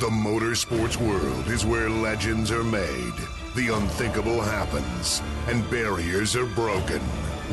The 0.00 0.06
motorsports 0.10 0.96
world 0.96 1.46
is 1.48 1.64
where 1.64 1.88
legends 1.88 2.50
are 2.50 2.64
made, 2.64 3.14
the 3.54 3.68
unthinkable 3.74 4.40
happens, 4.40 5.22
and 5.46 5.68
barriers 5.70 6.34
are 6.34 6.46
broken. 6.46 7.00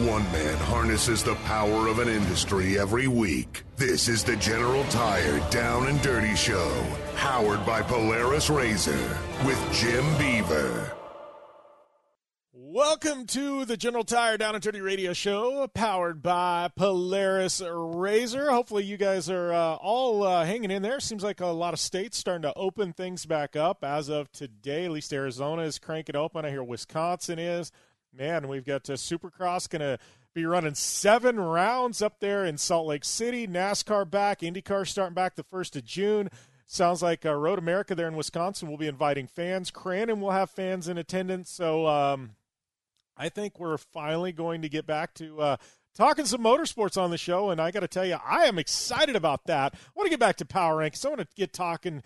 One 0.07 0.23
man 0.31 0.57
harnesses 0.57 1.23
the 1.23 1.35
power 1.45 1.87
of 1.87 1.99
an 1.99 2.09
industry 2.09 2.79
every 2.79 3.07
week. 3.07 3.63
This 3.77 4.07
is 4.07 4.23
the 4.23 4.37
General 4.37 4.83
Tire 4.85 5.39
Down 5.51 5.87
and 5.87 6.01
Dirty 6.01 6.35
Show, 6.35 6.83
powered 7.15 7.63
by 7.63 7.83
Polaris 7.83 8.49
Razor, 8.49 9.17
with 9.45 9.59
Jim 9.71 10.03
Beaver. 10.17 11.00
Welcome 12.73 13.25
to 13.25 13.65
the 13.65 13.75
General 13.75 14.05
Tire 14.05 14.37
Down 14.37 14.55
and 14.55 14.63
Dirty 14.63 14.79
Radio 14.79 15.11
Show, 15.11 15.67
powered 15.73 16.23
by 16.23 16.69
Polaris 16.73 17.61
Razor. 17.61 18.49
Hopefully, 18.49 18.85
you 18.85 18.95
guys 18.95 19.29
are 19.29 19.51
uh, 19.51 19.75
all 19.75 20.23
uh, 20.23 20.45
hanging 20.45 20.71
in 20.71 20.81
there. 20.81 21.01
Seems 21.01 21.21
like 21.21 21.41
a 21.41 21.47
lot 21.47 21.73
of 21.73 21.81
states 21.81 22.17
starting 22.17 22.43
to 22.43 22.53
open 22.55 22.93
things 22.93 23.25
back 23.25 23.57
up 23.57 23.83
as 23.83 24.07
of 24.07 24.31
today. 24.31 24.85
At 24.85 24.91
least 24.91 25.11
Arizona 25.11 25.63
is 25.63 25.79
cranking 25.79 26.15
open. 26.15 26.45
I 26.45 26.49
hear 26.49 26.63
Wisconsin 26.63 27.39
is. 27.39 27.73
Man, 28.17 28.47
we've 28.47 28.63
got 28.63 28.89
uh, 28.89 28.93
Supercross 28.93 29.69
going 29.69 29.81
to 29.81 29.99
be 30.33 30.45
running 30.45 30.75
seven 30.75 31.41
rounds 31.41 32.01
up 32.01 32.21
there 32.21 32.45
in 32.45 32.57
Salt 32.57 32.87
Lake 32.87 33.03
City. 33.03 33.47
NASCAR 33.47 34.09
back, 34.09 34.39
IndyCar 34.39 34.87
starting 34.87 35.13
back 35.13 35.35
the 35.35 35.43
first 35.43 35.75
of 35.75 35.83
June. 35.83 36.29
Sounds 36.67 37.03
like 37.03 37.25
uh, 37.25 37.33
Road 37.33 37.59
America 37.59 37.95
there 37.95 38.07
in 38.07 38.15
Wisconsin 38.15 38.69
will 38.69 38.77
be 38.77 38.87
inviting 38.87 39.27
fans. 39.27 39.71
Crandon 39.71 40.21
will 40.21 40.31
have 40.31 40.49
fans 40.49 40.87
in 40.87 40.97
attendance. 40.97 41.49
So. 41.49 41.85
Um, 41.85 42.31
I 43.21 43.29
think 43.29 43.59
we're 43.59 43.77
finally 43.77 44.31
going 44.31 44.63
to 44.63 44.69
get 44.69 44.87
back 44.87 45.13
to 45.15 45.39
uh, 45.39 45.57
talking 45.93 46.25
some 46.25 46.41
motorsports 46.43 46.99
on 46.99 47.11
the 47.11 47.19
show, 47.19 47.51
and 47.51 47.61
I 47.61 47.69
got 47.69 47.81
to 47.81 47.87
tell 47.87 48.03
you, 48.03 48.17
I 48.25 48.45
am 48.45 48.57
excited 48.57 49.15
about 49.15 49.45
that. 49.45 49.75
I 49.75 49.77
want 49.93 50.07
to 50.07 50.09
get 50.09 50.19
back 50.19 50.37
to 50.37 50.45
Power 50.45 50.77
Rankings. 50.77 51.05
I 51.05 51.09
want 51.09 51.21
to 51.21 51.27
get 51.35 51.53
talking. 51.53 52.01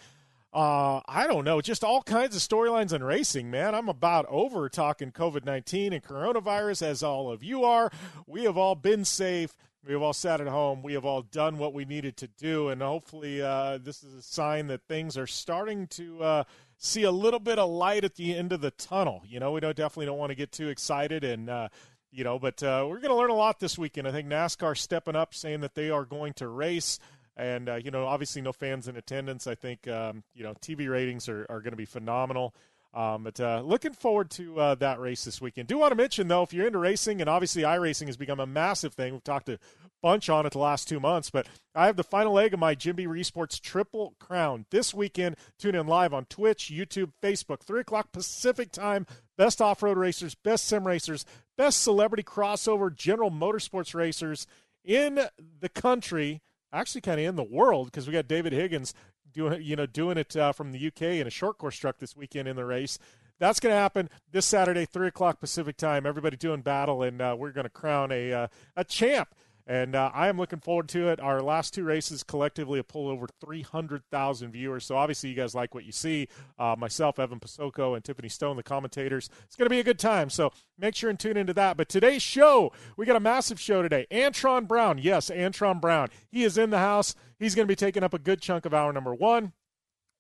Uh, 0.52 1.00
I 1.08 1.26
don't 1.26 1.46
know, 1.46 1.62
just 1.62 1.86
all 1.86 2.02
kinds 2.02 2.36
of 2.36 2.42
storylines 2.42 2.92
in 2.92 3.02
racing, 3.02 3.50
man. 3.50 3.76
I'm 3.76 3.88
about 3.88 4.26
over 4.28 4.68
talking 4.68 5.12
COVID 5.12 5.46
19 5.46 5.94
and 5.94 6.04
coronavirus, 6.04 6.82
as 6.82 7.02
all 7.02 7.32
of 7.32 7.42
you 7.42 7.64
are. 7.64 7.90
We 8.28 8.44
have 8.44 8.58
all 8.58 8.76
been 8.76 9.06
safe. 9.06 9.56
We 9.86 9.94
have 9.94 10.02
all 10.02 10.14
sat 10.14 10.42
at 10.42 10.48
home. 10.48 10.84
We 10.84 10.94
have 10.94 11.06
all 11.06 11.22
done 11.22 11.58
what 11.58 11.74
we 11.74 11.86
needed 11.86 12.18
to 12.18 12.28
do, 12.28 12.68
and 12.68 12.82
hopefully, 12.82 13.42
uh, 13.42 13.80
this 13.82 14.04
is 14.04 14.16
a 14.16 14.22
sign 14.22 14.68
that 14.68 14.82
things 14.90 15.18
are 15.18 15.28
starting 15.28 15.88
to 15.88 16.24
uh, 16.24 16.44
see 16.78 17.04
a 17.04 17.12
little 17.12 17.40
bit 17.40 17.60
of 17.60 17.70
light 17.70 18.04
at 18.04 18.16
the 18.16 18.36
end 18.36 18.52
of 18.52 18.62
the 18.62 18.72
tunnel. 18.72 19.24
You 19.26 19.40
know, 19.40 19.52
we 19.52 19.60
don't 19.60 19.76
definitely 19.76 20.08
don't 20.08 20.18
want 20.18 20.32
to 20.32 20.36
get 20.36 20.52
too 20.52 20.70
excited 20.70 21.24
and. 21.24 21.50
Uh, 21.50 21.70
you 22.12 22.24
know, 22.24 22.40
but 22.40 22.64
uh, 22.64 22.86
we're 22.88 23.02
going 23.02 23.10
to 23.10 23.16
learn 23.18 23.30
a 23.30 23.36
lot 23.36 23.60
this 23.60 23.78
weekend. 23.78 24.08
I 24.08 24.14
think 24.14 24.30
NASCAR 24.30 24.78
stepping 24.78 25.18
up, 25.18 25.34
saying 25.34 25.60
that 25.60 25.76
they 25.76 25.90
are 25.90 26.06
going 26.06 26.32
to 26.36 26.48
race 26.48 26.98
and 27.36 27.68
uh, 27.68 27.76
you 27.76 27.92
know 27.92 28.06
obviously 28.06 28.42
no 28.42 28.54
fans 28.54 28.88
in 28.88 28.96
attendance 28.96 29.46
i 29.46 29.56
think 29.56 29.88
um, 29.90 30.24
you 30.34 30.42
know 30.42 30.54
tv 30.62 30.90
ratings 30.90 31.28
are, 31.28 31.46
are 31.50 31.60
going 31.60 31.74
to 31.74 31.78
be 31.78 31.84
phenomenal 31.84 32.56
um, 32.96 33.24
but 33.24 33.40
uh, 33.42 33.62
looking 33.64 33.92
forward 33.92 34.30
to 34.32 34.58
uh, 34.58 34.76
that 34.76 35.02
race 35.02 35.26
this 35.26 35.42
weekend. 35.42 35.68
Do 35.68 35.78
want 35.78 35.92
to 35.92 35.96
mention 35.96 36.30
though, 36.30 36.44
if 36.44 36.54
you're 36.54 36.66
into 36.66 36.80
racing, 36.80 37.20
and 37.20 37.30
obviously 37.30 37.64
iRacing 37.64 38.06
has 38.06 38.16
become 38.16 38.40
a 38.40 38.48
massive 38.48 38.94
thing. 38.94 39.12
We've 39.12 39.24
talked 39.24 39.50
a 39.50 39.60
bunch 40.06 40.30
on 40.30 40.46
it 40.46 40.52
the 40.52 40.60
last 40.60 40.88
two 40.88 41.00
months, 41.00 41.32
but 41.32 41.48
I 41.74 41.88
have 41.88 41.96
the 41.96 42.04
final 42.04 42.34
leg 42.34 42.54
of 42.54 42.60
my 42.60 42.76
Jim 42.76 42.96
Beaver 42.96 43.16
Esports 43.16 43.60
Triple 43.60 44.14
Crown 44.20 44.68
this 44.70 44.94
weekend. 44.94 45.36
Tune 45.58 45.74
in 45.74 45.88
live 45.88 46.14
on 46.14 46.26
Twitch, 46.26 46.72
YouTube, 46.72 47.12
Facebook, 47.24 47.62
three 47.62 47.80
o'clock 47.80 48.12
Pacific 48.12 48.72
time. 48.72 49.08
Best 49.36 49.64
off-road 49.64 49.98
racers, 49.98 50.36
best 50.36 50.66
sim 50.66 50.86
racers, 50.86 51.26
best 51.58 51.82
celebrity 51.82 52.22
crossover 52.22 52.94
general 52.96 53.32
motorsports 53.32 53.96
racers 53.96 54.46
in 54.84 55.22
the 55.60 55.70
country 55.70 56.44
actually 56.72 57.02
kind 57.02 57.20
of 57.20 57.26
in 57.26 57.36
the 57.36 57.44
world 57.44 57.88
because 57.88 58.06
we 58.06 58.14
got 58.14 58.28
David 58.28 58.54
Higgins 58.54 58.94
doing 59.34 59.60
you 59.64 59.76
know 59.76 59.88
doing 59.88 60.20
it 60.20 60.38
uh, 60.38 60.52
from 60.52 60.72
the 60.72 60.88
UK 60.88 61.02
in 61.02 61.26
a 61.26 61.32
short 61.32 61.58
course 61.58 61.78
truck 61.78 61.98
this 61.98 62.16
weekend 62.16 62.48
in 62.48 62.56
the 62.56 62.66
race. 62.66 63.00
That's 63.40 63.60
going 63.60 63.74
to 63.74 63.80
happen 63.80 64.12
this 64.32 64.46
Saturday, 64.46 64.86
three 64.86 65.08
o'clock 65.08 65.40
Pacific 65.40 65.78
time. 65.78 66.06
Everybody 66.06 66.38
doing 66.38 66.62
battle, 66.62 67.02
and 67.02 67.20
uh, 67.20 67.36
we're 67.38 67.52
going 67.52 67.66
to 67.66 67.72
crown 67.72 68.12
a 68.12 68.32
uh, 68.32 68.48
a 68.76 68.84
champ 68.84 69.30
and 69.68 69.96
uh, 69.96 70.12
I 70.14 70.28
am 70.28 70.38
looking 70.38 70.60
forward 70.60 70.88
to 70.90 71.10
it. 71.10 71.20
Our 71.20 71.42
last 71.42 71.74
two 71.74 71.84
races 71.84 72.24
collectively 72.24 72.78
have 72.78 72.88
pulled 72.88 73.12
over 73.12 73.28
300,000 73.42 74.52
viewers. 74.52 74.86
So 74.86 74.96
obviously, 74.96 75.30
you 75.30 75.36
guys 75.36 75.56
like 75.56 75.74
what 75.74 75.86
you 75.86 75.92
see. 75.92 76.28
Uh, 76.60 76.76
myself, 76.78 77.18
Evan 77.18 77.40
Pasoko, 77.40 77.96
and 77.96 78.04
Tiffany 78.04 78.30
Stone, 78.30 78.58
the 78.58 78.64
commentators. 78.64 79.30
It's 79.46 79.56
going 79.56 79.66
to 79.66 79.72
be 79.72 79.80
a 79.80 79.84
good 79.84 80.00
time. 80.00 80.30
So 80.30 80.52
make 80.78 80.96
sure 80.96 81.10
and 81.10 81.20
tune 81.20 81.38
into 81.38 81.54
that. 81.54 81.78
But 81.78 81.90
today's 81.90 82.22
show, 82.22 82.72
we 82.96 83.06
got 83.06 83.16
a 83.16 83.22
massive 83.22 83.60
show 83.60 83.82
today. 83.82 84.06
Antron 84.12 84.68
Brown. 84.68 85.00
Yes, 85.00 85.30
Antron 85.30 85.82
Brown. 85.82 86.10
He 86.30 86.44
is 86.44 86.58
in 86.58 86.70
the 86.70 86.80
house. 86.80 87.16
He's 87.40 87.56
going 87.56 87.66
to 87.66 87.72
be 87.72 87.76
taking 87.76 88.04
up 88.04 88.14
a 88.14 88.20
good 88.20 88.42
chunk 88.42 88.66
of 88.66 88.74
hour 88.74 88.94
number 88.94 89.16
one. 89.16 89.54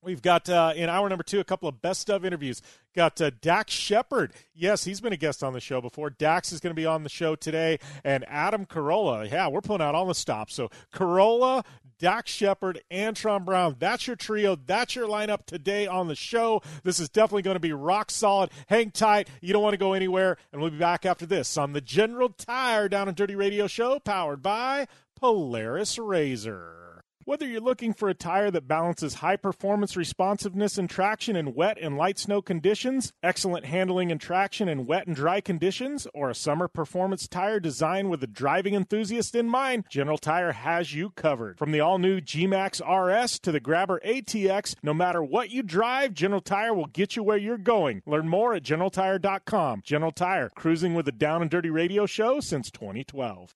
We've 0.05 0.21
got 0.21 0.47
uh, 0.47 0.73
in 0.75 0.87
hour 0.87 1.09
number 1.09 1.23
two 1.23 1.39
a 1.39 1.43
couple 1.43 1.67
of 1.67 1.81
best 1.81 2.11
of 2.11 2.23
interviews. 2.23 2.61
Got 2.95 3.19
uh, 3.19 3.31
Dax 3.41 3.73
Shepard. 3.73 4.33
Yes, 4.53 4.83
he's 4.83 5.01
been 5.01 5.13
a 5.13 5.17
guest 5.17 5.43
on 5.43 5.53
the 5.53 5.59
show 5.59 5.81
before. 5.81 6.11
Dax 6.11 6.51
is 6.51 6.59
going 6.59 6.69
to 6.69 6.79
be 6.79 6.85
on 6.85 7.01
the 7.01 7.09
show 7.09 7.35
today. 7.35 7.79
And 8.03 8.23
Adam 8.27 8.67
Carolla. 8.67 9.29
Yeah, 9.29 9.47
we're 9.47 9.61
pulling 9.61 9.81
out 9.81 9.95
all 9.95 10.05
the 10.05 10.13
stops. 10.13 10.53
So 10.53 10.69
Carolla, 10.93 11.65
Dax 11.97 12.31
Shepard, 12.31 12.81
Antron 12.91 13.45
Brown. 13.45 13.77
That's 13.79 14.05
your 14.05 14.15
trio. 14.15 14.55
That's 14.55 14.95
your 14.95 15.07
lineup 15.07 15.47
today 15.47 15.87
on 15.87 16.07
the 16.07 16.15
show. 16.15 16.61
This 16.83 16.99
is 16.99 17.09
definitely 17.09 17.41
going 17.41 17.55
to 17.55 17.59
be 17.59 17.73
rock 17.73 18.11
solid. 18.11 18.51
Hang 18.67 18.91
tight. 18.91 19.27
You 19.41 19.53
don't 19.53 19.63
want 19.63 19.73
to 19.73 19.77
go 19.77 19.93
anywhere. 19.93 20.37
And 20.53 20.61
we'll 20.61 20.69
be 20.69 20.77
back 20.77 21.07
after 21.07 21.25
this 21.25 21.57
on 21.57 21.73
the 21.73 21.81
General 21.81 22.29
Tire 22.29 22.87
Down 22.87 23.07
and 23.07 23.17
Dirty 23.17 23.35
Radio 23.35 23.65
Show, 23.65 23.97
powered 23.99 24.43
by 24.43 24.87
Polaris 25.15 25.97
Razor. 25.97 26.84
Whether 27.27 27.47
you're 27.47 27.59
looking 27.59 27.95
for 27.95 28.07
a 28.07 28.13
tire 28.13 28.51
that 28.51 28.67
balances 28.67 29.15
high 29.15 29.37
performance 29.37 29.97
responsiveness 29.97 30.77
and 30.77 30.87
traction 30.87 31.35
in 31.35 31.55
wet 31.55 31.79
and 31.81 31.97
light 31.97 32.19
snow 32.19 32.39
conditions, 32.39 33.13
excellent 33.23 33.65
handling 33.65 34.11
and 34.11 34.21
traction 34.21 34.69
in 34.69 34.85
wet 34.85 35.07
and 35.07 35.15
dry 35.15 35.41
conditions, 35.41 36.05
or 36.13 36.29
a 36.29 36.35
summer 36.35 36.67
performance 36.67 37.27
tire 37.27 37.59
designed 37.59 38.11
with 38.11 38.19
the 38.19 38.27
driving 38.27 38.75
enthusiast 38.75 39.33
in 39.33 39.49
mind, 39.49 39.85
General 39.89 40.19
Tire 40.19 40.51
has 40.51 40.93
you 40.93 41.09
covered. 41.15 41.57
From 41.57 41.71
the 41.71 41.79
all 41.79 41.97
new 41.97 42.21
G 42.21 42.45
Max 42.45 42.79
RS 42.79 43.39
to 43.39 43.51
the 43.51 43.59
Grabber 43.59 43.99
ATX, 44.05 44.75
no 44.83 44.93
matter 44.93 45.23
what 45.23 45.49
you 45.49 45.63
drive, 45.63 46.13
General 46.13 46.41
Tire 46.41 46.75
will 46.75 46.85
get 46.85 47.15
you 47.15 47.23
where 47.23 47.37
you're 47.37 47.57
going. 47.57 48.03
Learn 48.05 48.29
more 48.29 48.53
at 48.53 48.61
GeneralTire.com. 48.61 49.81
General 49.83 50.11
Tire, 50.11 50.51
cruising 50.55 50.93
with 50.93 51.07
the 51.07 51.11
Down 51.11 51.41
and 51.41 51.49
Dirty 51.49 51.71
Radio 51.71 52.05
Show 52.05 52.39
since 52.39 52.69
2012. 52.69 53.55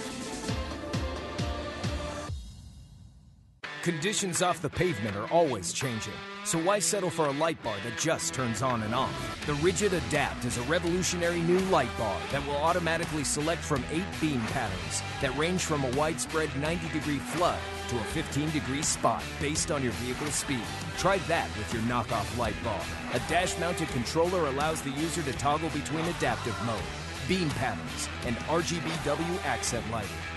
Conditions 3.83 4.43
off 4.43 4.61
the 4.61 4.69
pavement 4.69 5.15
are 5.15 5.27
always 5.31 5.73
changing, 5.73 6.13
so 6.45 6.59
why 6.59 6.77
settle 6.77 7.09
for 7.09 7.25
a 7.25 7.31
light 7.31 7.61
bar 7.63 7.75
that 7.83 7.97
just 7.97 8.31
turns 8.31 8.61
on 8.61 8.83
and 8.83 8.93
off? 8.93 9.43
The 9.47 9.55
Rigid 9.55 9.93
Adapt 9.93 10.45
is 10.45 10.59
a 10.59 10.61
revolutionary 10.63 11.41
new 11.41 11.57
light 11.71 11.89
bar 11.97 12.15
that 12.31 12.45
will 12.45 12.57
automatically 12.57 13.23
select 13.23 13.63
from 13.63 13.83
eight 13.91 14.05
beam 14.21 14.39
patterns 14.53 15.01
that 15.19 15.35
range 15.35 15.61
from 15.61 15.83
a 15.83 15.89
widespread 15.97 16.55
90 16.57 16.89
degree 16.89 17.17
flood 17.17 17.57
to 17.89 17.97
a 17.97 18.03
15 18.03 18.51
degree 18.51 18.83
spot 18.83 19.23
based 19.39 19.71
on 19.71 19.81
your 19.81 19.93
vehicle's 19.93 20.35
speed. 20.35 20.61
Try 20.99 21.17
that 21.27 21.49
with 21.57 21.73
your 21.73 21.81
knockoff 21.83 22.37
light 22.37 22.63
bar. 22.63 22.81
A 23.15 23.19
dash 23.29 23.57
mounted 23.57 23.87
controller 23.87 24.45
allows 24.45 24.83
the 24.83 24.91
user 24.91 25.23
to 25.23 25.33
toggle 25.39 25.69
between 25.69 26.05
adaptive 26.05 26.55
mode 26.67 26.83
beam 27.27 27.49
patterns, 27.51 28.09
and 28.25 28.35
RGBW 28.47 29.45
accent 29.45 29.85
lighting. 29.91 30.09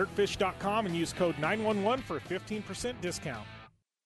dirtfish.com 0.00 0.86
and 0.86 0.96
use 0.96 1.12
code 1.12 1.38
911 1.38 2.02
for 2.04 2.16
a 2.16 2.20
15% 2.20 3.00
discount. 3.00 3.46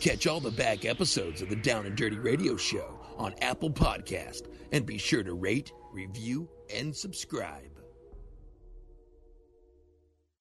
Catch 0.00 0.28
all 0.28 0.38
the 0.38 0.52
back 0.52 0.84
episodes 0.84 1.42
of 1.42 1.48
the 1.48 1.56
Down 1.56 1.84
and 1.84 1.96
Dirty 1.96 2.18
Radio 2.18 2.56
Show 2.56 3.00
on 3.16 3.34
Apple 3.42 3.68
Podcast 3.68 4.42
and 4.70 4.86
be 4.86 4.96
sure 4.96 5.24
to 5.24 5.34
rate, 5.34 5.72
review, 5.90 6.48
and 6.72 6.94
subscribe. 6.94 7.64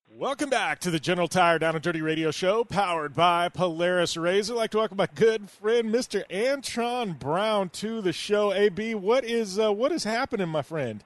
Welcome 0.08 0.52
back 0.52 0.78
to 0.82 0.92
the 0.92 1.00
General 1.00 1.28
Tire 1.28 1.58
Down 1.58 1.74
and 1.74 1.84
Dirty 1.84 2.04
Radio 2.04 2.30
Show, 2.30 2.66
powered 2.66 3.16
by 3.16 3.50
Polaris 3.50 4.16
Razor. 4.16 4.54
I'd 4.54 4.58
like 4.58 4.72
to 4.72 4.78
welcome 4.78 4.98
my 4.98 5.08
good 5.16 5.50
friend, 5.50 5.90
Mr. 5.92 6.24
Antron 6.30 7.18
Brown, 7.18 7.70
to 7.70 8.00
the 8.02 8.14
show. 8.14 8.54
AB, 8.54 8.94
what 8.94 9.26
is 9.26 9.58
uh, 9.58 9.74
what 9.74 9.92
is 9.92 10.04
happening, 10.04 10.50
my 10.50 10.62
friend? 10.62 11.04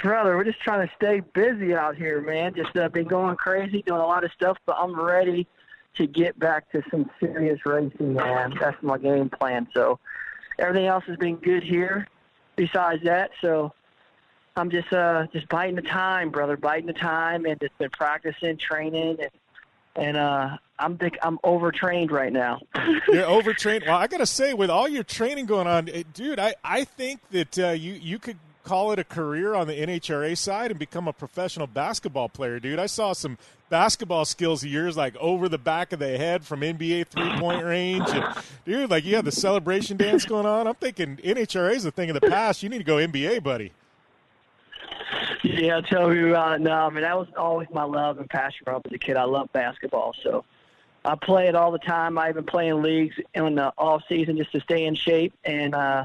Brother, 0.00 0.36
we're 0.36 0.42
just 0.42 0.60
trying 0.60 0.84
to 0.84 0.92
stay 0.96 1.20
busy 1.32 1.76
out 1.76 1.94
here, 1.94 2.20
man. 2.20 2.54
Just 2.56 2.76
uh, 2.76 2.88
been 2.88 3.06
going 3.06 3.36
crazy, 3.36 3.82
doing 3.86 4.00
a 4.00 4.06
lot 4.06 4.24
of 4.24 4.32
stuff, 4.32 4.58
but 4.66 4.74
I'm 4.76 5.00
ready 5.00 5.46
to 5.96 6.06
get 6.06 6.38
back 6.38 6.70
to 6.72 6.82
some 6.90 7.10
serious 7.20 7.60
racing, 7.66 8.14
man. 8.14 8.54
That's 8.58 8.80
my 8.82 8.98
game 8.98 9.28
plan. 9.28 9.68
So 9.74 9.98
everything 10.58 10.86
else 10.86 11.04
has 11.06 11.16
been 11.16 11.36
good 11.36 11.62
here. 11.62 12.08
Besides 12.56 13.02
that, 13.04 13.30
so 13.40 13.72
I'm 14.56 14.70
just 14.70 14.92
uh 14.92 15.26
just 15.32 15.48
biting 15.48 15.76
the 15.76 15.82
time, 15.82 16.30
brother, 16.30 16.56
biting 16.56 16.86
the 16.86 16.92
time, 16.92 17.46
and 17.46 17.58
just 17.60 17.76
been 17.78 17.90
practicing, 17.90 18.58
training, 18.58 19.18
and 19.20 19.30
and 19.96 20.16
uh 20.16 20.58
I'm 20.78 20.98
think 20.98 21.16
I'm 21.22 21.38
overtrained 21.44 22.10
right 22.10 22.32
now. 22.32 22.60
You're 23.08 23.24
overtrained. 23.24 23.84
Well, 23.86 23.96
I 23.96 24.06
gotta 24.06 24.26
say, 24.26 24.52
with 24.52 24.68
all 24.68 24.88
your 24.88 25.04
training 25.04 25.46
going 25.46 25.66
on, 25.66 25.88
eh, 25.88 26.02
dude, 26.12 26.38
I 26.38 26.54
I 26.62 26.84
think 26.84 27.20
that 27.30 27.58
uh, 27.58 27.70
you 27.70 27.94
you 27.94 28.18
could 28.18 28.38
call 28.64 28.92
it 28.92 28.98
a 28.98 29.04
career 29.04 29.54
on 29.54 29.66
the 29.66 29.74
NHRA 29.74 30.36
side 30.36 30.70
and 30.70 30.78
become 30.78 31.08
a 31.08 31.12
professional 31.12 31.66
basketball 31.66 32.28
player, 32.28 32.60
dude. 32.60 32.78
I 32.78 32.86
saw 32.86 33.12
some 33.12 33.38
basketball 33.68 34.24
skills 34.24 34.62
of 34.62 34.70
yours 34.70 34.96
like 34.96 35.16
over 35.16 35.48
the 35.48 35.58
back 35.58 35.92
of 35.92 35.98
the 35.98 36.16
head 36.18 36.44
from 36.44 36.60
NBA 36.60 37.06
three 37.08 37.30
point 37.38 37.64
range. 37.64 38.08
And, 38.10 38.24
dude, 38.64 38.90
like 38.90 39.04
you 39.04 39.16
have 39.16 39.24
the 39.24 39.32
celebration 39.32 39.96
dance 39.96 40.24
going 40.24 40.46
on. 40.46 40.66
I'm 40.66 40.74
thinking 40.74 41.16
NHRA 41.18 41.74
is 41.74 41.84
a 41.84 41.90
thing 41.90 42.10
of 42.10 42.20
the 42.20 42.28
past. 42.28 42.62
You 42.62 42.68
need 42.68 42.78
to 42.78 42.84
go 42.84 42.96
NBA, 42.96 43.42
buddy. 43.42 43.72
Yeah, 45.42 45.80
tell 45.80 46.08
me 46.08 46.30
about 46.30 46.54
it. 46.54 46.60
No, 46.60 46.72
I 46.72 46.90
mean 46.90 47.02
that 47.02 47.18
was 47.18 47.28
always 47.36 47.68
my 47.72 47.82
love 47.84 48.18
and 48.18 48.30
passion 48.30 48.62
when 48.64 48.74
I 48.74 48.78
was 48.78 48.92
a 48.92 48.98
kid. 48.98 49.16
I 49.16 49.24
love 49.24 49.52
basketball, 49.52 50.14
so 50.22 50.44
I 51.04 51.16
play 51.16 51.48
it 51.48 51.54
all 51.56 51.72
the 51.72 51.78
time. 51.78 52.16
I 52.16 52.28
even 52.28 52.44
play 52.44 52.68
in 52.68 52.80
leagues 52.82 53.16
in 53.34 53.56
the 53.56 53.72
off 53.76 54.02
season 54.08 54.36
just 54.36 54.52
to 54.52 54.60
stay 54.60 54.84
in 54.84 54.94
shape 54.94 55.34
and. 55.44 55.74
uh 55.74 56.04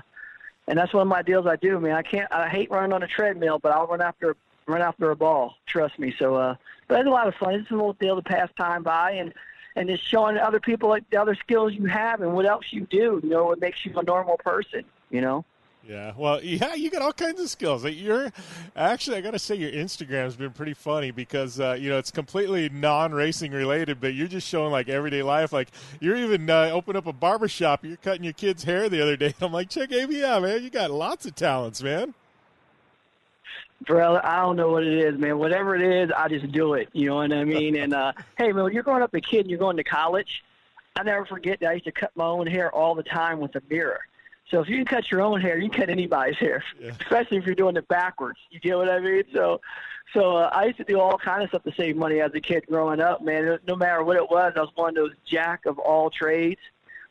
and 0.68 0.78
that's 0.78 0.94
one 0.94 1.02
of 1.02 1.08
my 1.08 1.22
deals 1.22 1.48
I 1.48 1.56
do. 1.56 1.78
I 1.78 1.80
mean, 1.80 1.94
I 1.94 2.02
can't. 2.02 2.32
I 2.32 2.50
hate 2.50 2.70
running 2.70 2.94
on 2.94 3.04
a 3.04 3.08
treadmill, 3.08 3.60
but 3.60 3.72
I'll 3.72 3.88
run 3.88 4.02
after 4.02 4.36
run 4.68 4.82
after 4.82 5.12
a 5.12 5.16
ball. 5.16 5.56
Trust 5.66 5.98
me. 5.98 6.14
So, 6.18 6.36
uh, 6.36 6.56
but 6.88 7.00
it's 7.00 7.08
a 7.08 7.12
lot 7.12 7.28
of 7.28 7.36
fun. 7.36 7.56
It's 7.56 7.72
a 7.72 7.74
little 7.74 7.94
deal 7.94 8.16
to 8.16 8.22
pass 8.22 8.50
time 8.58 8.84
by, 8.84 9.12
and 9.12 9.34
and 9.76 9.88
just 9.88 10.06
showing 10.06 10.38
other 10.38 10.60
people 10.60 10.90
like 10.90 11.10
the 11.10 11.18
other 11.18 11.36
skills 11.36 11.74
you 11.74 11.86
have 11.86 12.22
and 12.22 12.34
what 12.34 12.46
else 12.46 12.66
you 12.72 12.82
do. 12.82 13.20
You 13.24 13.30
know, 13.30 13.46
what 13.46 13.62
makes 13.62 13.86
you 13.86 13.98
a 13.98 14.04
normal 14.04 14.38
person. 14.38 14.84
You 15.10 15.22
know. 15.22 15.46
Yeah, 15.88 16.12
well, 16.18 16.44
yeah, 16.44 16.74
you 16.74 16.90
got 16.90 17.02
all 17.02 17.14
kinds 17.14 17.40
of 17.40 17.50
skills. 17.50 17.86
You're 17.86 18.34
actually, 18.76 19.18
I 19.18 19.22
got 19.22 19.32
to 19.32 19.40
say, 19.40 19.56
your 19.56 19.72
Instagram's 19.72 20.36
been 20.36 20.52
pretty 20.52 20.74
funny 20.74 21.12
because 21.12 21.62
uh, 21.62 21.78
you 21.80 21.90
know 21.90 21.98
it's 21.98 22.12
completely 22.12 22.68
non-racing 22.68 23.54
related, 23.54 24.02
but 24.02 24.14
you're 24.14 24.28
just 24.28 24.46
showing 24.46 24.72
like 24.72 24.90
everyday 24.90 25.24
life. 25.24 25.54
Like 25.54 25.70
you're 26.02 26.18
even 26.18 26.50
uh, 26.50 26.72
open 26.74 26.98
up 26.98 27.08
a 27.08 27.14
barbershop. 27.14 27.86
You're 27.86 27.96
cutting 27.98 28.26
your 28.26 28.34
kid's 28.34 28.66
hair 28.66 28.90
the 28.90 29.02
other 29.02 29.16
day. 29.16 29.34
I'm 29.42 29.54
like, 29.54 29.70
check 29.70 29.94
AB 29.94 30.26
out, 30.26 30.42
man. 30.42 30.62
You 30.62 30.70
got 30.70 30.92
lots 30.92 31.26
of 31.26 31.36
talents, 31.36 31.82
man. 31.82 32.14
Bro, 33.86 34.20
I 34.24 34.42
don't 34.42 34.58
know 34.58 34.72
what 34.72 34.84
it 34.84 34.98
is, 34.98 35.18
man. 35.18 35.38
Whatever 35.38 35.76
it 35.76 35.82
is, 35.82 36.12
I 36.18 36.28
just 36.28 36.52
do 36.52 36.74
it. 36.74 36.90
You 36.92 37.10
know 37.10 37.16
what 37.18 37.32
I 37.32 37.46
mean? 37.46 37.78
and 37.78 37.94
uh, 37.94 38.12
hey, 38.38 38.52
man, 38.52 38.66
when 38.66 38.74
you're 38.74 38.84
growing 38.84 39.04
up 39.04 39.14
a 39.14 39.22
kid 39.22 39.42
and 39.42 39.50
you're 39.50 39.60
going 39.60 39.78
to 39.78 39.86
college, 39.86 40.44
I 40.98 41.04
never 41.04 41.26
forget 41.26 41.62
that 41.62 41.70
I 41.70 41.74
used 41.74 41.86
to 41.86 41.94
cut 41.94 42.12
my 42.16 42.26
own 42.26 42.48
hair 42.48 42.74
all 42.74 42.94
the 42.94 43.04
time 43.04 43.40
with 43.40 43.56
a 43.56 43.62
mirror. 43.70 44.02
So 44.50 44.62
if 44.62 44.70
you 44.70 44.78
can 44.78 44.86
cut 44.86 45.12
your 45.12 45.22
own 45.22 45.42
hair, 45.42 45.58
you 45.58 45.70
can 45.70 45.82
cut 45.82 45.90
anybody's 45.90 46.38
hair, 46.38 46.64
yeah. 46.82 46.92
especially 47.02 47.38
if 47.38 47.46
you're 47.46 47.56
doing 47.56 47.76
it 47.76 47.88
backwards. 47.88 48.40
You 48.50 48.60
get 48.60 48.78
what 48.78 48.90
I 48.90 49.00
mean? 49.00 49.24
So, 49.34 49.60
so 50.14 50.38
uh, 50.38 50.50
I 50.54 50.66
used 50.66 50.78
to 50.78 50.84
do 50.84 51.00
all 51.00 51.18
kind 51.18 51.44
of 51.44 51.50
stuff 51.50 51.64
to 51.64 51.74
save 51.74 51.98
money 51.98 52.22
as 52.22 52.32
a 52.34 52.40
kid 52.40 52.66
growing 52.68 53.02
up. 53.02 53.22
Man, 53.22 53.60
no 53.68 53.76
matter 53.76 54.04
what 54.04 54.16
it 54.16 54.30
was, 54.30 54.54
I 54.56 54.62
was 54.62 54.70
one 54.76 54.90
of 54.90 54.96
those 54.96 55.14
jack 55.26 55.66
of 55.66 55.80
all 55.80 56.10
trades, 56.10 56.62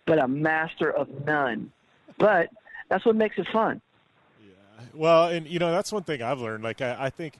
but 0.07 0.19
a 0.19 0.27
master 0.27 0.91
of 0.91 1.09
none. 1.27 1.71
But 2.19 2.49
that's 2.89 3.05
what 3.05 3.17
makes 3.17 3.37
it 3.39 3.47
fun. 3.53 3.83
Yeah. 4.43 4.55
Well, 4.95 5.29
and 5.29 5.47
you 5.47 5.59
know 5.59 5.71
that's 5.73 5.93
one 5.93 6.05
thing 6.05 6.23
I've 6.23 6.41
learned. 6.41 6.65
Like 6.65 6.81
I, 6.81 6.97
I 6.99 7.11
think 7.11 7.35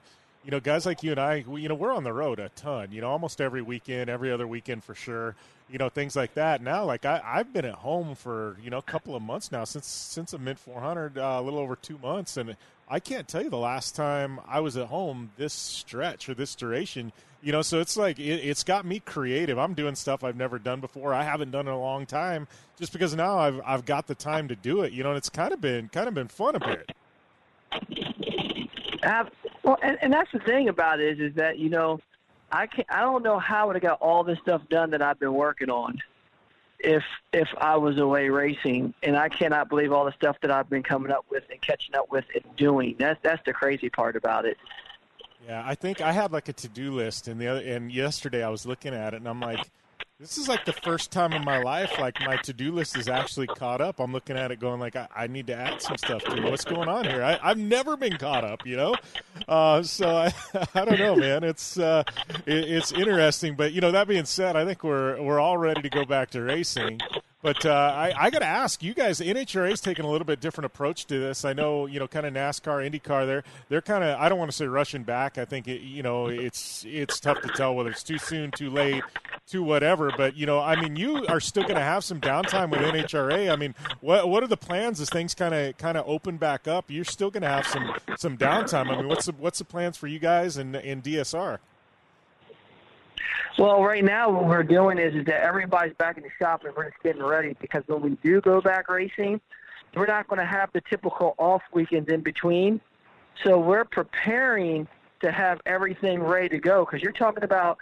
you 0.47 0.51
know, 0.51 0.61
guys 0.61 0.85
like 0.85 1.03
you 1.03 1.11
and 1.11 1.19
I, 1.19 1.43
we, 1.45 1.61
you 1.61 1.67
know, 1.67 1.75
we're 1.75 1.93
on 1.93 2.05
the 2.05 2.13
road 2.13 2.39
a 2.39 2.47
ton, 2.55 2.89
you 2.93 3.01
know, 3.01 3.09
almost 3.09 3.41
every 3.41 3.61
weekend, 3.61 4.09
every 4.09 4.31
other 4.31 4.47
weekend 4.47 4.81
for 4.81 4.95
sure, 4.95 5.35
you 5.69 5.77
know, 5.77 5.89
things 5.89 6.15
like 6.15 6.33
that. 6.35 6.61
Now, 6.61 6.85
like 6.85 7.05
I, 7.05 7.21
I've 7.23 7.51
been 7.51 7.65
at 7.65 7.75
home 7.75 8.15
for, 8.15 8.57
you 8.63 8.69
know, 8.69 8.77
a 8.77 8.83
couple 8.83 9.15
of 9.15 9.21
months 9.21 9.51
now 9.51 9.63
since, 9.63 9.87
since 9.87 10.33
a 10.33 10.37
Mint 10.37 10.59
400, 10.59 11.17
uh, 11.17 11.21
a 11.21 11.41
little 11.41 11.59
over 11.59 11.75
two 11.75 11.97
months. 11.97 12.37
And 12.37 12.55
I 12.89 12.99
can't 12.99 13.27
tell 13.27 13.43
you 13.43 13.49
the 13.49 13.57
last 13.57 13.95
time 13.95 14.39
I 14.47 14.59
was 14.59 14.77
at 14.77 14.87
home 14.87 15.31
this 15.37 15.53
stretch 15.53 16.29
or 16.29 16.33
this 16.33 16.55
duration, 16.55 17.11
you 17.41 17.51
know, 17.51 17.61
so 17.61 17.79
it's 17.79 17.97
like, 17.97 18.17
it, 18.19 18.23
it's 18.23 18.63
got 18.63 18.85
me 18.85 18.99
creative. 18.99 19.59
I'm 19.59 19.73
doing 19.73 19.95
stuff 19.95 20.23
I've 20.23 20.37
never 20.37 20.57
done 20.57 20.79
before. 20.79 21.13
I 21.13 21.23
haven't 21.23 21.51
done 21.51 21.67
in 21.67 21.73
a 21.73 21.79
long 21.79 22.05
time 22.05 22.47
just 22.79 22.93
because 22.93 23.15
now 23.15 23.37
I've, 23.37 23.61
I've 23.65 23.85
got 23.85 24.07
the 24.07 24.15
time 24.15 24.47
to 24.47 24.55
do 24.55 24.81
it, 24.83 24.93
you 24.93 25.03
know, 25.03 25.09
and 25.09 25.17
it's 25.17 25.29
kind 25.29 25.53
of 25.53 25.59
been, 25.59 25.89
kind 25.89 26.07
of 26.07 26.13
been 26.13 26.29
fun 26.29 26.55
a 26.55 26.59
bit. 26.59 26.91
Well, 29.63 29.77
and, 29.81 29.97
and 30.01 30.13
that's 30.13 30.31
the 30.31 30.39
thing 30.39 30.69
about 30.69 31.01
it 31.01 31.19
is, 31.19 31.31
is 31.31 31.35
that 31.35 31.59
you 31.59 31.69
know, 31.69 31.99
I 32.51 32.67
can't. 32.67 32.87
I 32.89 33.01
don't 33.01 33.23
know 33.23 33.39
how 33.39 33.63
I 33.63 33.65
would 33.65 33.75
have 33.75 33.83
got 33.83 34.01
all 34.01 34.23
this 34.23 34.39
stuff 34.39 34.61
done 34.69 34.91
that 34.91 35.01
I've 35.01 35.19
been 35.19 35.33
working 35.33 35.69
on 35.69 36.01
if 36.79 37.03
if 37.33 37.49
I 37.57 37.77
was 37.77 37.97
away 37.97 38.29
racing, 38.29 38.93
and 39.03 39.17
I 39.17 39.29
cannot 39.29 39.69
believe 39.69 39.91
all 39.91 40.05
the 40.05 40.13
stuff 40.13 40.37
that 40.41 40.51
I've 40.51 40.69
been 40.69 40.83
coming 40.83 41.11
up 41.11 41.25
with 41.29 41.43
and 41.49 41.59
catching 41.61 41.95
up 41.95 42.11
with 42.11 42.25
and 42.33 42.43
doing. 42.55 42.95
That's 42.99 43.19
that's 43.23 43.43
the 43.45 43.53
crazy 43.53 43.89
part 43.89 44.15
about 44.15 44.45
it. 44.45 44.57
Yeah, 45.47 45.63
I 45.65 45.75
think 45.75 46.01
I 46.01 46.11
have 46.11 46.31
like 46.31 46.49
a 46.49 46.53
to 46.53 46.67
do 46.67 46.93
list, 46.93 47.27
and 47.27 47.39
the 47.39 47.47
other 47.47 47.61
and 47.61 47.91
yesterday 47.91 48.43
I 48.43 48.49
was 48.49 48.65
looking 48.65 48.93
at 48.93 49.13
it, 49.13 49.17
and 49.17 49.27
I'm 49.27 49.39
like, 49.39 49.69
this 50.19 50.37
is 50.39 50.47
like 50.47 50.65
the 50.65 50.73
first 50.73 51.11
time 51.11 51.31
in 51.31 51.45
my 51.45 51.61
life 51.61 51.99
like 51.99 52.19
my 52.21 52.37
to-do 52.37 52.71
list 52.71 52.97
is 52.97 53.07
actually 53.07 53.45
caught 53.45 53.81
up. 53.81 53.99
I'm 53.99 54.11
looking 54.11 54.35
at 54.35 54.51
it 54.51 54.59
going 54.59 54.79
like 54.79 54.95
i, 54.95 55.07
I 55.15 55.27
need 55.27 55.47
to 55.47 55.55
add 55.55 55.81
some 55.81 55.97
stuff 55.97 56.23
to 56.23 56.41
what's 56.41 56.65
going 56.65 56.89
on 56.89 57.05
here? 57.05 57.23
I, 57.23 57.49
have 57.49 57.57
never 57.57 57.95
been 57.95 58.17
caught 58.17 58.43
up 58.43 58.65
you 58.65 58.77
know? 58.77 58.95
Uh, 59.47 59.83
so 59.83 60.07
I, 60.17 60.33
I 60.73 60.85
don't 60.85 60.99
know 60.99 61.15
man. 61.15 61.43
It's 61.43 61.77
uh, 61.77 62.03
it, 62.45 62.57
it's 62.57 62.91
interesting. 62.91 63.55
But 63.55 63.73
you 63.73 63.81
know 63.81 63.91
that 63.91 64.07
being 64.07 64.25
said 64.25 64.55
i 64.55 64.65
think 64.65 64.83
we're 64.83 65.21
we're 65.21 65.39
all 65.39 65.57
ready 65.57 65.81
to 65.81 65.89
go 65.89 66.05
back 66.05 66.31
to 66.31 66.41
racing 66.41 66.99
but 67.41 67.65
uh, 67.65 67.93
I, 67.95 68.13
I 68.17 68.29
got 68.29 68.39
to 68.39 68.45
ask 68.45 68.81
you 68.81 68.93
guys. 68.93 69.19
NHRA 69.19 69.71
is 69.71 69.81
taking 69.81 70.05
a 70.05 70.09
little 70.09 70.25
bit 70.25 70.39
different 70.39 70.65
approach 70.65 71.05
to 71.05 71.19
this. 71.19 71.45
I 71.45 71.53
know, 71.53 71.85
you 71.85 71.99
know, 71.99 72.07
kind 72.07 72.25
of 72.25 72.33
NASCAR, 72.33 72.89
IndyCar. 72.89 73.25
They're 73.25 73.43
they're 73.69 73.81
kind 73.81 74.03
of. 74.03 74.19
I 74.19 74.29
don't 74.29 74.39
want 74.39 74.51
to 74.51 74.57
say 74.57 74.65
rushing 74.65 75.03
back. 75.03 75.37
I 75.37 75.45
think 75.45 75.67
it, 75.67 75.81
you 75.81 76.03
know 76.03 76.27
it's 76.27 76.85
it's 76.87 77.19
tough 77.19 77.41
to 77.41 77.49
tell 77.49 77.75
whether 77.75 77.89
it's 77.91 78.03
too 78.03 78.17
soon, 78.17 78.51
too 78.51 78.69
late. 78.69 79.03
to 79.47 79.63
whatever. 79.63 80.11
But 80.15 80.35
you 80.35 80.45
know, 80.45 80.59
I 80.59 80.79
mean, 80.79 80.95
you 80.95 81.25
are 81.27 81.39
still 81.39 81.63
going 81.63 81.75
to 81.75 81.81
have 81.81 82.03
some 82.03 82.19
downtime 82.19 82.69
with 82.69 82.81
NHRA. 82.81 83.51
I 83.51 83.55
mean, 83.55 83.75
what 84.01 84.29
what 84.29 84.43
are 84.43 84.47
the 84.47 84.57
plans 84.57 84.99
as 85.01 85.09
things 85.09 85.33
kind 85.33 85.53
of 85.53 85.77
kind 85.77 85.97
of 85.97 86.07
open 86.07 86.37
back 86.37 86.67
up? 86.67 86.85
You're 86.89 87.05
still 87.05 87.31
going 87.31 87.43
to 87.43 87.49
have 87.49 87.67
some 87.67 87.93
some 88.17 88.37
downtime. 88.37 88.89
I 88.91 88.97
mean, 88.97 89.07
what's 89.07 89.25
the 89.25 89.33
what's 89.33 89.59
the 89.59 89.65
plans 89.65 89.97
for 89.97 90.07
you 90.07 90.19
guys 90.19 90.57
and 90.57 90.75
in 90.75 91.01
DSR? 91.01 91.59
Well, 93.57 93.83
right 93.83 94.03
now 94.03 94.29
what 94.29 94.45
we're 94.45 94.63
doing 94.63 94.99
is, 94.99 95.15
is 95.15 95.25
that 95.25 95.41
everybody's 95.41 95.95
back 95.95 96.17
in 96.17 96.23
the 96.23 96.29
shop 96.39 96.63
and 96.63 96.75
we're 96.75 96.89
just 96.91 97.01
getting 97.01 97.23
ready 97.23 97.55
because 97.59 97.83
when 97.87 98.01
we 98.01 98.17
do 98.23 98.39
go 98.39 98.61
back 98.61 98.87
racing, 98.87 99.41
we're 99.95 100.05
not 100.05 100.27
going 100.27 100.39
to 100.39 100.45
have 100.45 100.69
the 100.73 100.81
typical 100.81 101.33
off 101.39 101.63
weekends 101.73 102.09
in 102.09 102.21
between. 102.21 102.79
So 103.43 103.57
we're 103.57 103.85
preparing 103.85 104.87
to 105.21 105.31
have 105.31 105.59
everything 105.65 106.21
ready 106.21 106.49
to 106.49 106.59
go 106.59 106.85
because 106.85 107.01
you're 107.01 107.11
talking 107.11 107.43
about 107.43 107.79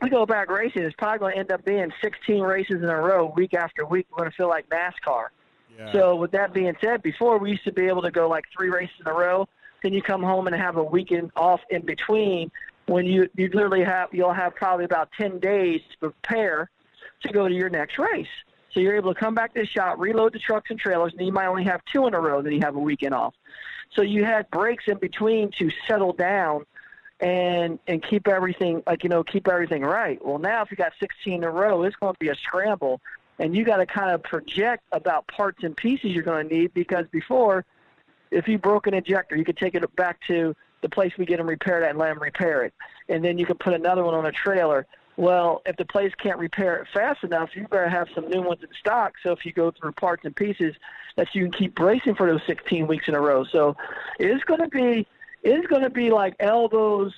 we 0.00 0.08
go 0.08 0.24
back 0.24 0.50
racing, 0.50 0.82
it's 0.82 0.96
probably 0.96 1.18
going 1.18 1.32
to 1.34 1.38
end 1.40 1.52
up 1.52 1.64
being 1.64 1.92
16 2.00 2.40
races 2.40 2.76
in 2.82 2.88
a 2.88 2.96
row, 2.96 3.32
week 3.36 3.54
after 3.54 3.84
week. 3.84 4.06
We're 4.10 4.18
going 4.18 4.30
to 4.30 4.36
feel 4.36 4.48
like 4.48 4.68
NASCAR. 4.70 5.26
Yeah. 5.76 5.92
So 5.92 6.16
with 6.16 6.30
that 6.30 6.54
being 6.54 6.74
said, 6.80 7.02
before 7.02 7.38
we 7.38 7.50
used 7.50 7.64
to 7.64 7.72
be 7.72 7.86
able 7.86 8.02
to 8.02 8.10
go 8.10 8.28
like 8.28 8.44
three 8.56 8.70
races 8.70 8.94
in 9.00 9.08
a 9.08 9.14
row, 9.14 9.46
then 9.82 9.92
you 9.92 10.02
come 10.02 10.22
home 10.22 10.46
and 10.46 10.56
have 10.56 10.76
a 10.76 10.84
weekend 10.84 11.32
off 11.36 11.60
in 11.70 11.84
between. 11.84 12.50
When 12.90 13.06
you 13.06 13.28
you 13.36 13.48
literally 13.54 13.84
have 13.84 14.08
you'll 14.10 14.32
have 14.32 14.56
probably 14.56 14.84
about 14.84 15.12
10 15.12 15.38
days 15.38 15.80
to 15.92 16.10
prepare 16.10 16.68
to 17.22 17.32
go 17.32 17.46
to 17.46 17.54
your 17.54 17.70
next 17.70 17.98
race. 17.98 18.26
So 18.72 18.80
you're 18.80 18.96
able 18.96 19.14
to 19.14 19.20
come 19.20 19.32
back 19.32 19.54
to 19.54 19.60
the 19.60 19.66
shop, 19.66 20.00
reload 20.00 20.32
the 20.32 20.40
trucks 20.40 20.70
and 20.70 20.78
trailers, 20.78 21.12
and 21.16 21.24
you 21.24 21.32
might 21.32 21.46
only 21.46 21.62
have 21.64 21.84
two 21.84 22.08
in 22.08 22.14
a 22.14 22.20
row. 22.20 22.42
Then 22.42 22.52
you 22.52 22.60
have 22.62 22.74
a 22.74 22.80
weekend 22.80 23.14
off. 23.14 23.34
So 23.94 24.02
you 24.02 24.24
had 24.24 24.50
breaks 24.50 24.84
in 24.88 24.98
between 24.98 25.52
to 25.52 25.70
settle 25.86 26.12
down 26.12 26.66
and 27.20 27.78
and 27.86 28.02
keep 28.02 28.26
everything 28.26 28.82
like 28.88 29.04
you 29.04 29.08
know 29.08 29.22
keep 29.22 29.46
everything 29.46 29.82
right. 29.82 30.18
Well, 30.24 30.38
now 30.38 30.62
if 30.62 30.72
you 30.72 30.76
got 30.76 30.92
16 30.98 31.32
in 31.32 31.44
a 31.44 31.50
row, 31.50 31.84
it's 31.84 31.94
going 31.94 32.14
to 32.14 32.18
be 32.18 32.30
a 32.30 32.34
scramble, 32.34 33.00
and 33.38 33.54
you 33.54 33.64
got 33.64 33.76
to 33.76 33.86
kind 33.86 34.10
of 34.10 34.20
project 34.24 34.82
about 34.90 35.28
parts 35.28 35.62
and 35.62 35.76
pieces 35.76 36.10
you're 36.10 36.24
going 36.24 36.48
to 36.48 36.54
need 36.56 36.74
because 36.74 37.06
before, 37.12 37.64
if 38.32 38.48
you 38.48 38.58
broke 38.58 38.88
an 38.88 38.94
injector, 38.94 39.36
you 39.36 39.44
could 39.44 39.58
take 39.58 39.76
it 39.76 39.94
back 39.94 40.18
to 40.26 40.56
the 40.82 40.88
place 40.88 41.12
we 41.18 41.26
get 41.26 41.38
them 41.38 41.46
repaired 41.46 41.82
at 41.82 41.90
and 41.90 41.98
let 41.98 42.08
them 42.08 42.22
repair 42.22 42.64
it, 42.64 42.74
and 43.08 43.24
then 43.24 43.38
you 43.38 43.46
could 43.46 43.58
put 43.58 43.74
another 43.74 44.04
one 44.04 44.14
on 44.14 44.26
a 44.26 44.32
trailer. 44.32 44.86
Well, 45.16 45.60
if 45.66 45.76
the 45.76 45.84
place 45.84 46.12
can't 46.14 46.38
repair 46.38 46.76
it 46.76 46.88
fast 46.94 47.24
enough, 47.24 47.50
you 47.54 47.66
better 47.68 47.88
have 47.88 48.08
some 48.14 48.28
new 48.30 48.40
ones 48.40 48.62
in 48.62 48.68
stock. 48.78 49.14
So 49.22 49.32
if 49.32 49.44
you 49.44 49.52
go 49.52 49.70
through 49.70 49.92
parts 49.92 50.24
and 50.24 50.34
pieces, 50.34 50.74
that 51.16 51.34
you 51.34 51.42
can 51.42 51.52
keep 51.52 51.74
bracing 51.74 52.14
for 52.14 52.26
those 52.26 52.40
16 52.46 52.86
weeks 52.86 53.06
in 53.08 53.14
a 53.14 53.20
row. 53.20 53.44
So 53.44 53.76
it's 54.18 54.42
going 54.44 54.60
to 54.60 54.68
be 54.68 55.06
it's 55.42 55.66
going 55.66 55.82
to 55.82 55.90
be 55.90 56.10
like 56.10 56.36
elbows 56.40 57.12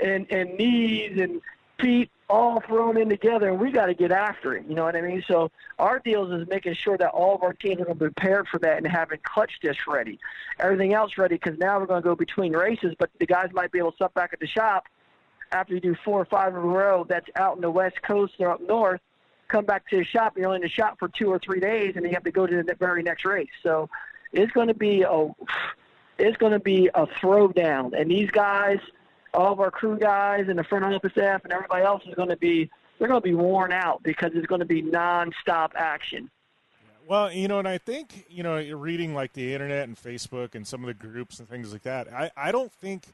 and 0.00 0.26
and 0.30 0.54
knees 0.58 1.18
and 1.18 1.40
feet 1.80 2.10
all 2.28 2.60
thrown 2.60 2.96
in 2.96 3.08
together, 3.08 3.48
and 3.48 3.60
we 3.60 3.70
got 3.70 3.86
to 3.86 3.94
get 3.94 4.10
after 4.10 4.54
it. 4.54 4.66
You 4.68 4.74
know 4.74 4.84
what 4.84 4.96
I 4.96 5.00
mean? 5.00 5.22
So 5.28 5.50
our 5.78 5.98
deal 5.98 6.30
is 6.32 6.48
making 6.48 6.74
sure 6.74 6.98
that 6.98 7.10
all 7.10 7.34
of 7.36 7.42
our 7.42 7.52
teams 7.52 7.80
are 7.88 7.94
prepared 7.94 8.48
for 8.48 8.58
that 8.58 8.78
and 8.78 8.86
having 8.86 9.20
clutch 9.22 9.52
discs 9.62 9.84
ready, 9.86 10.18
everything 10.58 10.92
else 10.92 11.16
ready, 11.18 11.36
because 11.36 11.58
now 11.58 11.78
we're 11.78 11.86
going 11.86 12.02
to 12.02 12.08
go 12.08 12.16
between 12.16 12.52
races. 12.52 12.94
But 12.98 13.10
the 13.20 13.26
guys 13.26 13.50
might 13.52 13.70
be 13.70 13.78
able 13.78 13.92
to 13.92 13.96
step 13.96 14.14
back 14.14 14.32
at 14.32 14.40
the 14.40 14.46
shop 14.46 14.86
after 15.52 15.74
you 15.74 15.80
do 15.80 15.94
four 16.04 16.20
or 16.20 16.24
five 16.24 16.52
in 16.52 16.56
a 16.56 16.60
row. 16.60 17.04
That's 17.08 17.28
out 17.36 17.56
in 17.56 17.62
the 17.62 17.70
West 17.70 18.02
Coast 18.02 18.34
or 18.40 18.50
up 18.50 18.60
north. 18.60 19.00
Come 19.48 19.64
back 19.64 19.88
to 19.90 19.98
the 19.98 20.04
shop. 20.04 20.36
You're 20.36 20.46
only 20.46 20.56
in 20.56 20.62
the 20.62 20.68
shop 20.68 20.98
for 20.98 21.08
two 21.08 21.28
or 21.28 21.38
three 21.38 21.60
days, 21.60 21.92
and 21.94 22.04
you 22.04 22.10
have 22.12 22.24
to 22.24 22.32
go 22.32 22.46
to 22.46 22.62
the 22.64 22.74
very 22.74 23.04
next 23.04 23.24
race. 23.24 23.48
So 23.62 23.88
it's 24.32 24.50
going 24.52 24.68
to 24.68 24.74
be 24.74 25.02
a 25.02 25.28
it's 26.18 26.36
going 26.38 26.52
to 26.52 26.58
be 26.58 26.90
a 26.94 27.06
throwdown. 27.06 27.98
And 27.98 28.10
these 28.10 28.30
guys, 28.30 28.78
all 29.36 29.52
of 29.52 29.60
our 29.60 29.70
crew 29.70 29.98
guys 29.98 30.46
and 30.48 30.58
the 30.58 30.64
front 30.64 30.84
office 30.84 31.12
staff 31.12 31.44
and 31.44 31.52
everybody 31.52 31.84
else 31.84 32.02
is 32.08 32.14
going 32.14 32.30
to 32.30 32.36
be 32.36 32.68
they're 32.98 33.08
going 33.08 33.20
to 33.20 33.24
be 33.24 33.34
worn 33.34 33.72
out 33.72 34.02
because 34.02 34.30
it's 34.34 34.46
going 34.46 34.60
to 34.60 34.66
be 34.66 34.82
nonstop 34.82 35.72
action. 35.76 36.30
Well, 37.06 37.30
you 37.30 37.46
know, 37.46 37.58
and 37.58 37.68
I 37.68 37.78
think 37.78 38.24
you 38.28 38.42
know, 38.42 38.56
you're 38.56 38.78
reading 38.78 39.14
like 39.14 39.34
the 39.34 39.52
internet 39.52 39.86
and 39.86 39.96
Facebook 39.96 40.54
and 40.54 40.66
some 40.66 40.82
of 40.82 40.88
the 40.88 40.94
groups 40.94 41.38
and 41.38 41.48
things 41.48 41.72
like 41.72 41.82
that. 41.82 42.12
I 42.12 42.30
I 42.36 42.50
don't 42.50 42.72
think 42.72 43.04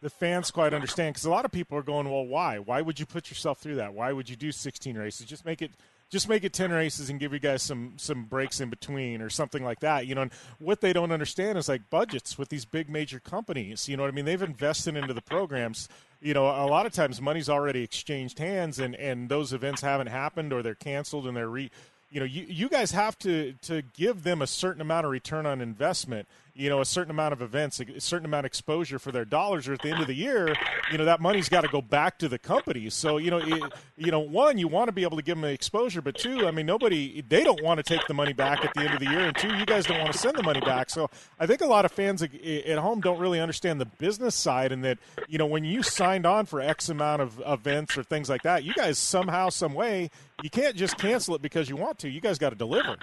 the 0.00 0.10
fans 0.10 0.50
quite 0.50 0.72
understand 0.72 1.14
because 1.14 1.26
a 1.26 1.30
lot 1.30 1.44
of 1.44 1.52
people 1.52 1.76
are 1.76 1.82
going, 1.82 2.08
well, 2.08 2.24
why? 2.24 2.58
Why 2.58 2.80
would 2.80 2.98
you 2.98 3.06
put 3.06 3.28
yourself 3.28 3.58
through 3.58 3.76
that? 3.76 3.92
Why 3.92 4.12
would 4.12 4.28
you 4.28 4.36
do 4.36 4.50
16 4.50 4.96
races? 4.96 5.26
Just 5.26 5.44
make 5.44 5.60
it 5.60 5.72
just 6.14 6.28
make 6.28 6.44
it 6.44 6.52
10 6.52 6.70
races 6.70 7.10
and 7.10 7.18
give 7.18 7.32
you 7.32 7.40
guys 7.40 7.60
some 7.60 7.94
some 7.96 8.22
breaks 8.22 8.60
in 8.60 8.70
between 8.70 9.20
or 9.20 9.28
something 9.28 9.64
like 9.64 9.80
that 9.80 10.06
you 10.06 10.14
know 10.14 10.22
and 10.22 10.30
what 10.60 10.80
they 10.80 10.92
don't 10.92 11.10
understand 11.10 11.58
is 11.58 11.68
like 11.68 11.90
budgets 11.90 12.38
with 12.38 12.48
these 12.50 12.64
big 12.64 12.88
major 12.88 13.18
companies 13.18 13.88
you 13.88 13.96
know 13.96 14.04
what 14.04 14.08
i 14.08 14.14
mean? 14.14 14.24
They've 14.24 14.40
invested 14.40 14.96
into 14.96 15.12
the 15.12 15.20
programs. 15.20 15.88
You 16.20 16.32
know 16.32 16.46
a 16.46 16.68
lot 16.68 16.86
of 16.86 16.92
times 16.92 17.20
money's 17.20 17.48
already 17.48 17.82
exchanged 17.82 18.38
hands 18.38 18.78
and 18.78 18.94
and 18.94 19.28
those 19.28 19.52
events 19.52 19.80
haven't 19.80 20.06
happened 20.06 20.52
or 20.52 20.62
they're 20.62 20.76
canceled 20.76 21.26
and 21.26 21.36
they're 21.36 21.48
re 21.48 21.68
you 22.10 22.20
know 22.20 22.26
you, 22.26 22.46
you 22.48 22.68
guys 22.68 22.92
have 22.92 23.18
to 23.18 23.54
to 23.62 23.82
give 23.82 24.22
them 24.22 24.40
a 24.40 24.46
certain 24.46 24.80
amount 24.80 25.06
of 25.06 25.10
return 25.10 25.46
on 25.46 25.60
investment 25.60 26.28
you 26.54 26.68
know 26.68 26.80
a 26.80 26.84
certain 26.84 27.10
amount 27.10 27.32
of 27.32 27.42
events 27.42 27.80
a 27.80 28.00
certain 28.00 28.24
amount 28.24 28.44
of 28.44 28.46
exposure 28.46 28.98
for 28.98 29.12
their 29.12 29.24
dollars 29.24 29.68
or 29.68 29.72
at 29.72 29.82
the 29.82 29.90
end 29.90 30.00
of 30.00 30.06
the 30.06 30.14
year 30.14 30.54
you 30.90 30.98
know 30.98 31.04
that 31.04 31.20
money's 31.20 31.48
got 31.48 31.62
to 31.62 31.68
go 31.68 31.82
back 31.82 32.18
to 32.18 32.28
the 32.28 32.38
companies 32.38 32.94
so 32.94 33.18
you 33.18 33.30
know 33.30 33.38
it, 33.38 33.72
you 33.96 34.10
know 34.10 34.20
one 34.20 34.56
you 34.58 34.68
want 34.68 34.88
to 34.88 34.92
be 34.92 35.02
able 35.02 35.16
to 35.16 35.22
give 35.22 35.36
them 35.36 35.44
exposure 35.44 36.00
but 36.00 36.16
two 36.16 36.46
i 36.46 36.50
mean 36.50 36.66
nobody 36.66 37.22
they 37.28 37.44
don't 37.44 37.62
want 37.62 37.78
to 37.78 37.82
take 37.82 38.06
the 38.06 38.14
money 38.14 38.32
back 38.32 38.64
at 38.64 38.72
the 38.74 38.80
end 38.80 38.94
of 38.94 39.00
the 39.00 39.06
year 39.06 39.20
and 39.20 39.36
two 39.36 39.54
you 39.56 39.66
guys 39.66 39.84
don't 39.86 39.98
want 39.98 40.12
to 40.12 40.18
send 40.18 40.36
the 40.36 40.42
money 40.42 40.60
back. 40.60 40.90
So 40.90 41.10
i 41.38 41.46
think 41.46 41.60
a 41.60 41.66
lot 41.66 41.84
of 41.84 41.92
fans 41.92 42.22
at 42.22 42.78
home 42.78 43.00
don't 43.00 43.18
really 43.18 43.40
understand 43.40 43.80
the 43.80 43.86
business 43.86 44.34
side 44.34 44.72
and 44.72 44.84
that 44.84 44.98
you 45.28 45.38
know 45.38 45.46
when 45.46 45.64
you 45.64 45.82
signed 45.82 46.26
on 46.26 46.46
for 46.46 46.60
x 46.60 46.88
amount 46.88 47.22
of 47.22 47.42
events 47.46 47.98
or 47.98 48.02
things 48.02 48.28
like 48.28 48.42
that 48.42 48.64
you 48.64 48.74
guys 48.74 48.98
somehow 48.98 49.48
some 49.48 49.74
way 49.74 50.10
you 50.42 50.50
can't 50.50 50.76
just 50.76 50.98
cancel 50.98 51.34
it 51.34 51.42
because 51.42 51.68
you 51.68 51.76
want 51.76 51.98
to. 52.00 52.08
You 52.08 52.20
guys 52.20 52.38
got 52.38 52.50
to 52.50 52.56
deliver 52.56 52.96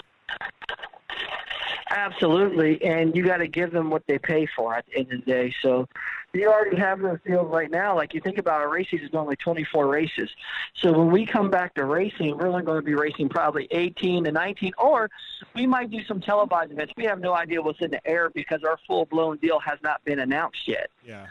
Absolutely, 1.90 2.82
and 2.84 3.16
you 3.16 3.26
got 3.26 3.38
to 3.38 3.48
give 3.48 3.72
them 3.72 3.90
what 3.90 4.04
they 4.08 4.18
pay 4.18 4.48
for 4.56 4.74
at 4.74 4.86
the 4.88 5.00
end 5.00 5.12
of 5.12 5.26
the 5.26 5.32
day. 5.32 5.54
So 5.62 5.88
you 6.34 6.50
already 6.50 6.78
have 6.78 7.02
the 7.02 7.20
field 7.26 7.52
right 7.52 7.70
now. 7.70 7.96
Like 7.96 8.14
you 8.14 8.22
think 8.22 8.38
about 8.38 8.62
our 8.62 8.70
race 8.70 8.88
season 8.90 9.08
is 9.08 9.14
only 9.14 9.36
24 9.36 9.88
races. 9.88 10.30
So 10.76 10.94
when 10.94 11.12
we 11.12 11.26
come 11.26 11.50
back 11.50 11.74
to 11.76 11.86
racing, 11.86 12.38
we're 12.38 12.48
only 12.48 12.64
going 12.64 12.80
to 12.80 12.86
be 12.86 12.96
racing 12.96 13.28
probably 13.28 13.68
18 13.72 14.24
to 14.24 14.32
19, 14.32 14.72
or 14.78 15.10
we 15.54 15.68
might 15.68 15.92
do 15.92 16.04
some 16.06 16.22
televised 16.22 16.72
events. 16.72 16.94
We 16.96 17.04
have 17.06 17.20
no 17.20 17.34
idea 17.34 17.62
what's 17.62 17.82
in 17.82 17.92
the 17.92 18.06
air 18.08 18.30
because 18.30 18.64
our 18.64 18.80
full 18.88 19.06
blown 19.06 19.38
deal 19.38 19.60
has 19.60 19.78
not 19.84 20.04
been 20.06 20.20
announced 20.20 20.68
yet. 20.68 20.90
Yeah. 21.06 21.26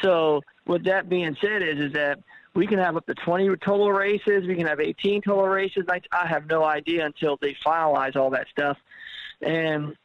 So 0.00 0.40
with 0.66 0.84
that 0.84 1.10
being 1.10 1.36
said, 1.42 1.62
is 1.62 1.78
is 1.78 1.92
that 1.92 2.20
we 2.54 2.66
can 2.66 2.78
have 2.78 2.96
up 2.96 3.06
to 3.06 3.14
20 3.14 3.54
total 3.56 3.92
races. 3.92 4.46
We 4.46 4.56
can 4.56 4.66
have 4.66 4.80
18 4.80 5.20
total 5.20 5.46
races. 5.46 5.84
I, 5.90 6.00
I 6.10 6.26
have 6.26 6.46
no 6.46 6.64
idea 6.64 7.04
until 7.04 7.36
they 7.36 7.54
finalize 7.64 8.16
all 8.16 8.30
that 8.30 8.46
stuff. 8.50 8.78
And 9.42 9.96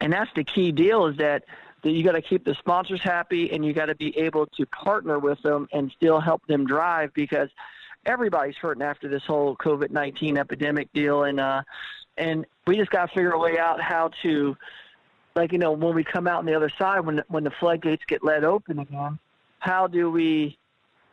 and 0.00 0.12
that's 0.12 0.30
the 0.34 0.44
key 0.44 0.72
deal 0.72 1.06
is 1.06 1.16
that 1.18 1.44
that 1.82 1.90
you 1.90 2.04
got 2.04 2.12
to 2.12 2.22
keep 2.22 2.44
the 2.44 2.54
sponsors 2.54 3.02
happy 3.02 3.52
and 3.52 3.64
you 3.64 3.72
got 3.72 3.86
to 3.86 3.94
be 3.94 4.16
able 4.18 4.46
to 4.46 4.66
partner 4.66 5.18
with 5.18 5.40
them 5.42 5.68
and 5.72 5.90
still 5.96 6.20
help 6.20 6.46
them 6.46 6.64
drive 6.64 7.12
because 7.14 7.48
everybody's 8.06 8.56
hurting 8.56 8.82
after 8.82 9.08
this 9.08 9.24
whole 9.24 9.56
COVID-19 9.56 10.38
epidemic 10.38 10.92
deal. 10.92 11.24
And 11.24 11.40
uh 11.40 11.62
and 12.16 12.46
we 12.66 12.76
just 12.76 12.90
got 12.90 13.08
to 13.08 13.14
figure 13.14 13.32
a 13.32 13.38
way 13.38 13.58
out 13.58 13.80
how 13.80 14.10
to 14.22 14.56
like 15.34 15.52
you 15.52 15.58
know 15.58 15.72
when 15.72 15.94
we 15.94 16.04
come 16.04 16.26
out 16.26 16.38
on 16.38 16.46
the 16.46 16.54
other 16.54 16.70
side 16.78 17.00
when 17.00 17.22
when 17.28 17.44
the 17.44 17.50
floodgates 17.50 18.04
get 18.06 18.22
let 18.22 18.44
open 18.44 18.78
again 18.78 19.18
how 19.58 19.86
do 19.86 20.10
we 20.10 20.58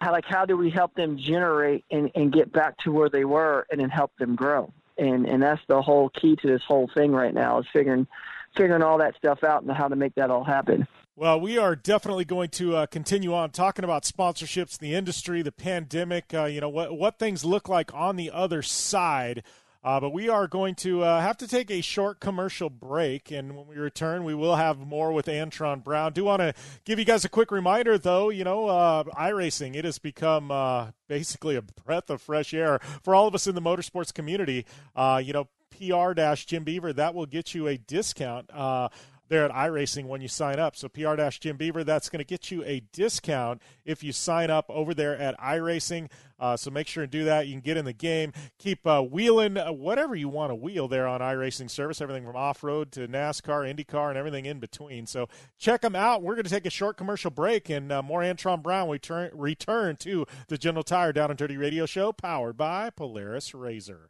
how 0.02 0.12
like 0.12 0.26
how 0.26 0.46
do 0.46 0.58
we 0.58 0.70
help 0.70 0.94
them 0.96 1.18
generate 1.18 1.86
and, 1.92 2.12
and 2.16 2.32
get 2.32 2.52
back 2.52 2.78
to 2.78 2.92
where 2.92 3.10
they 3.10 3.26
were 3.26 3.66
and 3.72 3.80
then 3.80 3.90
help 3.90 4.12
them 4.18 4.36
grow 4.36 4.72
and 5.00 5.26
and 5.26 5.42
that's 5.42 5.62
the 5.68 5.82
whole 5.82 6.10
key 6.10 6.36
to 6.38 6.48
this 6.48 6.62
whole 6.68 6.90
thing 6.94 7.12
right 7.12 7.34
now 7.34 7.60
is 7.60 7.66
figuring 7.72 8.08
figuring 8.56 8.82
all 8.82 8.98
that 8.98 9.16
stuff 9.16 9.44
out 9.44 9.64
and 9.64 9.72
how 9.72 9.88
to 9.88 9.96
make 9.96 10.16
that 10.16 10.30
all 10.30 10.44
happen. 10.44 10.88
Well, 11.16 11.42
we 11.42 11.58
are 11.58 11.76
definitely 11.76 12.24
going 12.24 12.50
to 12.52 12.78
uh, 12.78 12.86
continue 12.86 13.34
on 13.34 13.52
talking 13.52 13.84
about 13.84 14.04
sponsorships, 14.04 14.80
the 14.80 14.96
industry, 14.96 15.42
the 15.42 15.52
pandemic. 15.52 16.34
Uh, 16.34 16.46
you 16.46 16.62
know 16.62 16.70
what 16.70 16.98
what 16.98 17.20
things 17.20 17.44
look 17.44 17.68
like 17.68 17.94
on 17.94 18.16
the 18.16 18.32
other 18.32 18.62
side. 18.62 19.44
Uh, 19.82 20.00
but 20.00 20.10
we 20.10 20.28
are 20.28 20.48
going 20.48 20.76
to 20.76 21.04
uh, 21.04 21.22
have 21.22 21.38
to 21.38 21.48
take 21.48 21.72
a 21.72 21.80
short 21.80 22.20
commercial 22.20 22.70
break, 22.70 23.32
and 23.32 23.56
when 23.56 23.66
we 23.66 23.76
return, 23.76 24.26
we 24.26 24.36
will 24.36 24.58
have 24.58 24.80
more 24.80 25.14
with 25.14 25.28
Antron 25.28 25.82
Brown. 25.84 26.12
Do 26.12 26.26
want 26.26 26.42
to 26.42 26.54
give 26.84 27.00
you 27.00 27.06
guys 27.06 27.24
a 27.24 27.30
quick 27.30 27.50
reminder, 27.50 27.98
though. 27.98 28.30
You 28.30 28.44
know, 28.44 28.68
uh, 28.68 29.04
iRacing 29.06 29.76
it 29.76 29.86
has 29.86 29.98
become 29.98 30.52
uh, 30.52 30.92
basically 31.08 31.56
a 31.56 31.62
breath 31.62 32.10
of 32.10 32.22
fresh 32.22 32.54
air 32.54 32.80
for 33.04 33.16
all 33.16 33.28
of 33.28 33.36
us 33.36 33.48
in 33.48 33.56
the 33.56 33.62
motorsports 33.62 34.14
community. 34.14 34.66
Uh, 34.96 35.22
you 35.24 35.32
know, 35.32 35.48
PR 35.80 36.14
Jim 36.36 36.64
Beaver 36.64 36.94
that 36.94 37.16
will 37.16 37.26
get 37.26 37.54
you 37.56 37.68
a 37.68 37.78
discount. 37.78 38.50
Uh, 38.52 38.90
there 39.30 39.46
at 39.46 39.52
iRacing 39.52 40.06
when 40.06 40.22
you 40.22 40.28
sign 40.28 40.60
up. 40.60 40.76
So 40.76 40.90
PR 40.90 41.16
Jim 41.40 41.56
Beaver, 41.58 41.84
that's 41.84 42.10
going 42.10 42.20
to 42.20 42.26
get 42.26 42.52
you 42.52 42.64
a 42.66 42.82
discount 42.92 43.62
if 43.86 44.04
you 44.04 44.12
sign 44.12 44.50
up 44.50 44.66
over 44.70 44.94
there 44.94 45.18
at 45.18 45.40
iRacing. 45.40 46.10
Uh, 46.40 46.56
so 46.56 46.72
make 46.72 46.88
sure 46.88 47.04
and 47.04 47.12
do 47.12 47.26
that. 47.26 47.48
You 47.48 47.54
can 47.54 47.62
get 47.62 47.78
in 47.78 47.86
the 47.86 47.94
game, 47.94 48.32
keep 48.58 48.86
uh, 48.88 49.02
wheeling 49.02 49.58
uh, 49.58 49.72
whatever 49.72 50.16
you 50.16 50.30
want 50.30 50.52
to 50.52 50.56
wheel 50.56 50.88
there 50.88 51.08
on 51.08 51.20
iRacing 51.22 51.70
service, 51.70 52.02
everything 52.02 52.26
from 52.26 52.36
off 52.36 52.64
road 52.64 52.92
to 52.94 53.08
NASCAR, 53.08 53.74
IndyCar, 53.74 54.10
and 54.10 54.18
everything 54.18 54.46
in 54.46 54.60
between. 54.60 55.06
So 55.06 55.28
check 55.58 55.82
them 55.82 55.96
out. 55.96 56.24
We're 56.24 56.36
going 56.36 56.46
to 56.46 56.50
take 56.50 56.66
a 56.66 56.72
short 56.72 56.98
commercial 56.98 57.32
break 57.32 57.70
and 57.70 57.92
uh, 57.92 58.02
more 58.02 58.22
Antron 58.22 58.64
Brown. 58.64 58.88
We 58.88 59.00
turn, 59.00 59.32
return 59.34 59.98
to 59.98 60.26
the 60.48 60.58
General 60.58 60.84
Tire 60.84 61.14
Down 61.14 61.30
and 61.30 61.38
Dirty 61.38 61.58
Radio 61.58 61.86
Show 61.86 62.14
powered 62.14 62.58
by 62.58 62.90
Polaris 62.90 63.54
Razor. 63.54 64.10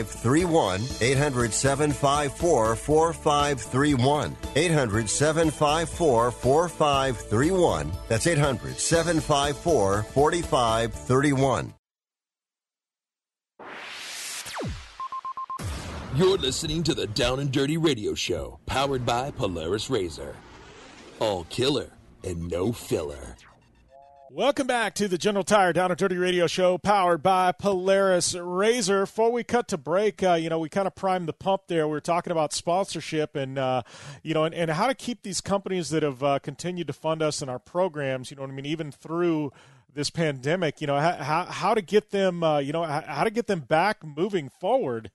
4531. 0.05 0.81
800 1.01 1.53
754 1.53 2.75
4531. 2.75 4.35
800 4.55 5.09
754 5.09 6.31
4531. 6.31 7.91
That's 8.07 8.27
800 8.27 8.77
754 8.77 10.03
4531. 10.03 11.73
You're 16.13 16.37
listening 16.37 16.83
to 16.83 16.93
the 16.93 17.07
Down 17.07 17.39
and 17.39 17.53
Dirty 17.53 17.77
Radio 17.77 18.13
Show, 18.13 18.59
powered 18.65 19.05
by 19.05 19.31
Polaris 19.31 19.89
Razor. 19.89 20.35
All 21.19 21.45
killer 21.45 21.89
and 22.25 22.49
no 22.49 22.73
filler. 22.73 23.37
Welcome 24.33 24.65
back 24.65 24.93
to 24.95 25.09
the 25.09 25.17
General 25.17 25.43
Tire 25.43 25.73
Down 25.73 25.91
and 25.91 25.97
Dirty 25.97 26.15
Radio 26.15 26.47
Show, 26.47 26.77
powered 26.77 27.21
by 27.21 27.51
Polaris 27.51 28.33
Razor. 28.33 29.01
Before 29.01 29.29
we 29.29 29.43
cut 29.43 29.67
to 29.67 29.77
break, 29.77 30.23
uh, 30.23 30.35
you 30.35 30.49
know, 30.49 30.57
we 30.57 30.69
kind 30.69 30.87
of 30.87 30.95
primed 30.95 31.27
the 31.27 31.33
pump 31.33 31.63
there. 31.67 31.85
We 31.85 31.97
are 31.97 31.99
talking 31.99 32.31
about 32.31 32.53
sponsorship 32.53 33.35
and, 33.35 33.59
uh, 33.59 33.81
you 34.23 34.33
know, 34.33 34.45
and, 34.45 34.55
and, 34.55 34.71
how 34.71 34.87
to 34.87 34.93
keep 34.93 35.23
these 35.23 35.41
companies 35.41 35.89
that 35.89 36.01
have 36.01 36.23
uh, 36.23 36.39
continued 36.39 36.87
to 36.87 36.93
fund 36.93 37.21
us 37.21 37.41
in 37.41 37.49
our 37.49 37.59
programs, 37.59 38.31
you 38.31 38.37
know 38.37 38.43
what 38.43 38.51
I 38.51 38.53
mean, 38.53 38.65
even 38.65 38.89
through 38.89 39.51
this 39.93 40.09
pandemic, 40.09 40.79
you 40.79 40.87
know, 40.87 40.97
how, 40.97 41.43
how 41.49 41.73
to 41.73 41.81
get 41.81 42.11
them, 42.11 42.41
uh, 42.41 42.59
you 42.59 42.71
know, 42.71 42.85
how 42.85 43.25
to 43.25 43.31
get 43.31 43.47
them 43.47 43.59
back 43.59 44.01
moving 44.01 44.47
forward. 44.47 45.11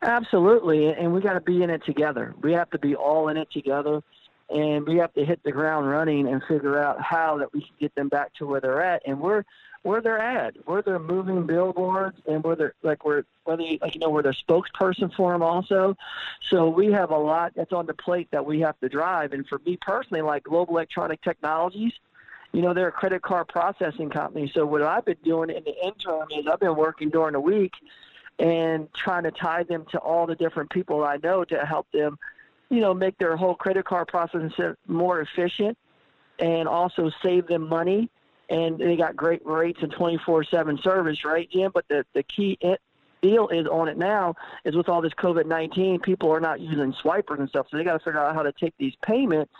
Absolutely, 0.00 0.88
and 0.88 1.12
we 1.12 1.20
got 1.20 1.34
to 1.34 1.42
be 1.42 1.62
in 1.62 1.68
it 1.68 1.84
together. 1.84 2.34
We 2.40 2.54
have 2.54 2.70
to 2.70 2.78
be 2.78 2.94
all 2.94 3.28
in 3.28 3.36
it 3.36 3.48
together, 3.52 4.02
and 4.48 4.86
we 4.86 4.96
have 4.98 5.12
to 5.14 5.24
hit 5.24 5.42
the 5.42 5.52
ground 5.52 5.88
running 5.88 6.28
and 6.28 6.42
figure 6.44 6.78
out 6.78 7.00
how 7.00 7.38
that 7.38 7.52
we 7.52 7.60
can 7.60 7.74
get 7.80 7.94
them 7.94 8.08
back 8.08 8.34
to 8.34 8.46
where 8.46 8.60
they're 8.60 8.82
at. 8.82 9.02
And 9.06 9.20
we're 9.20 9.44
where 9.82 10.00
they're 10.00 10.18
at. 10.18 10.56
where 10.66 10.82
they're 10.82 10.98
moving 10.98 11.46
billboards, 11.46 12.18
and 12.26 12.42
we're 12.42 12.72
like 12.82 13.04
we're 13.04 13.22
whether 13.44 13.62
like 13.80 13.94
you 13.94 14.00
know 14.00 14.10
we're 14.10 14.22
their 14.22 14.32
spokesperson 14.32 15.14
for 15.14 15.32
them 15.32 15.42
also. 15.42 15.96
So 16.48 16.68
we 16.68 16.90
have 16.92 17.10
a 17.10 17.18
lot 17.18 17.52
that's 17.54 17.72
on 17.72 17.86
the 17.86 17.94
plate 17.94 18.28
that 18.32 18.44
we 18.44 18.60
have 18.60 18.78
to 18.80 18.88
drive. 18.88 19.32
And 19.32 19.46
for 19.46 19.60
me 19.64 19.78
personally, 19.80 20.22
like 20.22 20.44
Global 20.44 20.74
Electronic 20.74 21.22
Technologies, 21.22 21.92
you 22.52 22.62
know 22.62 22.74
they're 22.74 22.88
a 22.88 22.92
credit 22.92 23.22
card 23.22 23.48
processing 23.48 24.10
company. 24.10 24.50
So 24.52 24.66
what 24.66 24.82
I've 24.82 25.04
been 25.04 25.18
doing 25.24 25.50
in 25.50 25.62
the 25.62 25.74
interim 25.84 26.28
is 26.36 26.46
I've 26.46 26.60
been 26.60 26.76
working 26.76 27.10
during 27.10 27.34
the 27.34 27.40
week 27.40 27.72
and 28.38 28.92
trying 28.92 29.22
to 29.22 29.30
tie 29.30 29.62
them 29.62 29.86
to 29.92 29.98
all 29.98 30.26
the 30.26 30.34
different 30.34 30.70
people 30.70 31.04
I 31.04 31.18
know 31.22 31.44
to 31.44 31.64
help 31.64 31.86
them, 31.92 32.18
you 32.70 32.80
know, 32.80 32.94
make 32.94 33.16
their 33.18 33.36
whole 33.36 33.54
credit 33.54 33.84
card 33.84 34.08
process 34.08 34.50
more 34.86 35.20
efficient 35.20 35.76
and 36.38 36.68
also 36.68 37.10
save 37.22 37.46
them 37.46 37.68
money. 37.68 38.10
And 38.48 38.78
they 38.78 38.96
got 38.96 39.16
great 39.16 39.44
rates 39.44 39.80
and 39.82 39.92
24/7 39.92 40.78
service, 40.82 41.24
right, 41.24 41.50
Jim? 41.50 41.72
But 41.74 41.86
the 41.88 42.04
the 42.12 42.22
key 42.22 42.58
deal 43.22 43.48
is 43.48 43.66
on 43.66 43.88
it 43.88 43.96
now 43.96 44.34
is 44.64 44.76
with 44.76 44.88
all 44.88 45.00
this 45.00 45.12
COVID-19, 45.14 46.02
people 46.02 46.30
are 46.30 46.40
not 46.40 46.60
using 46.60 46.94
swipers 47.00 47.40
and 47.40 47.48
stuff, 47.48 47.66
so 47.70 47.76
they 47.76 47.84
got 47.84 47.94
to 47.94 47.98
figure 48.04 48.20
out 48.20 48.34
how 48.34 48.42
to 48.42 48.52
take 48.52 48.74
these 48.78 48.94
payments 49.02 49.52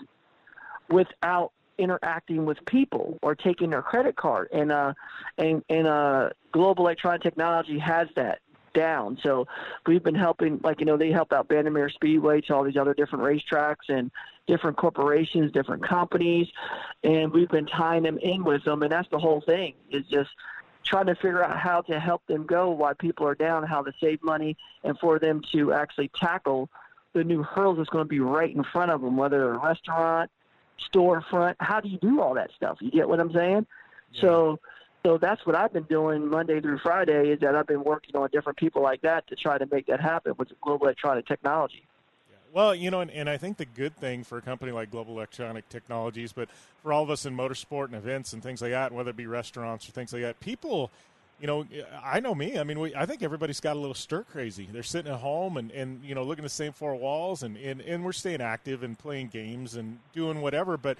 without 0.89 1.53
interacting 1.79 2.45
with 2.45 2.59
people 2.67 3.19
or 3.23 3.35
taking 3.35 3.71
their 3.71 3.83
credit 3.83 4.17
card. 4.17 4.49
And 4.53 4.73
uh, 4.73 4.95
and 5.39 5.63
and 5.69 5.87
uh, 5.87 6.31
global 6.53 6.85
electronic 6.87 7.23
technology 7.23 7.79
has 7.79 8.09
that 8.17 8.41
down. 8.77 9.19
So 9.23 9.49
we've 9.87 10.03
been 10.03 10.15
helping, 10.15 10.61
like 10.63 10.79
you 10.81 10.87
know, 10.87 10.97
they 10.97 11.11
help 11.11 11.33
out 11.33 11.49
Bandimere 11.49 11.91
Speedway 11.91 12.43
to 12.43 12.55
all 12.55 12.63
these 12.63 12.77
other 12.77 12.95
different 12.95 13.25
racetracks 13.25 13.89
and 13.89 14.11
different 14.47 14.77
corporations, 14.77 15.51
different 15.51 15.83
companies, 15.83 16.47
and 17.03 17.33
we've 17.33 17.49
been 17.49 17.67
tying 17.67 18.05
them 18.05 18.19
in 18.19 18.45
with 18.45 18.63
them. 18.65 18.83
And 18.83 18.93
that's 18.93 19.09
the 19.11 19.19
whole 19.19 19.41
thing 19.41 19.75
is 19.91 20.05
just 20.07 20.31
trying 20.85 21.07
to 21.07 21.15
figure 21.17 21.43
out 21.43 21.59
how 21.59 21.81
to 21.83 21.99
help 21.99 22.25
them 22.27 22.47
go 22.47 22.71
while 22.71 22.95
people 22.95 23.27
are 23.27 23.35
down, 23.35 23.65
how 23.65 23.83
to 23.83 23.93
save 24.01 24.23
money, 24.23 24.57
and 24.85 24.97
for 24.99 25.19
them 25.19 25.43
to 25.53 25.73
actually 25.73 26.09
tackle 26.15 26.69
the 27.13 27.25
new 27.25 27.43
hurdles 27.43 27.79
that's 27.79 27.89
going 27.89 28.05
to 28.05 28.09
be 28.09 28.21
right 28.21 28.55
in 28.55 28.63
front 28.63 28.91
of 28.91 29.01
them, 29.01 29.17
whether 29.17 29.55
a 29.55 29.59
restaurant, 29.59 30.31
storefront. 30.93 31.57
How 31.59 31.81
do 31.81 31.89
you 31.89 31.99
do 31.99 32.21
all 32.21 32.35
that 32.35 32.51
stuff? 32.55 32.79
You 32.81 32.91
get 32.91 33.09
what 33.09 33.21
I'm 33.21 33.33
saying? 33.33 33.67
Yeah. 34.13 34.21
So, 34.21 34.61
so 35.07 35.19
that's 35.19 35.47
what 35.47 35.55
I've 35.55 35.73
been 35.73 35.85
doing 35.85 36.29
Monday 36.29 36.61
through 36.61 36.79
Friday. 36.79 37.31
Is 37.31 37.39
that 37.39 37.55
I've 37.55 37.69
been 37.69 37.85
working 37.85 38.17
on 38.17 38.29
different 38.33 38.59
people 38.59 38.83
like 38.83 39.03
that 39.03 39.25
to 39.29 39.37
try 39.37 39.57
to 39.57 39.67
make 39.71 39.87
that 39.87 40.01
happen 40.01 40.33
with 40.37 40.49
global 40.61 40.87
electronic 40.87 41.29
technology. 41.29 41.85
Well, 42.53 42.75
you 42.75 42.91
know, 42.91 43.03
and, 43.03 43.11
and, 43.13 43.31
I 43.31 43.37
think 43.37 43.57
the 43.57 43.67
good 43.67 43.95
thing 43.97 44.25
for 44.25 44.39
a 44.39 44.43
company 44.43 44.73
like 44.73 44.91
Global 44.91 45.13
Electronic 45.13 45.69
Technologies, 45.69 46.33
but 46.33 46.49
for 46.83 46.93
all 46.93 47.05
of 47.05 47.11
us 47.11 47.25
in 47.25 47.37
motorsport 47.37 47.87
and 47.87 47.95
events 47.95 48.33
and 48.33 48.43
things 48.43 48.63
like 48.63 48.71
that, 48.73 48.93
whether 48.93 49.11
it 49.11 49.17
be 49.17 49.27
restaurants 49.27 49.89
or 49.89 49.93
things 49.93 50.13
like 50.13 50.23
that, 50.23 50.41
people, 50.41 50.91
you 51.39 51.47
know, 51.47 51.67
I 52.03 52.19
know 52.19 52.35
me. 52.35 52.59
I 52.59 52.65
mean, 52.65 52.81
we, 52.81 52.95
I 52.95 53.05
think 53.05 53.23
everybody's 53.23 53.61
got 53.61 53.77
a 53.77 53.79
little 53.79 53.95
stir 53.95 54.23
crazy. 54.23 54.69
They're 54.73 54.83
sitting 54.83 55.13
at 55.13 55.21
home 55.21 55.57
and, 55.59 55.71
and 55.71 56.03
you 56.03 56.15
know, 56.15 56.25
looking 56.25 56.45
at 56.45 56.49
the 56.49 56.55
same 56.55 56.73
four 56.73 56.97
walls, 56.97 57.43
and, 57.43 57.57
and, 57.59 57.81
and 57.83 58.05
we're 58.05 58.13
staying 58.13 58.41
active 58.41 58.83
and 58.83 58.99
playing 58.99 59.29
games 59.29 59.77
and 59.77 59.99
doing 60.15 60.41
whatever. 60.41 60.77
But 60.77 60.97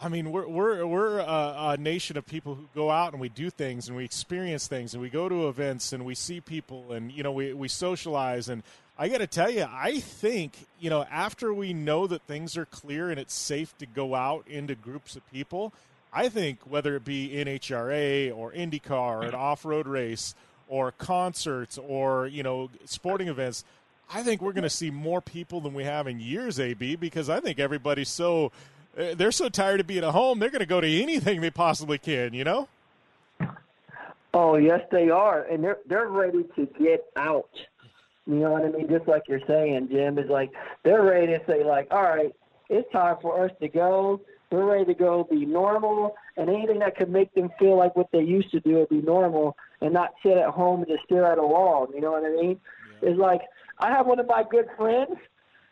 I 0.00 0.08
mean, 0.08 0.30
we're 0.30 0.46
we're 0.46 0.86
we're 0.86 1.18
a, 1.20 1.70
a, 1.70 1.76
nation 1.78 2.18
of 2.18 2.26
people 2.26 2.54
who 2.54 2.68
go 2.74 2.90
out 2.90 3.12
and 3.12 3.20
we 3.20 3.30
do 3.30 3.48
things 3.48 3.88
and 3.88 3.96
we 3.96 4.04
experience 4.04 4.68
things 4.68 4.92
and 4.92 5.02
we 5.02 5.08
go 5.08 5.28
to 5.28 5.48
events 5.48 5.92
and 5.92 6.04
we 6.04 6.14
see 6.14 6.40
people 6.40 6.92
and 6.92 7.10
you 7.10 7.22
know 7.22 7.32
we 7.32 7.54
we 7.54 7.68
socialize 7.68 8.48
and 8.48 8.62
I 8.98 9.08
got 9.08 9.18
to 9.18 9.26
tell 9.26 9.50
you, 9.50 9.66
I 9.70 10.00
think 10.00 10.66
you 10.78 10.90
know 10.90 11.06
after 11.10 11.52
we 11.52 11.72
know 11.72 12.06
that 12.06 12.22
things 12.22 12.58
are 12.58 12.66
clear 12.66 13.10
and 13.10 13.18
it's 13.18 13.34
safe 13.34 13.76
to 13.78 13.86
go 13.86 14.14
out 14.14 14.46
into 14.48 14.74
groups 14.74 15.16
of 15.16 15.30
people, 15.32 15.72
I 16.12 16.28
think 16.28 16.60
whether 16.68 16.96
it 16.96 17.04
be 17.04 17.30
NHRA 17.30 18.36
or 18.36 18.52
IndyCar 18.52 18.90
or 18.90 19.24
an 19.24 19.34
off-road 19.34 19.86
race 19.86 20.34
or 20.68 20.92
concerts 20.92 21.78
or 21.78 22.26
you 22.26 22.42
know 22.42 22.70
sporting 22.84 23.28
events. 23.28 23.64
I 24.12 24.22
think 24.22 24.40
we're 24.40 24.52
going 24.52 24.62
to 24.62 24.70
see 24.70 24.92
more 24.92 25.20
people 25.20 25.60
than 25.60 25.74
we 25.74 25.82
have 25.82 26.06
in 26.06 26.20
years, 26.20 26.60
AB, 26.60 26.94
because 26.94 27.28
I 27.28 27.40
think 27.40 27.58
everybody's 27.58 28.08
so 28.08 28.52
Uh, 28.96 29.14
they're 29.14 29.32
so 29.32 29.48
tired 29.48 29.80
of 29.80 29.86
being 29.86 30.04
at 30.04 30.12
home, 30.12 30.38
they're 30.38 30.50
going 30.50 30.60
to 30.60 30.66
go 30.66 30.80
to 30.80 31.02
anything 31.02 31.40
they 31.40 31.50
possibly 31.50 31.98
can, 31.98 32.32
you 32.32 32.44
know? 32.44 32.68
Oh, 34.32 34.56
yes, 34.56 34.80
they 34.90 35.10
are. 35.10 35.42
And 35.42 35.62
they're, 35.62 35.78
they're 35.86 36.08
ready 36.08 36.44
to 36.56 36.66
get 36.78 37.04
out. 37.16 37.50
You 38.26 38.34
know 38.36 38.50
what 38.50 38.64
I 38.64 38.68
mean? 38.70 38.88
Just 38.88 39.06
like 39.06 39.22
you're 39.28 39.40
saying, 39.46 39.88
Jim, 39.90 40.18
is 40.18 40.28
like 40.28 40.50
they're 40.82 41.02
ready 41.02 41.28
to 41.28 41.40
say, 41.46 41.62
like, 41.62 41.88
all 41.92 42.02
right, 42.02 42.34
it's 42.68 42.90
time 42.92 43.16
for 43.22 43.44
us 43.44 43.52
to 43.60 43.68
go. 43.68 44.20
We're 44.50 44.64
ready 44.64 44.84
to 44.86 44.94
go 44.94 45.24
be 45.24 45.44
normal, 45.44 46.16
and 46.36 46.48
anything 46.48 46.80
that 46.80 46.96
could 46.96 47.08
make 47.08 47.32
them 47.34 47.50
feel 47.58 47.76
like 47.76 47.96
what 47.96 48.10
they 48.12 48.22
used 48.22 48.50
to 48.52 48.60
do 48.60 48.74
would 48.74 48.88
be 48.88 49.00
normal 49.00 49.56
and 49.80 49.92
not 49.92 50.14
sit 50.22 50.36
at 50.36 50.50
home 50.50 50.80
and 50.80 50.88
just 50.88 51.04
stare 51.04 51.30
at 51.30 51.38
a 51.38 51.42
wall. 51.42 51.88
You 51.94 52.00
know 52.00 52.12
what 52.12 52.24
I 52.24 52.30
mean? 52.30 52.60
Yeah. 53.00 53.10
It's 53.10 53.18
like 53.18 53.42
I 53.78 53.90
have 53.90 54.06
one 54.06 54.18
of 54.18 54.26
my 54.26 54.44
good 54.48 54.66
friends 54.76 55.16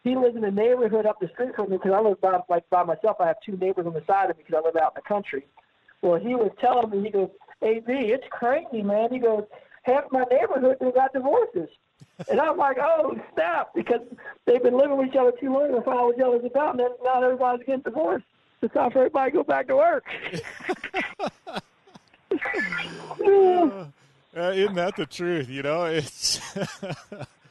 he 0.04 0.14
lives 0.14 0.36
in 0.36 0.44
a 0.44 0.50
neighborhood 0.50 1.06
up 1.06 1.18
the 1.18 1.28
street 1.28 1.56
from 1.56 1.70
me 1.70 1.78
because 1.78 1.92
I 1.92 2.00
live 2.00 2.20
by 2.20 2.38
like 2.50 2.68
by 2.68 2.84
myself. 2.84 3.16
I 3.20 3.26
have 3.26 3.36
two 3.44 3.56
neighbors 3.56 3.86
on 3.86 3.94
the 3.94 4.04
side 4.06 4.30
of 4.30 4.36
me 4.36 4.44
because 4.46 4.62
I 4.62 4.66
live 4.66 4.76
out 4.76 4.92
in 4.94 5.02
the 5.02 5.08
country. 5.08 5.46
Well, 6.02 6.20
he 6.20 6.34
was 6.34 6.52
telling 6.60 6.90
me, 6.90 7.04
he 7.04 7.10
goes, 7.10 7.30
"AB, 7.62 7.90
it's 7.90 8.26
crazy, 8.30 8.82
man." 8.82 9.10
He 9.10 9.18
goes, 9.18 9.44
"Half 9.82 10.04
my 10.12 10.24
neighborhood 10.30 10.76
they 10.78 10.92
got 10.92 11.14
divorces," 11.14 11.70
and 12.28 12.38
I'm 12.38 12.58
like, 12.58 12.76
"Oh, 12.78 13.16
snap!" 13.32 13.70
Because 13.74 14.02
they've 14.44 14.62
been 14.62 14.76
living 14.76 14.98
with 14.98 15.08
each 15.08 15.16
other 15.16 15.32
too 15.40 15.50
long 15.50 15.72
to 15.72 15.80
find 15.80 15.98
out 15.98 16.32
what 16.32 16.44
each 16.44 16.50
about, 16.50 16.78
and 16.78 16.80
then 16.80 16.90
everybody's 17.06 17.64
getting 17.64 17.80
divorced. 17.80 18.26
It's 18.60 18.74
time 18.74 18.90
for 18.90 18.98
everybody 18.98 19.30
to 19.30 19.36
go 19.38 19.42
back 19.42 19.68
to 19.68 19.76
work. 19.76 20.04
uh, 24.36 24.50
isn't 24.52 24.74
that 24.74 24.96
the 24.96 25.06
truth? 25.06 25.48
You 25.48 25.62
know, 25.62 25.84
it's 25.84 26.40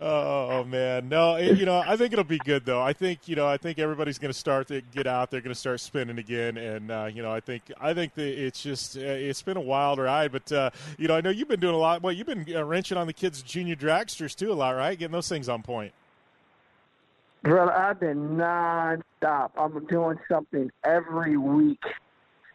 oh 0.00 0.64
man, 0.64 1.08
no, 1.08 1.34
it, 1.36 1.58
you 1.58 1.66
know, 1.66 1.82
I 1.86 1.96
think 1.96 2.12
it'll 2.12 2.24
be 2.24 2.38
good 2.38 2.64
though. 2.64 2.80
I 2.80 2.92
think 2.92 3.28
you 3.28 3.36
know, 3.36 3.46
I 3.46 3.56
think 3.56 3.78
everybody's 3.78 4.18
going 4.18 4.32
to 4.32 4.38
start 4.38 4.68
to 4.68 4.80
get 4.80 5.06
out. 5.06 5.30
They're 5.30 5.40
going 5.40 5.54
to 5.54 5.58
start 5.58 5.80
spinning 5.80 6.18
again, 6.18 6.56
and 6.56 6.90
uh, 6.90 7.08
you 7.12 7.22
know, 7.22 7.32
I 7.32 7.40
think 7.40 7.70
I 7.80 7.94
think 7.94 8.14
that 8.14 8.26
it's 8.26 8.62
just 8.62 8.96
uh, 8.96 9.00
it's 9.00 9.42
been 9.42 9.56
a 9.56 9.62
wild 9.62 9.98
ride. 9.98 10.32
But 10.32 10.50
uh, 10.50 10.70
you 10.98 11.08
know, 11.08 11.16
I 11.16 11.20
know 11.20 11.30
you've 11.30 11.48
been 11.48 11.60
doing 11.60 11.74
a 11.74 11.78
lot. 11.78 12.02
Well, 12.02 12.12
you've 12.12 12.26
been 12.26 12.46
uh, 12.54 12.64
wrenching 12.64 12.96
on 12.96 13.06
the 13.06 13.12
kids' 13.12 13.42
junior 13.42 13.76
dragsters 13.76 14.34
too 14.34 14.52
a 14.52 14.54
lot, 14.54 14.70
right? 14.70 14.98
Getting 14.98 15.12
those 15.12 15.28
things 15.28 15.48
on 15.48 15.62
point. 15.62 15.92
Brother, 17.42 17.72
I've 17.72 17.98
been 17.98 18.36
nonstop. 18.36 19.50
I'm 19.56 19.86
doing 19.86 20.18
something 20.28 20.70
every 20.84 21.36
week. 21.36 21.82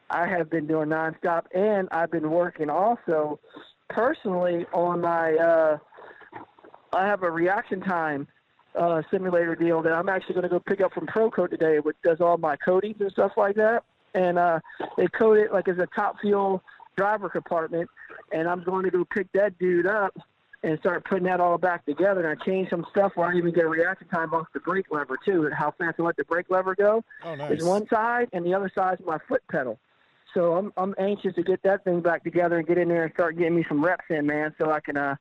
I 0.10 0.28
have 0.28 0.50
been 0.50 0.68
doing 0.68 0.90
nonstop, 0.90 1.46
and 1.54 1.88
I've 1.92 2.12
been 2.12 2.30
working 2.30 2.70
also 2.70 3.40
personally 3.90 4.66
on 4.74 5.02
my 5.02 5.34
uh, 5.36 5.78
I 6.96 7.06
have 7.06 7.24
a 7.24 7.30
reaction 7.32 7.82
time 7.82 8.28
uh, 8.74 9.02
simulator 9.12 9.56
deal 9.56 9.82
that 9.82 9.94
I'm 9.94 10.10
actually 10.10 10.36
going 10.36 10.44
to 10.44 10.50
go 10.50 10.60
pick 10.60 10.82
up 10.82 10.94
from 10.94 11.08
ProCode 11.08 11.50
today, 11.50 11.80
which 11.80 11.98
does 12.04 12.22
all 12.22 12.38
my 12.38 12.56
codings 12.58 13.00
and 13.00 13.12
stuff 13.12 13.34
like 13.38 13.56
that. 13.56 13.84
And 14.14 14.40
uh, 14.40 14.60
they 14.98 15.08
code 15.08 15.38
it 15.38 15.52
like 15.52 15.68
as 15.68 15.78
a 15.78 15.88
top 15.96 16.20
fuel 16.22 16.64
driver 16.96 17.30
compartment, 17.30 17.90
and 18.32 18.48
I'm 18.48 18.64
going 18.64 18.86
to 18.86 18.92
go 18.92 19.04
pick 19.04 19.30
that 19.34 19.58
dude 19.60 19.86
up 19.86 20.16
and 20.64 20.80
start 20.80 21.04
putting 21.04 21.26
that 21.26 21.42
all 21.42 21.58
back 21.58 21.86
together. 21.86 22.26
And 22.26 22.40
I 22.40 22.44
changed 22.46 22.70
some 22.70 22.86
stuff 22.92 23.12
where 23.16 23.28
I 23.28 23.36
even 23.36 23.54
get 23.54 23.66
a 23.66 23.68
reaction 23.68 24.08
time 24.08 24.34
off 24.34 24.48
the 24.54 24.62
brake 24.62 24.86
lever 24.90 25.18
too, 25.26 25.46
and 25.46 25.54
how 25.54 25.74
fast 25.78 26.00
I 26.00 26.04
let 26.04 26.16
the 26.16 26.24
brake 26.24 26.50
lever 26.50 26.76
go. 26.76 27.04
Oh, 27.26 27.36
nice. 27.36 27.60
Is 27.60 27.66
one 27.66 27.88
side, 27.90 28.30
and 28.32 28.46
the 28.46 28.54
other 28.54 28.72
side 28.74 29.00
is 29.00 29.06
my 29.06 29.18
foot 29.28 29.44
pedal. 29.52 29.78
So 30.34 30.54
I'm 30.56 30.72
I'm 30.78 30.96
anxious 30.98 31.36
to 31.36 31.44
get 31.44 31.62
that 31.64 31.84
thing 31.84 32.00
back 32.00 32.24
together 32.24 32.58
and 32.58 32.66
get 32.68 32.78
in 32.78 32.88
there 32.88 33.04
and 33.04 33.14
start 33.14 33.38
getting 33.38 33.56
me 33.56 33.66
some 33.68 33.84
reps 33.84 34.06
in, 34.10 34.26
man, 34.26 34.56
so 34.58 34.72
I 34.72 34.80
can 34.80 34.96
uh 34.96 35.16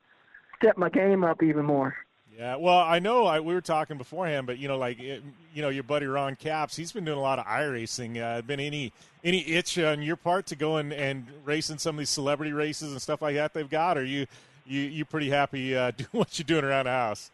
step 0.57 0.77
my 0.77 0.89
game 0.89 1.23
up 1.23 1.43
even 1.43 1.65
more. 1.65 1.95
Yeah, 2.37 2.57
well, 2.57 2.79
I 2.79 2.99
know 2.99 3.25
I, 3.25 3.39
we 3.39 3.53
were 3.53 3.61
talking 3.61 3.97
beforehand, 3.97 4.45
but 4.45 4.57
you 4.57 4.67
know, 4.67 4.77
like 4.77 4.99
it, 4.99 5.23
you 5.53 5.61
know, 5.61 5.69
your 5.69 5.83
buddy 5.83 6.05
Ron 6.05 6.35
Capps, 6.35 6.75
he's 6.75 6.91
been 6.91 7.05
doing 7.05 7.17
a 7.17 7.21
lot 7.21 7.39
of 7.39 7.45
iRacing. 7.45 8.21
Uh, 8.21 8.41
been 8.41 8.59
any 8.59 8.91
any 9.23 9.47
itch 9.47 9.79
on 9.79 10.01
your 10.01 10.17
part 10.17 10.45
to 10.47 10.55
go 10.57 10.77
and, 10.77 10.91
and 10.91 11.27
race 11.45 11.69
in 11.69 11.77
some 11.77 11.95
of 11.95 11.99
these 11.99 12.09
celebrity 12.09 12.51
races 12.51 12.91
and 12.91 13.01
stuff 13.01 13.21
like 13.21 13.35
that 13.35 13.53
they've 13.53 13.69
got? 13.69 13.97
Or 13.97 14.01
are 14.01 14.03
you 14.03 14.27
you 14.65 14.81
you 14.81 15.05
pretty 15.05 15.29
happy 15.29 15.77
uh, 15.77 15.91
doing 15.97 16.09
what 16.11 16.37
you're 16.37 16.43
doing 16.43 16.65
around 16.65 16.85
the 16.85 16.91
house? 16.91 17.31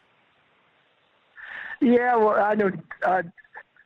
Yeah, 1.82 2.16
well, 2.16 2.36
I 2.36 2.54
know. 2.54 2.72
Uh, 3.04 3.24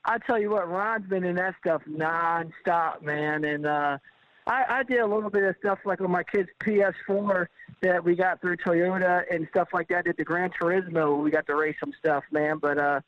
I 0.03 0.17
tell 0.19 0.37
you 0.37 0.49
what, 0.49 0.69
Ron's 0.69 1.07
been 1.07 1.23
in 1.23 1.37
that 1.37 1.55
stuff 1.61 1.81
nonstop, 1.89 3.01
man, 3.01 3.45
and 3.45 3.65
uh, 3.65 3.97
I, 4.47 4.63
I 4.69 4.83
did 4.83 4.99
a 4.99 5.07
little 5.07 5.29
bit 5.29 5.43
of 5.43 5.55
stuff 5.59 5.79
like 5.85 6.01
on 6.01 6.11
my 6.11 6.23
kids' 6.23 6.49
PS4 6.61 7.47
that 7.81 8.03
we 8.03 8.15
got 8.15 8.41
through 8.41 8.57
Toyota 8.57 9.23
and 9.31 9.47
stuff 9.49 9.69
like 9.73 9.87
that. 9.87 10.05
Did 10.05 10.17
the 10.17 10.23
Gran 10.23 10.51
Turismo, 10.51 11.21
we 11.21 11.31
got 11.31 11.47
to 11.47 11.55
race 11.55 11.75
some 11.79 11.93
stuff, 11.97 12.23
man. 12.31 12.59
But 12.59 12.77
uh, 12.77 13.01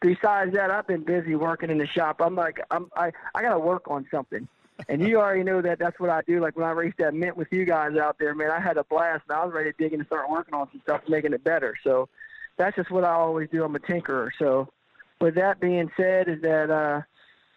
besides 0.00 0.54
that, 0.54 0.70
I've 0.70 0.86
been 0.86 1.04
busy 1.04 1.34
working 1.34 1.70
in 1.70 1.78
the 1.78 1.86
shop. 1.86 2.20
I'm 2.20 2.34
like, 2.34 2.60
I'm 2.70 2.90
I 2.96 3.12
I 3.34 3.42
got 3.42 3.52
to 3.52 3.58
work 3.58 3.82
on 3.88 4.06
something. 4.10 4.48
And 4.88 5.02
you 5.02 5.18
already 5.18 5.42
know 5.42 5.60
that 5.60 5.78
that's 5.78 5.98
what 5.98 6.08
I 6.08 6.22
do. 6.26 6.40
Like 6.40 6.56
when 6.56 6.66
I 6.66 6.70
raced 6.70 6.98
that 6.98 7.12
mint 7.12 7.36
with 7.36 7.48
you 7.50 7.64
guys 7.64 7.96
out 7.96 8.16
there, 8.18 8.34
man, 8.34 8.50
I 8.50 8.60
had 8.60 8.76
a 8.76 8.84
blast 8.84 9.24
and 9.28 9.36
I 9.36 9.44
was 9.44 9.52
ready 9.52 9.72
to 9.72 9.76
dig 9.76 9.92
in 9.92 10.00
and 10.00 10.06
start 10.06 10.30
working 10.30 10.54
on 10.54 10.68
some 10.70 10.80
stuff, 10.82 11.02
making 11.08 11.32
it 11.32 11.42
better. 11.42 11.74
So 11.82 12.08
that's 12.56 12.76
just 12.76 12.90
what 12.90 13.04
I 13.04 13.12
always 13.12 13.48
do. 13.50 13.64
I'm 13.64 13.74
a 13.74 13.80
tinkerer. 13.80 14.30
So 14.38 14.68
with 15.20 15.34
that 15.34 15.60
being 15.60 15.90
said, 15.96 16.28
is 16.28 16.40
that 16.42 16.70
uh, 16.70 17.02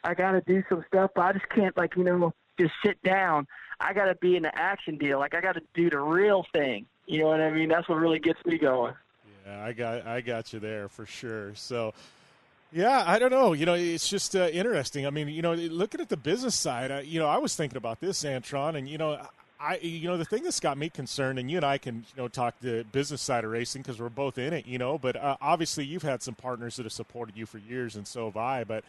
I 0.04 0.16
got 0.16 0.32
to 0.32 0.42
do 0.42 0.64
some 0.68 0.84
stuff, 0.88 1.12
but 1.16 1.22
I 1.22 1.34
just 1.34 1.48
can't 1.50 1.78
like 1.78 1.96
you 1.96 2.04
know 2.04 2.34
just 2.60 2.74
sit 2.86 3.02
down. 3.04 3.48
I 3.80 3.94
got 3.94 4.06
to 4.06 4.16
be 4.16 4.36
in 4.36 4.44
the 4.44 4.56
action 4.56 4.98
deal. 4.98 5.20
Like 5.20 5.34
I 5.34 5.42
got 5.42 5.54
to 5.54 5.62
do 5.74 5.90
the 5.90 6.00
real 6.00 6.46
thing. 6.54 6.86
You 7.08 7.20
know 7.20 7.28
what 7.28 7.42
I 7.42 7.52
mean? 7.52 7.70
That's 7.70 7.88
what 7.90 7.96
really 7.96 8.20
gets 8.20 8.44
me 8.46 8.58
going. 8.58 8.94
Yeah, 9.46 9.64
I 9.64 9.74
got 9.74 10.06
I 10.06 10.22
got 10.22 10.54
you 10.54 10.60
there 10.60 10.88
for 10.88 11.06
sure. 11.06 11.56
So. 11.56 11.94
Yeah, 12.74 13.04
I 13.06 13.20
don't 13.20 13.32
know. 13.32 13.52
You 13.52 13.66
know, 13.66 13.74
it's 13.74 14.08
just 14.08 14.34
uh, 14.34 14.48
interesting. 14.48 15.06
I 15.06 15.10
mean, 15.10 15.28
you 15.28 15.42
know, 15.42 15.54
looking 15.56 16.00
at 16.00 16.08
the 16.08 16.16
business 16.16 16.56
side, 16.56 16.90
I, 16.90 17.02
you 17.02 17.20
know, 17.20 17.28
I 17.28 17.38
was 17.38 17.54
thinking 17.54 17.76
about 17.76 18.00
this, 18.00 18.24
Antron, 18.24 18.78
and 18.78 18.88
you 18.88 18.98
know, 18.98 19.20
I, 19.62 19.78
you 19.78 20.08
know, 20.08 20.18
the 20.18 20.26
thing 20.26 20.44
that's 20.44 20.60
got 20.60 20.78
me 20.78 20.90
concerned, 20.90 21.38
and 21.38 21.52
you 21.52 21.58
and 21.58 21.66
I 21.66 21.78
can, 21.78 21.98
you 21.98 22.24
know, 22.24 22.28
talk 22.28 22.56
the 22.62 22.84
business 22.92 23.22
side 23.22 23.44
of 23.44 23.52
racing 23.52 23.84
because 23.84 24.00
we're 24.00 24.10
both 24.10 24.38
in 24.38 24.54
it, 24.54 24.66
you 24.66 24.78
know. 24.78 24.98
But 24.98 25.16
uh, 25.16 25.38
obviously, 25.40 25.86
you've 25.86 26.02
had 26.02 26.24
some 26.24 26.34
partners 26.34 26.78
that 26.78 26.84
have 26.84 26.94
supported 26.94 27.38
you 27.38 27.46
for 27.46 27.60
years, 27.60 27.96
and 27.96 28.08
so 28.08 28.26
have 28.26 28.38
I. 28.38 28.64
But 28.64 28.84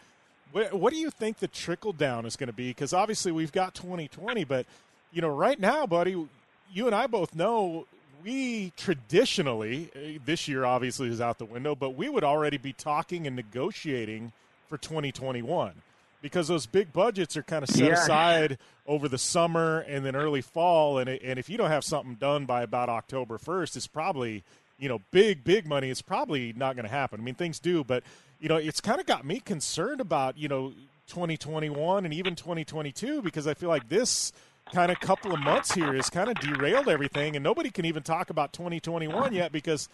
what, 0.53 0.73
what 0.73 0.93
do 0.93 0.99
you 0.99 1.09
think 1.09 1.39
the 1.39 1.47
trickle 1.49 1.91
down 1.91 2.25
is 2.25 2.37
going 2.37 2.47
to 2.47 2.53
be? 2.53 2.69
Because 2.69 2.93
obviously 2.93 3.31
we've 3.33 3.51
got 3.51 3.75
2020, 3.75 4.45
but 4.45 4.65
you 5.11 5.21
know, 5.21 5.27
right 5.29 5.59
now, 5.59 5.85
buddy, 5.85 6.27
you 6.71 6.85
and 6.87 6.95
I 6.95 7.07
both 7.07 7.35
know 7.35 7.85
we 8.23 8.71
traditionally 8.77 9.89
uh, 9.95 10.19
this 10.25 10.47
year 10.47 10.63
obviously 10.65 11.09
is 11.09 11.19
out 11.19 11.37
the 11.39 11.45
window, 11.45 11.75
but 11.75 11.91
we 11.91 12.07
would 12.09 12.23
already 12.23 12.57
be 12.57 12.71
talking 12.73 13.27
and 13.27 13.35
negotiating 13.35 14.31
for 14.69 14.77
2021. 14.77 15.73
because 16.21 16.47
those 16.47 16.65
big 16.65 16.93
budgets 16.93 17.35
are 17.35 17.43
kind 17.43 17.63
of 17.63 17.69
set 17.69 17.83
Yeah. 17.85 17.93
aside 18.01 18.57
over 18.87 19.09
the 19.09 19.17
summer 19.17 19.79
and 19.79 20.05
then 20.05 20.15
early 20.15 20.41
fall, 20.41 20.97
and 20.97 21.09
it, 21.09 21.21
and 21.21 21.37
if 21.37 21.49
you 21.49 21.57
don't 21.57 21.69
have 21.69 21.83
something 21.83 22.15
done 22.15 22.45
by 22.45 22.63
about 22.63 22.87
October 22.87 23.37
first, 23.37 23.75
it's 23.75 23.87
probably 23.87 24.41
you 24.79 24.87
know 24.87 25.01
big 25.11 25.43
big 25.43 25.67
money. 25.67 25.89
It's 25.89 26.01
probably 26.01 26.53
not 26.53 26.75
going 26.77 26.85
to 26.85 26.89
happen. 26.91 27.19
I 27.19 27.23
mean, 27.23 27.35
things 27.35 27.59
do, 27.59 27.83
but 27.83 28.03
you 28.43 28.49
know, 28.49 28.57
it's 28.57 28.81
kind 28.81 28.99
of 28.99 29.05
got 29.05 29.25
me 29.25 29.39
concerned 29.39 30.01
about 30.01 30.37
you 30.37 30.49
know 30.49 30.73
2021 31.07 32.03
and 32.03 32.13
even 32.13 32.35
2022 32.35 33.21
because 33.21 33.47
I 33.47 33.53
feel 33.53 33.69
like 33.69 33.87
this 33.87 34.33
kind 34.73 34.91
of 34.91 34.99
couple 34.99 35.33
of 35.33 35.39
months 35.39 35.73
here 35.73 35.93
has 35.93 36.09
kind 36.09 36.29
of 36.29 36.37
derailed 36.41 36.89
everything, 36.89 37.37
and 37.37 37.43
nobody 37.43 37.71
can 37.71 37.85
even 37.85 38.03
talk 38.03 38.29
about 38.29 38.51
2021 38.51 39.33
yet 39.33 39.53
because 39.53 39.87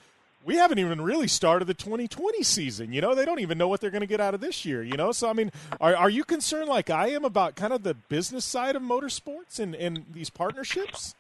we 0.43 0.55
haven't 0.55 0.79
even 0.79 0.99
really 0.99 1.27
started 1.27 1.65
the 1.65 1.75
2020 1.75 2.41
season. 2.41 2.91
You 2.91 3.01
know, 3.01 3.13
they 3.13 3.23
don't 3.23 3.39
even 3.39 3.59
know 3.59 3.67
what 3.67 3.81
they're 3.81 3.91
going 3.91 4.01
to 4.01 4.07
get 4.07 4.19
out 4.19 4.33
of 4.33 4.41
this 4.41 4.65
year. 4.65 4.81
You 4.81 4.97
know, 4.97 5.11
so 5.11 5.29
I 5.29 5.33
mean, 5.33 5.51
are 5.79 5.95
are 5.95 6.09
you 6.09 6.23
concerned 6.23 6.69
like 6.69 6.89
I 6.89 7.09
am 7.09 7.23
about 7.23 7.53
kind 7.53 7.71
of 7.71 7.83
the 7.83 7.93
business 7.93 8.45
side 8.45 8.75
of 8.75 8.81
motorsports 8.81 9.59
and 9.59 9.75
and 9.75 10.05
these 10.11 10.31
partnerships? 10.31 11.13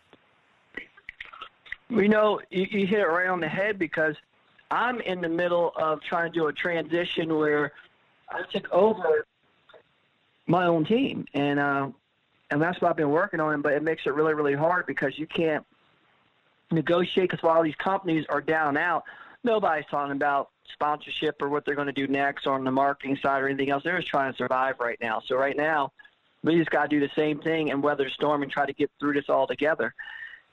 You 1.89 2.07
know, 2.07 2.41
you, 2.49 2.65
you 2.71 2.87
hit 2.87 3.01
it 3.01 3.07
right 3.07 3.29
on 3.29 3.39
the 3.39 3.47
head 3.47 3.77
because 3.77 4.15
I'm 4.71 5.01
in 5.01 5.21
the 5.21 5.29
middle 5.29 5.71
of 5.75 6.01
trying 6.01 6.31
to 6.31 6.39
do 6.39 6.47
a 6.47 6.53
transition 6.53 7.35
where 7.35 7.71
I 8.29 8.43
took 8.51 8.71
over 8.71 9.25
my 10.47 10.65
own 10.65 10.85
team, 10.85 11.25
and 11.33 11.59
uh, 11.59 11.89
and 12.51 12.61
that's 12.61 12.79
what 12.81 12.89
I've 12.89 12.97
been 12.97 13.09
working 13.09 13.39
on. 13.39 13.61
But 13.61 13.73
it 13.73 13.83
makes 13.83 14.03
it 14.05 14.13
really, 14.13 14.33
really 14.33 14.53
hard 14.53 14.85
because 14.85 15.17
you 15.17 15.27
can't 15.27 15.65
negotiate 16.71 17.29
because 17.29 17.43
while 17.43 17.63
these 17.63 17.75
companies 17.75 18.25
are 18.29 18.41
down 18.41 18.77
out, 18.77 19.03
nobody's 19.43 19.85
talking 19.89 20.11
about 20.11 20.49
sponsorship 20.73 21.41
or 21.41 21.49
what 21.49 21.65
they're 21.65 21.75
going 21.75 21.87
to 21.87 21.93
do 21.93 22.07
next 22.07 22.45
on 22.45 22.63
the 22.63 22.71
marketing 22.71 23.17
side 23.21 23.41
or 23.41 23.47
anything 23.47 23.71
else. 23.71 23.83
They're 23.83 23.97
just 23.97 24.09
trying 24.09 24.31
to 24.31 24.37
survive 24.37 24.75
right 24.79 24.99
now. 25.01 25.21
So 25.25 25.35
right 25.35 25.57
now, 25.57 25.91
we 26.43 26.57
just 26.57 26.69
got 26.69 26.83
to 26.83 26.87
do 26.87 26.99
the 26.99 27.11
same 27.15 27.39
thing 27.39 27.71
and 27.71 27.81
weather 27.81 28.03
the 28.03 28.11
storm 28.11 28.43
and 28.43 28.51
try 28.51 28.65
to 28.65 28.73
get 28.73 28.91
through 28.99 29.13
this 29.13 29.29
all 29.29 29.47
together. 29.47 29.93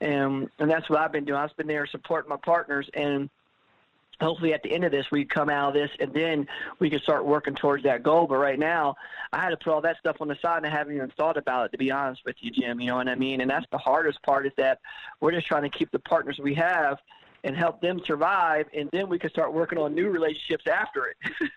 And 0.01 0.49
and 0.59 0.69
that's 0.69 0.89
what 0.89 0.99
I've 0.99 1.11
been 1.11 1.25
doing. 1.25 1.39
I've 1.39 1.55
been 1.57 1.67
there 1.67 1.87
supporting 1.87 2.29
my 2.29 2.37
partners 2.37 2.89
and 2.93 3.29
hopefully 4.19 4.53
at 4.53 4.63
the 4.63 4.71
end 4.71 4.83
of 4.83 4.91
this 4.91 5.05
we 5.11 5.25
come 5.25 5.49
out 5.49 5.69
of 5.69 5.73
this 5.73 5.91
and 5.99 6.13
then 6.13 6.47
we 6.79 6.89
can 6.89 6.99
start 6.99 7.25
working 7.25 7.55
towards 7.55 7.83
that 7.83 8.03
goal. 8.03 8.27
But 8.27 8.37
right 8.37 8.59
now 8.59 8.95
I 9.31 9.41
had 9.41 9.49
to 9.49 9.57
put 9.57 9.71
all 9.71 9.81
that 9.81 9.97
stuff 9.99 10.17
on 10.19 10.27
the 10.27 10.37
side 10.41 10.57
and 10.57 10.67
I 10.67 10.69
haven't 10.69 10.95
even 10.95 11.11
thought 11.11 11.37
about 11.37 11.65
it 11.65 11.71
to 11.73 11.77
be 11.77 11.91
honest 11.91 12.21
with 12.25 12.35
you, 12.39 12.51
Jim. 12.51 12.79
You 12.79 12.87
know 12.87 12.97
what 12.97 13.07
I 13.07 13.15
mean? 13.15 13.41
And 13.41 13.49
that's 13.49 13.67
the 13.71 13.77
hardest 13.77 14.21
part 14.23 14.45
is 14.45 14.53
that 14.57 14.79
we're 15.19 15.31
just 15.31 15.47
trying 15.47 15.63
to 15.63 15.69
keep 15.69 15.91
the 15.91 15.99
partners 15.99 16.39
we 16.41 16.53
have 16.55 16.97
and 17.43 17.55
help 17.55 17.81
them 17.81 18.01
survive 18.05 18.65
and 18.73 18.89
then 18.91 19.07
we 19.09 19.19
can 19.19 19.29
start 19.29 19.53
working 19.53 19.77
on 19.77 19.93
new 19.93 20.09
relationships 20.09 20.65
after 20.67 21.07
it. 21.07 21.17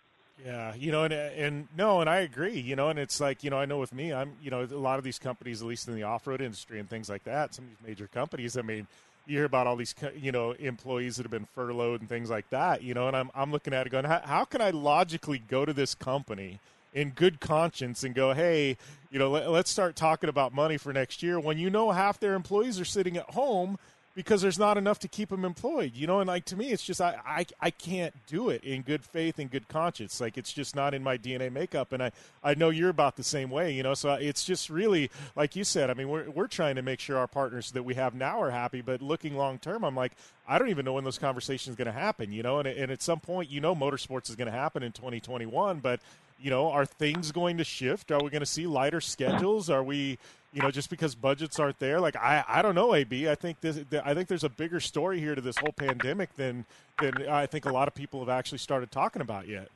Yeah, 0.45 0.75
you 0.75 0.91
know, 0.91 1.05
and 1.05 1.13
and 1.13 1.69
no, 1.77 2.01
and 2.01 2.09
I 2.09 2.21
agree. 2.21 2.59
You 2.59 2.77
know, 2.77 2.89
and 2.89 2.99
it's 2.99 3.21
like 3.21 3.45
you 3.45 3.51
know, 3.51 3.59
I 3.59 3.67
know 3.67 3.79
with 3.79 3.93
me, 3.93 4.13
I'm 4.13 4.33
you 4.41 4.51
know, 4.51 4.63
a 4.63 4.67
lot 4.67 4.99
of 4.99 5.05
these 5.05 5.19
companies, 5.19 5.61
at 5.61 5.69
least 5.69 5.89
in 5.89 5.95
the 5.95 6.05
off-road 6.05 6.41
industry 6.41 6.79
and 6.79 6.89
things 6.89 7.11
like 7.11 7.25
that, 7.25 7.55
some 7.55 7.67
of 7.67 7.71
these 7.71 7.89
major 7.89 8.07
companies. 8.07 8.57
I 8.57 8.63
mean, 8.63 8.87
you 9.31 9.39
hear 9.39 9.45
about 9.47 9.67
all 9.67 9.77
these 9.77 9.95
you 10.17 10.33
know 10.33 10.53
employees 10.53 11.17
that 11.17 11.23
have 11.23 11.31
been 11.31 11.47
furloughed 11.55 12.01
and 12.01 12.09
things 12.09 12.29
like 12.29 12.51
that. 12.51 12.83
You 12.83 12.95
know, 12.95 13.07
and 13.09 13.17
I'm 13.17 13.31
I'm 13.35 13.53
looking 13.53 13.73
at 13.73 13.87
it 13.87 13.91
going, 13.91 14.05
how, 14.05 14.21
how 14.25 14.45
can 14.45 14.61
I 14.61 14.71
logically 14.71 15.39
go 15.39 15.65
to 15.65 15.73
this 15.73 15.95
company? 15.95 16.61
In 16.93 17.11
good 17.11 17.39
conscience, 17.39 18.03
and 18.03 18.17
go, 18.17 18.33
hey, 18.35 18.77
you 19.13 19.21
know, 19.21 19.31
let, 19.31 19.49
let's 19.49 19.71
start 19.71 19.95
talking 19.95 20.29
about 20.29 20.53
money 20.53 20.77
for 20.77 20.93
next 20.93 21.23
year. 21.23 21.39
When 21.39 21.57
you 21.57 21.71
know 21.71 21.93
half 21.93 22.19
their 22.19 22.35
employees 22.35 22.81
are 22.81 22.85
sitting 22.85 23.17
at 23.17 23.31
home 23.31 23.79
because 24.15 24.43
there's 24.43 24.59
not 24.59 24.77
enough 24.77 24.99
to 25.01 25.09
keep 25.09 25.29
them 25.29 25.45
employed, 25.45 25.95
you 25.95 26.07
know. 26.07 26.21
And 26.21 26.29
like 26.29 26.45
to 26.47 26.57
me, 26.57 26.71
it's 26.71 26.83
just 26.83 27.01
I, 27.01 27.17
I 27.25 27.47
I 27.61 27.71
can't 27.71 28.15
do 28.27 28.51
it 28.51 28.65
in 28.65 28.83
good 28.83 29.05
faith 29.05 29.39
and 29.39 29.51
good 29.51 29.69
conscience. 29.69 30.21
Like 30.21 30.37
it's 30.37 30.53
just 30.53 30.75
not 30.75 30.95
in 30.95 31.03
my 31.03 31.17
DNA 31.17 31.53
makeup, 31.53 31.93
and 31.93 32.03
I 32.03 32.13
I 32.43 32.55
know 32.55 32.71
you're 32.71 32.91
about 32.91 33.17
the 33.17 33.23
same 33.23 33.51
way, 33.51 33.73
you 33.73 33.83
know. 33.83 33.95
So 33.95 34.15
it's 34.15 34.45
just 34.45 34.69
really 34.69 35.11
like 35.37 35.55
you 35.55 35.65
said. 35.65 35.91
I 35.91 35.95
mean, 35.95 36.09
we're 36.09 36.29
we're 36.31 36.49
trying 36.49 36.77
to 36.77 36.83
make 36.83 37.01
sure 37.01 37.19
our 37.19 37.29
partners 37.29 37.71
that 37.73 37.85
we 37.85 37.95
have 37.95 38.15
now 38.15 38.43
are 38.43 38.51
happy, 38.51 38.81
but 38.81 39.01
looking 39.01 39.37
long 39.37 39.59
term, 39.59 39.85
I'm 39.85 39.95
like 39.95 40.13
I 40.49 40.59
don't 40.59 40.71
even 40.71 40.85
know 40.85 40.95
when 40.95 41.05
those 41.05 41.19
conversations 41.19 41.77
going 41.77 41.87
to 41.87 41.93
happen, 41.93 42.33
you 42.33 42.43
know. 42.43 42.59
And 42.59 42.67
and 42.67 42.91
at 42.91 43.03
some 43.03 43.21
point, 43.21 43.49
you 43.51 43.61
know, 43.61 43.75
motorsports 43.75 44.29
is 44.29 44.37
going 44.37 44.51
to 44.51 44.53
happen 44.53 44.83
in 44.83 44.93
2021, 44.93 45.79
but 45.79 46.01
you 46.41 46.51
know, 46.51 46.71
are 46.71 46.87
things 46.87 47.33
going 47.33 47.59
to 47.59 47.65
shift? 47.65 48.11
Are 48.11 48.23
we 48.23 48.31
going 48.31 48.41
to 48.41 48.47
see 48.47 48.67
lighter 48.67 49.01
schedules? 49.01 49.71
Are 49.71 49.83
we, 49.83 50.19
you 50.53 50.63
know, 50.63 50.71
just 50.71 50.91
because 50.91 51.15
budgets 51.15 51.59
aren't 51.59 51.79
there? 51.79 52.01
Like 52.01 52.17
I, 52.17 52.45
I 52.49 52.63
don't 52.63 52.75
know. 52.75 52.95
Ab, 52.95 53.13
I 53.13 53.35
think 53.35 53.61
this, 53.61 53.81
I 54.05 54.15
think 54.15 54.29
there's 54.29 54.45
a 54.45 54.49
bigger 54.49 54.81
story 54.81 55.21
here 55.21 55.35
to 55.35 55.41
this 55.41 55.57
whole 55.59 55.73
pandemic 55.73 56.35
than 56.37 56.65
than 57.01 57.29
I 57.29 57.47
think 57.47 57.67
a 57.67 57.73
lot 57.73 57.89
of 57.89 57.95
people 57.95 58.21
have 58.21 58.29
actually 58.29 58.59
started 58.59 58.91
talking 58.91 59.23
about 59.23 59.49
yet. 59.49 59.69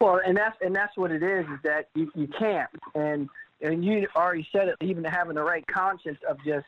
Well, 0.00 0.20
and 0.24 0.36
that's 0.36 0.56
and 0.60 0.74
that's 0.74 0.96
what 0.96 1.10
it 1.10 1.22
is. 1.22 1.44
Is 1.46 1.58
that 1.64 1.88
you, 1.94 2.10
you 2.14 2.28
can't, 2.28 2.70
and 2.94 3.28
and 3.60 3.84
you 3.84 4.06
already 4.14 4.46
said 4.52 4.68
it. 4.68 4.76
Even 4.80 5.04
having 5.04 5.34
the 5.34 5.42
right 5.42 5.66
conscience 5.66 6.18
of 6.28 6.38
just 6.44 6.66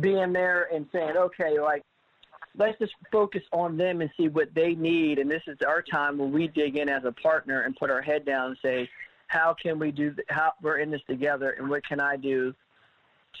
being 0.00 0.32
there 0.32 0.68
and 0.74 0.86
saying, 0.92 1.16
okay, 1.16 1.60
like 1.60 1.82
let's 2.56 2.78
just 2.78 2.92
focus 3.10 3.42
on 3.52 3.76
them 3.76 4.00
and 4.00 4.10
see 4.16 4.28
what 4.28 4.54
they 4.54 4.74
need. 4.74 5.18
And 5.18 5.30
this 5.30 5.42
is 5.46 5.58
our 5.66 5.82
time 5.82 6.18
when 6.18 6.32
we 6.32 6.48
dig 6.48 6.76
in 6.76 6.88
as 6.88 7.04
a 7.04 7.12
partner 7.12 7.62
and 7.62 7.76
put 7.76 7.90
our 7.90 8.02
head 8.02 8.24
down 8.24 8.50
and 8.50 8.56
say, 8.62 8.88
how 9.26 9.54
can 9.60 9.78
we 9.78 9.90
do? 9.90 10.14
How 10.28 10.52
we're 10.62 10.78
in 10.78 10.90
this 10.90 11.00
together, 11.08 11.56
and 11.58 11.68
what 11.68 11.84
can 11.86 11.98
I 11.98 12.16
do 12.16 12.54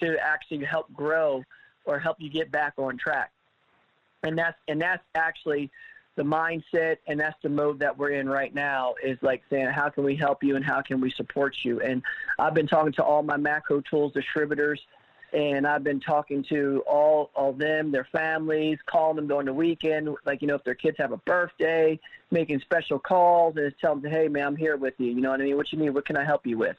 to 0.00 0.16
actually 0.18 0.64
help 0.64 0.92
grow 0.92 1.44
or 1.84 1.98
help 1.98 2.16
you 2.18 2.30
get 2.30 2.50
back 2.50 2.74
on 2.78 2.96
track? 2.96 3.30
And 4.22 4.36
that's 4.36 4.56
and 4.66 4.80
that's 4.80 5.04
actually 5.14 5.70
the 6.16 6.22
mindset 6.22 6.96
and 7.06 7.18
that's 7.18 7.36
the 7.42 7.48
mode 7.48 7.78
that 7.80 7.96
we're 7.96 8.10
in 8.10 8.28
right 8.28 8.54
now 8.54 8.94
is 9.02 9.18
like 9.20 9.42
saying 9.50 9.66
how 9.66 9.88
can 9.88 10.04
we 10.04 10.14
help 10.14 10.42
you 10.42 10.56
and 10.56 10.64
how 10.64 10.80
can 10.80 11.00
we 11.00 11.10
support 11.10 11.56
you 11.64 11.80
and 11.80 12.02
i've 12.38 12.54
been 12.54 12.68
talking 12.68 12.92
to 12.92 13.02
all 13.02 13.20
my 13.22 13.36
Matco 13.36 13.84
tools 13.84 14.12
distributors 14.12 14.80
and 15.34 15.66
i've 15.66 15.84
been 15.84 16.00
talking 16.00 16.42
to 16.42 16.82
all 16.86 17.30
all 17.34 17.52
them 17.52 17.90
their 17.90 18.06
families 18.12 18.78
calling 18.86 19.16
them 19.16 19.26
during 19.26 19.46
the 19.46 19.52
weekend 19.52 20.08
like 20.24 20.40
you 20.40 20.48
know 20.48 20.54
if 20.54 20.64
their 20.64 20.74
kids 20.74 20.96
have 20.98 21.12
a 21.12 21.16
birthday 21.18 21.98
making 22.30 22.60
special 22.60 22.98
calls 22.98 23.56
and 23.56 23.70
just 23.70 23.80
tell 23.80 23.96
them 23.96 24.10
hey 24.10 24.28
man 24.28 24.46
i'm 24.46 24.56
here 24.56 24.76
with 24.76 24.94
you 24.98 25.08
you 25.08 25.20
know 25.20 25.30
what 25.30 25.40
i 25.40 25.44
mean 25.44 25.56
what 25.56 25.72
you 25.72 25.78
need 25.78 25.90
what 25.90 26.06
can 26.06 26.16
i 26.16 26.24
help 26.24 26.46
you 26.46 26.56
with 26.56 26.76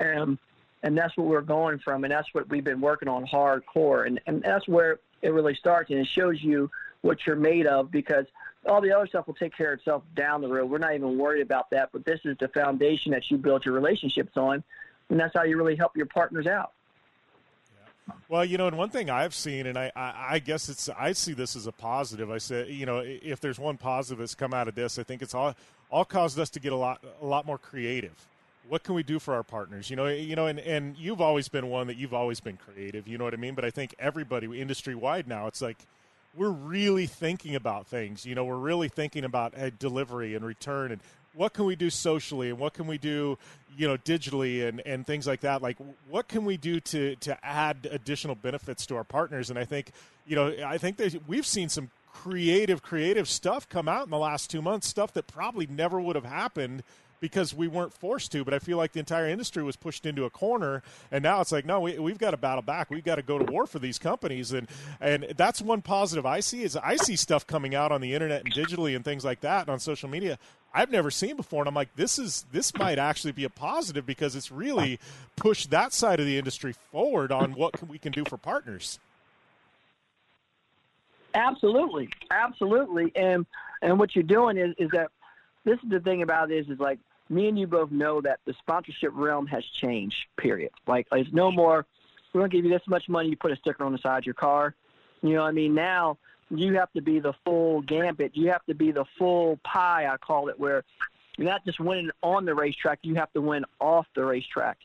um, 0.00 0.38
and 0.82 0.98
that's 0.98 1.16
what 1.16 1.26
we're 1.26 1.40
going 1.40 1.78
from 1.78 2.04
and 2.04 2.12
that's 2.12 2.28
what 2.32 2.48
we've 2.48 2.64
been 2.64 2.80
working 2.80 3.08
on 3.08 3.24
hardcore 3.26 4.06
and, 4.06 4.20
and 4.26 4.42
that's 4.42 4.68
where 4.68 4.98
it 5.22 5.32
really 5.32 5.54
starts 5.54 5.90
and 5.90 5.98
it 5.98 6.06
shows 6.06 6.42
you 6.42 6.70
what 7.00 7.26
you're 7.26 7.36
made 7.36 7.66
of 7.66 7.90
because 7.90 8.26
all 8.66 8.80
the 8.80 8.92
other 8.92 9.06
stuff 9.06 9.26
will 9.26 9.34
take 9.34 9.56
care 9.56 9.72
of 9.72 9.78
itself 9.78 10.02
down 10.14 10.40
the 10.40 10.48
road. 10.48 10.70
We're 10.70 10.78
not 10.78 10.94
even 10.94 11.18
worried 11.18 11.42
about 11.42 11.70
that, 11.70 11.90
but 11.92 12.04
this 12.04 12.20
is 12.24 12.36
the 12.38 12.48
foundation 12.48 13.12
that 13.12 13.30
you 13.30 13.36
build 13.36 13.64
your 13.64 13.74
relationships 13.74 14.36
on, 14.36 14.62
and 15.10 15.20
that's 15.20 15.34
how 15.34 15.42
you 15.42 15.56
really 15.56 15.76
help 15.76 15.96
your 15.96 16.06
partners 16.06 16.46
out. 16.46 16.72
Well, 18.28 18.44
you 18.44 18.58
know, 18.58 18.66
and 18.66 18.76
one 18.76 18.90
thing 18.90 19.10
I've 19.10 19.34
seen, 19.34 19.66
and 19.66 19.78
I, 19.78 19.90
I, 19.96 20.26
I 20.30 20.38
guess 20.38 20.68
it's, 20.68 20.88
I 20.88 21.12
see 21.12 21.32
this 21.32 21.56
as 21.56 21.66
a 21.66 21.72
positive. 21.72 22.30
I 22.30 22.38
said, 22.38 22.68
you 22.68 22.84
know, 22.84 22.98
if 23.04 23.40
there's 23.40 23.58
one 23.58 23.76
positive 23.76 24.18
that's 24.18 24.34
come 24.34 24.52
out 24.52 24.68
of 24.68 24.74
this, 24.74 24.98
I 24.98 25.02
think 25.02 25.22
it's 25.22 25.34
all, 25.34 25.54
all 25.90 26.04
caused 26.04 26.38
us 26.38 26.50
to 26.50 26.60
get 26.60 26.72
a 26.72 26.76
lot, 26.76 27.02
a 27.22 27.26
lot 27.26 27.46
more 27.46 27.58
creative. 27.58 28.26
What 28.68 28.82
can 28.82 28.94
we 28.94 29.02
do 29.02 29.18
for 29.18 29.34
our 29.34 29.42
partners? 29.42 29.90
You 29.90 29.96
know, 29.96 30.06
you 30.06 30.36
know, 30.36 30.46
and, 30.46 30.58
and 30.58 30.96
you've 30.96 31.20
always 31.20 31.48
been 31.48 31.68
one 31.68 31.86
that 31.86 31.96
you've 31.96 32.14
always 32.14 32.40
been 32.40 32.56
creative. 32.56 33.06
You 33.06 33.18
know 33.18 33.24
what 33.24 33.34
I 33.34 33.36
mean? 33.36 33.54
But 33.54 33.64
I 33.64 33.70
think 33.70 33.94
everybody, 33.98 34.60
industry 34.60 34.94
wide 34.94 35.28
now, 35.28 35.46
it's 35.46 35.60
like 35.60 35.78
we're 36.34 36.50
really 36.50 37.06
thinking 37.06 37.54
about 37.54 37.86
things. 37.86 38.24
You 38.24 38.34
know, 38.34 38.44
we're 38.44 38.56
really 38.56 38.88
thinking 38.88 39.24
about 39.24 39.54
delivery 39.78 40.34
and 40.34 40.44
return 40.44 40.92
and 40.92 41.00
what 41.34 41.52
can 41.52 41.64
we 41.64 41.76
do 41.76 41.90
socially 41.90 42.50
and 42.50 42.58
what 42.58 42.74
can 42.74 42.86
we 42.86 42.98
do, 42.98 43.38
you 43.76 43.86
know, 43.86 43.96
digitally 43.96 44.66
and, 44.66 44.80
and 44.86 45.06
things 45.06 45.26
like 45.26 45.40
that. 45.40 45.62
Like, 45.62 45.76
what 46.08 46.28
can 46.28 46.44
we 46.44 46.56
do 46.56 46.80
to 46.80 47.16
to 47.16 47.44
add 47.44 47.88
additional 47.90 48.34
benefits 48.34 48.86
to 48.86 48.96
our 48.96 49.04
partners? 49.04 49.50
And 49.50 49.58
I 49.58 49.64
think, 49.64 49.90
you 50.26 50.36
know, 50.36 50.54
I 50.64 50.78
think 50.78 50.96
that 50.98 51.26
we've 51.26 51.46
seen 51.46 51.68
some 51.68 51.90
creative, 52.12 52.82
creative 52.82 53.28
stuff 53.28 53.68
come 53.68 53.88
out 53.88 54.04
in 54.04 54.10
the 54.10 54.18
last 54.18 54.50
two 54.50 54.62
months. 54.62 54.86
Stuff 54.86 55.12
that 55.14 55.26
probably 55.26 55.66
never 55.66 56.00
would 56.00 56.16
have 56.16 56.24
happened 56.24 56.82
because 57.24 57.54
we 57.54 57.66
weren't 57.66 57.94
forced 57.94 58.32
to. 58.32 58.44
But 58.44 58.52
I 58.52 58.58
feel 58.58 58.76
like 58.76 58.92
the 58.92 58.98
entire 58.98 59.26
industry 59.26 59.62
was 59.62 59.76
pushed 59.76 60.04
into 60.04 60.24
a 60.24 60.30
corner, 60.30 60.82
and 61.10 61.22
now 61.22 61.40
it's 61.40 61.52
like, 61.52 61.64
no, 61.64 61.80
we, 61.80 61.98
we've 61.98 62.18
got 62.18 62.32
to 62.32 62.36
battle 62.36 62.60
back. 62.60 62.90
We've 62.90 63.02
got 63.02 63.14
to 63.14 63.22
go 63.22 63.38
to 63.38 63.50
war 63.50 63.66
for 63.66 63.78
these 63.78 63.98
companies, 63.98 64.52
and 64.52 64.68
and 65.00 65.32
that's 65.36 65.62
one 65.62 65.80
positive 65.80 66.26
I 66.26 66.40
see 66.40 66.62
is 66.62 66.76
I 66.76 66.96
see 66.96 67.16
stuff 67.16 67.46
coming 67.46 67.74
out 67.74 67.92
on 67.92 68.02
the 68.02 68.12
internet 68.12 68.44
and 68.44 68.52
digitally 68.52 68.94
and 68.94 69.02
things 69.04 69.24
like 69.24 69.40
that 69.40 69.62
and 69.62 69.70
on 69.70 69.80
social 69.80 70.08
media. 70.08 70.38
I've 70.74 70.90
never 70.90 71.10
seen 71.10 71.36
before, 71.36 71.62
and 71.62 71.68
I'm 71.68 71.74
like, 71.74 71.94
this 71.94 72.18
is 72.18 72.44
this 72.50 72.76
might 72.76 72.98
actually 72.98 73.32
be 73.32 73.44
a 73.44 73.48
positive 73.48 74.04
because 74.04 74.34
it's 74.34 74.50
really 74.50 74.98
pushed 75.36 75.70
that 75.70 75.92
side 75.92 76.18
of 76.18 76.26
the 76.26 76.36
industry 76.36 76.74
forward 76.90 77.30
on 77.30 77.52
what 77.52 77.74
can, 77.74 77.86
we 77.86 77.98
can 77.98 78.10
do 78.10 78.24
for 78.24 78.36
partners. 78.36 78.98
Absolutely, 81.32 82.08
absolutely, 82.30 83.12
and 83.14 83.46
and 83.82 83.98
what 84.00 84.16
you're 84.16 84.24
doing 84.24 84.56
is 84.56 84.74
is 84.76 84.90
that 84.90 85.10
this 85.64 85.78
is 85.84 85.90
the 85.90 86.00
thing 86.00 86.22
about 86.22 86.50
it 86.50 86.56
is 86.56 86.68
is 86.68 86.80
like 86.80 86.98
me 87.28 87.48
and 87.48 87.58
you 87.58 87.68
both 87.68 87.90
know 87.92 88.20
that 88.20 88.40
the 88.44 88.52
sponsorship 88.54 89.12
realm 89.14 89.46
has 89.46 89.64
changed. 89.64 90.16
Period. 90.36 90.72
Like 90.88 91.06
it's 91.12 91.32
no 91.32 91.52
more. 91.52 91.86
We're 92.32 92.40
gonna 92.40 92.48
give 92.48 92.64
you 92.64 92.70
this 92.70 92.86
much 92.88 93.08
money. 93.08 93.28
You 93.28 93.36
put 93.36 93.52
a 93.52 93.56
sticker 93.56 93.84
on 93.84 93.92
the 93.92 93.98
side 93.98 94.18
of 94.18 94.26
your 94.26 94.34
car. 94.34 94.74
You 95.22 95.34
know 95.34 95.42
what 95.42 95.48
I 95.48 95.52
mean? 95.52 95.74
Now 95.74 96.18
you 96.50 96.74
have 96.74 96.92
to 96.92 97.02
be 97.02 97.18
the 97.20 97.32
full 97.44 97.82
gambit. 97.82 98.36
You 98.36 98.50
have 98.50 98.64
to 98.66 98.74
be 98.74 98.92
the 98.92 99.04
full 99.18 99.58
pie. 99.64 100.06
I 100.06 100.16
call 100.16 100.48
it 100.48 100.58
where 100.58 100.84
You're 101.36 101.48
not 101.48 101.64
just 101.64 101.80
winning 101.80 102.10
on 102.22 102.44
the 102.44 102.54
racetrack, 102.54 103.00
you 103.02 103.16
have 103.16 103.32
to 103.32 103.40
win 103.40 103.64
off 103.80 104.06
the 104.14 104.24
racetrack. 104.24 104.78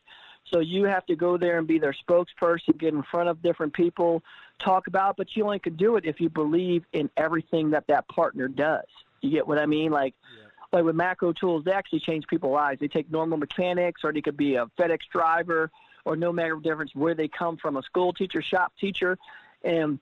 So 0.45 0.59
you 0.59 0.85
have 0.85 1.05
to 1.07 1.15
go 1.15 1.37
there 1.37 1.59
and 1.59 1.67
be 1.67 1.77
their 1.77 1.93
spokesperson, 1.93 2.77
get 2.77 2.93
in 2.93 3.03
front 3.03 3.29
of 3.29 3.41
different 3.41 3.73
people, 3.73 4.23
talk 4.57 4.87
about, 4.87 5.15
but 5.15 5.35
you 5.35 5.43
only 5.43 5.59
can 5.59 5.75
do 5.75 5.95
it 5.95 6.05
if 6.05 6.19
you 6.19 6.29
believe 6.29 6.85
in 6.91 7.09
everything 7.15 7.71
that 7.71 7.85
that 7.87 8.07
partner 8.07 8.47
does. 8.47 8.85
You 9.21 9.29
get 9.29 9.47
what 9.47 9.59
I 9.59 9.67
mean? 9.67 9.91
Like, 9.91 10.15
yeah. 10.37 10.47
like 10.71 10.85
with 10.85 10.95
Matco 10.95 11.35
Tools, 11.35 11.65
they 11.65 11.71
actually 11.71 11.99
change 11.99 12.25
people's 12.25 12.53
lives. 12.53 12.79
They 12.79 12.87
take 12.87 13.11
normal 13.11 13.37
mechanics, 13.37 14.01
or 14.03 14.11
they 14.11 14.21
could 14.21 14.37
be 14.37 14.55
a 14.55 14.65
FedEx 14.77 15.01
driver, 15.11 15.69
or 16.03 16.15
no 16.15 16.31
matter 16.31 16.55
the 16.55 16.61
difference 16.61 16.95
where 16.95 17.13
they 17.13 17.27
come 17.27 17.57
from, 17.57 17.77
a 17.77 17.83
school 17.83 18.13
teacher, 18.13 18.41
shop 18.41 18.73
teacher, 18.79 19.19
and 19.63 19.99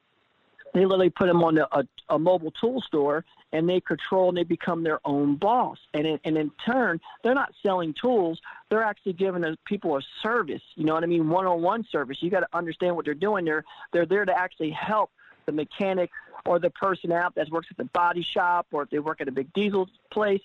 they 0.74 0.86
literally 0.86 1.10
put 1.10 1.28
them 1.28 1.44
on 1.44 1.58
a, 1.58 1.68
a, 1.72 1.84
a 2.10 2.20
mobile 2.20 2.52
tool 2.52 2.82
store 2.82 3.26
and 3.54 3.68
they 3.68 3.80
control 3.80 4.30
and 4.30 4.38
they 4.38 4.44
become 4.44 4.84
their 4.84 5.00
own 5.06 5.36
boss. 5.36 5.78
And 5.94 6.06
in, 6.06 6.20
and 6.24 6.38
in 6.38 6.52
turn, 6.66 7.00
they're 7.24 7.34
not 7.34 7.54
selling 7.64 7.94
tools; 8.00 8.40
they're 8.70 8.84
actually 8.84 9.14
giving 9.14 9.42
the 9.42 9.58
people 9.66 9.98
a 9.98 10.02
service. 10.22 10.62
You 10.76 10.86
know 10.86 10.94
what 10.94 11.04
I 11.04 11.08
mean? 11.08 11.30
One-on-one 11.30 11.86
service. 11.92 12.18
You 12.22 12.30
got 12.30 12.42
to 12.42 12.50
understand 12.54 12.96
what 12.96 13.06
they're 13.06 13.14
doing. 13.14 13.46
They're 13.46 13.64
they're 13.94 14.06
there 14.06 14.26
to 14.26 14.38
actually 14.38 14.72
help 14.72 15.12
the 15.46 15.52
mechanic 15.52 16.12
or 16.46 16.60
the 16.60 16.70
person 16.70 17.12
out 17.12 17.36
that 17.36 17.50
works 17.50 17.68
at 17.72 17.78
the 17.78 17.86
body 17.86 18.22
shop 18.22 18.68
or 18.72 18.84
if 18.84 18.90
they 18.90 19.00
work 19.00 19.22
at 19.22 19.28
a 19.28 19.32
big 19.32 19.52
diesel 19.54 19.90
place. 20.12 20.42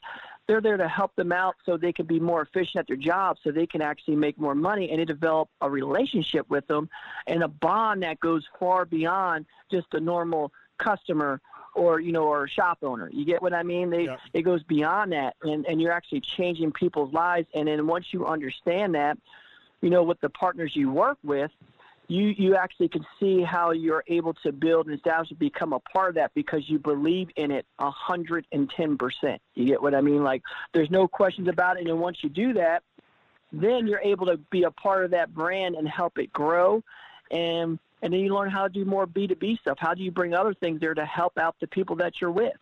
They're 0.49 0.61
there 0.61 0.77
to 0.77 0.89
help 0.89 1.15
them 1.15 1.33
out 1.33 1.55
so 1.65 1.77
they 1.77 1.93
can 1.93 2.07
be 2.07 2.19
more 2.19 2.43
efficient 2.43 2.77
at 2.77 2.87
their 2.89 2.97
job, 2.97 3.37
so 3.43 3.51
they 3.51 3.67
can 3.67 3.81
actually 3.81 4.17
make 4.17 4.39
more 4.39 4.55
money, 4.55 4.91
and 4.91 4.99
they 5.01 5.05
develop 5.05 5.49
a 5.61 5.71
relationship 5.71 6.51
with 6.51 6.67
them 6.67 6.89
and 7.27 7.43
a 7.43 7.49
bond 7.49 8.03
that 8.03 8.19
goes 8.21 8.45
far 8.59 8.85
beyond 8.85 9.47
just 9.71 9.87
a 9.95 10.01
normal 10.01 10.53
customer 10.79 11.41
or 11.75 12.01
you 12.01 12.13
know 12.13 12.25
or 12.25 12.49
shop 12.49 12.79
owner. 12.83 13.09
You 13.13 13.25
get 13.25 13.41
what 13.41 13.55
i 13.55 13.63
mean? 13.63 13.91
They 13.91 14.05
yep. 14.05 14.21
it 14.33 14.43
goes 14.43 14.63
beyond 14.63 15.13
that 15.13 15.37
and 15.43 15.67
and 15.67 15.81
you're 15.81 15.93
actually 15.93 16.21
changing 16.21 16.73
people's 16.73 17.13
lives. 17.13 17.49
And 17.55 17.69
then 17.69 17.87
once 17.87 18.13
you 18.13 18.27
understand 18.27 18.95
that 18.95 19.19
you 19.81 19.91
know 19.91 20.03
with 20.03 20.21
the 20.21 20.29
partners 20.29 20.75
you 20.75 20.91
work 20.91 21.19
with 21.23 21.51
you 22.13 22.35
you 22.37 22.57
actually 22.57 22.89
can 22.89 23.05
see 23.19 23.43
how 23.43 23.71
you're 23.71 24.05
able 24.07 24.35
to 24.35 24.53
build 24.53 24.87
and 24.87 24.95
establish 24.95 25.31
and 25.31 25.39
become 25.39 25.73
a 25.73 25.81
part 25.81 26.11
of 26.11 26.15
that 26.17 26.33
because 26.35 26.69
you 26.69 26.79
believe 26.79 27.29
in 27.37 27.51
it 27.51 27.67
a 27.79 27.91
hundred 27.91 28.47
and 28.53 28.71
ten 28.71 28.99
percent 28.99 29.41
you 29.55 29.65
get 29.65 29.81
what 29.81 29.95
i 29.95 30.01
mean 30.01 30.23
like 30.23 30.43
there's 30.73 30.91
no 30.91 31.09
questions 31.09 31.49
about 31.49 31.79
it 31.79 31.87
and 31.87 31.99
once 31.99 32.19
you 32.23 32.29
do 32.29 32.53
that 32.53 32.83
then 33.53 33.87
you're 33.87 34.01
able 34.01 34.27
to 34.27 34.37
be 34.51 34.65
a 34.65 34.71
part 34.71 35.05
of 35.05 35.11
that 35.11 35.33
brand 35.35 35.75
and 35.75 35.89
help 35.89 36.19
it 36.19 36.33
grow 36.33 36.83
and 37.31 37.79
and 38.03 38.13
then 38.13 38.21
you 38.21 38.35
learn 38.35 38.51
how 38.51 38.65
to 38.65 38.69
do 38.69 38.85
more 38.85 39.07
B2B 39.07 39.61
stuff. 39.61 39.79
How 39.81 39.95
do 39.95 40.03
you 40.03 40.11
bring 40.11 40.35
other 40.35 40.55
things 40.55 40.81
there 40.81 40.93
to 40.93 41.05
help 41.05 41.39
out 41.39 41.55
the 41.61 41.69
people 41.69 41.97
that 41.97 42.21
you're 42.21 42.33
with? 42.33 42.57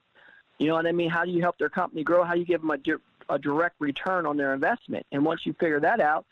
You 0.59 0.69
know 0.69 0.75
what 0.75 0.87
I 0.87 0.93
mean? 0.93 1.09
How 1.09 1.25
do 1.25 1.31
you 1.31 1.41
help 1.41 1.57
their 1.57 1.71
company 1.71 2.05
grow? 2.05 2.23
How 2.23 2.35
do 2.35 2.41
you 2.41 2.45
give 2.45 2.61
them 2.61 2.71
a, 2.71 2.77
di- 2.77 2.93
a 3.31 3.39
direct 3.39 3.77
return 3.79 4.27
on 4.27 4.37
their 4.37 4.53
investment? 4.53 5.07
And 5.11 5.25
once 5.25 5.47
you 5.47 5.55
figure 5.55 5.81
that 5.81 6.01
out, 6.01 6.27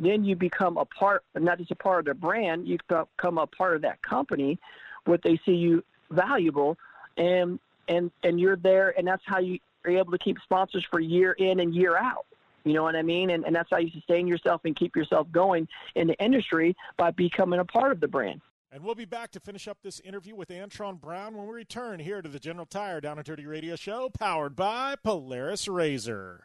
then 0.00 0.24
you 0.24 0.34
become 0.34 0.76
a 0.78 0.84
part, 0.84 1.22
not 1.34 1.58
just 1.58 1.70
a 1.70 1.76
part 1.76 2.00
of 2.00 2.04
their 2.06 2.14
brand, 2.14 2.66
you 2.66 2.78
become 2.88 3.38
a 3.38 3.46
part 3.46 3.76
of 3.76 3.82
that 3.82 4.02
company, 4.02 4.58
what 5.04 5.20
they 5.22 5.38
see 5.44 5.52
you 5.52 5.84
valuable, 6.10 6.76
and 7.16 7.60
and 7.86 8.10
and 8.24 8.40
you're 8.40 8.56
there, 8.56 8.94
and 8.98 9.06
that's 9.06 9.22
how 9.26 9.38
you 9.38 9.58
are 9.84 9.90
able 9.92 10.12
to 10.12 10.18
keep 10.18 10.38
sponsors 10.42 10.84
for 10.90 11.00
year 11.00 11.32
in 11.32 11.60
and 11.60 11.74
year 11.74 11.96
out. 11.96 12.26
You 12.64 12.74
know 12.74 12.82
what 12.82 12.96
I 12.96 13.02
mean? 13.02 13.30
And, 13.30 13.44
and 13.44 13.54
that's 13.54 13.70
how 13.70 13.78
you 13.78 13.90
sustain 13.90 14.26
yourself 14.26 14.62
and 14.64 14.76
keep 14.76 14.94
yourself 14.94 15.26
going 15.32 15.66
in 15.94 16.08
the 16.08 16.14
industry 16.22 16.76
by 16.98 17.10
becoming 17.10 17.58
a 17.58 17.64
part 17.64 17.92
of 17.92 18.00
the 18.00 18.08
brand. 18.08 18.42
And 18.72 18.84
we'll 18.84 18.94
be 18.94 19.06
back 19.06 19.32
to 19.32 19.40
finish 19.40 19.66
up 19.66 19.78
this 19.82 19.98
interview 20.00 20.36
with 20.36 20.50
Antron 20.50 21.00
Brown 21.00 21.36
when 21.36 21.46
we 21.46 21.54
return 21.54 21.98
here 21.98 22.22
to 22.22 22.28
the 22.28 22.38
General 22.38 22.66
Tire 22.66 23.00
Down 23.00 23.18
and 23.18 23.26
Dirty 23.26 23.46
Radio 23.46 23.76
Show, 23.76 24.10
powered 24.10 24.54
by 24.54 24.94
Polaris 25.02 25.66
Razor. 25.66 26.44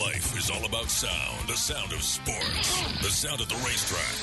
Life 0.00 0.36
is 0.36 0.50
all 0.50 0.64
about 0.66 0.90
sound. 0.90 1.48
The 1.48 1.56
sound 1.56 1.92
of 1.92 2.02
sports. 2.02 2.82
The 3.00 3.08
sound 3.08 3.40
of 3.40 3.48
the 3.48 3.56
racetrack. 3.64 4.16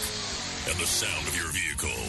And 0.69 0.77
the 0.79 0.85
sound 0.85 1.27
of 1.27 1.35
your 1.35 1.49
vehicle. 1.49 2.03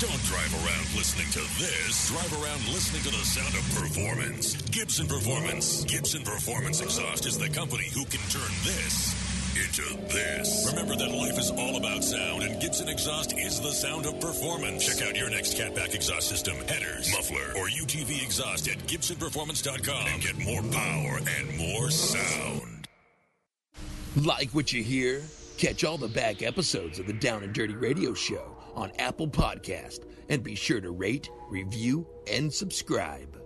Don't 0.00 0.22
drive 0.24 0.52
around 0.64 0.88
listening 0.96 1.28
to 1.36 1.44
this. 1.60 2.08
Drive 2.08 2.32
around 2.40 2.64
listening 2.72 3.02
to 3.02 3.10
the 3.10 3.24
sound 3.24 3.52
of 3.52 3.64
performance. 3.76 4.56
Gibson 4.72 5.06
Performance. 5.06 5.84
Gibson 5.84 6.22
Performance 6.22 6.80
Exhaust 6.80 7.26
is 7.26 7.36
the 7.36 7.50
company 7.50 7.88
who 7.92 8.04
can 8.06 8.20
turn 8.30 8.52
this 8.64 9.12
into 9.52 9.84
this. 10.08 10.66
Remember 10.70 10.96
that 10.96 11.10
life 11.10 11.38
is 11.38 11.50
all 11.50 11.76
about 11.76 12.02
sound, 12.02 12.42
and 12.42 12.60
Gibson 12.60 12.88
Exhaust 12.88 13.36
is 13.36 13.60
the 13.60 13.72
sound 13.72 14.06
of 14.06 14.18
performance. 14.20 14.86
Check 14.86 15.06
out 15.06 15.16
your 15.16 15.28
next 15.28 15.58
catback 15.58 15.94
exhaust 15.94 16.28
system, 16.28 16.56
headers, 16.68 17.12
muffler, 17.12 17.52
or 17.60 17.68
UTV 17.68 18.22
exhaust 18.22 18.68
at 18.68 18.78
GibsonPerformance.com 18.86 20.06
and 20.06 20.22
get 20.22 20.38
more 20.38 20.62
power 20.72 21.20
and 21.38 21.58
more 21.58 21.90
sound. 21.90 22.69
Like 24.16 24.50
what 24.50 24.72
you 24.72 24.82
hear? 24.82 25.22
Catch 25.56 25.84
all 25.84 25.96
the 25.96 26.08
back 26.08 26.42
episodes 26.42 26.98
of 26.98 27.06
the 27.06 27.12
Down 27.12 27.44
and 27.44 27.52
Dirty 27.52 27.76
Radio 27.76 28.12
Show 28.12 28.56
on 28.74 28.90
Apple 28.98 29.28
Podcast 29.28 30.00
and 30.28 30.42
be 30.42 30.56
sure 30.56 30.80
to 30.80 30.90
rate, 30.90 31.30
review, 31.48 32.06
and 32.28 32.52
subscribe. 32.52 33.40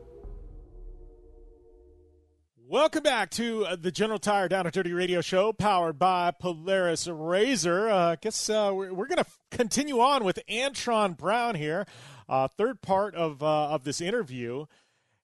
Welcome 2.67 3.03
back 3.03 3.29
to 3.33 3.67
uh, 3.67 3.77
the 3.77 3.91
General 3.91 4.19
Tire 4.19 4.49
Down 4.49 4.65
and 4.65 4.73
Dirty 4.73 4.95
Radio 4.95 5.21
Show, 5.21 5.53
powered 5.53 5.99
by 5.99 6.31
Polaris 6.31 7.07
Razor. 7.07 7.91
Uh, 7.91 8.13
I 8.13 8.17
guess 8.17 8.49
uh, 8.49 8.73
we're, 8.75 8.95
we're 8.95 9.07
going 9.07 9.23
to 9.23 9.27
continue 9.51 10.01
on 10.01 10.25
with 10.25 10.39
Antron 10.49 11.15
Brown 11.15 11.57
here, 11.57 11.85
uh, 12.27 12.49
third 12.49 12.81
part 12.81 13.15
of 13.15 13.43
uh, 13.43 13.69
of 13.69 13.85
this 13.85 14.01
interview. 14.01 14.65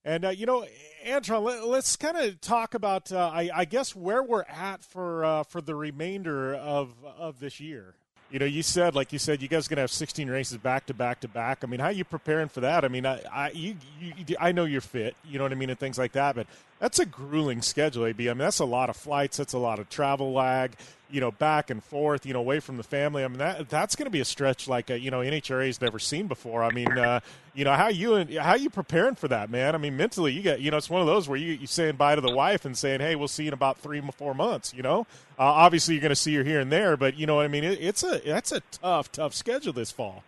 And 0.04 0.24
uh, 0.24 0.30
you 0.30 0.46
know, 0.46 0.66
Antron, 1.06 1.44
let, 1.44 1.78
us 1.78 1.96
kind 1.96 2.16
of 2.16 2.40
talk 2.40 2.74
about, 2.74 3.12
uh, 3.12 3.30
I, 3.32 3.50
I, 3.54 3.64
guess, 3.64 3.94
where 3.94 4.22
we're 4.22 4.44
at 4.44 4.82
for 4.82 5.24
uh, 5.24 5.42
for 5.42 5.60
the 5.60 5.74
remainder 5.74 6.54
of 6.54 6.94
of 7.04 7.38
this 7.38 7.60
year. 7.60 7.96
You 8.30 8.38
know, 8.38 8.46
you 8.46 8.62
said, 8.62 8.94
like 8.94 9.12
you 9.12 9.18
said, 9.18 9.42
you 9.42 9.48
guys 9.48 9.66
are 9.66 9.70
gonna 9.70 9.80
have 9.80 9.90
16 9.90 10.30
races 10.30 10.56
back 10.58 10.86
to 10.86 10.94
back 10.94 11.20
to 11.20 11.28
back. 11.28 11.64
I 11.64 11.66
mean, 11.66 11.80
how 11.80 11.86
are 11.86 11.92
you 11.92 12.04
preparing 12.04 12.48
for 12.48 12.60
that? 12.60 12.84
I 12.84 12.88
mean, 12.88 13.04
I, 13.04 13.20
I 13.32 13.50
you, 13.50 13.74
you, 14.00 14.36
I 14.38 14.52
know 14.52 14.64
you're 14.64 14.80
fit, 14.80 15.16
you 15.24 15.38
know 15.38 15.44
what 15.44 15.52
I 15.52 15.56
mean, 15.56 15.70
and 15.70 15.78
things 15.78 15.98
like 15.98 16.12
that. 16.12 16.36
But 16.36 16.46
that's 16.78 16.98
a 16.98 17.06
grueling 17.06 17.60
schedule, 17.60 18.06
AB. 18.06 18.28
I 18.28 18.32
mean, 18.32 18.38
that's 18.38 18.58
a 18.58 18.64
lot 18.64 18.88
of 18.88 18.96
flights. 18.96 19.36
That's 19.36 19.52
a 19.52 19.58
lot 19.58 19.78
of 19.78 19.88
travel 19.90 20.32
lag. 20.32 20.72
You 21.10 21.20
know, 21.20 21.32
back 21.32 21.70
and 21.70 21.82
forth. 21.82 22.24
You 22.24 22.32
know, 22.32 22.38
away 22.38 22.60
from 22.60 22.76
the 22.76 22.84
family. 22.84 23.24
I 23.24 23.28
mean, 23.28 23.38
that 23.38 23.68
that's 23.68 23.96
going 23.96 24.06
to 24.06 24.10
be 24.10 24.20
a 24.20 24.24
stretch 24.24 24.68
like 24.68 24.90
a, 24.90 24.98
you 24.98 25.10
know 25.10 25.18
NHRA's 25.18 25.80
never 25.80 25.98
seen 25.98 26.28
before. 26.28 26.62
I 26.62 26.70
mean, 26.70 26.96
uh, 26.96 27.18
you 27.52 27.64
know, 27.64 27.74
how 27.74 27.88
you 27.88 28.14
and 28.14 28.32
how 28.34 28.54
you 28.54 28.70
preparing 28.70 29.16
for 29.16 29.26
that, 29.28 29.50
man? 29.50 29.74
I 29.74 29.78
mean, 29.78 29.96
mentally, 29.96 30.32
you 30.32 30.40
get 30.40 30.60
you 30.60 30.70
know, 30.70 30.76
it's 30.76 30.88
one 30.88 31.00
of 31.00 31.08
those 31.08 31.28
where 31.28 31.36
you 31.36 31.54
you 31.54 31.66
saying 31.66 31.96
bye 31.96 32.14
to 32.14 32.20
the 32.20 32.32
wife 32.32 32.64
and 32.64 32.78
saying, 32.78 33.00
hey, 33.00 33.16
we'll 33.16 33.28
see 33.28 33.42
you 33.42 33.48
in 33.48 33.54
about 33.54 33.78
three 33.78 34.00
four 34.16 34.34
months. 34.34 34.72
You 34.72 34.82
know, 34.82 35.06
uh, 35.40 35.44
obviously 35.44 35.94
you're 35.94 36.02
going 36.02 36.10
to 36.10 36.16
see 36.16 36.34
her 36.34 36.44
here 36.44 36.60
and 36.60 36.70
there, 36.70 36.98
but 36.98 37.18
you 37.18 37.26
know 37.26 37.36
what 37.36 37.46
I 37.46 37.48
mean. 37.48 37.64
It, 37.64 37.78
it's 37.80 38.02
a 38.02 38.18
that's 38.18 38.52
a 38.52 38.60
tough 38.72 39.10
tough 39.10 39.34
schedule 39.34 39.72
this 39.72 39.90
fall. 39.90 40.22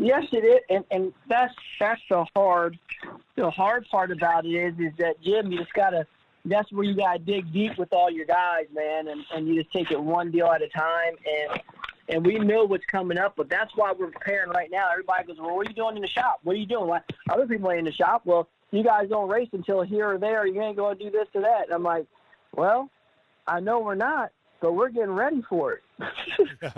Yes, 0.00 0.24
it 0.32 0.44
is, 0.44 0.60
and 0.68 0.84
and 0.90 1.12
that's 1.28 1.54
that's 1.78 2.00
the 2.10 2.26
hard 2.34 2.76
the 3.36 3.48
hard 3.50 3.86
part 3.88 4.10
about 4.10 4.44
it 4.44 4.50
is 4.50 4.74
is 4.80 4.92
that 4.98 5.22
Jim, 5.22 5.52
you 5.52 5.58
just 5.58 5.72
gotta 5.74 6.06
that's 6.44 6.72
where 6.72 6.84
you 6.84 6.96
gotta 6.96 7.20
dig 7.20 7.52
deep 7.52 7.78
with 7.78 7.92
all 7.92 8.10
your 8.10 8.26
guys, 8.26 8.66
man, 8.74 9.06
and 9.06 9.24
and 9.32 9.46
you 9.46 9.62
just 9.62 9.72
take 9.72 9.92
it 9.92 10.00
one 10.02 10.32
deal 10.32 10.48
at 10.48 10.60
a 10.60 10.68
time, 10.68 11.14
and 11.24 11.62
and 12.08 12.26
we 12.26 12.36
know 12.36 12.64
what's 12.64 12.86
coming 12.86 13.16
up, 13.16 13.34
but 13.36 13.48
that's 13.48 13.76
why 13.76 13.92
we're 13.92 14.10
preparing 14.10 14.50
right 14.50 14.70
now. 14.72 14.88
Everybody 14.90 15.24
goes, 15.24 15.38
well, 15.38 15.54
what 15.54 15.66
are 15.66 15.70
you 15.70 15.76
doing 15.76 15.94
in 15.94 16.02
the 16.02 16.08
shop? 16.08 16.40
What 16.42 16.56
are 16.56 16.58
you 16.58 16.66
doing? 16.66 16.88
Like 16.88 17.02
other 17.30 17.46
people 17.46 17.70
in 17.70 17.84
the 17.84 17.92
shop. 17.92 18.22
Well, 18.24 18.48
you 18.72 18.82
guys 18.82 19.08
don't 19.08 19.28
race 19.28 19.50
until 19.52 19.82
here 19.82 20.14
or 20.14 20.18
there. 20.18 20.46
You 20.46 20.60
ain't 20.62 20.76
going 20.76 20.98
to 20.98 21.04
do 21.04 21.10
this 21.10 21.28
or 21.34 21.42
that. 21.42 21.66
And 21.66 21.74
I'm 21.74 21.82
like, 21.82 22.06
well, 22.54 22.90
I 23.46 23.60
know 23.60 23.80
we're 23.80 23.94
not, 23.94 24.30
but 24.60 24.72
we're 24.74 24.90
getting 24.90 25.12
ready 25.12 25.42
for 25.48 25.74
it. 25.74 25.82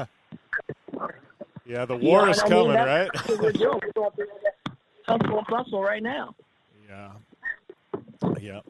Yeah, 1.70 1.84
the 1.84 1.96
war 1.96 2.28
is 2.28 2.42
coming, 2.42 2.66
mean, 2.66 2.74
right? 2.78 3.08
we're 3.28 3.52
doing. 3.52 3.78
We're 3.80 3.92
going 3.92 4.10
through 4.16 4.26
that 4.42 4.74
hustle 5.06 5.38
and 5.38 5.46
bustle 5.46 5.80
right 5.80 6.02
now. 6.02 6.34
Yeah. 6.88 7.12
Yeah. 8.40 8.60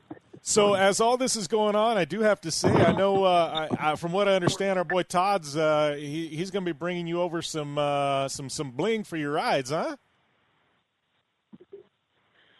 So 0.42 0.74
as 0.74 1.00
all 1.00 1.16
this 1.16 1.34
is 1.34 1.48
going 1.48 1.76
on, 1.76 1.96
I 1.96 2.04
do 2.04 2.20
have 2.20 2.42
to 2.42 2.50
say, 2.50 2.68
I 2.68 2.92
know 2.92 3.24
uh, 3.24 3.68
I, 3.78 3.92
I, 3.92 3.96
from 3.96 4.12
what 4.12 4.28
I 4.28 4.32
understand, 4.34 4.78
our 4.78 4.84
boy 4.84 5.02
Todd's 5.02 5.56
uh, 5.56 5.96
he, 5.98 6.28
he's 6.28 6.50
going 6.50 6.62
to 6.64 6.74
be 6.74 6.76
bringing 6.78 7.06
you 7.06 7.22
over 7.22 7.40
some 7.40 7.78
uh, 7.78 8.28
some 8.28 8.50
some 8.50 8.70
bling 8.72 9.04
for 9.04 9.16
your 9.16 9.32
rides, 9.32 9.70
huh? 9.70 9.96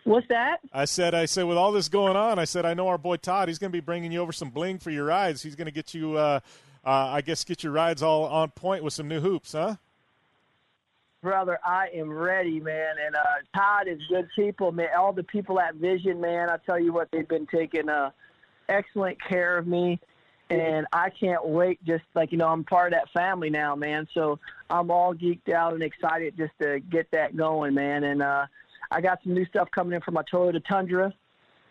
What's 0.04 0.28
that? 0.28 0.60
I 0.72 0.86
said, 0.86 1.14
I 1.14 1.26
said, 1.26 1.44
with 1.44 1.58
all 1.58 1.72
this 1.72 1.88
going 1.88 2.16
on, 2.16 2.38
I 2.38 2.44
said, 2.44 2.64
I 2.64 2.74
know 2.74 2.88
our 2.88 2.98
boy 2.98 3.16
Todd. 3.16 3.48
He's 3.48 3.58
going 3.58 3.70
to 3.70 3.76
be 3.76 3.80
bringing 3.84 4.12
you 4.12 4.20
over 4.20 4.32
some 4.32 4.50
bling 4.50 4.78
for 4.78 4.90
your 4.90 5.04
rides. 5.04 5.42
He's 5.42 5.54
going 5.54 5.66
to 5.66 5.72
get 5.72 5.92
you, 5.94 6.16
uh, 6.16 6.40
uh, 6.84 6.90
I 6.90 7.20
guess, 7.20 7.44
get 7.44 7.62
your 7.62 7.72
rides 7.72 8.02
all 8.02 8.24
on 8.24 8.50
point 8.50 8.82
with 8.82 8.94
some 8.94 9.08
new 9.08 9.20
hoops, 9.20 9.52
huh? 9.52 9.76
brother, 11.22 11.58
I 11.64 11.88
am 11.94 12.10
ready, 12.10 12.60
man. 12.60 12.94
And 13.04 13.14
uh, 13.14 13.20
Todd 13.54 13.88
is 13.88 14.00
good 14.08 14.28
people, 14.34 14.72
man. 14.72 14.88
All 14.96 15.12
the 15.12 15.22
people 15.22 15.60
at 15.60 15.74
Vision, 15.74 16.20
man. 16.20 16.50
I 16.50 16.56
tell 16.64 16.78
you 16.78 16.92
what, 16.92 17.08
they've 17.12 17.28
been 17.28 17.46
taking 17.46 17.88
uh, 17.88 18.10
excellent 18.68 19.18
care 19.22 19.58
of 19.58 19.66
me, 19.66 20.00
and 20.48 20.86
I 20.92 21.10
can't 21.10 21.46
wait. 21.46 21.82
Just 21.84 22.04
like 22.14 22.32
you 22.32 22.38
know, 22.38 22.48
I'm 22.48 22.64
part 22.64 22.92
of 22.92 22.98
that 22.98 23.10
family 23.12 23.50
now, 23.50 23.74
man. 23.74 24.08
So 24.14 24.38
I'm 24.68 24.90
all 24.90 25.14
geeked 25.14 25.52
out 25.52 25.74
and 25.74 25.82
excited 25.82 26.36
just 26.36 26.52
to 26.60 26.80
get 26.80 27.10
that 27.12 27.36
going, 27.36 27.74
man. 27.74 28.04
And 28.04 28.22
uh, 28.22 28.46
I 28.90 29.00
got 29.00 29.22
some 29.22 29.34
new 29.34 29.46
stuff 29.46 29.70
coming 29.70 29.94
in 29.94 30.00
for 30.00 30.10
my 30.10 30.22
Toyota 30.22 30.64
Tundra. 30.64 31.12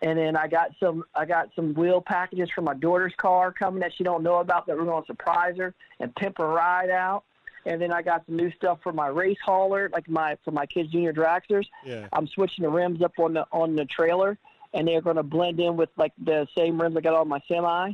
And 0.02 0.18
then 0.18 0.38
I 0.38 0.48
got 0.48 0.70
some 0.80 1.04
I 1.14 1.26
got 1.26 1.50
some 1.56 1.74
wheel 1.74 2.00
packages 2.00 2.50
for 2.56 2.62
my 2.62 2.74
daughter's 2.74 3.14
car 3.18 3.52
coming 3.52 3.82
that 3.82 3.92
she 3.98 4.06
don't 4.06 4.24
know 4.24 4.38
about 4.38 4.66
that 4.68 4.78
we're 4.78 4.86
going 4.86 5.04
to 5.04 5.08
surprise 5.08 5.58
her 5.58 5.74
and 6.00 6.16
pimp 6.16 6.38
her 6.38 6.48
ride 6.48 6.90
out 6.90 7.26
and 7.66 7.82
then 7.82 7.92
I 7.92 8.02
got 8.02 8.26
some 8.26 8.36
new 8.36 8.52
stuff 8.54 8.80
for 8.82 8.94
my 8.94 9.08
race 9.08 9.38
hauler, 9.44 9.90
like 9.92 10.10
my 10.10 10.38
for 10.44 10.52
my 10.52 10.66
kids 10.66 10.92
junior 10.92 11.14
dragsters. 11.14 11.68
Yeah. 11.86 12.08
I'm 12.14 12.28
switching 12.28 12.64
the 12.64 12.70
rims 12.70 13.02
up 13.02 13.14
on 13.20 13.34
the 13.34 13.46
on 13.52 13.76
the 13.76 13.86
trailer, 13.86 14.38
and 14.74 14.88
they're 14.88 15.02
going 15.02 15.18
to 15.18 15.24
blend 15.24 15.60
in 15.60 15.76
with 15.76 15.90
like 15.98 16.14
the 16.24 16.48
same 16.58 16.82
rims 16.82 16.96
I 16.98 17.02
got 17.02 17.14
on 17.14 17.28
my 17.28 17.42
semi. 17.48 17.94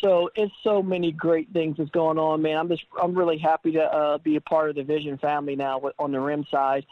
So 0.00 0.30
it's 0.34 0.52
so 0.64 0.82
many 0.82 1.12
great 1.12 1.52
things 1.52 1.76
that's 1.76 1.90
going 1.90 2.18
on, 2.18 2.42
man. 2.42 2.56
I'm 2.56 2.68
just 2.68 2.84
I'm 3.00 3.14
really 3.14 3.38
happy 3.38 3.72
to 3.72 3.82
uh, 3.82 4.18
be 4.18 4.36
a 4.36 4.40
part 4.40 4.70
of 4.70 4.76
the 4.76 4.82
Vision 4.82 5.18
family 5.18 5.54
now 5.54 5.78
with, 5.78 5.94
on 5.98 6.10
the 6.10 6.20
rim 6.20 6.44
side, 6.50 6.84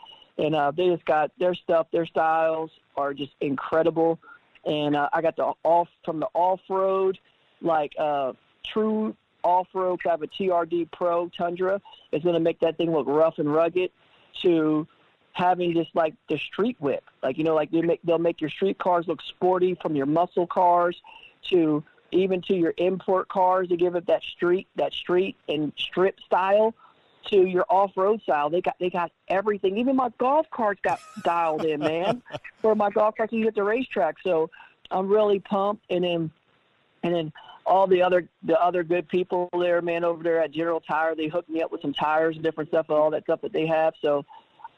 and 0.42 0.54
uh, 0.54 0.72
they 0.72 0.88
just 0.88 1.04
got 1.04 1.30
their 1.38 1.54
stuff, 1.54 1.86
their 1.92 2.06
styles 2.06 2.70
are 2.96 3.14
just 3.14 3.32
incredible, 3.40 4.18
and 4.66 4.96
uh, 4.96 5.08
I 5.12 5.22
got 5.22 5.36
the 5.36 5.52
off 5.62 5.88
from 6.04 6.20
the 6.20 6.28
off 6.34 6.60
road, 6.68 7.18
like 7.62 7.92
uh, 7.98 8.32
true 8.64 9.16
off-road 9.44 10.02
kind 10.02 10.14
of 10.14 10.22
a 10.22 10.26
TRD 10.28 10.90
Pro 10.90 11.28
Tundra. 11.28 11.80
It's 12.10 12.22
going 12.22 12.34
to 12.34 12.40
make 12.40 12.60
that 12.60 12.76
thing 12.76 12.92
look 12.92 13.06
rough 13.06 13.38
and 13.38 13.52
rugged 13.52 13.90
to 14.42 14.86
having 15.32 15.74
just 15.74 15.94
like 15.94 16.14
the 16.28 16.38
street 16.38 16.76
whip. 16.78 17.04
Like, 17.22 17.38
you 17.38 17.44
know, 17.44 17.54
like 17.54 17.70
they 17.70 17.82
make, 17.82 18.00
they'll 18.04 18.18
make 18.18 18.40
your 18.40 18.50
street 18.50 18.78
cars 18.78 19.06
look 19.08 19.20
sporty 19.22 19.76
from 19.80 19.96
your 19.96 20.06
muscle 20.06 20.46
cars 20.46 21.00
to 21.50 21.82
even 22.10 22.42
to 22.42 22.54
your 22.54 22.74
import 22.76 23.28
cars 23.28 23.68
to 23.68 23.76
give 23.76 23.94
it 23.94 24.06
that 24.06 24.22
street, 24.22 24.68
that 24.76 24.92
street 24.92 25.36
and 25.48 25.72
strip 25.78 26.20
style 26.20 26.74
to 27.30 27.46
your 27.46 27.64
off-road 27.68 28.22
style. 28.22 28.50
They 28.50 28.60
got, 28.60 28.76
they 28.78 28.90
got 28.90 29.12
everything. 29.28 29.78
Even 29.78 29.96
my 29.96 30.10
golf 30.18 30.46
carts 30.50 30.80
got 30.82 31.00
dialed 31.22 31.64
in, 31.64 31.80
man, 31.80 32.22
for 32.60 32.74
my 32.74 32.90
golf 32.90 33.16
carts 33.16 33.32
you 33.32 33.44
hit 33.44 33.54
the 33.54 33.62
racetrack. 33.62 34.16
So 34.22 34.50
I'm 34.90 35.08
really 35.08 35.40
pumped. 35.40 35.84
And 35.90 36.04
then, 36.04 36.30
and 37.02 37.14
then 37.14 37.32
all 37.64 37.86
the 37.86 38.02
other 38.02 38.28
the 38.42 38.60
other 38.60 38.82
good 38.82 39.08
people 39.08 39.48
there, 39.58 39.80
man, 39.82 40.04
over 40.04 40.22
there 40.22 40.42
at 40.42 40.52
General 40.52 40.80
Tire. 40.80 41.14
They 41.14 41.28
hooked 41.28 41.48
me 41.48 41.62
up 41.62 41.70
with 41.70 41.82
some 41.82 41.92
tires 41.92 42.36
and 42.36 42.44
different 42.44 42.70
stuff, 42.70 42.86
and 42.88 42.98
all 42.98 43.10
that 43.10 43.24
stuff 43.24 43.40
that 43.42 43.52
they 43.52 43.66
have. 43.66 43.94
So 44.02 44.24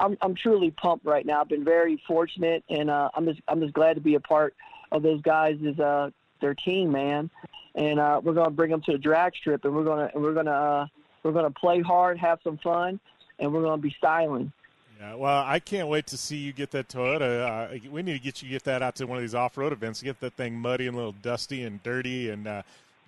I'm 0.00 0.16
I'm 0.20 0.34
truly 0.34 0.70
pumped 0.70 1.06
right 1.06 1.24
now. 1.24 1.40
I've 1.40 1.48
been 1.48 1.64
very 1.64 2.02
fortunate, 2.06 2.64
and 2.68 2.90
uh, 2.90 3.10
I'm 3.14 3.26
just 3.26 3.40
I'm 3.48 3.60
just 3.60 3.74
glad 3.74 3.94
to 3.94 4.00
be 4.00 4.14
a 4.14 4.20
part 4.20 4.54
of 4.92 5.02
those 5.02 5.20
guys' 5.22 5.58
is 5.62 5.78
uh, 5.78 6.10
their 6.40 6.54
team, 6.54 6.92
man. 6.92 7.30
And 7.74 7.98
uh, 7.98 8.20
we're 8.22 8.34
gonna 8.34 8.50
bring 8.50 8.70
them 8.70 8.82
to 8.82 8.92
the 8.92 8.98
drag 8.98 9.34
strip, 9.34 9.64
and 9.64 9.74
we're 9.74 9.84
gonna 9.84 10.10
and 10.14 10.22
we're 10.22 10.34
gonna 10.34 10.50
uh, 10.50 10.86
we're 11.24 11.32
gonna 11.32 11.50
play 11.50 11.80
hard, 11.80 12.18
have 12.18 12.38
some 12.44 12.58
fun, 12.58 13.00
and 13.38 13.52
we're 13.52 13.62
gonna 13.62 13.82
be 13.82 13.94
styling. 13.98 14.52
Yeah, 15.00 15.14
well, 15.14 15.42
I 15.44 15.58
can't 15.58 15.88
wait 15.88 16.06
to 16.08 16.16
see 16.16 16.36
you 16.36 16.52
get 16.52 16.70
that 16.70 16.88
Toyota. 16.88 17.74
Uh, 17.74 17.88
we 17.90 18.02
need 18.02 18.12
to 18.12 18.18
get 18.18 18.42
you 18.42 18.48
get 18.48 18.62
that 18.64 18.82
out 18.82 18.94
to 18.96 19.06
one 19.06 19.18
of 19.18 19.22
these 19.22 19.34
off-road 19.34 19.72
events. 19.72 20.02
Get 20.02 20.20
that 20.20 20.34
thing 20.34 20.54
muddy 20.54 20.86
and 20.86 20.94
a 20.94 20.96
little 20.96 21.16
dusty 21.20 21.64
and 21.64 21.82
dirty, 21.82 22.30
and 22.30 22.46
uh, 22.46 22.62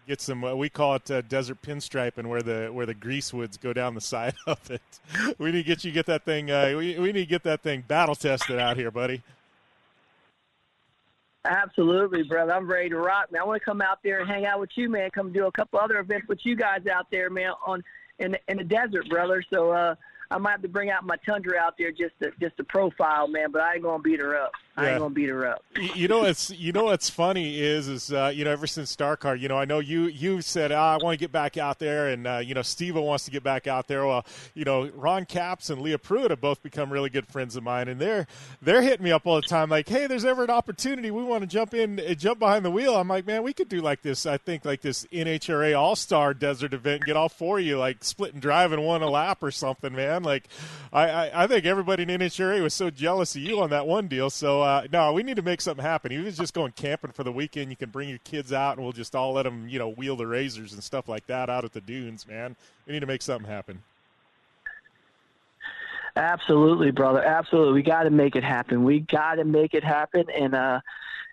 get 0.09 0.21
some. 0.21 0.43
Uh, 0.43 0.55
we 0.55 0.69
call 0.69 0.97
it 0.97 1.11
uh, 1.11 1.21
desert 1.23 1.63
pinstriping, 1.63 2.27
where 2.27 2.43
the 2.43 2.71
where 2.73 2.87
the 2.87 2.95
grease 2.95 3.33
woods 3.33 3.57
go 3.57 3.73
down 3.73 3.95
the 3.95 4.01
side 4.03 4.35
of 4.47 4.71
it. 4.71 4.83
we 5.39 5.53
need 5.53 5.63
to 5.63 5.69
get 5.69 5.85
you 5.85 5.93
get 5.93 6.07
that 6.07 6.25
thing. 6.25 6.51
Uh, 6.51 6.75
we 6.77 6.99
we 6.99 7.13
need 7.13 7.21
to 7.21 7.27
get 7.27 7.45
that 7.45 7.63
thing 7.63 7.85
battle 7.87 8.15
tested 8.15 8.59
out 8.59 8.77
here, 8.77 8.91
buddy. 8.91 9.23
Absolutely, 11.47 12.25
brother. 12.25 12.53
I'm 12.53 12.69
ready 12.69 12.89
to 12.89 12.99
rock, 12.99 13.31
man. 13.31 13.43
I 13.43 13.45
want 13.45 13.61
to 13.61 13.65
come 13.65 13.81
out 13.81 14.01
there 14.03 14.21
and 14.21 14.29
hang 14.29 14.47
out 14.47 14.59
with 14.59 14.71
you, 14.75 14.89
man. 14.89 15.11
Come 15.11 15.33
do 15.33 15.47
a 15.47 15.53
couple 15.53 15.79
other 15.79 15.99
events 15.99 16.27
with 16.29 16.41
you 16.45 16.57
guys 16.57 16.87
out 16.87 17.07
there, 17.13 17.31
man, 17.31 17.53
on 17.65 17.85
in 18.19 18.33
the, 18.33 18.39
in 18.49 18.59
the 18.59 18.65
desert, 18.65 19.09
brother. 19.09 19.43
So 19.53 19.71
uh, 19.71 19.95
I 20.31 20.39
might 20.39 20.53
have 20.53 20.63
to 20.63 20.69
bring 20.69 20.91
out 20.91 21.05
my 21.05 21.17
Tundra 21.25 21.59
out 21.59 21.75
there 21.79 21.91
just 21.91 22.15
to 22.23 22.31
just 22.41 22.57
to 22.57 22.65
profile, 22.65 23.29
man. 23.29 23.51
But 23.53 23.63
I 23.63 23.75
ain't 23.75 23.83
gonna 23.83 24.03
beat 24.03 24.21
her 24.21 24.37
up. 24.37 24.53
I 24.77 24.91
ain't 24.91 24.99
gonna 24.99 25.15
beat 25.15 25.29
her 25.29 25.47
up. 25.47 25.65
You 25.95 26.09
know 26.09 26.21
what's 26.21 26.51
you 26.51 26.73
know 26.73 26.85
what's 26.85 27.09
funny 27.09 27.59
is 27.61 27.89
is 27.89 28.13
uh, 28.13 28.31
you 28.35 28.45
know 28.45 28.51
ever 28.51 28.67
since 28.67 28.95
StarCar, 28.95 29.39
you 29.39 29.49
know 29.49 29.57
I 29.57 29.65
know 29.65 29.79
you 29.79 30.03
you 30.05 30.43
said 30.43 30.71
oh, 30.71 30.77
I 30.77 30.99
want 31.03 31.19
to 31.19 31.23
get 31.23 31.33
back 31.33 31.57
out 31.57 31.79
there, 31.79 32.09
and 32.09 32.27
uh, 32.27 32.39
you 32.39 32.55
know 32.55 32.63
Steve 32.63 32.97
wants 32.97 33.25
to 33.25 33.31
get 33.31 33.43
back 33.43 33.67
out 33.67 33.89
there. 33.89 34.07
Well, 34.07 34.27
you 34.55 34.65
know 34.65 34.91
Ron 34.95 35.25
Capps 35.25 35.71
and 35.71 35.81
Leah 35.81 35.99
Pruett 35.99 36.31
have 36.31 36.41
both 36.41 36.63
become 36.63 36.93
really 36.93 37.09
good 37.09 37.27
friends 37.27 37.57
of 37.57 37.63
mine, 37.63 37.89
and 37.89 37.99
they're 38.01 38.27
they're 38.61 38.83
hitting 38.83 39.05
me 39.05 39.13
up 39.13 39.27
all 39.27 39.37
the 39.37 39.43
time 39.43 39.71
like, 39.71 39.89
hey, 39.89 40.07
there's 40.07 40.25
ever 40.25 40.45
an 40.45 40.51
opportunity 40.51 41.11
we 41.11 41.23
want 41.23 41.43
to 41.43 41.47
jump 41.47 41.73
in, 41.73 41.99
uh, 41.99 42.15
jump 42.15 42.39
behind 42.39 42.65
the 42.65 42.71
wheel. 42.71 42.97
I'm 42.97 43.09
like, 43.09 43.27
man, 43.27 43.43
we 43.43 43.53
could 43.55 43.69
do 43.69 43.81
like 43.81 44.03
this. 44.03 44.27
I 44.27 44.37
think 44.37 44.65
like 44.65 44.83
this 44.83 45.07
NHRA 45.07 45.79
All 45.79 45.97
Star 45.97 46.35
Desert 46.35 46.75
event, 46.75 46.97
and 46.97 47.05
get 47.07 47.17
all 47.17 47.29
four 47.29 47.59
of 47.59 47.65
you 47.65 47.79
like 47.79 48.05
split 48.05 48.35
and 48.35 48.43
drive 48.43 48.73
in 48.73 48.83
one 48.83 49.03
a 49.03 49.09
lap 49.09 49.43
or 49.43 49.51
something, 49.51 49.95
man. 49.95 50.23
Like, 50.23 50.49
I 50.93 51.07
I, 51.09 51.45
I 51.45 51.47
think 51.47 51.65
everybody 51.65 52.03
in 52.03 52.09
NHRA 52.11 52.63
was 52.63 52.75
so 52.75 52.91
jealous 52.91 53.35
of 53.37 53.43
you 53.43 53.61
on 53.61 53.71
that 53.71 53.87
one 53.87 54.09
deal, 54.09 54.29
so. 54.29 54.66
Uh, 54.67 54.87
no, 54.93 55.13
we 55.13 55.23
need 55.23 55.37
to 55.37 55.43
make 55.43 55.61
something 55.61 55.85
happen. 55.85 56.13
Even 56.13 56.31
just 56.33 56.53
going 56.53 56.73
camping 56.73 57.13
for 57.13 57.25
the 57.25 57.33
weekend, 57.33 57.71
you 57.71 57.77
can 57.77 57.91
bring 57.91 58.09
your 58.09 58.19
kids 58.19 58.53
out, 58.53 58.77
and 58.77 58.85
we'll 58.85 58.93
just 58.93 59.15
all 59.15 59.33
let 59.33 59.45
them, 59.45 59.69
you 59.69 59.79
know, 59.79 59.89
wheel 59.89 60.17
the 60.17 60.27
razors 60.27 60.73
and 60.73 60.83
stuff 60.83 61.09
like 61.09 61.27
that 61.27 61.49
out 61.49 61.65
at 61.65 61.73
the 61.73 61.81
dunes. 61.81 62.27
Man, 62.27 62.57
we 62.87 62.93
need 62.93 63.01
to 63.01 63.07
make 63.07 63.23
something 63.23 63.51
happen. 63.51 63.83
Absolutely, 66.17 66.91
brother. 66.91 67.23
Absolutely. 67.23 67.75
We 67.75 67.83
got 67.83 68.05
to 68.05 68.11
make 68.11 68.37
it 68.37 68.45
happen. 68.45 68.85
We 68.85 69.01
got 69.01 69.35
to 69.35 69.45
make 69.45 69.75
it 69.75 69.85
happen. 69.85 70.25
And, 70.31 70.55
uh, 70.55 70.81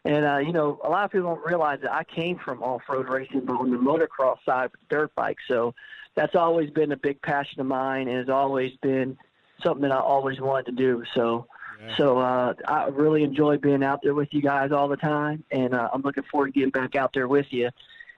and 0.04 0.26
uh, 0.26 0.38
you 0.40 0.52
know, 0.52 0.80
a 0.84 0.90
lot 0.90 1.06
of 1.06 1.12
people 1.12 1.36
don't 1.36 1.46
realize 1.46 1.80
that 1.82 1.94
I 1.94 2.04
came 2.04 2.38
from 2.38 2.62
off-road 2.62 3.08
racing, 3.08 3.46
but 3.46 3.56
on 3.56 3.72
the 3.72 3.78
motocross 3.78 4.38
side 4.46 4.72
with 4.72 4.82
dirt 4.90 5.16
bikes. 5.16 5.44
So 5.48 5.74
that's 6.16 6.36
always 6.36 6.70
been 6.70 6.92
a 6.92 6.98
big 6.98 7.22
passion 7.22 7.62
of 7.62 7.68
mine, 7.68 8.08
and 8.10 8.18
has 8.18 8.30
always 8.30 8.74
been 8.82 9.18
something 9.64 9.84
that 9.84 9.94
I 9.94 10.00
always 10.00 10.42
wanted 10.42 10.66
to 10.66 10.72
do. 10.74 11.04
So, 11.16 11.48
yeah. 11.86 11.98
so 11.98 12.20
uh, 12.20 12.54
I 12.68 12.88
really 12.88 13.24
enjoy 13.24 13.58
being 13.58 13.84
out 13.84 14.02
there 14.04 14.14
with 14.14 14.34
you 14.34 14.42
guys 14.42 14.72
all 14.72 14.88
the 14.88 14.98
time, 14.98 15.44
and 15.52 15.74
uh, 15.74 15.90
I'm 15.94 16.02
looking 16.02 16.24
forward 16.24 16.48
to 16.48 16.52
getting 16.54 16.70
back 16.70 16.96
out 16.96 17.12
there 17.14 17.28
with 17.28 17.48
you 17.52 17.70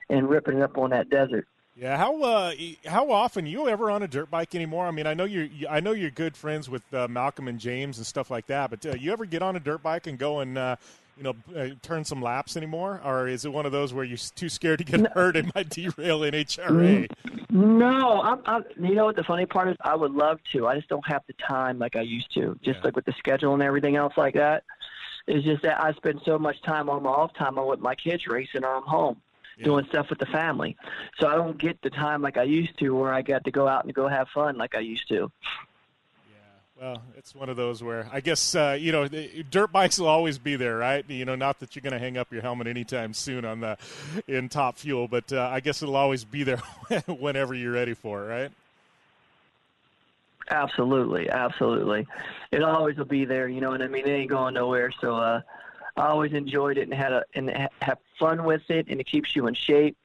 and 0.10 0.30
ripping 0.30 0.58
it 0.58 0.62
up 0.62 0.78
on 0.78 0.92
that 0.92 1.10
desert. 1.10 1.48
Yeah, 1.78 1.98
how 1.98 2.22
uh, 2.24 2.54
how 2.86 3.12
often 3.12 3.46
you 3.46 3.68
ever 3.68 3.92
on 3.92 4.02
a 4.02 4.08
dirt 4.08 4.32
bike 4.32 4.56
anymore? 4.56 4.88
I 4.88 4.92
mean, 4.92 5.08
I 5.08 5.14
know 5.14 5.26
you're 5.26 5.50
I 5.70 5.82
know 5.82 5.92
you're 5.92 6.10
good 6.10 6.38
friends 6.38 6.70
with 6.70 6.82
uh, 6.94 7.10
Malcolm 7.10 7.50
and 7.50 7.60
James 7.60 7.98
and 7.98 8.06
stuff 8.06 8.32
like 8.32 8.48
that, 8.48 8.70
but 8.70 8.86
uh, 8.86 8.94
you 8.94 9.12
ever 9.12 9.26
get 9.26 9.42
on 9.42 9.58
a 9.58 9.60
dirt 9.60 9.84
bike 9.84 10.08
and 10.08 10.18
go 10.18 10.40
and 10.40 10.58
uh, 10.58 10.78
you 11.18 11.24
know 11.24 11.36
uh, 11.56 11.70
turn 11.82 12.04
some 12.04 12.22
laps 12.22 12.58
anymore, 12.58 13.02
or 13.04 13.28
is 13.28 13.46
it 13.46 13.54
one 13.54 13.66
of 13.66 13.72
those 13.72 13.94
where 13.94 14.04
you're 14.04 14.18
too 14.18 14.50
scared 14.50 14.80
to 14.80 14.86
get 14.86 15.00
no. 15.00 15.10
hurt 15.14 15.36
and 15.36 15.54
might 15.56 15.70
derail 15.70 16.22
NHRA? 16.22 17.10
No, 17.50 18.22
I'm, 18.22 18.42
I'm, 18.46 18.66
you 18.78 18.96
know 18.96 19.06
what 19.06 19.16
the 19.16 19.24
funny 19.24 19.46
part 19.46 19.70
is? 19.70 19.78
I 19.82 19.96
would 19.96 20.12
love 20.12 20.40
to. 20.54 20.68
I 20.68 20.76
just 20.76 20.90
don't 20.90 21.08
have 21.08 21.24
the 21.28 21.34
time 21.48 21.80
like 21.80 21.96
I 21.96 22.02
used 22.02 22.34
to. 22.34 22.58
Just 22.64 22.78
yeah. 22.78 22.86
like 22.86 22.96
with 22.96 23.06
the 23.06 23.14
schedule 23.18 23.54
and 23.54 23.64
everything 23.64 23.96
else 23.96 24.14
like 24.18 24.34
that. 24.36 24.64
It's 25.28 25.46
just 25.46 25.64
that 25.64 25.82
I 25.84 25.94
spend 25.94 26.22
so 26.26 26.38
much 26.38 26.62
time 26.62 26.90
on 26.90 27.04
my 27.04 27.10
off 27.10 27.34
time 27.34 27.58
on 27.58 27.68
with 27.68 27.80
my 27.80 27.96
kids 27.96 28.28
racing 28.28 28.64
or 28.64 28.76
I'm 28.76 28.84
home 28.84 29.22
yeah. 29.58 29.66
doing 29.66 29.86
stuff 29.90 30.10
with 30.10 30.20
the 30.20 30.26
family. 30.28 30.76
So 31.20 31.28
I 31.28 31.36
don't 31.36 31.58
get 31.58 31.82
the 31.82 31.90
time 31.90 32.22
like 32.22 32.38
I 32.38 32.44
used 32.44 32.78
to 32.80 32.90
where 32.92 33.14
I 33.14 33.22
got 33.22 33.44
to 33.46 33.52
go 33.52 33.68
out 33.68 33.86
and 33.86 33.94
go 33.94 34.08
have 34.08 34.28
fun 34.30 34.58
like 34.58 34.76
I 34.76 34.80
used 34.80 35.08
to. 35.10 35.32
Well, 36.80 37.02
it's 37.18 37.34
one 37.34 37.48
of 37.48 37.56
those 37.56 37.82
where 37.82 38.10
I 38.12 38.20
guess 38.20 38.54
uh, 38.54 38.78
you 38.80 38.92
know 38.92 39.08
dirt 39.08 39.72
bikes 39.72 39.98
will 39.98 40.10
always 40.10 40.38
be 40.38 40.58
there, 40.58 40.76
right? 40.76 41.06
You 41.10 41.24
know, 41.24 41.36
not 41.36 41.60
that 41.60 41.76
you're 41.76 41.82
going 41.82 41.94
to 41.94 42.00
hang 42.00 42.18
up 42.18 42.34
your 42.34 42.42
helmet 42.42 42.68
anytime 42.68 43.14
soon 43.14 43.46
on 43.46 43.62
the 43.62 43.78
in 44.28 44.50
top 44.50 44.78
fuel, 44.78 45.08
but 45.08 45.32
uh, 45.32 45.50
I 45.52 45.62
guess 45.62 45.82
it'll 45.82 45.96
always 45.96 46.26
be 46.26 46.44
there 46.44 46.58
whenever 47.08 47.54
you're 47.54 47.72
ready 47.72 47.94
for 47.94 48.26
it, 48.26 48.28
right? 48.28 48.52
Absolutely, 50.50 51.30
absolutely. 51.30 52.08
It 52.52 52.62
always 52.62 52.98
will 52.98 53.06
be 53.06 53.26
there. 53.26 53.48
You 53.48 53.62
know 53.62 53.72
And 53.72 53.82
I 53.82 53.88
mean? 53.88 54.06
It 54.06 54.12
ain't 54.12 54.30
going 54.30 54.54
nowhere. 54.54 54.92
So 55.00 55.16
uh, 55.16 55.42
I 55.96 56.08
always 56.08 56.34
enjoyed 56.34 56.78
it 56.78 56.84
and 56.84 56.94
had 56.94 57.14
a 57.14 57.24
and 57.34 57.50
have 57.82 58.00
fun 58.20 58.44
with 58.44 58.70
it, 58.70 58.88
and 58.90 59.00
it 59.00 59.08
keeps 59.08 59.36
you 59.36 59.48
in 59.48 59.54
shape. 59.54 59.98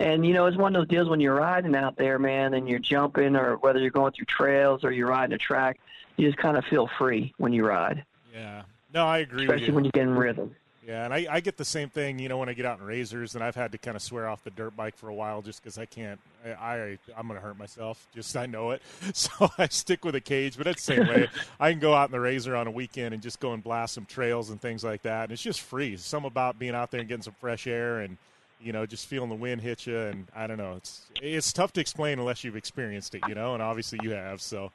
And 0.00 0.24
you 0.24 0.32
know, 0.32 0.46
it's 0.46 0.56
one 0.56 0.74
of 0.76 0.80
those 0.80 0.88
deals 0.88 1.08
when 1.08 1.20
you're 1.20 1.34
riding 1.34 1.74
out 1.74 1.96
there, 1.96 2.18
man, 2.18 2.54
and 2.54 2.68
you're 2.68 2.78
jumping, 2.78 3.34
or 3.34 3.56
whether 3.56 3.80
you're 3.80 3.90
going 3.90 4.12
through 4.12 4.26
trails 4.26 4.84
or 4.84 4.92
you're 4.92 5.08
riding 5.08 5.34
a 5.34 5.38
track, 5.38 5.80
you 6.16 6.26
just 6.26 6.38
kind 6.38 6.56
of 6.56 6.64
feel 6.64 6.88
free 6.98 7.34
when 7.38 7.52
you 7.52 7.66
ride. 7.66 8.04
Yeah, 8.32 8.62
no, 8.94 9.06
I 9.06 9.18
agree. 9.18 9.44
Especially 9.44 9.72
when 9.72 9.84
you 9.84 9.90
get 9.90 10.02
in 10.02 10.14
rhythm. 10.14 10.54
Yeah, 10.88 11.04
and 11.04 11.12
I, 11.12 11.26
I 11.30 11.40
get 11.40 11.58
the 11.58 11.66
same 11.66 11.90
thing, 11.90 12.18
you 12.18 12.30
know, 12.30 12.38
when 12.38 12.48
I 12.48 12.54
get 12.54 12.64
out 12.64 12.78
in 12.78 12.86
razors, 12.86 13.34
and 13.34 13.44
I've 13.44 13.54
had 13.54 13.72
to 13.72 13.78
kind 13.78 13.94
of 13.94 14.00
swear 14.00 14.26
off 14.26 14.42
the 14.42 14.50
dirt 14.50 14.74
bike 14.74 14.96
for 14.96 15.10
a 15.10 15.14
while 15.14 15.42
just 15.42 15.62
because 15.62 15.76
I 15.76 15.84
can't. 15.84 16.18
I, 16.42 16.50
I 16.50 16.98
I'm 17.14 17.28
going 17.28 17.38
to 17.38 17.46
hurt 17.46 17.58
myself. 17.58 18.06
Just 18.14 18.34
I 18.38 18.46
know 18.46 18.70
it, 18.70 18.80
so 19.12 19.50
I 19.58 19.68
stick 19.68 20.02
with 20.04 20.14
a 20.14 20.20
cage. 20.20 20.56
But 20.56 20.66
it's 20.66 20.86
the 20.86 20.94
same 20.94 21.06
way. 21.06 21.28
I 21.60 21.72
can 21.72 21.80
go 21.80 21.92
out 21.92 22.08
in 22.08 22.12
the 22.12 22.20
razor 22.20 22.56
on 22.56 22.66
a 22.66 22.70
weekend 22.70 23.12
and 23.12 23.22
just 23.22 23.38
go 23.38 23.52
and 23.52 23.62
blast 23.62 23.92
some 23.92 24.06
trails 24.06 24.48
and 24.48 24.58
things 24.58 24.82
like 24.82 25.02
that, 25.02 25.24
and 25.24 25.32
it's 25.32 25.42
just 25.42 25.60
free. 25.60 25.98
Some 25.98 26.24
about 26.24 26.58
being 26.58 26.74
out 26.74 26.90
there 26.90 27.00
and 27.00 27.08
getting 27.08 27.22
some 27.22 27.34
fresh 27.38 27.66
air 27.66 27.98
and 28.00 28.16
you 28.60 28.72
know 28.72 28.86
just 28.86 29.06
feeling 29.06 29.28
the 29.28 29.34
wind 29.34 29.60
hit 29.60 29.86
you, 29.86 29.98
and 29.98 30.26
I 30.34 30.46
don't 30.46 30.58
know. 30.58 30.74
It's 30.76 31.06
it's 31.20 31.52
tough 31.52 31.72
to 31.74 31.80
explain 31.80 32.18
unless 32.18 32.44
you've 32.44 32.56
experienced 32.56 33.14
it, 33.14 33.22
you 33.28 33.34
know, 33.34 33.54
and 33.54 33.62
obviously 33.62 33.98
you 34.02 34.10
have. 34.10 34.40
So 34.40 34.70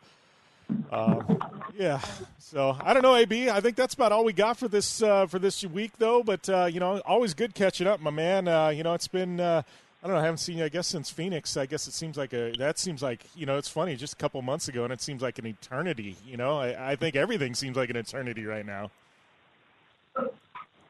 um, 0.91 1.39
yeah. 1.77 1.99
So 2.39 2.77
I 2.79 2.93
don't 2.93 3.03
know, 3.03 3.15
AB. 3.15 3.49
I 3.49 3.61
think 3.61 3.75
that's 3.75 3.93
about 3.93 4.11
all 4.11 4.23
we 4.23 4.33
got 4.33 4.57
for 4.57 4.67
this 4.67 5.01
uh, 5.01 5.27
for 5.27 5.39
this 5.39 5.63
week, 5.65 5.91
though. 5.97 6.23
But 6.23 6.47
uh, 6.49 6.65
you 6.71 6.79
know, 6.79 6.99
always 7.05 7.33
good 7.33 7.55
catching 7.55 7.87
up, 7.87 7.99
my 7.99 8.11
man. 8.11 8.47
Uh, 8.47 8.69
you 8.69 8.83
know, 8.83 8.93
it's 8.93 9.07
been 9.07 9.39
uh, 9.39 9.63
I 10.03 10.07
don't 10.07 10.15
know. 10.15 10.21
I 10.21 10.25
haven't 10.25 10.39
seen 10.39 10.57
you. 10.57 10.65
I 10.65 10.69
guess 10.69 10.87
since 10.87 11.09
Phoenix. 11.09 11.57
I 11.57 11.65
guess 11.65 11.87
it 11.87 11.93
seems 11.93 12.17
like 12.17 12.33
a 12.33 12.51
that 12.57 12.77
seems 12.77 13.01
like 13.01 13.25
you 13.35 13.45
know 13.45 13.57
it's 13.57 13.69
funny. 13.69 13.95
Just 13.95 14.13
a 14.13 14.17
couple 14.17 14.41
months 14.41 14.67
ago, 14.67 14.83
and 14.83 14.93
it 14.93 15.01
seems 15.01 15.21
like 15.21 15.39
an 15.39 15.45
eternity. 15.45 16.17
You 16.25 16.37
know, 16.37 16.57
I, 16.57 16.91
I 16.91 16.95
think 16.95 17.15
everything 17.15 17.55
seems 17.55 17.77
like 17.77 17.89
an 17.89 17.95
eternity 17.95 18.45
right 18.45 18.65
now. 18.65 18.91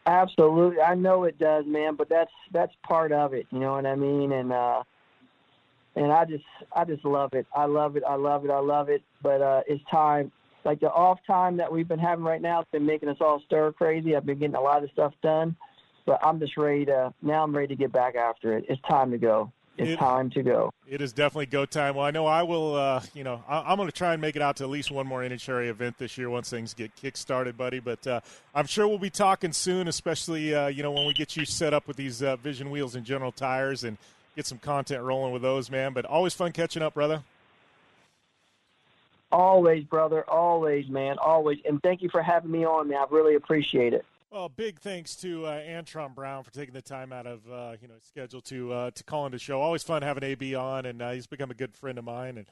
Absolutely, 0.05 0.81
I 0.81 0.95
know 0.95 1.23
it 1.23 1.39
does, 1.39 1.65
man. 1.65 1.95
But 1.95 2.09
that's 2.09 2.31
that's 2.51 2.73
part 2.83 3.11
of 3.11 3.33
it. 3.33 3.47
You 3.51 3.59
know 3.59 3.73
what 3.73 3.85
I 3.85 3.95
mean? 3.95 4.33
And 4.33 4.51
uh, 4.51 4.83
and 5.95 6.11
I 6.11 6.25
just 6.25 6.43
I 6.75 6.83
just 6.83 7.05
love 7.05 7.33
it. 7.33 7.45
I 7.55 7.65
love 7.65 7.95
it. 7.95 8.03
I 8.07 8.15
love 8.15 8.43
it. 8.45 8.51
I 8.51 8.59
love 8.59 8.89
it. 8.89 9.01
But 9.21 9.41
uh, 9.41 9.61
it's 9.67 9.83
time. 9.89 10.31
Like 10.65 10.79
the 10.79 10.91
off 10.91 11.19
time 11.27 11.57
that 11.57 11.71
we've 11.71 11.87
been 11.87 11.99
having 11.99 12.23
right 12.23 12.41
now, 12.41 12.61
it's 12.61 12.71
been 12.71 12.85
making 12.85 13.09
us 13.09 13.17
all 13.19 13.41
stir 13.45 13.71
crazy. 13.73 14.15
I've 14.15 14.25
been 14.25 14.39
getting 14.39 14.55
a 14.55 14.61
lot 14.61 14.83
of 14.83 14.89
stuff 14.91 15.13
done, 15.21 15.55
but 16.05 16.19
I'm 16.25 16.39
just 16.39 16.57
ready 16.57 16.85
to. 16.85 17.13
Now 17.21 17.43
I'm 17.43 17.55
ready 17.55 17.67
to 17.67 17.75
get 17.75 17.91
back 17.91 18.15
after 18.15 18.57
it. 18.57 18.65
It's 18.67 18.81
time 18.89 19.11
to 19.11 19.17
go. 19.17 19.51
It's 19.78 19.91
it, 19.91 19.97
time 19.97 20.30
to 20.32 20.43
go. 20.43 20.71
It 20.88 21.01
is 21.01 21.13
definitely 21.13 21.47
go 21.47 21.65
time. 21.65 21.95
Well, 21.95 22.05
I 22.05 22.11
know 22.11 22.28
I 22.28 22.43
will. 22.43 22.76
Uh, 22.76 23.01
you 23.15 23.24
know, 23.24 23.43
I, 23.47 23.71
am 23.71 23.78
going 23.78 23.88
to 23.88 23.95
try 23.95 24.13
and 24.13 24.21
make 24.21 24.36
it 24.36 24.41
out 24.41 24.57
to 24.57 24.63
at 24.65 24.69
least 24.69 24.91
one 24.91 25.07
more 25.07 25.21
NHRA 25.21 25.67
event 25.67 25.97
this 25.97 26.15
year 26.15 26.30
once 26.30 26.49
things 26.49 26.76
get 26.76 26.95
kick 26.95 27.17
started, 27.17 27.57
buddy. 27.57 27.80
But 27.80 28.05
uh, 28.05 28.21
I'm 28.53 28.67
sure 28.67 28.88
we'll 28.88 28.99
be 28.99 29.09
talking 29.09 29.51
soon, 29.51 29.88
especially 29.88 30.53
uh, 30.53 30.67
you 30.67 30.84
know 30.84 30.91
when 30.91 31.07
we 31.07 31.13
get 31.13 31.36
you 31.36 31.45
set 31.45 31.74
up 31.74 31.88
with 31.88 31.97
these 31.97 32.21
uh, 32.21 32.36
Vision 32.36 32.69
wheels 32.69 32.95
and 32.95 33.03
General 33.03 33.32
Tires 33.32 33.84
and 33.84 33.97
get 34.36 34.45
some 34.45 34.59
content 34.59 35.01
rolling 35.01 35.34
with 35.34 35.41
those, 35.41 35.71
man. 35.71 35.93
But 35.93 36.05
always 36.05 36.36
fun 36.36 36.51
catching 36.51 36.84
up, 36.84 36.93
brother. 36.93 37.24
Always, 39.32 39.84
brother. 39.86 40.24
Always, 40.30 40.88
man. 40.88 41.17
Always. 41.17 41.57
And 41.65 41.82
thank 41.82 42.03
you 42.03 42.09
for 42.09 42.21
having 42.21 42.51
me 42.51 42.63
on, 42.63 42.89
man. 42.89 42.99
I 42.99 43.05
really 43.09 43.34
appreciate 43.34 43.93
it. 43.93 44.05
Well, 44.34 44.49
big 44.49 44.79
thanks 44.79 45.15
to 45.17 45.45
uh, 45.45 45.61
Antron 45.61 46.15
Brown 46.15 46.43
for 46.43 46.49
taking 46.49 46.73
the 46.73 46.81
time 46.81 47.13
out 47.13 47.27
of 47.27 47.41
uh, 47.47 47.75
you 47.79 47.88
know 47.88 47.93
schedule 48.01 48.41
to 48.41 48.73
uh, 48.73 48.89
to 48.89 49.03
call 49.03 49.27
into 49.27 49.36
the 49.36 49.39
show. 49.39 49.61
Always 49.61 49.84
fun 49.84 50.01
having 50.01 50.23
AB 50.23 50.55
on, 50.55 50.88
and 50.88 51.03
uh, 51.03 51.11
he's 51.11 51.27
become 51.27 51.51
a 51.51 51.53
good 51.53 51.77
friend 51.77 51.99
of 51.99 52.03
mine, 52.03 52.39
and 52.39 52.47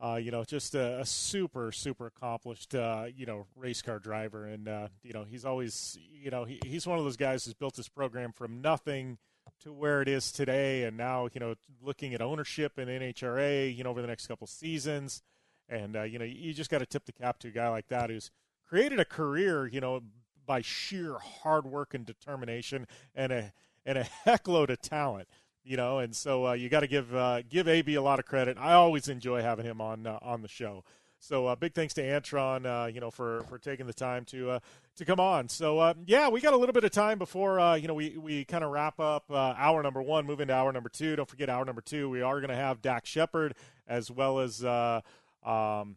uh, 0.00 0.14
you 0.14 0.30
know 0.30 0.44
just 0.44 0.74
a, 0.74 1.00
a 1.00 1.04
super 1.04 1.72
super 1.72 2.06
accomplished 2.06 2.74
uh, 2.74 3.04
you 3.14 3.26
know 3.26 3.44
race 3.54 3.82
car 3.82 3.98
driver, 3.98 4.46
and 4.46 4.66
uh, 4.66 4.88
you 5.02 5.12
know 5.12 5.26
he's 5.28 5.44
always 5.44 5.98
you 6.10 6.30
know 6.30 6.44
he, 6.44 6.58
he's 6.64 6.86
one 6.86 6.98
of 6.98 7.04
those 7.04 7.18
guys 7.18 7.44
who's 7.44 7.52
built 7.52 7.76
his 7.76 7.90
program 7.90 8.32
from 8.32 8.62
nothing 8.62 9.18
to 9.62 9.74
where 9.74 10.00
it 10.00 10.08
is 10.08 10.32
today, 10.32 10.84
and 10.84 10.96
now 10.96 11.28
you 11.34 11.38
know 11.38 11.54
looking 11.82 12.14
at 12.14 12.22
ownership 12.22 12.78
in 12.78 12.88
NHRA, 12.88 13.76
you 13.76 13.84
know 13.84 13.90
over 13.90 14.00
the 14.00 14.08
next 14.08 14.26
couple 14.26 14.46
seasons, 14.46 15.20
and 15.68 15.94
you 16.10 16.18
know 16.18 16.24
you 16.24 16.54
just 16.54 16.70
got 16.70 16.78
to 16.78 16.86
tip 16.86 17.04
the 17.04 17.12
cap 17.12 17.38
to 17.40 17.48
a 17.48 17.50
guy 17.50 17.68
like 17.68 17.88
that 17.88 18.08
who's 18.08 18.30
created 18.70 19.00
a 19.00 19.04
career, 19.04 19.66
you 19.66 19.80
know, 19.80 20.00
by 20.50 20.60
sheer 20.62 21.16
hard 21.44 21.64
work 21.64 21.94
and 21.94 22.04
determination 22.04 22.84
and 23.14 23.30
a 23.30 23.52
and 23.86 23.96
a 23.96 24.04
heckload 24.26 24.68
of 24.68 24.80
talent, 24.82 25.28
you 25.62 25.76
know, 25.76 26.00
and 26.00 26.16
so 26.16 26.48
uh, 26.48 26.52
you 26.54 26.68
got 26.68 26.80
to 26.80 26.88
give 26.88 27.14
uh, 27.14 27.42
give 27.48 27.68
AB 27.68 27.94
a 27.94 28.02
lot 28.02 28.18
of 28.18 28.24
credit. 28.24 28.56
I 28.58 28.72
always 28.72 29.06
enjoy 29.06 29.42
having 29.42 29.64
him 29.64 29.80
on 29.80 30.08
uh, 30.08 30.18
on 30.20 30.42
the 30.42 30.48
show. 30.48 30.82
So 31.20 31.46
uh, 31.46 31.54
big 31.54 31.72
thanks 31.72 31.94
to 31.94 32.02
Antron, 32.02 32.66
uh, 32.66 32.86
you 32.88 32.98
know, 32.98 33.12
for, 33.12 33.42
for 33.42 33.58
taking 33.58 33.86
the 33.86 33.92
time 33.92 34.24
to 34.24 34.50
uh, 34.50 34.58
to 34.96 35.04
come 35.04 35.20
on. 35.20 35.48
So 35.48 35.94
yeah, 36.04 36.28
we 36.28 36.40
got 36.40 36.52
a 36.52 36.56
little 36.56 36.72
bit 36.72 36.82
of 36.82 36.90
time 36.90 37.20
before 37.20 37.76
you 37.76 37.86
know 37.86 37.94
we 37.94 38.18
we 38.18 38.44
kind 38.44 38.64
of 38.64 38.72
wrap 38.72 38.98
up 38.98 39.30
hour 39.30 39.84
number 39.84 40.02
one, 40.02 40.26
move 40.26 40.40
into 40.40 40.52
hour 40.52 40.72
number 40.72 40.88
two. 40.88 41.14
Don't 41.14 41.28
forget 41.28 41.48
hour 41.48 41.64
number 41.64 41.80
two. 41.80 42.10
We 42.10 42.22
are 42.22 42.40
going 42.40 42.50
to 42.50 42.56
have 42.56 42.82
Dax 42.82 43.08
Shepard 43.08 43.54
as 43.86 44.10
well 44.10 44.40
as. 44.40 44.64
Um, 44.64 45.94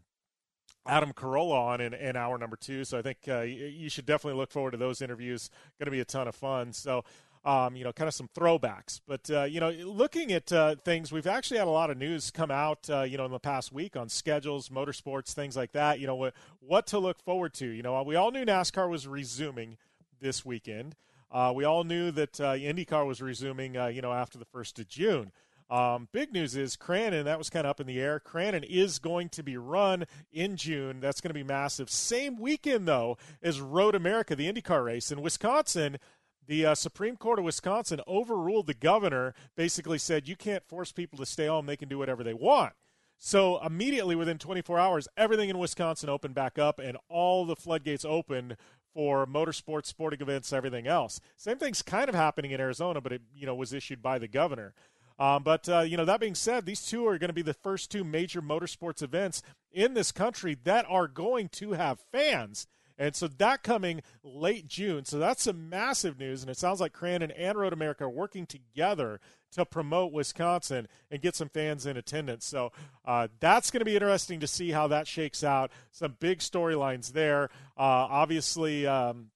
Adam 0.86 1.14
Carolla 1.14 1.60
on 1.60 1.82
in, 1.82 1.94
in 1.94 2.16
hour 2.16 2.38
number 2.38 2.56
two, 2.56 2.84
so 2.84 2.98
I 2.98 3.02
think 3.02 3.26
you 3.26 3.90
should 3.90 4.06
definitely 4.06 4.40
look 4.40 4.52
forward 4.52 4.72
to 4.72 4.78
those 4.78 5.02
interviews. 5.02 5.50
Going 5.80 5.86
to 5.86 5.92
be 5.92 6.00
a 6.00 6.06
ton 6.06 6.28
of 6.28 6.36
fun. 6.36 6.74
So 6.74 7.04
um, 7.46 7.76
you 7.76 7.84
know, 7.84 7.92
kind 7.92 8.08
of 8.08 8.14
some 8.14 8.30
throwbacks. 8.30 9.02
But 9.06 9.30
uh, 9.30 9.44
you 9.44 9.60
know, 9.60 9.70
looking 9.70 10.32
at 10.32 10.52
uh, 10.52 10.76
things, 10.84 11.12
we've 11.12 11.28
actually 11.28 11.58
had 11.58 11.68
a 11.68 11.72
lot 11.72 11.90
of 11.90 11.98
news 11.98 12.32
come 12.32 12.52
out, 12.52 12.90
uh, 12.90 13.02
you 13.02 13.18
know, 13.18 13.26
in 13.26 13.32
the 13.32 13.40
past 13.40 13.72
week 13.72 13.96
on 13.96 14.10
schedules, 14.10 14.70
motorsports, 14.70 15.34
things 15.34 15.56
like 15.58 15.74
that. 15.74 16.00
You 16.00 16.08
know, 16.08 16.16
what 16.16 16.34
what 16.60 16.88
to 16.88 17.00
look 17.00 17.22
forward 17.22 17.54
to. 17.56 17.68
You 17.68 17.84
know, 17.84 18.02
we 18.04 18.16
all 18.16 18.32
knew 18.32 18.46
NASCAR 18.46 18.90
was 18.90 19.08
resuming 19.08 19.78
this 20.22 20.46
weekend. 20.46 20.96
Uh, 21.32 21.52
we 21.54 21.64
all 21.64 21.84
knew 21.84 22.12
that 22.12 22.40
uh, 22.40 22.54
IndyCar 22.54 23.08
was 23.08 23.20
resuming, 23.20 23.76
uh, 23.76 23.88
you 23.88 24.04
know, 24.04 24.14
after 24.14 24.38
the 24.38 24.46
first 24.46 24.78
of 24.78 24.88
June. 24.88 25.32
Um, 25.70 26.08
big 26.12 26.32
news 26.32 26.56
is 26.56 26.76
Crandon, 26.78 27.24
that 27.26 27.38
was 27.38 27.50
kind 27.50 27.66
of 27.66 27.72
up 27.72 27.80
in 27.80 27.88
the 27.88 28.00
air. 28.00 28.20
Crandon 28.20 28.64
is 28.64 29.00
going 29.00 29.30
to 29.30 29.44
be 29.44 29.58
run 29.58 30.06
in 30.32 30.56
June. 30.56 31.00
That's 31.00 31.22
going 31.22 31.30
to 31.30 31.34
be 31.34 31.44
massive. 31.44 31.90
Same 31.90 32.40
weekend, 32.40 32.88
though, 32.88 33.18
as 33.42 33.62
Road 33.62 33.96
America, 33.96 34.36
the 34.36 34.52
IndyCar 34.52 34.86
race. 34.86 35.12
In 35.12 35.22
Wisconsin, 35.22 35.98
the 36.46 36.66
uh, 36.66 36.76
Supreme 36.76 37.16
Court 37.16 37.40
of 37.40 37.46
Wisconsin 37.46 38.02
overruled 38.08 38.68
the 38.68 38.74
governor, 38.74 39.34
basically 39.56 39.98
said 39.98 40.28
you 40.28 40.36
can't 40.36 40.64
force 40.64 40.92
people 40.92 41.18
to 41.20 41.26
stay 41.26 41.48
home, 41.48 41.66
they 41.66 41.78
can 41.78 41.90
do 41.90 41.98
whatever 41.98 42.24
they 42.24 42.34
want. 42.34 42.74
So 43.18 43.64
immediately 43.66 44.16
within 44.16 44.38
24 44.38 44.78
hours, 44.78 45.08
everything 45.16 45.50
in 45.50 45.58
Wisconsin 45.58 46.10
opened 46.10 46.36
back 46.36 46.60
up 46.60 46.80
and 46.80 46.98
all 47.08 47.46
the 47.46 47.56
floodgates 47.56 48.04
opened 48.04 48.58
for 48.94 49.26
motorsports, 49.26 49.86
sporting 49.86 50.22
events, 50.22 50.54
everything 50.54 50.88
else. 50.88 51.20
Same 51.36 51.58
thing's 51.58 51.82
kind 51.82 52.10
of 52.10 52.16
happening 52.16 52.52
in 52.52 52.60
Arizona, 52.60 53.02
but 53.02 53.14
it 53.14 53.22
you 53.34 53.46
know 53.46 53.56
was 53.56 53.74
issued 53.74 54.02
by 54.02 54.20
the 54.20 54.28
governor. 54.28 54.74
Um, 55.20 55.44
but 55.44 55.70
uh, 55.70 55.82
you 55.82 55.98
know 55.98 56.06
that 56.06 56.20
being 56.20 56.36
said, 56.36 56.66
these 56.66 56.86
two 56.86 57.08
are 57.08 57.18
going 57.18 57.30
to 57.30 57.34
be 57.34 57.42
the 57.42 57.54
first 57.54 57.92
two 57.92 58.04
major 58.04 58.42
motorsports 58.42 59.02
events 59.02 59.44
in 59.72 59.94
this 59.94 60.12
country 60.12 60.58
that 60.64 60.86
are 60.90 61.08
going 61.08 61.50
to 61.50 61.74
have 61.74 62.00
fans. 62.12 62.68
And 62.98 63.16
so 63.16 63.28
that 63.28 63.64
coming 63.64 64.02
late 64.24 64.68
June. 64.68 65.06
So 65.06 65.18
that's 65.18 65.44
some 65.44 65.70
massive 65.70 66.20
news. 66.20 66.42
And 66.42 66.50
it 66.50 66.58
sounds 66.58 66.80
like 66.80 66.94
Crandon 66.94 67.32
and 67.36 67.58
Road 67.58 67.74
America 67.74 68.04
are 68.04 68.10
working 68.10 68.46
together 68.46 69.20
to 69.54 69.66
promote 69.66 70.12
Wisconsin 70.12 70.88
and 71.10 71.22
get 71.22 71.36
some 71.36 71.50
fans 71.50 71.86
in 71.86 71.98
attendance. 71.98 72.46
So 72.46 72.72
uh, 73.06 73.30
that's 73.40 73.72
going 73.72 73.80
to 73.80 73.86
be 73.86 73.96
interesting 73.96 74.40
to 74.42 74.48
see 74.48 74.72
how 74.72 74.88
that 74.88 75.08
shakes 75.08 75.44
out. 75.44 75.72
Some 75.92 76.18
big 76.20 76.40
storylines 76.40 77.14
there. 77.14 77.50
Uh, 77.78 78.08
obviously, 78.10 78.86
um, 78.86 79.32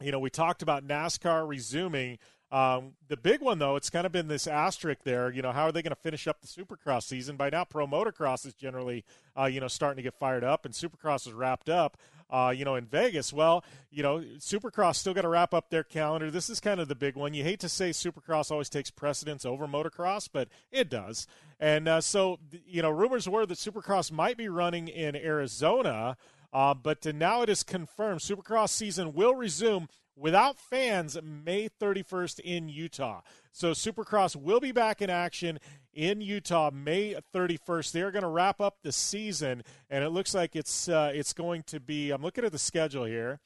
you 0.00 0.12
know, 0.12 0.18
we 0.18 0.30
talked 0.30 0.62
about 0.62 0.86
NASCAR 0.86 1.48
resuming. 1.48 2.18
Um, 2.52 2.92
the 3.08 3.16
big 3.16 3.40
one, 3.40 3.58
though, 3.58 3.76
it's 3.76 3.90
kind 3.90 4.06
of 4.06 4.12
been 4.12 4.28
this 4.28 4.46
asterisk 4.46 5.00
there. 5.04 5.32
You 5.32 5.42
know, 5.42 5.52
how 5.52 5.64
are 5.64 5.72
they 5.72 5.82
going 5.82 5.94
to 5.94 6.00
finish 6.00 6.28
up 6.28 6.42
the 6.42 6.46
Supercross 6.46 7.04
season? 7.04 7.36
By 7.36 7.50
now, 7.50 7.64
Pro 7.64 7.86
Motocross 7.86 8.46
is 8.46 8.52
generally, 8.54 9.04
uh, 9.36 9.46
you 9.46 9.58
know, 9.58 9.68
starting 9.68 9.96
to 9.96 10.02
get 10.02 10.14
fired 10.14 10.44
up, 10.44 10.66
and 10.66 10.74
Supercross 10.74 11.26
is 11.26 11.32
wrapped 11.32 11.70
up 11.70 11.96
uh, 12.32 12.50
you 12.50 12.64
know, 12.64 12.76
in 12.76 12.86
Vegas. 12.86 13.32
Well, 13.32 13.62
you 13.90 14.02
know, 14.02 14.20
Supercross 14.38 14.96
still 14.96 15.12
got 15.12 15.22
to 15.22 15.28
wrap 15.28 15.52
up 15.52 15.68
their 15.68 15.84
calendar. 15.84 16.30
This 16.30 16.48
is 16.48 16.60
kind 16.60 16.80
of 16.80 16.88
the 16.88 16.94
big 16.94 17.14
one. 17.14 17.34
You 17.34 17.44
hate 17.44 17.60
to 17.60 17.68
say 17.68 17.90
Supercross 17.90 18.50
always 18.50 18.70
takes 18.70 18.90
precedence 18.90 19.44
over 19.44 19.66
motocross, 19.66 20.28
but 20.32 20.48
it 20.70 20.88
does. 20.88 21.26
And 21.60 21.86
uh, 21.86 22.00
so, 22.00 22.38
you 22.66 22.80
know, 22.80 22.90
rumors 22.90 23.28
were 23.28 23.44
that 23.44 23.58
Supercross 23.58 24.10
might 24.10 24.38
be 24.38 24.48
running 24.48 24.88
in 24.88 25.14
Arizona. 25.14 26.16
Uh, 26.54 26.74
but 26.74 27.04
now 27.14 27.42
it 27.42 27.48
is 27.48 27.62
confirmed 27.62 28.20
Supercross 28.20 28.70
season 28.70 29.12
will 29.14 29.34
resume 29.34 29.88
without 30.16 30.58
fans 30.58 31.18
May 31.22 31.68
31st 31.68 32.40
in 32.40 32.68
Utah. 32.68 33.22
So 33.52 33.72
Supercross 33.72 34.36
will 34.36 34.60
be 34.60 34.72
back 34.72 35.02
in 35.02 35.10
action 35.10 35.58
in 35.92 36.20
Utah 36.20 36.70
May 36.72 37.16
31st. 37.34 37.92
They're 37.92 38.10
going 38.10 38.22
to 38.22 38.28
wrap 38.28 38.60
up 38.60 38.78
the 38.82 38.92
season, 38.92 39.62
and 39.90 40.04
it 40.04 40.10
looks 40.10 40.34
like 40.34 40.56
it's 40.56 40.88
uh, 40.88 41.12
it's 41.14 41.32
going 41.32 41.62
to 41.64 41.80
be. 41.80 42.10
I'm 42.10 42.22
looking 42.22 42.44
at 42.44 42.52
the 42.52 42.58
schedule 42.58 43.04
here. 43.04 43.40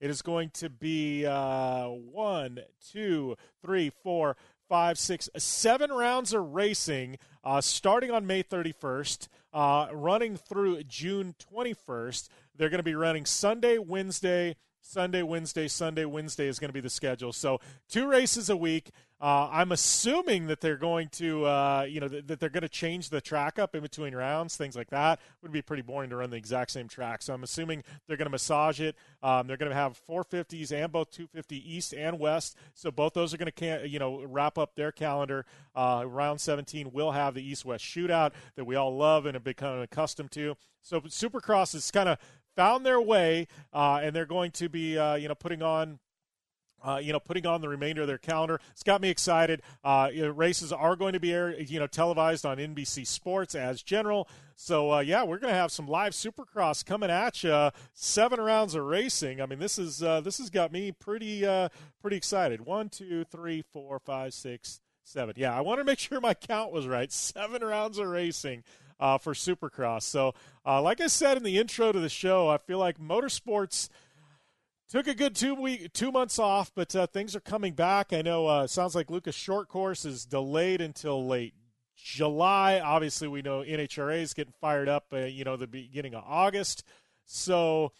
It 0.00 0.10
is 0.10 0.22
going 0.22 0.50
to 0.54 0.70
be 0.70 1.26
uh, 1.26 1.86
one, 1.86 2.60
two, 2.92 3.36
three, 3.64 3.90
four, 3.90 4.36
five, 4.68 4.96
six, 4.96 5.28
seven 5.36 5.90
rounds 5.90 6.32
of 6.32 6.54
racing 6.54 7.18
uh, 7.42 7.60
starting 7.60 8.10
on 8.10 8.26
May 8.26 8.44
31st, 8.44 9.26
uh, 9.52 9.88
running 9.92 10.36
through 10.36 10.84
June 10.84 11.34
21st. 11.52 12.28
They're 12.54 12.68
going 12.68 12.78
to 12.78 12.84
be 12.84 12.94
running 12.94 13.24
Sunday, 13.24 13.78
Wednesday, 13.78 14.54
Sunday, 14.88 15.22
Wednesday, 15.22 15.68
Sunday, 15.68 16.06
Wednesday 16.06 16.46
is 16.46 16.58
going 16.58 16.70
to 16.70 16.72
be 16.72 16.80
the 16.80 16.88
schedule. 16.88 17.30
So 17.34 17.60
two 17.90 18.08
races 18.08 18.48
a 18.48 18.56
week. 18.56 18.90
Uh, 19.20 19.48
I'm 19.52 19.72
assuming 19.72 20.46
that 20.46 20.62
they're 20.62 20.78
going 20.78 21.08
to, 21.10 21.44
uh, 21.44 21.86
you 21.86 22.00
know, 22.00 22.08
th- 22.08 22.26
that 22.28 22.40
they're 22.40 22.48
going 22.48 22.62
to 22.62 22.70
change 22.70 23.10
the 23.10 23.20
track 23.20 23.58
up 23.58 23.74
in 23.74 23.82
between 23.82 24.14
rounds, 24.14 24.56
things 24.56 24.76
like 24.76 24.88
that. 24.90 25.18
It 25.18 25.42
would 25.42 25.52
be 25.52 25.60
pretty 25.60 25.82
boring 25.82 26.08
to 26.10 26.16
run 26.16 26.30
the 26.30 26.36
exact 26.36 26.70
same 26.70 26.88
track. 26.88 27.20
So 27.20 27.34
I'm 27.34 27.42
assuming 27.42 27.82
they're 28.06 28.16
going 28.16 28.26
to 28.26 28.30
massage 28.30 28.80
it. 28.80 28.96
Um, 29.22 29.46
they're 29.46 29.56
going 29.58 29.70
to 29.70 29.76
have 29.76 30.00
450s 30.08 30.72
and 30.72 30.90
both 30.90 31.10
250 31.10 31.76
East 31.76 31.92
and 31.92 32.18
West. 32.18 32.56
So 32.74 32.90
both 32.90 33.12
those 33.12 33.34
are 33.34 33.36
going 33.36 33.52
to, 33.54 33.88
you 33.88 33.98
know, 33.98 34.24
wrap 34.24 34.56
up 34.56 34.74
their 34.74 34.92
calendar. 34.92 35.44
Uh, 35.74 36.04
round 36.06 36.40
17 36.40 36.92
will 36.92 37.12
have 37.12 37.34
the 37.34 37.42
East-West 37.42 37.84
shootout 37.84 38.32
that 38.54 38.64
we 38.64 38.76
all 38.76 38.96
love 38.96 39.26
and 39.26 39.34
have 39.34 39.44
become 39.44 39.80
accustomed 39.80 40.30
to. 40.30 40.56
So 40.80 41.00
Supercross 41.02 41.74
is 41.74 41.90
kind 41.90 42.08
of 42.08 42.18
found 42.58 42.84
their 42.84 43.00
way, 43.00 43.46
uh, 43.72 44.00
and 44.02 44.16
they're 44.16 44.26
going 44.26 44.50
to 44.50 44.68
be 44.68 44.98
uh, 44.98 45.14
you 45.14 45.28
know 45.28 45.34
putting 45.34 45.62
on. 45.62 46.00
Uh, 46.80 47.00
you 47.02 47.12
know, 47.12 47.18
putting 47.18 47.44
on 47.44 47.60
the 47.60 47.68
remainder 47.68 48.02
of 48.02 48.06
their 48.06 48.18
calendar. 48.18 48.60
It's 48.70 48.84
got 48.84 49.00
me 49.00 49.08
excited. 49.08 49.62
Uh, 49.82 50.10
you 50.12 50.22
know, 50.22 50.30
races 50.30 50.72
are 50.72 50.94
going 50.94 51.12
to 51.14 51.18
be, 51.18 51.32
air, 51.32 51.60
you 51.60 51.80
know, 51.80 51.88
televised 51.88 52.46
on 52.46 52.58
NBC 52.58 53.04
Sports 53.04 53.56
as 53.56 53.82
general. 53.82 54.28
So 54.54 54.92
uh, 54.92 55.00
yeah, 55.00 55.24
we're 55.24 55.38
going 55.38 55.52
to 55.52 55.58
have 55.58 55.72
some 55.72 55.88
live 55.88 56.12
Supercross 56.12 56.86
coming 56.86 57.10
at 57.10 57.42
you. 57.42 57.70
Seven 57.94 58.40
rounds 58.40 58.76
of 58.76 58.84
racing. 58.84 59.40
I 59.40 59.46
mean, 59.46 59.58
this 59.58 59.76
is 59.76 60.04
uh, 60.04 60.20
this 60.20 60.38
has 60.38 60.50
got 60.50 60.70
me 60.70 60.92
pretty 60.92 61.44
uh, 61.44 61.68
pretty 62.00 62.16
excited. 62.16 62.60
One, 62.60 62.88
two, 62.88 63.24
three, 63.24 63.64
four, 63.72 63.98
five, 63.98 64.32
six, 64.32 64.80
seven. 65.02 65.34
Yeah, 65.36 65.58
I 65.58 65.62
want 65.62 65.80
to 65.80 65.84
make 65.84 65.98
sure 65.98 66.20
my 66.20 66.34
count 66.34 66.70
was 66.70 66.86
right. 66.86 67.10
Seven 67.10 67.64
rounds 67.64 67.98
of 67.98 68.06
racing 68.06 68.62
uh, 69.00 69.18
for 69.18 69.34
Supercross. 69.34 70.02
So, 70.02 70.34
uh, 70.66 70.82
like 70.82 71.00
I 71.00 71.06
said 71.06 71.36
in 71.36 71.42
the 71.42 71.58
intro 71.58 71.92
to 71.92 72.00
the 72.00 72.08
show, 72.08 72.48
I 72.48 72.58
feel 72.58 72.78
like 72.78 72.98
motorsports 72.98 73.88
took 74.88 75.06
a 75.06 75.14
good 75.14 75.34
two 75.34 75.54
week 75.54 75.92
two 75.92 76.10
months 76.10 76.38
off, 76.38 76.72
but 76.74 76.94
uh, 76.96 77.06
things 77.06 77.36
are 77.36 77.40
coming 77.40 77.74
back. 77.74 78.12
I 78.12 78.22
know. 78.22 78.46
Uh, 78.46 78.66
sounds 78.66 78.94
like 78.94 79.10
Lucas 79.10 79.34
Short 79.34 79.68
Course 79.68 80.04
is 80.04 80.24
delayed 80.24 80.80
until 80.80 81.26
late 81.26 81.54
July. 81.96 82.80
Obviously, 82.80 83.28
we 83.28 83.42
know 83.42 83.60
NHRA 83.60 84.22
is 84.22 84.34
getting 84.34 84.54
fired 84.60 84.88
up. 84.88 85.06
Uh, 85.12 85.18
you 85.18 85.44
know, 85.44 85.56
the 85.56 85.66
beginning 85.66 86.14
of 86.14 86.24
August. 86.26 86.84
So 87.24 87.92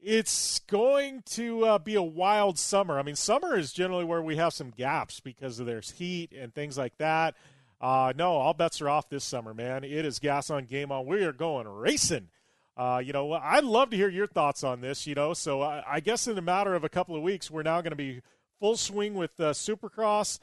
it's 0.00 0.60
going 0.60 1.22
to 1.30 1.64
uh, 1.64 1.78
be 1.78 1.94
a 1.94 2.02
wild 2.02 2.58
summer. 2.58 2.98
I 2.98 3.02
mean, 3.02 3.16
summer 3.16 3.58
is 3.58 3.72
generally 3.72 4.04
where 4.04 4.22
we 4.22 4.36
have 4.36 4.52
some 4.52 4.70
gaps 4.70 5.20
because 5.20 5.58
of 5.58 5.66
there's 5.66 5.90
heat 5.90 6.32
and 6.32 6.54
things 6.54 6.78
like 6.78 6.96
that. 6.98 7.34
Uh, 7.80 8.12
no, 8.16 8.32
all 8.32 8.54
bets 8.54 8.80
are 8.80 8.88
off 8.88 9.08
this 9.08 9.24
summer, 9.24 9.52
man. 9.52 9.84
It 9.84 10.04
is 10.04 10.18
gas 10.18 10.50
on, 10.50 10.64
game 10.64 10.90
on. 10.90 11.06
We 11.06 11.22
are 11.24 11.32
going 11.32 11.68
racing. 11.68 12.28
Uh, 12.76 13.00
you 13.04 13.12
know, 13.12 13.32
I'd 13.32 13.64
love 13.64 13.90
to 13.90 13.96
hear 13.96 14.08
your 14.08 14.26
thoughts 14.26 14.64
on 14.64 14.80
this. 14.80 15.06
You 15.06 15.14
know, 15.14 15.34
so 15.34 15.62
I, 15.62 15.82
I 15.86 16.00
guess 16.00 16.26
in 16.26 16.38
a 16.38 16.42
matter 16.42 16.74
of 16.74 16.84
a 16.84 16.88
couple 16.88 17.16
of 17.16 17.22
weeks, 17.22 17.50
we're 17.50 17.62
now 17.62 17.80
going 17.80 17.90
to 17.90 17.96
be 17.96 18.22
full 18.58 18.76
swing 18.76 19.14
with 19.14 19.38
uh, 19.38 19.52
Supercross, 19.52 20.38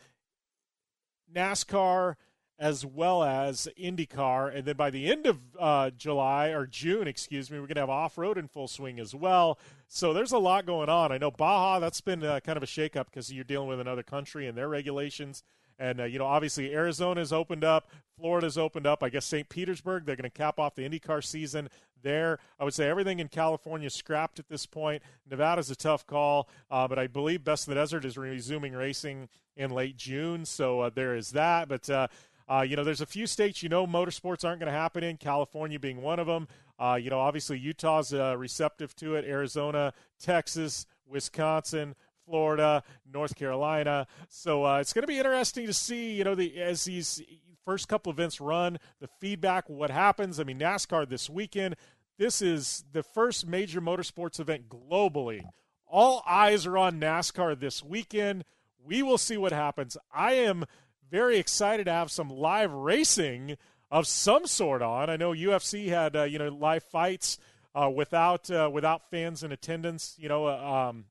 NASCAR, 1.33 2.15
as 2.59 2.85
well 2.85 3.23
as 3.23 3.67
IndyCar, 3.79 4.55
and 4.55 4.65
then 4.65 4.75
by 4.75 4.89
the 4.89 5.11
end 5.11 5.25
of 5.25 5.39
uh, 5.59 5.89
July 5.89 6.49
or 6.49 6.67
June, 6.67 7.07
excuse 7.07 7.49
me, 7.49 7.59
we're 7.59 7.65
going 7.65 7.75
to 7.75 7.81
have 7.81 7.89
off-road 7.89 8.37
in 8.37 8.47
full 8.47 8.67
swing 8.67 8.99
as 8.99 9.15
well. 9.15 9.57
So 9.87 10.13
there's 10.13 10.31
a 10.31 10.37
lot 10.37 10.65
going 10.65 10.87
on. 10.87 11.11
I 11.11 11.17
know 11.17 11.31
Baja, 11.31 11.79
that's 11.79 11.99
been 11.99 12.23
uh, 12.23 12.39
kind 12.41 12.55
of 12.55 12.63
a 12.63 12.67
shakeup 12.67 13.05
because 13.05 13.33
you're 13.33 13.43
dealing 13.43 13.67
with 13.67 13.79
another 13.79 14.03
country 14.03 14.47
and 14.47 14.57
their 14.57 14.69
regulations. 14.69 15.43
And, 15.79 16.01
uh, 16.01 16.03
you 16.05 16.19
know, 16.19 16.25
obviously 16.25 16.73
Arizona's 16.73 17.33
opened 17.33 17.63
up, 17.63 17.89
Florida's 18.17 18.57
opened 18.57 18.85
up. 18.85 19.03
I 19.03 19.09
guess 19.09 19.25
St. 19.25 19.47
Petersburg, 19.49 20.05
they're 20.05 20.15
going 20.15 20.29
to 20.29 20.37
cap 20.37 20.59
off 20.59 20.75
the 20.75 20.87
IndyCar 20.87 21.23
season 21.23 21.69
there. 22.01 22.39
I 22.59 22.63
would 22.63 22.73
say 22.73 22.87
everything 22.87 23.19
in 23.19 23.27
California 23.27 23.87
is 23.87 23.93
scrapped 23.93 24.39
at 24.39 24.49
this 24.49 24.65
point. 24.65 25.01
Nevada's 25.29 25.71
a 25.71 25.75
tough 25.75 26.05
call, 26.05 26.49
uh, 26.69 26.87
but 26.87 26.99
I 26.99 27.07
believe 27.07 27.43
Best 27.43 27.67
of 27.67 27.73
the 27.73 27.79
Desert 27.79 28.05
is 28.05 28.17
resuming 28.17 28.73
racing 28.73 29.29
in 29.55 29.71
late 29.71 29.97
June. 29.97 30.45
So 30.45 30.81
uh, 30.81 30.89
there 30.93 31.15
is 31.15 31.31
that. 31.31 31.67
But, 31.67 31.89
uh, 31.89 32.07
uh, 32.49 32.61
you 32.61 32.75
know, 32.75 32.83
there's 32.83 33.01
a 33.01 33.05
few 33.05 33.25
states 33.25 33.63
you 33.63 33.69
know 33.69 33.87
motorsports 33.87 34.45
aren't 34.45 34.59
going 34.59 34.71
to 34.71 34.77
happen 34.77 35.03
in, 35.03 35.17
California 35.17 35.79
being 35.79 36.01
one 36.01 36.19
of 36.19 36.27
them. 36.27 36.47
Uh, 36.79 36.97
you 37.01 37.09
know, 37.09 37.19
obviously 37.19 37.57
Utah's 37.57 38.13
uh, 38.13 38.35
receptive 38.37 38.95
to 38.97 39.15
it, 39.15 39.25
Arizona, 39.25 39.93
Texas, 40.19 40.85
Wisconsin, 41.07 41.95
Florida, 42.25 42.83
North 43.11 43.35
Carolina. 43.35 44.07
So 44.29 44.65
uh, 44.65 44.79
it's 44.79 44.93
going 44.93 45.03
to 45.03 45.07
be 45.07 45.17
interesting 45.17 45.67
to 45.67 45.73
see, 45.73 46.13
you 46.13 46.23
know, 46.23 46.35
the 46.35 46.61
as 46.61 46.85
these 46.85 47.21
first 47.65 47.87
couple 47.87 48.11
events 48.11 48.41
run, 48.41 48.79
the 48.99 49.09
feedback, 49.19 49.69
what 49.69 49.89
happens. 49.89 50.39
I 50.39 50.43
mean, 50.43 50.59
NASCAR 50.59 51.07
this 51.07 51.29
weekend. 51.29 51.75
This 52.17 52.41
is 52.41 52.83
the 52.91 53.03
first 53.03 53.47
major 53.47 53.81
motorsports 53.81 54.39
event 54.39 54.69
globally. 54.69 55.41
All 55.87 56.23
eyes 56.27 56.65
are 56.65 56.77
on 56.77 56.99
NASCAR 56.99 57.59
this 57.59 57.83
weekend. 57.83 58.45
We 58.83 59.01
will 59.01 59.17
see 59.17 59.37
what 59.37 59.51
happens. 59.51 59.97
I 60.13 60.33
am 60.33 60.65
very 61.09 61.37
excited 61.37 61.85
to 61.85 61.91
have 61.91 62.11
some 62.11 62.29
live 62.29 62.71
racing 62.71 63.57
of 63.89 64.07
some 64.07 64.47
sort 64.47 64.81
on. 64.81 65.09
I 65.09 65.17
know 65.17 65.31
UFC 65.31 65.89
had 65.89 66.15
uh, 66.15 66.23
you 66.23 66.39
know 66.39 66.49
live 66.49 66.83
fights 66.83 67.37
uh, 67.75 67.89
without 67.89 68.49
uh, 68.49 68.69
without 68.71 69.09
fans 69.09 69.43
in 69.43 69.51
attendance. 69.51 70.15
You 70.17 70.29
know, 70.29 70.47
uh, 70.47 70.89
um, 70.89 71.05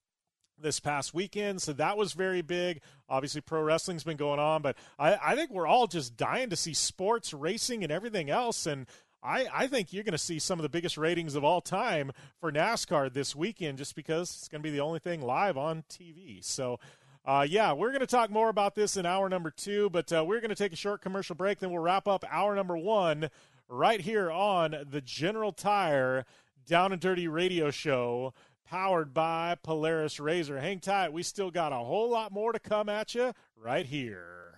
this 0.58 0.80
past 0.80 1.14
weekend, 1.14 1.60
so 1.60 1.72
that 1.74 1.96
was 1.96 2.12
very 2.12 2.42
big. 2.42 2.80
Obviously, 3.08 3.40
pro 3.40 3.62
wrestling's 3.62 4.04
been 4.04 4.16
going 4.16 4.40
on, 4.40 4.62
but 4.62 4.76
I, 4.98 5.18
I 5.22 5.36
think 5.36 5.50
we're 5.50 5.66
all 5.66 5.86
just 5.86 6.16
dying 6.16 6.50
to 6.50 6.56
see 6.56 6.74
sports, 6.74 7.34
racing, 7.34 7.82
and 7.82 7.92
everything 7.92 8.30
else. 8.30 8.66
And 8.66 8.86
I, 9.22 9.46
I 9.52 9.66
think 9.66 9.92
you're 9.92 10.04
going 10.04 10.12
to 10.12 10.18
see 10.18 10.38
some 10.38 10.58
of 10.58 10.62
the 10.62 10.68
biggest 10.68 10.96
ratings 10.96 11.34
of 11.34 11.44
all 11.44 11.60
time 11.60 12.12
for 12.40 12.52
NASCAR 12.52 13.12
this 13.12 13.36
weekend, 13.36 13.78
just 13.78 13.94
because 13.94 14.34
it's 14.36 14.48
going 14.48 14.62
to 14.62 14.66
be 14.66 14.74
the 14.74 14.82
only 14.82 15.00
thing 15.00 15.20
live 15.20 15.56
on 15.56 15.84
TV. 15.90 16.44
So. 16.44 16.78
Uh, 17.24 17.46
yeah, 17.48 17.72
we're 17.72 17.90
going 17.90 18.00
to 18.00 18.06
talk 18.08 18.30
more 18.30 18.48
about 18.48 18.74
this 18.74 18.96
in 18.96 19.06
hour 19.06 19.28
number 19.28 19.48
two, 19.48 19.88
but 19.90 20.12
uh, 20.12 20.24
we're 20.26 20.40
going 20.40 20.48
to 20.48 20.56
take 20.56 20.72
a 20.72 20.76
short 20.76 21.00
commercial 21.00 21.36
break. 21.36 21.60
Then 21.60 21.70
we'll 21.70 21.80
wrap 21.80 22.08
up 22.08 22.24
hour 22.28 22.56
number 22.56 22.76
one 22.76 23.30
right 23.68 24.00
here 24.00 24.30
on 24.30 24.76
the 24.90 25.00
General 25.00 25.52
Tire 25.52 26.26
Down 26.66 26.92
and 26.92 27.00
Dirty 27.00 27.28
Radio 27.28 27.70
Show 27.70 28.34
powered 28.68 29.12
by 29.12 29.56
Polaris 29.62 30.18
Razor. 30.18 30.60
Hang 30.60 30.80
tight, 30.80 31.12
we 31.12 31.22
still 31.22 31.50
got 31.50 31.72
a 31.72 31.76
whole 31.76 32.10
lot 32.10 32.32
more 32.32 32.52
to 32.52 32.58
come 32.58 32.88
at 32.88 33.14
you 33.14 33.32
right 33.56 33.86
here. 33.86 34.54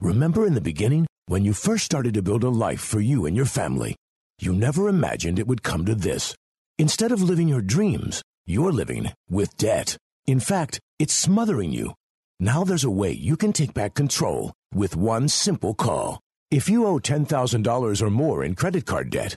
Remember 0.00 0.46
in 0.46 0.54
the 0.54 0.60
beginning, 0.60 1.06
when 1.26 1.44
you 1.44 1.52
first 1.52 1.84
started 1.84 2.14
to 2.14 2.22
build 2.22 2.42
a 2.42 2.48
life 2.48 2.80
for 2.80 3.00
you 3.00 3.26
and 3.26 3.36
your 3.36 3.46
family, 3.46 3.94
you 4.40 4.52
never 4.52 4.88
imagined 4.88 5.38
it 5.38 5.46
would 5.46 5.62
come 5.62 5.84
to 5.86 5.94
this. 5.94 6.34
Instead 6.78 7.12
of 7.12 7.22
living 7.22 7.48
your 7.48 7.60
dreams, 7.60 8.22
you're 8.44 8.72
living 8.72 9.12
with 9.30 9.56
debt. 9.56 9.96
In 10.26 10.40
fact, 10.40 10.80
it's 10.98 11.14
smothering 11.14 11.72
you. 11.72 11.94
Now 12.40 12.64
there's 12.64 12.82
a 12.82 12.90
way 12.90 13.12
you 13.12 13.36
can 13.36 13.52
take 13.52 13.72
back 13.72 13.94
control 13.94 14.52
with 14.74 14.96
one 14.96 15.28
simple 15.28 15.74
call. 15.74 16.18
If 16.50 16.68
you 16.68 16.86
owe 16.86 16.98
$10,000 16.98 18.02
or 18.02 18.10
more 18.10 18.42
in 18.42 18.56
credit 18.56 18.84
card 18.84 19.10
debt, 19.10 19.36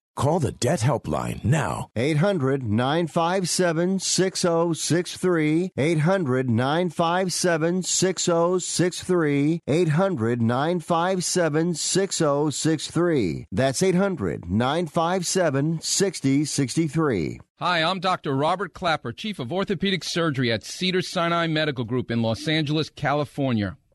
Call 0.15 0.39
the 0.39 0.51
Debt 0.51 0.81
Helpline 0.81 1.43
now. 1.43 1.89
800 1.95 2.63
957 2.63 3.99
6063. 3.99 5.71
800 5.77 6.49
957 6.49 7.83
6063. 7.83 9.61
800 9.67 10.41
957 10.41 11.75
6063. 11.75 13.45
That's 13.51 13.81
800 13.81 14.49
957 14.51 15.81
6063. 15.81 17.39
Hi, 17.59 17.83
I'm 17.83 17.99
Dr. 17.99 18.35
Robert 18.35 18.73
Klapper, 18.73 19.13
Chief 19.13 19.37
of 19.39 19.53
Orthopedic 19.53 20.03
Surgery 20.03 20.51
at 20.51 20.63
Cedars-Sinai 20.63 21.47
Medical 21.47 21.85
Group 21.85 22.09
in 22.09 22.21
Los 22.21 22.47
Angeles, 22.47 22.89
California 22.89 23.77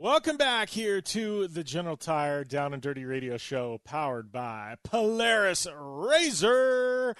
Welcome 0.00 0.36
back 0.36 0.68
here 0.68 1.00
to 1.00 1.48
the 1.48 1.64
General 1.64 1.96
Tire 1.96 2.44
Down 2.44 2.72
and 2.72 2.80
Dirty 2.80 3.04
Radio 3.04 3.36
Show, 3.36 3.80
powered 3.82 4.30
by 4.30 4.76
Polaris 4.84 5.66
Razor. 5.76 7.16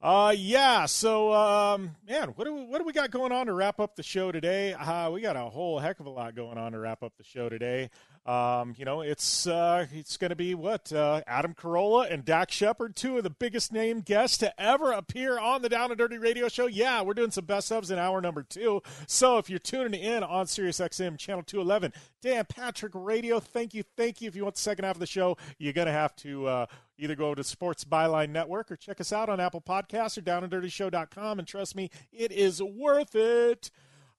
Uh, 0.00 0.34
yeah. 0.34 0.86
So, 0.86 1.34
um, 1.34 1.96
man, 2.08 2.28
what 2.28 2.46
do 2.46 2.54
we, 2.54 2.64
what 2.64 2.78
do 2.78 2.84
we 2.84 2.94
got 2.94 3.10
going 3.10 3.30
on 3.30 3.44
to 3.44 3.52
wrap 3.52 3.78
up 3.78 3.94
the 3.94 4.02
show 4.02 4.32
today? 4.32 4.72
Uh, 4.72 5.10
we 5.10 5.20
got 5.20 5.36
a 5.36 5.50
whole 5.50 5.78
heck 5.78 6.00
of 6.00 6.06
a 6.06 6.10
lot 6.10 6.34
going 6.34 6.56
on 6.56 6.72
to 6.72 6.78
wrap 6.78 7.02
up 7.02 7.12
the 7.18 7.24
show 7.24 7.50
today. 7.50 7.90
Um, 8.26 8.74
you 8.78 8.86
know, 8.86 9.02
it's 9.02 9.46
uh, 9.46 9.86
it's 9.92 10.16
going 10.16 10.30
to 10.30 10.36
be 10.36 10.54
what 10.54 10.90
uh, 10.92 11.20
Adam 11.26 11.52
Carolla 11.52 12.10
and 12.10 12.24
Dax 12.24 12.54
Shepard, 12.54 12.96
two 12.96 13.18
of 13.18 13.22
the 13.22 13.28
biggest 13.28 13.70
name 13.70 14.00
guests 14.00 14.38
to 14.38 14.60
ever 14.60 14.92
appear 14.92 15.38
on 15.38 15.60
the 15.60 15.68
Down 15.68 15.90
and 15.90 15.98
Dirty 15.98 16.16
Radio 16.16 16.48
Show. 16.48 16.66
Yeah, 16.66 17.02
we're 17.02 17.12
doing 17.12 17.30
some 17.30 17.44
best 17.44 17.70
ofs 17.70 17.90
in 17.90 17.98
hour 17.98 18.22
number 18.22 18.42
two. 18.42 18.82
So 19.06 19.36
if 19.36 19.50
you're 19.50 19.58
tuning 19.58 20.00
in 20.00 20.22
on 20.22 20.46
Sirius 20.46 20.80
XM 20.80 21.18
channel 21.18 21.42
211, 21.42 21.92
Dan 22.22 22.46
Patrick 22.48 22.92
Radio, 22.94 23.40
thank 23.40 23.74
you, 23.74 23.82
thank 23.94 24.22
you. 24.22 24.28
If 24.28 24.36
you 24.36 24.44
want 24.44 24.54
the 24.54 24.62
second 24.62 24.86
half 24.86 24.96
of 24.96 25.00
the 25.00 25.06
show, 25.06 25.36
you're 25.58 25.74
going 25.74 25.86
to 25.86 25.92
have 25.92 26.16
to 26.16 26.46
uh, 26.46 26.66
either 26.96 27.16
go 27.16 27.34
to 27.34 27.44
Sports 27.44 27.84
Byline 27.84 28.30
Network 28.30 28.70
or 28.70 28.76
check 28.76 29.02
us 29.02 29.12
out 29.12 29.28
on 29.28 29.38
Apple 29.38 29.60
Podcasts 29.60 30.16
or 30.16 30.22
downanddirtyshow.com. 30.22 31.38
And 31.38 31.46
trust 31.46 31.76
me, 31.76 31.90
it 32.10 32.32
is 32.32 32.62
worth 32.62 33.14
it. 33.14 33.70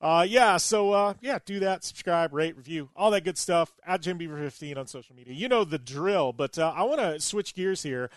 Uh, 0.06 0.22
yeah, 0.22 0.56
so 0.56 0.92
uh, 0.92 1.14
yeah, 1.20 1.40
do 1.48 1.60
that. 1.62 1.84
Subscribe, 1.84 2.32
rate, 2.32 2.56
review, 2.56 2.90
all 2.96 3.10
that 3.10 3.24
good 3.24 3.40
stuff. 3.40 3.74
At 3.84 4.04
Jim 4.04 4.20
Beaver 4.20 4.38
15 4.38 4.78
on 4.78 4.86
social 4.86 5.16
media. 5.16 5.34
You 5.34 5.50
know 5.50 5.64
the 5.64 5.80
drill. 5.80 6.32
But 6.32 6.60
uh, 6.60 6.72
I 6.76 6.84
want 6.84 7.02
to 7.02 7.20
switch 7.20 7.56
gears 7.56 7.82
here. 7.82 8.12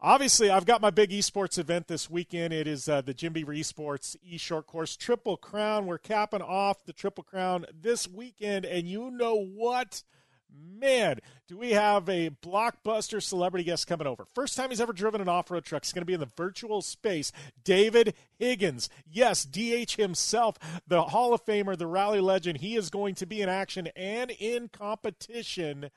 Obviously, 0.00 0.50
I've 0.50 0.66
got 0.66 0.80
my 0.80 0.90
big 0.90 1.10
esports 1.10 1.56
event 1.56 1.86
this 1.86 2.10
weekend. 2.10 2.52
It 2.52 2.66
is 2.66 2.88
uh, 2.88 3.02
the 3.02 3.14
Jim 3.14 3.34
Beaver 3.34 3.52
Esports 3.52 4.16
E 4.28 4.36
Short 4.36 4.66
Course 4.66 4.96
Triple 4.96 5.36
Crown. 5.36 5.86
We're 5.86 5.98
capping 5.98 6.42
off 6.42 6.84
the 6.86 6.92
Triple 6.92 7.22
Crown 7.22 7.66
this 7.80 8.08
weekend, 8.08 8.64
and 8.64 8.88
you 8.88 9.08
know 9.08 9.36
what? 9.40 10.02
Man, 10.50 11.20
do 11.46 11.56
we 11.56 11.72
have 11.72 12.08
a 12.08 12.30
blockbuster 12.30 13.22
celebrity 13.22 13.64
guest 13.64 13.86
coming 13.86 14.06
over. 14.06 14.24
First 14.24 14.56
time 14.56 14.70
he's 14.70 14.80
ever 14.80 14.92
driven 14.92 15.20
an 15.20 15.28
off 15.28 15.50
road 15.50 15.64
truck. 15.64 15.84
He's 15.84 15.92
going 15.92 16.02
to 16.02 16.06
be 16.06 16.14
in 16.14 16.20
the 16.20 16.30
virtual 16.36 16.82
space. 16.82 17.32
David 17.64 18.14
Higgins. 18.38 18.88
Yes, 19.10 19.44
DH 19.44 19.96
himself, 19.96 20.56
the 20.86 21.04
Hall 21.04 21.32
of 21.32 21.44
Famer, 21.44 21.76
the 21.76 21.86
rally 21.86 22.20
legend. 22.20 22.58
He 22.58 22.76
is 22.76 22.90
going 22.90 23.14
to 23.16 23.26
be 23.26 23.42
in 23.42 23.48
action 23.48 23.88
and 23.96 24.30
in 24.30 24.68
competition 24.68 25.90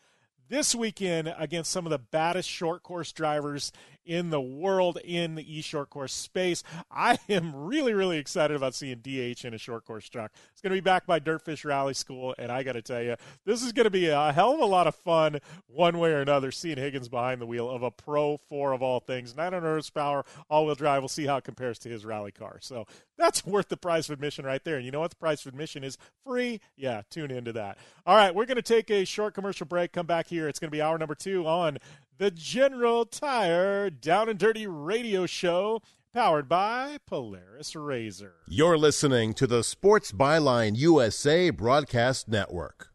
this 0.49 0.75
weekend 0.75 1.33
against 1.37 1.71
some 1.71 1.85
of 1.85 1.91
the 1.91 1.97
baddest 1.97 2.49
short 2.49 2.83
course 2.83 3.11
drivers 3.13 3.71
in 4.05 4.29
the 4.29 4.41
world 4.41 4.97
in 5.03 5.35
the 5.35 5.57
e 5.57 5.61
short 5.61 5.89
course 5.89 6.13
space. 6.13 6.63
I 6.91 7.19
am 7.29 7.55
really, 7.55 7.93
really 7.93 8.17
excited 8.17 8.55
about 8.55 8.75
seeing 8.75 8.97
DH 8.97 9.45
in 9.45 9.53
a 9.53 9.57
short 9.57 9.85
course 9.85 10.07
truck. 10.09 10.31
It's 10.51 10.61
going 10.61 10.71
to 10.71 10.77
be 10.77 10.81
backed 10.81 11.07
by 11.07 11.19
Dirtfish 11.19 11.65
Rally 11.65 11.93
School, 11.93 12.35
and 12.37 12.51
I 12.51 12.63
got 12.63 12.73
to 12.73 12.81
tell 12.81 13.01
you, 13.01 13.15
this 13.45 13.63
is 13.63 13.71
going 13.71 13.85
to 13.85 13.91
be 13.91 14.07
a 14.07 14.31
hell 14.31 14.53
of 14.53 14.59
a 14.59 14.65
lot 14.65 14.87
of 14.87 14.95
fun, 14.95 15.39
one 15.67 15.99
way 15.99 16.11
or 16.11 16.21
another, 16.21 16.51
seeing 16.51 16.77
Higgins 16.77 17.09
behind 17.09 17.41
the 17.41 17.45
wheel 17.45 17.69
of 17.69 17.83
a 17.83 17.91
Pro 17.91 18.37
4 18.49 18.73
of 18.73 18.81
all 18.81 18.99
things. 18.99 19.35
900 19.35 19.67
horsepower, 19.67 20.25
all 20.49 20.65
wheel 20.65 20.75
drive. 20.75 21.01
We'll 21.01 21.09
see 21.09 21.25
how 21.25 21.37
it 21.37 21.43
compares 21.43 21.79
to 21.79 21.89
his 21.89 22.05
rally 22.05 22.31
car. 22.31 22.57
So 22.61 22.85
that's 23.17 23.45
worth 23.51 23.69
the 23.69 23.77
price 23.77 24.09
of 24.09 24.13
admission 24.13 24.45
right 24.45 24.63
there. 24.63 24.75
And 24.77 24.85
you 24.85 24.91
know 24.91 24.99
what? 24.99 25.11
The 25.11 25.17
price 25.17 25.45
of 25.45 25.53
admission 25.53 25.83
is 25.83 25.97
free. 26.25 26.59
Yeah, 26.75 27.01
tune 27.09 27.31
into 27.31 27.53
that. 27.53 27.77
All 28.05 28.15
right, 28.15 28.33
we're 28.33 28.45
going 28.45 28.55
to 28.55 28.61
take 28.61 28.89
a 28.89 29.05
short 29.05 29.33
commercial 29.33 29.65
break, 29.65 29.91
come 29.91 30.05
back 30.05 30.27
here. 30.27 30.47
It's 30.47 30.59
going 30.59 30.69
to 30.69 30.75
be 30.75 30.81
hour 30.81 30.97
number 30.97 31.15
two 31.15 31.47
on 31.47 31.77
the 32.21 32.29
General 32.29 33.03
Tire 33.03 33.89
Down 33.89 34.29
and 34.29 34.37
Dirty 34.37 34.67
Radio 34.67 35.25
Show, 35.25 35.81
powered 36.13 36.47
by 36.47 36.99
Polaris 37.07 37.75
Razor. 37.75 38.35
You're 38.47 38.77
listening 38.77 39.33
to 39.33 39.47
the 39.47 39.63
Sports 39.63 40.11
Byline 40.11 40.77
USA 40.77 41.49
Broadcast 41.49 42.27
Network. 42.27 42.89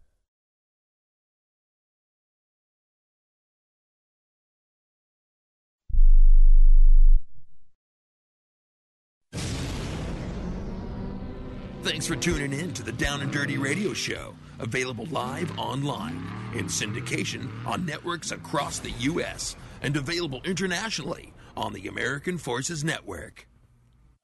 Thanks 11.82 12.06
for 12.06 12.14
tuning 12.14 12.52
in 12.52 12.72
to 12.74 12.84
the 12.84 12.92
Down 12.92 13.22
and 13.22 13.32
Dirty 13.32 13.58
Radio 13.58 13.92
Show 13.92 14.36
available 14.58 15.06
live 15.06 15.58
online, 15.58 16.22
in 16.54 16.66
syndication 16.66 17.48
on 17.66 17.84
networks 17.84 18.30
across 18.30 18.78
the 18.78 18.90
U.S., 18.90 19.56
and 19.82 19.96
available 19.96 20.40
internationally 20.44 21.32
on 21.56 21.72
the 21.72 21.86
American 21.86 22.38
Forces 22.38 22.82
Network. 22.82 23.46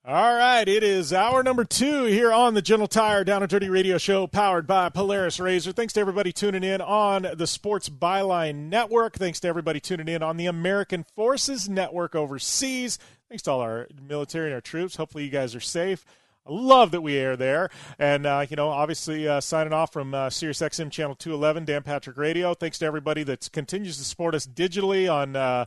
All 0.04 0.34
right, 0.34 0.66
it 0.66 0.82
is 0.82 1.12
hour 1.12 1.44
number 1.44 1.64
two 1.64 2.06
here 2.06 2.32
on 2.32 2.54
the 2.54 2.62
General 2.62 2.88
Tire 2.88 3.22
Down 3.22 3.44
and 3.44 3.48
Dirty 3.48 3.68
Radio 3.68 3.98
Show, 3.98 4.26
powered 4.26 4.66
by 4.66 4.88
Polaris 4.88 5.38
Razor. 5.38 5.70
Thanks 5.70 5.92
to 5.92 6.00
everybody 6.00 6.32
tuning 6.32 6.64
in 6.64 6.80
on 6.80 7.24
the 7.36 7.46
Sports 7.46 7.88
Byline 7.88 8.68
Network. 8.68 9.14
Thanks 9.14 9.38
to 9.40 9.48
everybody 9.48 9.78
tuning 9.78 10.08
in 10.08 10.20
on 10.20 10.38
the 10.38 10.46
American 10.46 11.04
Forces 11.14 11.68
Network 11.68 12.16
overseas. 12.16 12.98
Thanks 13.28 13.44
to 13.44 13.52
all 13.52 13.60
our 13.60 13.86
military 14.08 14.46
and 14.46 14.54
our 14.54 14.60
troops. 14.60 14.96
Hopefully, 14.96 15.22
you 15.22 15.30
guys 15.30 15.54
are 15.54 15.60
safe. 15.60 16.04
Love 16.48 16.90
that 16.90 17.02
we 17.02 17.16
air 17.16 17.36
there. 17.36 17.70
And, 17.98 18.26
uh, 18.26 18.44
you 18.48 18.56
know, 18.56 18.68
obviously 18.68 19.28
uh, 19.28 19.40
signing 19.40 19.72
off 19.72 19.92
from 19.92 20.12
uh, 20.12 20.28
SiriusXM 20.28 20.90
Channel 20.90 21.14
211, 21.14 21.64
Dan 21.64 21.82
Patrick 21.82 22.16
Radio. 22.16 22.52
Thanks 22.54 22.78
to 22.80 22.86
everybody 22.86 23.22
that 23.24 23.50
continues 23.52 23.96
to 23.98 24.04
support 24.04 24.34
us 24.34 24.46
digitally 24.46 25.12
on, 25.12 25.36
uh, 25.36 25.66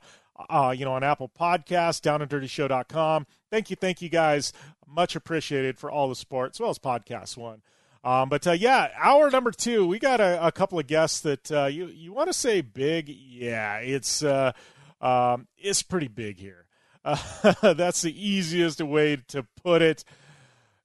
uh, 0.49 0.73
you 0.77 0.83
know, 0.83 0.93
on 0.93 1.03
Apple 1.03 1.29
Podcasts, 1.29 2.01
downanddirtyshow.com. 2.01 3.25
Thank 3.49 3.69
you, 3.69 3.77
thank 3.77 4.01
you 4.01 4.09
guys. 4.09 4.51
Much 4.85 5.15
appreciated 5.15 5.77
for 5.77 5.89
all 5.89 6.09
the 6.09 6.15
support, 6.15 6.51
as 6.51 6.59
well 6.59 6.69
as 6.69 6.79
Podcast 6.79 7.37
One. 7.37 7.61
Um, 8.03 8.29
but 8.29 8.45
uh, 8.45 8.51
yeah, 8.51 8.89
hour 8.97 9.31
number 9.31 9.51
two, 9.51 9.87
we 9.87 9.97
got 9.97 10.19
a, 10.19 10.45
a 10.45 10.51
couple 10.51 10.77
of 10.77 10.85
guests 10.85 11.21
that 11.21 11.51
uh, 11.51 11.65
you 11.65 11.87
you 11.87 12.13
want 12.13 12.29
to 12.29 12.33
say 12.33 12.61
big. 12.61 13.09
Yeah, 13.09 13.77
it's 13.77 14.21
um, 14.21 15.47
it's 15.57 15.81
pretty 15.81 16.07
big 16.07 16.37
here. 16.37 16.65
That's 17.61 18.03
the 18.03 18.13
easiest 18.15 18.79
way 18.81 19.17
to 19.29 19.43
put 19.63 19.81
it. 19.81 20.03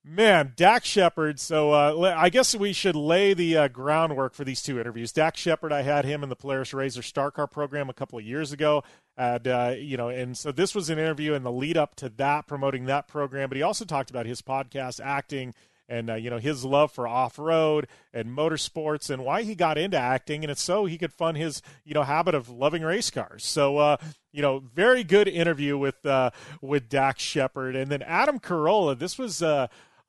Man, 0.02 0.54
Dax 0.56 0.88
Shepard. 0.88 1.38
So 1.38 1.72
uh, 1.72 2.14
I 2.16 2.30
guess 2.30 2.54
we 2.54 2.72
should 2.72 2.96
lay 2.96 3.34
the 3.34 3.56
uh, 3.56 3.68
groundwork 3.68 4.32
for 4.32 4.44
these 4.44 4.62
two 4.62 4.80
interviews. 4.80 5.12
Dax 5.12 5.38
Shepard, 5.38 5.72
I 5.72 5.82
had 5.82 6.06
him 6.06 6.22
in 6.22 6.30
the 6.30 6.36
Polaris 6.36 6.72
Razor 6.72 7.02
Star 7.02 7.30
Car 7.30 7.46
program 7.46 7.90
a 7.90 7.94
couple 7.94 8.18
of 8.18 8.24
years 8.24 8.50
ago, 8.50 8.82
and 9.18 9.46
uh, 9.46 9.74
you 9.76 9.98
know, 9.98 10.08
and 10.08 10.36
so 10.38 10.52
this 10.52 10.74
was 10.74 10.88
an 10.88 10.98
interview 10.98 11.34
in 11.34 11.42
the 11.42 11.52
lead 11.52 11.76
up 11.76 11.96
to 11.96 12.08
that, 12.08 12.46
promoting 12.46 12.86
that 12.86 13.08
program. 13.08 13.50
But 13.50 13.56
he 13.56 13.62
also 13.62 13.84
talked 13.84 14.08
about 14.08 14.24
his 14.24 14.40
podcast, 14.40 15.00
acting, 15.04 15.52
and 15.86 16.08
uh, 16.08 16.14
you 16.14 16.30
know 16.30 16.38
his 16.38 16.64
love 16.64 16.90
for 16.90 17.06
off 17.06 17.38
road 17.38 17.86
and 18.14 18.30
motorsports, 18.30 19.10
and 19.10 19.22
why 19.22 19.42
he 19.42 19.54
got 19.54 19.76
into 19.76 19.98
acting, 19.98 20.42
and 20.42 20.50
it's 20.50 20.62
so 20.62 20.86
he 20.86 20.96
could 20.96 21.12
fund 21.12 21.36
his 21.36 21.60
you 21.84 21.92
know 21.92 22.04
habit 22.04 22.34
of 22.34 22.48
loving 22.48 22.82
race 22.82 23.10
cars. 23.10 23.44
So 23.44 23.76
uh, 23.76 23.96
you 24.32 24.42
know, 24.42 24.60
very 24.60 25.04
good 25.04 25.28
interview 25.28 25.76
with 25.76 26.06
uh, 26.06 26.30
with 26.62 26.88
Dax 26.88 27.22
Shepard, 27.22 27.76
and 27.76 27.90
then 27.90 28.02
Adam 28.02 28.38
Carolla. 28.38 28.98
This 28.98 29.18
was 29.18 29.42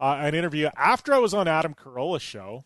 uh, 0.02 0.18
an 0.20 0.36
interview 0.36 0.70
after 0.76 1.14
I 1.14 1.20
was 1.20 1.34
on 1.34 1.48
Adam 1.48 1.76
Carolla's 1.76 2.24
show. 2.24 2.66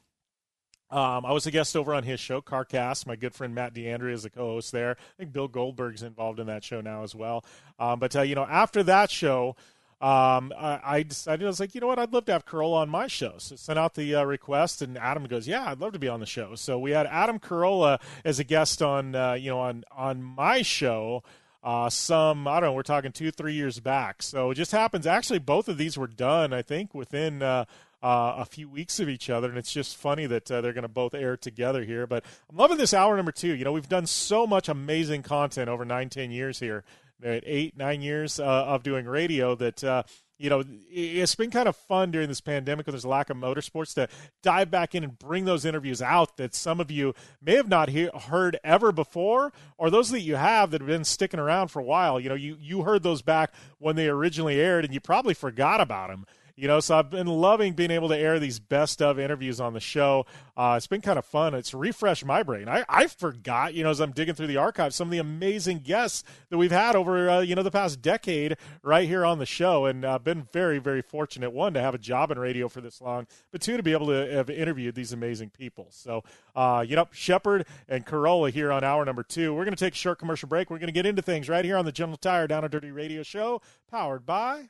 Um, 0.90 1.26
I 1.26 1.34
was 1.34 1.46
a 1.46 1.52
guest 1.52 1.76
over 1.76 1.94
on 1.94 2.04
his 2.04 2.20
show, 2.20 2.42
CarCast. 2.42 3.06
My 3.06 3.16
good 3.16 3.34
friend 3.34 3.54
Matt 3.54 3.74
D'Andrea 3.74 4.14
is 4.14 4.24
the 4.24 4.30
co-host 4.30 4.72
there. 4.72 4.92
I 4.92 5.18
think 5.18 5.34
Bill 5.34 5.48
Goldberg's 5.48 6.04
involved 6.04 6.40
in 6.40 6.48
that 6.48 6.64
show 6.64 6.80
now 6.80 7.04
as 7.04 7.14
well. 7.14 7.44
Um, 7.78 8.00
but 8.00 8.16
uh, 8.16 8.22
you 8.22 8.36
know, 8.36 8.46
after 8.46 8.82
that 8.84 9.12
show, 9.12 9.56
um, 10.00 10.54
I, 10.58 10.80
I, 10.84 11.04
decided 11.04 11.44
I 11.44 11.48
was 11.48 11.60
like, 11.60 11.74
you 11.74 11.82
know 11.82 11.88
what, 11.88 12.00
I'd 12.00 12.14
love 12.14 12.26
to 12.26 12.34
have 12.34 12.46
Carolla 12.46 12.78
on 12.78 12.90
my 12.90 13.08
show. 13.08 13.36
So 13.40 13.56
sent 13.56 13.80
out 13.80 13.96
the 13.96 14.16
uh, 14.16 14.24
request, 14.24 14.82
and 14.82 14.98
Adam 14.98 15.26
goes, 15.26 15.48
yeah, 15.48 15.70
I'd 15.70 15.80
love 15.80 15.94
to 15.94 16.00
be 16.00 16.08
on 16.08 16.20
the 16.20 16.26
show. 16.26 16.56
So 16.56 16.78
we 16.78 16.92
had 16.92 17.08
Adam 17.08 17.40
Carolla 17.40 18.00
as 18.24 18.40
a 18.40 18.44
guest 18.44 18.82
on, 18.82 19.16
uh, 19.16 19.34
you 19.34 19.50
know, 19.50 19.60
on 19.60 19.84
on 19.92 20.22
my 20.22 20.62
show 20.62 21.24
uh, 21.66 21.90
some 21.90 22.48
I 22.48 22.60
don't 22.60 22.70
know. 22.70 22.74
We're 22.74 22.84
talking 22.84 23.12
two, 23.12 23.32
three 23.32 23.56
years 23.56 23.80
back. 23.80 24.22
So 24.22 24.52
it 24.52 24.56
just 24.56 24.72
happens. 24.72 25.08
Actually, 25.08 25.40
both 25.40 25.68
of 25.68 25.78
these 25.78 25.98
were 25.98 26.08
done. 26.08 26.54
I 26.54 26.62
think 26.62 26.94
within 26.94 27.42
uh, 27.42 27.66
uh, 28.04 28.36
a 28.38 28.46
few 28.46 28.70
weeks 28.70 29.00
of 29.00 29.10
each 29.10 29.32
other, 29.32 29.50
and 29.50 29.58
it's 29.58 29.74
just 29.74 29.98
funny 29.98 30.28
that 30.28 30.50
uh, 30.52 30.62
they're 30.62 30.74
going 30.74 30.84
to 30.84 30.88
both 30.88 31.16
air 31.16 31.36
together 31.36 31.84
here. 31.84 32.06
But 32.06 32.24
I'm 32.52 32.56
loving 32.56 32.78
this 32.78 32.94
hour 32.94 33.16
number 33.16 33.32
two. 33.32 33.56
You 33.56 33.66
know, 33.66 33.72
we've 33.72 33.90
done 33.90 34.06
so 34.06 34.46
much 34.46 34.70
amazing 34.70 35.24
content 35.24 35.68
over 35.68 35.84
nine, 35.84 36.10
ten 36.10 36.30
years 36.30 36.60
here. 36.60 36.84
Eight, 37.24 37.76
nine 37.76 38.02
years 38.02 38.40
uh, 38.40 38.44
of 38.44 38.84
doing 38.84 39.06
radio 39.08 39.56
that 39.56 39.84
uh, 39.84 40.04
you 40.38 40.50
know, 40.50 40.64
it's 40.92 41.36
been 41.36 41.52
kind 41.52 41.68
of 41.70 41.76
fun 41.76 42.12
during 42.12 42.28
this 42.28 42.42
pandemic 42.42 42.86
when 42.86 42.94
there's 42.94 43.06
a 43.06 43.10
lack 43.10 43.30
of 43.30 43.38
motorsports 43.38 43.94
to 43.96 44.10
dive 44.44 44.70
back 44.70 44.94
in 44.94 45.04
and 45.04 45.18
bring 45.18 45.46
those 45.46 45.64
interviews 45.66 46.02
out 46.02 46.38
that 46.38 46.54
some 46.54 46.80
of 46.80 46.92
you 46.92 47.14
may 47.42 47.56
have 47.56 47.70
not 47.70 47.90
he- 47.90 48.10
heard 48.28 48.60
ever 48.64 48.92
before, 48.92 49.54
or 49.78 49.90
those 49.90 50.10
that 50.10 50.22
you 50.22 50.36
have 50.36 50.72
that 50.72 50.82
have 50.82 50.88
been 50.88 51.06
sticking 51.06 51.40
around 51.40 51.70
for 51.70 51.80
a 51.80 51.86
while. 51.86 52.20
You 52.20 52.30
know, 52.30 52.36
you, 52.36 52.58
you 52.60 52.82
heard 52.82 53.04
those 53.04 53.22
back 53.22 53.54
when 53.80 53.96
they 53.96 54.08
originally 54.10 54.60
aired 54.60 54.84
and 54.84 54.94
you 54.94 55.00
probably 55.00 55.34
forgot 55.34 55.80
about 55.80 56.10
them. 56.10 56.26
You 56.58 56.70
know, 56.70 56.80
so 56.80 56.98
I've 56.98 57.10
been 57.10 57.28
loving 57.28 57.74
being 57.74 57.92
able 57.92 58.08
to 58.08 58.18
air 58.18 58.40
these 58.40 58.60
best 58.60 59.02
of 59.02 59.20
interviews 59.20 59.60
on 59.60 59.74
the 59.74 59.82
show. 59.82 60.26
Uh, 60.56 60.76
it's 60.78 60.88
been 60.88 61.02
kind 61.02 61.20
of 61.20 61.26
fun. 61.26 61.54
It's 61.54 61.74
refreshed 61.74 62.24
my 62.24 62.44
brain. 62.44 62.70
I, 62.70 62.86
I 62.88 63.08
forgot, 63.08 63.74
you 63.74 63.84
know, 63.84 63.90
as 63.90 64.00
I'm 64.00 64.14
digging 64.14 64.36
through 64.36 64.48
the 64.48 64.56
archives, 64.56 64.96
some 64.96 65.10
of 65.10 65.12
the 65.12 65.18
amazing 65.18 65.80
guests 65.80 66.24
that 66.50 66.58
we've 66.58 66.72
had 66.72 66.96
over, 66.96 67.30
uh, 67.30 67.42
you 67.42 67.56
know, 67.56 67.64
the 67.64 67.72
past 67.72 68.02
decade 68.02 68.56
right 68.84 69.06
here 69.06 69.26
on 69.26 69.40
the 69.40 69.46
show. 69.46 69.86
And 69.86 70.06
I've 70.06 70.16
uh, 70.16 70.20
been 70.20 70.48
very, 70.54 70.80
very 70.80 71.02
fortunate, 71.02 71.52
one, 71.52 71.74
to 71.74 71.82
have 71.82 71.94
a 71.94 71.98
job 71.98 72.32
in 72.32 72.40
radio 72.40 72.70
for 72.70 72.80
this 72.80 73.02
long, 73.02 73.28
but 73.52 73.60
two, 73.60 73.76
to 73.76 73.84
be 73.84 73.92
able 73.92 74.08
to 74.08 74.32
have 74.32 74.50
interviewed 74.50 74.96
these 74.96 75.12
amazing 75.12 75.50
people. 75.50 75.88
So, 75.90 76.24
uh, 76.56 76.86
you 76.88 76.96
know, 76.96 77.10
Shepard 77.12 77.66
and 77.90 78.06
Carolla 78.06 78.50
here 78.50 78.72
on 78.72 78.82
hour 78.86 79.04
number 79.04 79.24
two. 79.24 79.54
We're 79.54 79.66
going 79.66 79.76
to 79.76 79.86
take 79.86 79.94
a 79.94 79.98
short 79.98 80.20
commercial 80.20 80.48
break. 80.48 80.70
We're 80.70 80.80
going 80.80 80.88
to 80.88 80.94
get 80.94 81.06
into 81.06 81.22
things 81.22 81.50
right 81.50 81.66
here 81.66 81.76
on 81.76 81.84
the 81.84 81.92
General 81.92 82.18
Tire 82.18 82.48
Down 82.48 82.64
and 82.64 82.72
Dirty 82.72 82.92
Radio 82.92 83.24
Show, 83.24 83.62
powered 83.92 84.26
by 84.26 84.70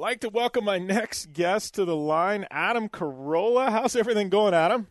Like 0.00 0.20
to 0.20 0.30
welcome 0.30 0.64
my 0.64 0.78
next 0.78 1.34
guest 1.34 1.74
to 1.74 1.84
the 1.84 1.94
line, 1.94 2.46
Adam 2.50 2.88
Carolla. 2.88 3.68
How's 3.68 3.94
everything 3.94 4.30
going, 4.30 4.54
Adam? 4.54 4.86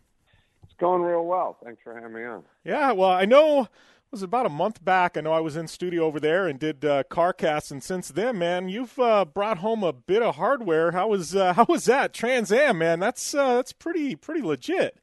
It's 0.62 0.72
going 0.78 1.02
real 1.02 1.26
well. 1.26 1.56
Thanks 1.64 1.82
for 1.82 1.96
having 1.96 2.12
me 2.12 2.22
on. 2.22 2.44
Yeah, 2.62 2.92
well, 2.92 3.10
I 3.10 3.24
know 3.24 3.62
it 3.62 3.68
was 4.12 4.22
about 4.22 4.46
a 4.46 4.50
month 4.50 4.84
back. 4.84 5.16
I 5.16 5.20
know 5.20 5.32
I 5.32 5.40
was 5.40 5.56
in 5.56 5.66
studio 5.66 6.04
over 6.04 6.20
there 6.20 6.46
and 6.46 6.60
did 6.60 6.84
uh, 6.84 7.02
CarCast, 7.10 7.72
and 7.72 7.82
since 7.82 8.10
then, 8.10 8.38
man, 8.38 8.68
you've 8.68 8.96
uh, 9.00 9.24
brought 9.24 9.58
home 9.58 9.82
a 9.82 9.92
bit 9.92 10.22
of 10.22 10.36
hardware. 10.36 10.92
How 10.92 11.08
was 11.08 11.34
uh, 11.34 11.54
how 11.54 11.66
was 11.68 11.86
that 11.86 12.12
Trans 12.12 12.52
Am, 12.52 12.78
man? 12.78 13.00
That's 13.00 13.34
uh, 13.34 13.56
that's 13.56 13.72
pretty 13.72 14.14
pretty 14.14 14.42
legit. 14.42 14.96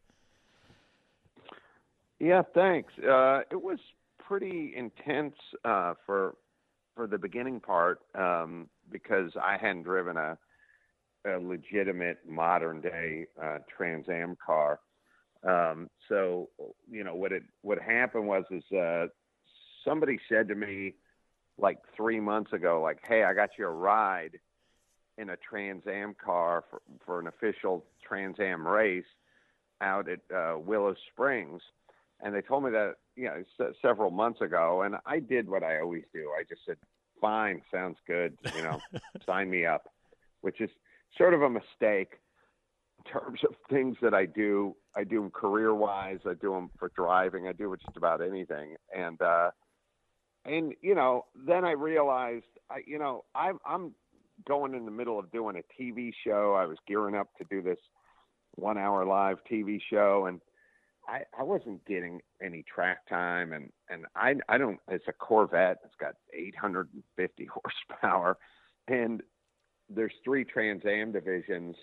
Yeah, 2.18 2.44
thanks. 2.54 2.94
Uh, 2.98 3.42
it 3.52 3.62
was 3.62 3.80
pretty 4.26 4.74
intense 4.74 5.36
uh, 5.66 5.96
for 6.06 6.36
for 6.96 7.08
the 7.08 7.18
beginning 7.18 7.60
part 7.60 8.00
um, 8.16 8.70
because 8.92 9.32
I 9.42 9.58
hadn't 9.58 9.84
driven 9.84 10.18
a, 10.18 10.38
a 11.26 11.38
legitimate 11.40 12.20
modern 12.28 12.82
day 12.82 13.28
uh, 13.42 13.58
Trans 13.76 14.08
Am 14.10 14.38
car. 14.44 14.80
Um, 15.48 15.90
so 16.10 16.50
you 16.90 17.04
know 17.04 17.16
what 17.16 17.32
it 17.32 17.44
what 17.62 17.80
happened 17.80 18.28
was 18.28 18.44
is 18.52 18.64
uh, 18.72 19.08
somebody 19.86 20.20
said 20.30 20.48
to 20.48 20.56
me 20.56 20.96
like 21.58 21.78
three 21.96 22.20
months 22.20 22.54
ago, 22.54 22.82
like, 22.82 23.00
"Hey, 23.08 23.24
I 23.24 23.34
got 23.34 23.52
you 23.58 23.66
a 23.66 23.72
ride 23.72 24.40
in 25.18 25.30
a 25.30 25.38
Trans 25.38 25.84
Am 25.88 26.16
car 26.24 26.64
for 26.70 26.82
for 27.06 27.20
an 27.20 27.28
official 27.28 27.86
Trans 28.08 28.40
Am 28.40 28.68
race 28.68 29.06
out 29.82 30.08
at 30.10 30.20
uh, 30.36 30.58
Willow 30.58 30.96
Springs." 31.12 31.62
And 32.20 32.34
they 32.34 32.42
told 32.42 32.64
me 32.64 32.72
that 32.72 32.96
you 33.16 33.26
know 33.26 33.44
s- 33.60 33.76
several 33.82 34.12
months 34.12 34.42
ago, 34.42 34.82
and 34.82 34.96
I 35.06 35.20
did 35.20 35.48
what 35.50 35.64
I 35.64 35.80
always 35.80 36.04
do. 36.14 36.32
I 36.38 36.44
just 36.44 36.62
said, 36.66 36.78
"Fine, 37.22 37.62
sounds 37.72 37.98
good," 38.06 38.38
you 38.56 38.64
know, 38.64 38.80
sign 39.26 39.50
me 39.50 39.66
up, 39.66 39.90
which 40.42 40.62
is 40.62 40.70
sort 41.18 41.34
of 41.34 41.42
a 41.42 41.50
mistake 41.50 42.20
in 43.00 43.12
terms 43.12 43.42
of 43.44 43.56
things 43.70 43.98
that 44.02 44.14
I 44.14 44.26
do. 44.26 44.76
I 44.96 45.04
do 45.04 45.22
them 45.22 45.32
career 45.32 45.74
wise. 45.74 46.20
I 46.26 46.34
do 46.34 46.52
them 46.54 46.70
for 46.78 46.92
driving. 46.96 47.48
I 47.48 47.52
do 47.52 47.76
just 47.84 47.98
about 47.98 48.22
anything. 48.22 48.76
And 48.96 49.22
uh, 49.22 49.52
and 50.46 50.74
you 50.82 50.96
know, 50.96 51.26
then 51.36 51.66
I 51.66 51.72
realized, 51.72 52.46
I 52.70 52.80
you 52.86 52.98
know, 52.98 53.26
I'm 53.36 53.60
I'm 53.66 53.94
going 54.48 54.74
in 54.74 54.86
the 54.86 54.92
middle 54.92 55.20
of 55.20 55.32
doing 55.32 55.58
a 55.58 55.82
TV 55.82 56.12
show. 56.26 56.56
I 56.58 56.66
was 56.66 56.78
gearing 56.88 57.16
up 57.16 57.30
to 57.38 57.46
do 57.50 57.62
this 57.62 57.80
one 58.56 58.78
hour 58.78 59.06
live 59.06 59.38
TV 59.50 59.80
show, 59.90 60.26
and 60.28 60.42
I, 61.08 61.22
I 61.38 61.44
wasn't 61.44 61.86
getting 61.86 62.22
any 62.42 62.64
track 62.64 63.08
time, 63.08 63.54
and 63.54 63.72
and 63.90 64.06
I 64.16 64.36
I 64.50 64.58
don't. 64.58 64.80
It's 64.90 65.08
a 65.08 65.14
Corvette. 65.14 65.78
It's 65.86 65.96
got 66.00 66.16
850 66.34 67.48
horsepower, 67.90 68.38
and 68.88 69.22
there's 69.90 70.14
three 70.24 70.44
Trans 70.44 70.86
Am 70.86 71.12
divisions. 71.12 71.76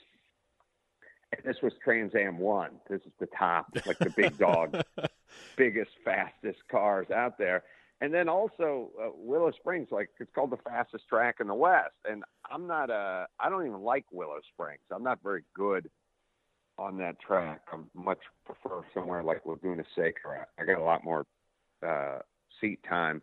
And 1.32 1.42
this 1.44 1.62
was 1.62 1.72
Trans 1.82 2.14
Am 2.14 2.38
One. 2.38 2.72
This 2.88 3.00
is 3.06 3.12
the 3.18 3.28
top, 3.36 3.66
like 3.86 3.98
the 3.98 4.10
big 4.10 4.38
dog, 4.38 4.80
biggest, 5.56 5.90
fastest 6.04 6.60
cars 6.70 7.10
out 7.10 7.38
there. 7.38 7.64
And 8.00 8.12
then 8.12 8.28
also 8.28 8.90
uh, 9.02 9.08
Willow 9.16 9.50
Springs, 9.52 9.88
like 9.90 10.10
it's 10.20 10.30
called 10.34 10.50
the 10.50 10.58
fastest 10.58 11.08
track 11.08 11.36
in 11.40 11.46
the 11.46 11.54
West. 11.54 11.94
And 12.08 12.22
I'm 12.50 12.66
not 12.66 12.90
a, 12.90 13.26
I 13.40 13.48
don't 13.48 13.66
even 13.66 13.80
like 13.80 14.04
Willow 14.12 14.38
Springs. 14.52 14.82
I'm 14.92 15.02
not 15.02 15.20
very 15.22 15.42
good 15.54 15.88
on 16.78 16.98
that 16.98 17.20
track. 17.20 17.62
I 17.72 17.76
much 17.94 18.18
prefer 18.44 18.82
somewhere 18.92 19.22
like 19.22 19.46
Laguna 19.46 19.84
Seca. 19.94 20.46
I 20.58 20.64
got 20.64 20.78
a 20.78 20.84
lot 20.84 21.04
more 21.04 21.26
uh, 21.86 22.18
seat 22.60 22.80
time 22.88 23.22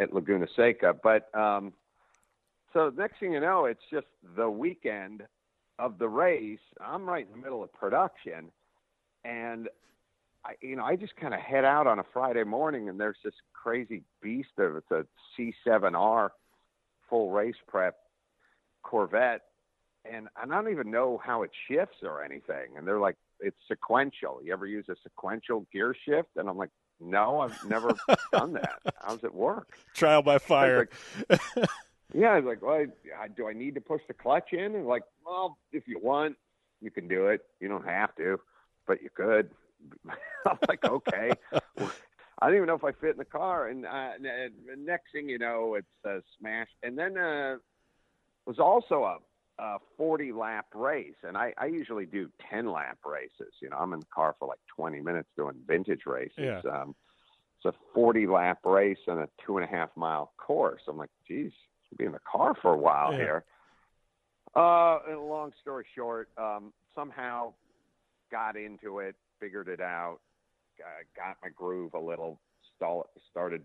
at 0.00 0.12
Laguna 0.12 0.46
Seca. 0.54 0.94
But 1.02 1.34
um, 1.34 1.72
so 2.72 2.92
next 2.96 3.20
thing 3.20 3.32
you 3.32 3.40
know, 3.40 3.64
it's 3.64 3.82
just 3.90 4.06
the 4.36 4.48
weekend 4.48 5.22
of 5.78 5.98
the 5.98 6.08
race. 6.08 6.58
I'm 6.80 7.08
right 7.08 7.26
in 7.26 7.32
the 7.32 7.42
middle 7.42 7.62
of 7.62 7.72
production, 7.72 8.50
and 9.24 9.68
I, 10.44 10.52
you 10.60 10.76
know, 10.76 10.84
I 10.84 10.96
just 10.96 11.16
kind 11.16 11.34
of 11.34 11.40
head 11.40 11.64
out 11.64 11.86
on 11.86 11.98
a 11.98 12.04
Friday 12.12 12.44
morning, 12.44 12.88
and 12.88 13.00
there's 13.00 13.16
this 13.24 13.34
crazy 13.52 14.02
beast 14.22 14.58
of 14.58 14.76
it's 14.76 14.90
a 14.90 15.06
C7R 15.38 16.30
full 17.08 17.30
race 17.30 17.56
prep 17.66 17.96
Corvette 18.82 19.42
and 20.10 20.28
I 20.36 20.46
don't 20.46 20.70
even 20.70 20.90
know 20.90 21.20
how 21.24 21.42
it 21.42 21.50
shifts 21.68 21.98
or 22.02 22.22
anything. 22.22 22.76
And 22.76 22.86
they're 22.86 23.00
like, 23.00 23.16
it's 23.40 23.56
sequential. 23.68 24.40
You 24.42 24.52
ever 24.52 24.66
use 24.66 24.86
a 24.88 24.96
sequential 25.02 25.66
gear 25.72 25.94
shift? 26.06 26.30
And 26.36 26.48
I'm 26.48 26.56
like, 26.56 26.70
no, 27.00 27.40
I've 27.40 27.64
never 27.68 27.94
done 28.32 28.52
that. 28.54 28.80
How's 29.02 29.24
it 29.24 29.34
work? 29.34 29.76
Trial 29.94 30.22
by 30.22 30.38
fire. 30.38 30.88
Like, 31.28 31.40
yeah, 32.14 32.28
I 32.28 32.40
was 32.40 32.44
like, 32.44 32.62
well, 32.62 32.86
I, 33.18 33.28
do 33.28 33.48
I 33.48 33.52
need 33.52 33.74
to 33.74 33.80
push 33.80 34.02
the 34.06 34.14
clutch 34.14 34.52
in? 34.52 34.74
And 34.74 34.86
like, 34.86 35.02
well, 35.24 35.58
if 35.72 35.88
you 35.88 35.98
want, 36.02 36.36
you 36.80 36.90
can 36.90 37.08
do 37.08 37.28
it. 37.28 37.40
You 37.60 37.68
don't 37.68 37.86
have 37.86 38.14
to, 38.16 38.38
but 38.86 39.02
you 39.02 39.08
could. 39.14 39.50
I'm 40.46 40.58
like, 40.68 40.84
okay. 40.84 41.30
I 42.38 42.46
don't 42.46 42.56
even 42.56 42.66
know 42.66 42.74
if 42.74 42.84
I 42.84 42.92
fit 42.92 43.10
in 43.10 43.18
the 43.18 43.24
car. 43.24 43.68
And, 43.68 43.86
uh, 43.86 44.10
and 44.18 44.84
next 44.84 45.12
thing 45.12 45.28
you 45.28 45.38
know, 45.38 45.74
it's 45.74 45.86
uh, 46.06 46.20
smashed. 46.38 46.74
And 46.82 46.98
then 46.98 47.16
uh, 47.16 47.56
was 48.46 48.58
also 48.58 49.04
a 49.04 49.18
a 49.58 49.76
40 49.96 50.32
lap 50.32 50.66
race 50.74 51.14
and 51.22 51.36
I, 51.36 51.54
I 51.58 51.66
usually 51.66 52.06
do 52.06 52.28
10 52.50 52.70
lap 52.70 52.98
races 53.04 53.54
you 53.60 53.70
know 53.70 53.76
i'm 53.76 53.92
in 53.92 54.00
the 54.00 54.06
car 54.12 54.34
for 54.38 54.48
like 54.48 54.58
20 54.74 55.00
minutes 55.00 55.28
doing 55.36 55.54
vintage 55.66 56.02
races 56.06 56.32
Yeah. 56.38 56.60
um, 56.70 56.94
it's 57.56 57.74
a 57.74 57.78
40 57.94 58.26
lap 58.26 58.58
race 58.64 58.98
and 59.06 59.20
a 59.20 59.28
two 59.46 59.56
and 59.58 59.64
a 59.64 59.68
half 59.70 59.90
mile 59.96 60.32
course 60.38 60.82
i'm 60.88 60.96
like 60.96 61.10
geez 61.26 61.52
i'll 61.92 61.96
be 61.96 62.04
in 62.04 62.12
the 62.12 62.18
car 62.30 62.54
for 62.60 62.72
a 62.72 62.76
while 62.78 63.12
Yeah. 63.12 63.18
here 63.18 63.44
uh, 64.56 64.98
and 65.08 65.20
long 65.20 65.52
story 65.60 65.86
short 65.94 66.28
um, 66.36 66.72
somehow 66.94 67.52
got 68.30 68.56
into 68.56 68.98
it 68.98 69.14
figured 69.40 69.68
it 69.68 69.80
out 69.80 70.18
uh, 70.80 71.02
got 71.16 71.36
my 71.42 71.48
groove 71.50 71.94
a 71.94 72.00
little 72.00 72.40
stall, 72.74 73.08
started 73.30 73.64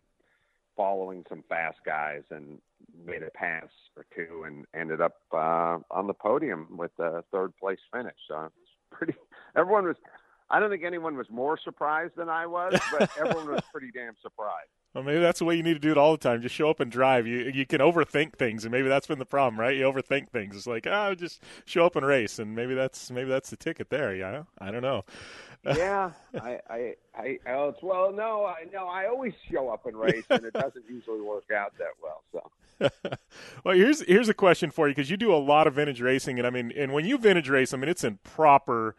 following 0.79 1.25
some 1.27 1.43
fast 1.49 1.77
guys 1.85 2.23
and 2.31 2.57
made 3.05 3.21
a 3.21 3.29
pass 3.31 3.67
or 3.97 4.05
two 4.15 4.45
and 4.47 4.65
ended 4.73 5.01
up 5.01 5.17
uh, 5.33 5.77
on 5.91 6.07
the 6.07 6.13
podium 6.13 6.67
with 6.77 6.97
a 6.99 7.21
third 7.33 7.51
place 7.57 7.79
finish. 7.93 8.15
So 8.29 8.45
it's 8.45 8.71
pretty. 8.89 9.13
Everyone 9.57 9.85
was. 9.85 9.97
I 10.49 10.59
don't 10.59 10.71
think 10.71 10.83
anyone 10.83 11.17
was 11.17 11.27
more 11.29 11.59
surprised 11.61 12.13
than 12.15 12.29
I 12.29 12.47
was, 12.47 12.79
but 12.91 13.11
everyone 13.19 13.51
was 13.51 13.61
pretty 13.71 13.91
damn 13.93 14.15
surprised. 14.19 14.69
Well, 14.95 15.03
maybe 15.03 15.19
that's 15.19 15.37
the 15.37 15.45
way 15.45 15.53
you 15.53 15.61
need 15.61 15.75
to 15.75 15.79
do 15.79 15.91
it 15.91 15.97
all 15.97 16.13
the 16.13 16.17
time. 16.17 16.41
Just 16.41 16.55
show 16.55 16.71
up 16.71 16.79
and 16.79 16.91
drive. 16.91 17.27
You 17.27 17.51
you 17.53 17.67
can 17.67 17.81
overthink 17.81 18.33
things, 18.33 18.65
and 18.65 18.71
maybe 18.71 18.87
that's 18.87 19.05
been 19.05 19.19
the 19.19 19.25
problem, 19.25 19.59
right? 19.59 19.77
You 19.77 19.83
overthink 19.83 20.29
things. 20.29 20.55
It's 20.55 20.65
like, 20.65 20.87
oh, 20.87 21.13
just 21.13 21.43
show 21.65 21.85
up 21.85 21.95
and 21.95 22.05
race, 22.05 22.39
and 22.39 22.55
maybe 22.55 22.73
that's 22.73 23.11
maybe 23.11 23.29
that's 23.29 23.51
the 23.51 23.57
ticket 23.57 23.91
there. 23.91 24.15
Yeah, 24.15 24.43
I 24.59 24.71
don't 24.71 24.81
know. 24.81 25.03
Yeah, 25.65 26.11
I, 26.41 26.59
I, 26.69 26.95
I, 27.15 27.37
it's, 27.45 27.83
well, 27.83 28.11
no, 28.11 28.45
I, 28.45 28.65
no, 28.71 28.87
I 28.87 29.07
always 29.07 29.33
show 29.51 29.69
up 29.69 29.85
and 29.85 29.97
race, 29.97 30.25
and 30.29 30.43
it 30.45 30.53
doesn't 30.53 30.85
usually 30.89 31.21
work 31.21 31.51
out 31.51 31.73
that 31.77 31.93
well. 32.01 32.23
So, 32.31 32.89
well, 33.63 33.75
here's 33.75 34.01
here's 34.01 34.29
a 34.29 34.33
question 34.33 34.71
for 34.71 34.87
you 34.87 34.95
because 34.95 35.09
you 35.09 35.17
do 35.17 35.33
a 35.33 35.37
lot 35.37 35.67
of 35.67 35.75
vintage 35.75 36.01
racing, 36.01 36.39
and 36.39 36.47
I 36.47 36.49
mean, 36.49 36.71
and 36.75 36.93
when 36.93 37.05
you 37.05 37.17
vintage 37.17 37.49
race, 37.49 37.73
I 37.73 37.77
mean, 37.77 37.89
it's 37.89 38.03
in 38.03 38.19
proper 38.23 38.95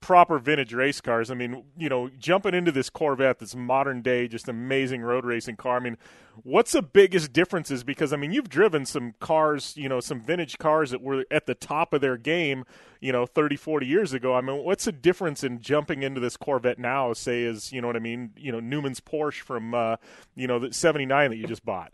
proper 0.00 0.38
vintage 0.38 0.72
race 0.72 1.00
cars. 1.00 1.30
I 1.30 1.34
mean, 1.34 1.64
you 1.76 1.88
know, 1.88 2.08
jumping 2.18 2.54
into 2.54 2.72
this 2.72 2.90
Corvette, 2.90 3.38
this 3.38 3.54
modern 3.54 4.02
day, 4.02 4.28
just 4.28 4.48
amazing 4.48 5.02
road 5.02 5.24
racing 5.24 5.56
car. 5.56 5.76
I 5.76 5.80
mean, 5.80 5.98
what's 6.42 6.72
the 6.72 6.82
biggest 6.82 7.32
differences? 7.32 7.84
Because 7.84 8.12
I 8.12 8.16
mean, 8.16 8.32
you've 8.32 8.48
driven 8.48 8.86
some 8.86 9.14
cars, 9.20 9.74
you 9.76 9.88
know, 9.88 10.00
some 10.00 10.20
vintage 10.20 10.58
cars 10.58 10.90
that 10.90 11.02
were 11.02 11.24
at 11.30 11.46
the 11.46 11.54
top 11.54 11.92
of 11.92 12.00
their 12.00 12.16
game, 12.16 12.64
you 13.00 13.12
know, 13.12 13.26
30, 13.26 13.56
40 13.56 13.86
years 13.86 14.12
ago. 14.12 14.34
I 14.34 14.40
mean, 14.40 14.64
what's 14.64 14.86
the 14.86 14.92
difference 14.92 15.44
in 15.44 15.60
jumping 15.60 16.02
into 16.02 16.20
this 16.20 16.36
Corvette 16.36 16.78
now, 16.78 17.12
say, 17.12 17.42
is 17.42 17.72
you 17.72 17.80
know 17.80 17.86
what 17.86 17.96
I 17.96 18.00
mean? 18.00 18.30
You 18.36 18.52
know, 18.52 18.60
Newman's 18.60 19.00
Porsche 19.00 19.40
from, 19.40 19.74
uh, 19.74 19.96
you 20.34 20.46
know, 20.46 20.58
the 20.58 20.72
'79 20.72 21.30
that 21.30 21.36
you 21.36 21.46
just 21.46 21.64
bought. 21.64 21.92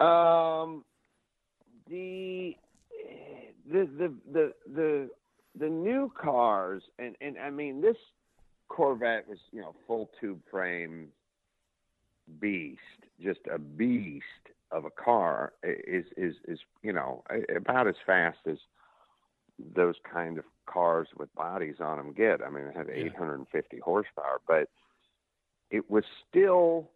Um, 0.00 0.84
the 1.88 2.56
the 3.70 3.84
the 3.84 4.14
the 4.32 4.52
the 4.72 5.10
the 5.58 5.68
new 5.68 6.12
cars, 6.20 6.82
and 6.98 7.16
and 7.20 7.38
I 7.38 7.50
mean 7.50 7.80
this 7.80 7.96
Corvette 8.68 9.28
was 9.28 9.38
you 9.52 9.60
know 9.60 9.74
full 9.86 10.10
tube 10.20 10.40
frame 10.50 11.08
beast, 12.40 12.80
just 13.20 13.40
a 13.52 13.58
beast 13.58 14.24
of 14.70 14.84
a 14.84 14.90
car 14.90 15.52
is 15.62 16.04
is 16.16 16.34
is 16.46 16.58
you 16.82 16.92
know 16.92 17.24
about 17.56 17.88
as 17.88 17.96
fast 18.06 18.38
as 18.46 18.58
those 19.74 19.96
kind 20.10 20.38
of 20.38 20.44
cars 20.66 21.08
with 21.18 21.34
bodies 21.34 21.76
on 21.80 21.98
them 21.98 22.12
get. 22.12 22.40
I 22.42 22.48
mean, 22.48 22.64
it 22.64 22.76
had 22.76 22.88
850 22.88 23.78
horsepower, 23.78 24.40
but 24.46 24.68
it 25.70 25.90
was 25.90 26.04
still 26.28 26.90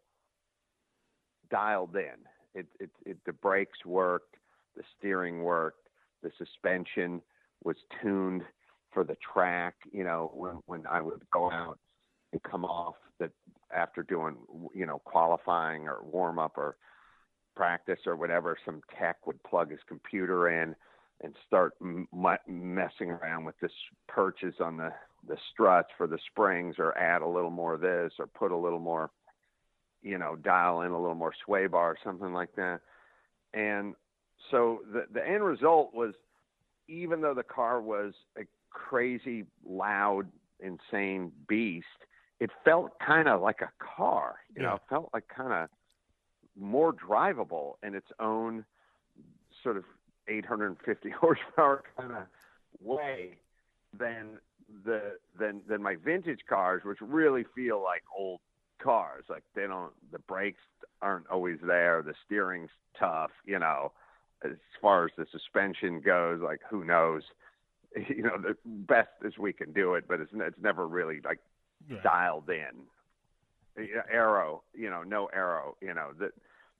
dialed 1.51 1.95
in. 1.97 2.25
It, 2.55 2.67
it, 2.81 2.91
it 3.05 3.19
the 3.27 3.33
brakes 3.33 3.85
worked, 3.85 4.37
the 4.77 4.83
steering 4.97 5.43
worked, 5.43 5.89
the 6.23 6.31
suspension 6.39 7.21
was 7.65 7.77
tuned 8.03 8.43
for 8.93 9.05
the 9.05 9.17
track. 9.33 9.75
You 9.93 10.05
know, 10.05 10.31
when 10.35 10.61
when 10.67 10.87
I 10.87 11.01
would 11.01 11.23
go 11.33 11.51
out 11.51 11.79
and 12.33 12.43
come 12.43 12.65
off 12.65 12.97
that 13.19 13.31
after 13.75 14.03
doing 14.03 14.37
you 14.75 14.87
know 14.87 15.01
qualifying 15.05 15.89
or 15.89 16.03
warm 16.05 16.39
up 16.39 16.57
or 16.57 16.77
practice 17.57 18.01
or 18.07 18.17
whatever, 18.17 18.57
some 18.65 18.81
tech 18.99 19.27
would 19.27 19.43
plug 19.43 19.71
his 19.71 19.81
computer 19.89 20.63
in 20.63 20.75
and 21.23 21.35
start 21.47 21.75
m- 21.81 22.09
messing 22.47 23.11
around 23.11 23.45
with 23.45 23.55
the 23.61 23.69
perches 24.09 24.55
on 24.61 24.77
the 24.77 24.91
the 25.27 25.37
struts 25.53 25.89
for 25.97 26.07
the 26.07 26.19
springs 26.31 26.77
or 26.79 26.97
add 26.99 27.23
a 27.23 27.27
little 27.27 27.51
more 27.51 27.75
of 27.75 27.81
this 27.81 28.13
or 28.19 28.27
put 28.27 28.53
a 28.53 28.57
little 28.57 28.79
more 28.79 29.11
you 30.03 30.19
know 30.19 30.37
dial 30.37 30.83
in 30.83 30.91
a 30.91 31.01
little 31.01 31.15
more 31.15 31.33
sway 31.45 31.67
bar 31.67 31.93
or 31.93 31.99
something 32.05 32.33
like 32.33 32.55
that 32.57 32.81
and 33.55 33.95
so 34.51 34.81
the 34.93 35.07
the 35.13 35.27
end 35.27 35.43
result 35.43 35.95
was 35.95 36.15
even 36.89 37.21
though 37.21 37.35
the 37.35 37.43
car 37.43 37.81
was 37.81 38.15
a 38.39 38.43
crazy, 38.71 39.45
loud, 39.67 40.27
insane 40.61 41.33
beast, 41.49 41.87
it 42.41 42.51
felt 42.65 42.99
kind 43.05 43.29
of 43.29 43.41
like 43.41 43.61
a 43.61 43.71
car. 43.97 44.37
You 44.55 44.63
yeah. 44.63 44.69
know, 44.71 44.75
it 44.77 44.83
felt 44.89 45.11
like 45.13 45.25
kind 45.35 45.53
of 45.53 45.69
more 46.59 46.93
drivable 46.93 47.75
in 47.83 47.95
its 47.95 48.09
own 48.21 48.65
sort 49.63 49.77
of 49.77 49.85
850 50.29 51.11
horsepower 51.21 51.83
kind 51.99 52.13
of 52.13 52.25
way 52.81 53.39
than 53.99 54.39
the 54.85 55.17
than 55.39 55.61
than 55.69 55.83
my 55.83 55.97
vintage 55.97 56.41
cars, 56.49 56.83
which 56.85 56.99
really 57.01 57.45
feel 57.55 57.83
like 57.83 58.03
old 58.17 58.41
cars. 58.83 59.25
Like 59.29 59.43
they 59.55 59.67
don't, 59.67 59.93
the 60.13 60.19
brakes 60.21 60.61
aren't 61.03 61.27
always 61.29 61.59
there, 61.65 62.03
the 62.03 62.15
steering's 62.25 62.71
tough. 62.99 63.31
You 63.45 63.59
know, 63.59 63.93
as 64.45 64.53
far 64.81 65.05
as 65.07 65.11
the 65.17 65.27
suspension 65.31 66.01
goes, 66.01 66.41
like 66.43 66.61
who 66.69 66.85
knows? 66.85 67.23
You 68.09 68.25
know, 68.25 68.37
the 68.39 68.57
best 68.65 69.11
as 69.25 69.39
we 69.39 69.53
can 69.53 69.73
do 69.73 69.95
it, 69.95 70.07
but 70.09 70.19
it's 70.19 70.33
it's 70.35 70.59
never 70.61 70.89
really 70.89 71.21
like 71.25 71.39
yeah. 71.89 71.99
dialed 72.03 72.51
in. 72.51 73.87
Aero, 74.11 74.63
you 74.75 74.91
know, 74.91 75.05
no 75.05 75.27
aero. 75.27 75.77
You 75.81 75.95
know, 75.95 76.11
the 76.19 76.31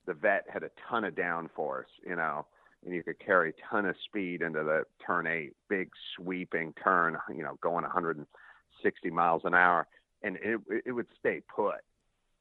the 0.05 0.13
Vette 0.13 0.43
had 0.51 0.63
a 0.63 0.71
ton 0.89 1.05
of 1.05 1.15
downforce. 1.15 1.87
You 2.05 2.17
know, 2.17 2.45
and 2.83 2.93
you 2.93 3.01
could 3.01 3.17
carry 3.17 3.51
a 3.51 3.69
ton 3.69 3.85
of 3.85 3.95
speed 4.03 4.41
into 4.41 4.61
the 4.61 4.83
turn 5.05 5.25
eight, 5.25 5.53
big 5.69 5.89
sweeping 6.17 6.73
turn. 6.83 7.17
You 7.33 7.43
know, 7.43 7.57
going 7.61 7.83
160 7.83 9.09
miles 9.09 9.43
an 9.45 9.53
hour, 9.53 9.87
and 10.21 10.35
it 10.41 10.59
it 10.85 10.91
would 10.91 11.07
stay 11.17 11.41
put. 11.53 11.79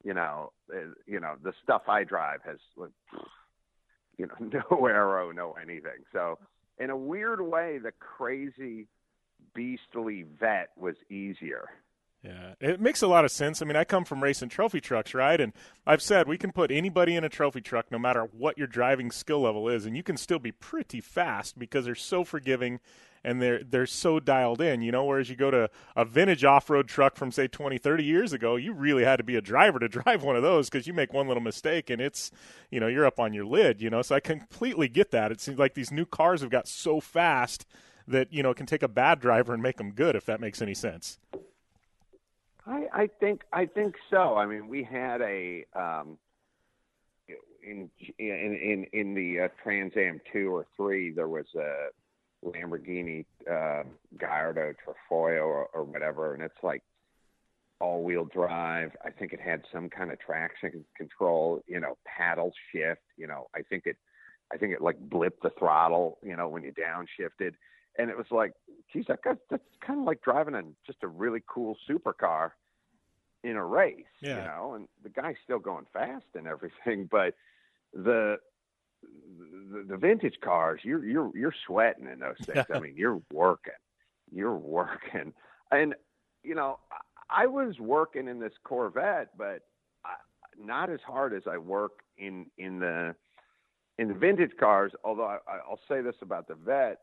You 0.02 0.14
know, 0.14 0.50
uh, 0.74 0.94
you 1.06 1.20
know 1.20 1.36
the 1.44 1.52
stuff 1.62 1.82
I 1.86 2.02
drive 2.02 2.40
has. 2.44 2.58
Like, 2.76 2.90
you 4.18 4.26
know, 4.26 4.60
no 4.70 4.86
aero, 4.86 5.30
no 5.30 5.54
anything. 5.60 6.04
So, 6.12 6.38
in 6.78 6.90
a 6.90 6.96
weird 6.96 7.40
way, 7.40 7.78
the 7.78 7.92
crazy, 7.92 8.88
beastly 9.54 10.24
Vette 10.40 10.70
was 10.76 10.96
easier. 11.10 11.68
Yeah, 12.24 12.54
it 12.58 12.80
makes 12.80 13.02
a 13.02 13.06
lot 13.06 13.26
of 13.26 13.30
sense. 13.30 13.60
I 13.60 13.66
mean, 13.66 13.76
I 13.76 13.84
come 13.84 14.06
from 14.06 14.22
racing 14.22 14.48
trophy 14.48 14.80
trucks, 14.80 15.12
right? 15.12 15.38
And 15.38 15.52
I've 15.86 16.00
said 16.00 16.26
we 16.26 16.38
can 16.38 16.52
put 16.52 16.70
anybody 16.70 17.16
in 17.16 17.22
a 17.22 17.28
trophy 17.28 17.60
truck, 17.60 17.90
no 17.90 17.98
matter 17.98 18.22
what 18.22 18.56
your 18.56 18.66
driving 18.66 19.10
skill 19.10 19.42
level 19.42 19.68
is, 19.68 19.84
and 19.84 19.94
you 19.94 20.02
can 20.02 20.16
still 20.16 20.38
be 20.38 20.50
pretty 20.50 21.02
fast 21.02 21.58
because 21.58 21.84
they're 21.84 21.94
so 21.94 22.24
forgiving 22.24 22.80
and 23.22 23.42
they're 23.42 23.62
they're 23.62 23.84
so 23.84 24.20
dialed 24.20 24.62
in, 24.62 24.80
you 24.80 24.90
know. 24.90 25.04
Whereas 25.04 25.28
you 25.28 25.36
go 25.36 25.50
to 25.50 25.68
a 25.96 26.06
vintage 26.06 26.44
off-road 26.44 26.88
truck 26.88 27.16
from 27.16 27.30
say 27.30 27.46
20, 27.46 27.76
30 27.76 28.04
years 28.04 28.32
ago, 28.32 28.56
you 28.56 28.72
really 28.72 29.04
had 29.04 29.16
to 29.16 29.22
be 29.22 29.36
a 29.36 29.42
driver 29.42 29.78
to 29.78 29.88
drive 29.90 30.22
one 30.22 30.36
of 30.36 30.42
those 30.42 30.70
because 30.70 30.86
you 30.86 30.94
make 30.94 31.12
one 31.12 31.28
little 31.28 31.42
mistake 31.42 31.90
and 31.90 32.00
it's 32.00 32.30
you 32.70 32.80
know 32.80 32.86
you're 32.86 33.06
up 33.06 33.20
on 33.20 33.34
your 33.34 33.44
lid, 33.44 33.82
you 33.82 33.90
know. 33.90 34.00
So 34.00 34.14
I 34.14 34.20
completely 34.20 34.88
get 34.88 35.10
that. 35.10 35.30
It 35.30 35.42
seems 35.42 35.58
like 35.58 35.74
these 35.74 35.92
new 35.92 36.06
cars 36.06 36.40
have 36.40 36.50
got 36.50 36.68
so 36.68 37.00
fast 37.00 37.66
that 38.08 38.32
you 38.32 38.42
know 38.42 38.50
it 38.50 38.56
can 38.56 38.66
take 38.66 38.82
a 38.82 38.88
bad 38.88 39.20
driver 39.20 39.52
and 39.52 39.62
make 39.62 39.76
them 39.76 39.90
good 39.90 40.16
if 40.16 40.24
that 40.24 40.40
makes 40.40 40.62
any 40.62 40.74
sense. 40.74 41.18
I, 42.66 42.86
I 42.92 43.06
think 43.20 43.42
I 43.52 43.66
think 43.66 43.94
so. 44.10 44.36
I 44.36 44.46
mean, 44.46 44.68
we 44.68 44.82
had 44.82 45.20
a 45.20 45.64
um, 45.74 46.18
in 47.62 47.90
in 48.18 48.26
in 48.54 48.86
in 48.92 49.14
the 49.14 49.44
uh, 49.44 49.48
Trans 49.62 49.92
Am 49.96 50.20
two 50.32 50.54
or 50.54 50.66
three. 50.76 51.10
There 51.10 51.28
was 51.28 51.46
a 51.56 51.88
Lamborghini 52.44 53.24
uh, 53.50 53.84
Gallardo 54.18 54.72
Trofeo 54.84 55.44
or, 55.44 55.66
or 55.74 55.84
whatever, 55.84 56.34
and 56.34 56.42
it's 56.42 56.62
like 56.62 56.82
all-wheel 57.80 58.26
drive. 58.26 58.92
I 59.04 59.10
think 59.10 59.32
it 59.32 59.40
had 59.40 59.62
some 59.72 59.90
kind 59.90 60.10
of 60.10 60.18
traction 60.20 60.84
control, 60.96 61.62
you 61.66 61.80
know, 61.80 61.96
paddle 62.06 62.52
shift. 62.70 63.02
You 63.16 63.26
know, 63.26 63.48
I 63.54 63.62
think 63.62 63.84
it, 63.86 63.96
I 64.52 64.56
think 64.56 64.72
it 64.72 64.80
like 64.80 64.98
blipped 65.08 65.40
the 65.42 65.50
throttle, 65.58 66.18
you 66.22 66.36
know, 66.36 66.48
when 66.48 66.62
you 66.62 66.72
downshifted, 66.72 67.52
and 67.98 68.10
it 68.10 68.16
was 68.16 68.26
like, 68.30 68.52
geez, 68.92 69.04
that 69.08 69.22
guy, 69.22 69.32
that's 69.50 69.62
kind 69.84 70.00
of 70.00 70.06
like 70.06 70.20
driving 70.22 70.54
in 70.54 70.74
just 70.86 70.98
a 71.02 71.08
really 71.08 71.42
cool 71.48 71.76
supercar 71.88 72.50
in 73.42 73.56
a 73.56 73.64
race, 73.64 74.04
yeah. 74.20 74.36
you 74.36 74.42
know, 74.42 74.74
and 74.74 74.88
the 75.02 75.10
guy's 75.10 75.36
still 75.44 75.58
going 75.58 75.86
fast 75.92 76.24
and 76.34 76.46
everything, 76.46 77.08
but 77.10 77.34
the 77.92 78.36
the, 79.70 79.84
the 79.86 79.96
vintage 79.96 80.36
cars, 80.42 80.80
you're 80.82 81.04
you're 81.04 81.30
you're 81.36 81.54
sweating 81.66 82.08
in 82.10 82.18
those 82.18 82.36
things. 82.42 82.66
I 82.72 82.78
mean, 82.80 82.94
you're 82.96 83.20
working, 83.32 83.72
you're 84.30 84.56
working, 84.56 85.32
and 85.70 85.94
you 86.42 86.54
know, 86.54 86.78
I 87.30 87.46
was 87.46 87.78
working 87.78 88.28
in 88.28 88.38
this 88.40 88.52
Corvette, 88.64 89.30
but 89.36 89.60
not 90.58 90.90
as 90.90 91.00
hard 91.06 91.34
as 91.34 91.42
I 91.50 91.58
work 91.58 91.92
in 92.16 92.46
in 92.58 92.78
the 92.78 93.14
in 93.98 94.08
the 94.08 94.14
vintage 94.14 94.52
cars. 94.58 94.92
Although 95.04 95.26
I, 95.26 95.38
I'll 95.68 95.80
say 95.88 96.00
this 96.00 96.16
about 96.22 96.48
the 96.48 96.54
Vette, 96.54 97.00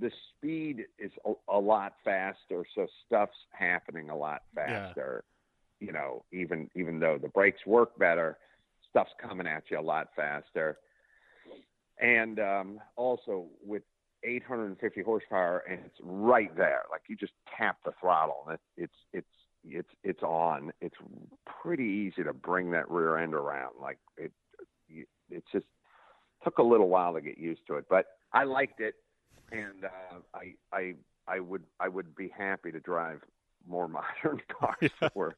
the 0.00 0.10
speed 0.30 0.84
is 0.98 1.10
a, 1.26 1.32
a 1.48 1.58
lot 1.58 1.94
faster, 2.04 2.64
so 2.74 2.86
stuff's 3.06 3.36
happening 3.50 4.10
a 4.10 4.16
lot 4.16 4.42
faster. 4.54 5.24
Yeah. 5.80 5.86
You 5.86 5.92
know, 5.92 6.24
even 6.32 6.68
even 6.74 7.00
though 7.00 7.18
the 7.20 7.28
brakes 7.28 7.60
work 7.66 7.98
better, 7.98 8.36
stuff's 8.88 9.12
coming 9.20 9.46
at 9.46 9.64
you 9.70 9.78
a 9.78 9.80
lot 9.80 10.08
faster. 10.14 10.78
And 11.98 12.38
um, 12.38 12.80
also 12.96 13.46
with 13.64 13.82
850 14.24 15.02
horsepower, 15.02 15.64
and 15.68 15.80
it's 15.84 15.98
right 16.02 16.54
there. 16.56 16.82
Like 16.90 17.02
you 17.08 17.16
just 17.16 17.32
tap 17.56 17.78
the 17.84 17.92
throttle, 18.00 18.46
and 18.48 18.58
it's 18.76 18.92
it's 19.12 19.26
it's 19.64 19.88
it's 20.02 20.22
on. 20.22 20.72
It's 20.80 20.96
pretty 21.62 21.84
easy 21.84 22.24
to 22.24 22.32
bring 22.32 22.70
that 22.72 22.90
rear 22.90 23.18
end 23.18 23.34
around. 23.34 23.74
Like 23.80 23.98
it, 24.16 24.32
it 25.30 25.44
just 25.52 25.66
took 26.44 26.58
a 26.58 26.62
little 26.62 26.88
while 26.88 27.14
to 27.14 27.20
get 27.20 27.38
used 27.38 27.66
to 27.66 27.74
it, 27.74 27.86
but 27.88 28.06
I 28.32 28.44
liked 28.44 28.80
it, 28.80 28.94
and 29.52 29.84
uh, 29.84 30.18
I 30.34 30.54
I 30.72 30.94
I 31.26 31.40
would 31.40 31.64
I 31.78 31.88
would 31.88 32.14
be 32.14 32.32
happy 32.36 32.72
to 32.72 32.80
drive 32.80 33.20
more 33.66 33.88
modern 34.24 34.40
cars 34.48 34.76
yeah. 34.80 34.88
that 35.00 35.16
were 35.16 35.36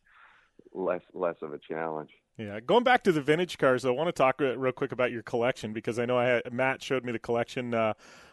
less 0.73 1.03
less 1.13 1.37
of 1.43 1.53
a 1.53 1.59
challenge. 1.59 2.11
Yeah, 2.39 2.61
going 2.61 2.83
back 2.83 3.05
to 3.05 3.13
the 3.13 3.21
vintage 3.21 3.59
cars, 3.59 3.85
I 3.85 3.91
want 3.91 4.09
to 4.09 4.13
talk 4.13 4.41
real 4.41 4.73
quick 4.73 4.93
about 4.93 5.13
your 5.13 5.23
collection 5.23 5.73
because 5.73 5.99
I 5.99 6.07
know 6.07 6.17
I 6.17 6.25
had, 6.25 6.53
Matt 6.53 6.83
showed 6.83 7.05
me 7.05 7.13
the 7.13 7.19
collection 7.19 7.75
uh, 7.75 7.93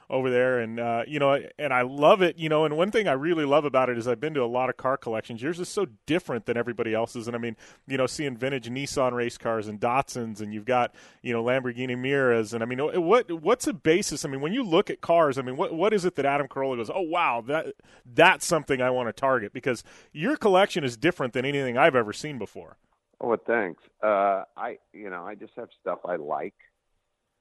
over 0.09 0.30
there, 0.30 0.59
and 0.59 0.80
uh, 0.80 1.03
you 1.05 1.19
know, 1.19 1.38
and 1.59 1.73
I 1.73 1.81
love 1.81 2.21
it. 2.21 2.38
You 2.38 2.47
know, 2.47 2.63
and 2.63 2.77
one 2.77 2.91
thing 2.91 3.09
I 3.09 3.11
really 3.11 3.43
love 3.43 3.65
about 3.65 3.89
it 3.89 3.97
is 3.97 4.07
I've 4.07 4.21
been 4.21 4.34
to 4.35 4.43
a 4.43 4.45
lot 4.45 4.69
of 4.69 4.77
car 4.77 4.95
collections. 4.95 5.41
Yours 5.41 5.59
is 5.59 5.67
so 5.67 5.85
different 6.05 6.45
than 6.45 6.55
everybody 6.55 6.93
else's, 6.93 7.27
and 7.27 7.35
I 7.35 7.39
mean, 7.39 7.57
you 7.88 7.97
know, 7.97 8.07
seeing 8.07 8.38
vintage 8.38 8.69
Nissan 8.69 9.11
race 9.11 9.38
cars 9.38 9.67
and 9.67 9.81
Datsuns, 9.81 10.39
and 10.39 10.53
you've 10.53 10.65
got 10.65 10.95
you 11.21 11.34
know 11.34 11.43
Lamborghini 11.43 11.97
Miuras, 11.97 12.53
and 12.53 12.63
I 12.63 12.65
mean, 12.65 12.80
what 12.80 13.30
what's 13.31 13.67
a 13.67 13.73
basis? 13.73 14.23
I 14.23 14.30
mean, 14.30 14.39
when 14.39 14.53
you 14.53 14.63
look 14.63 14.89
at 14.89 15.01
cars, 15.01 15.38
I 15.38 15.41
mean, 15.41 15.57
what 15.57 15.73
what 15.73 15.93
is 15.93 16.05
it 16.05 16.15
that 16.15 16.26
Adam 16.26 16.47
Carolla 16.47 16.77
goes, 16.77 16.89
oh 16.89 17.01
wow, 17.01 17.43
that 17.47 17.73
that's 18.05 18.45
something 18.45 18.81
I 18.81 18.89
want 18.89 19.09
to 19.09 19.13
target 19.13 19.51
because 19.51 19.84
your 20.13 20.38
collection 20.38 20.85
is 20.85 20.95
different 20.95 21.34
than 21.34 21.43
anything 21.43 21.77
I've 21.77 21.95
ever 21.95 22.13
seen 22.13 22.38
before. 22.39 22.77
Oh, 23.22 23.28
well, 23.30 23.38
thanks. 23.46 23.82
Uh, 24.02 24.44
I, 24.56 24.78
you 24.94 25.10
know, 25.10 25.26
I 25.26 25.36
just 25.36 25.54
have 25.58 25.70
stuff 25.80 26.00
I 26.06 26.16
like, 26.16 26.54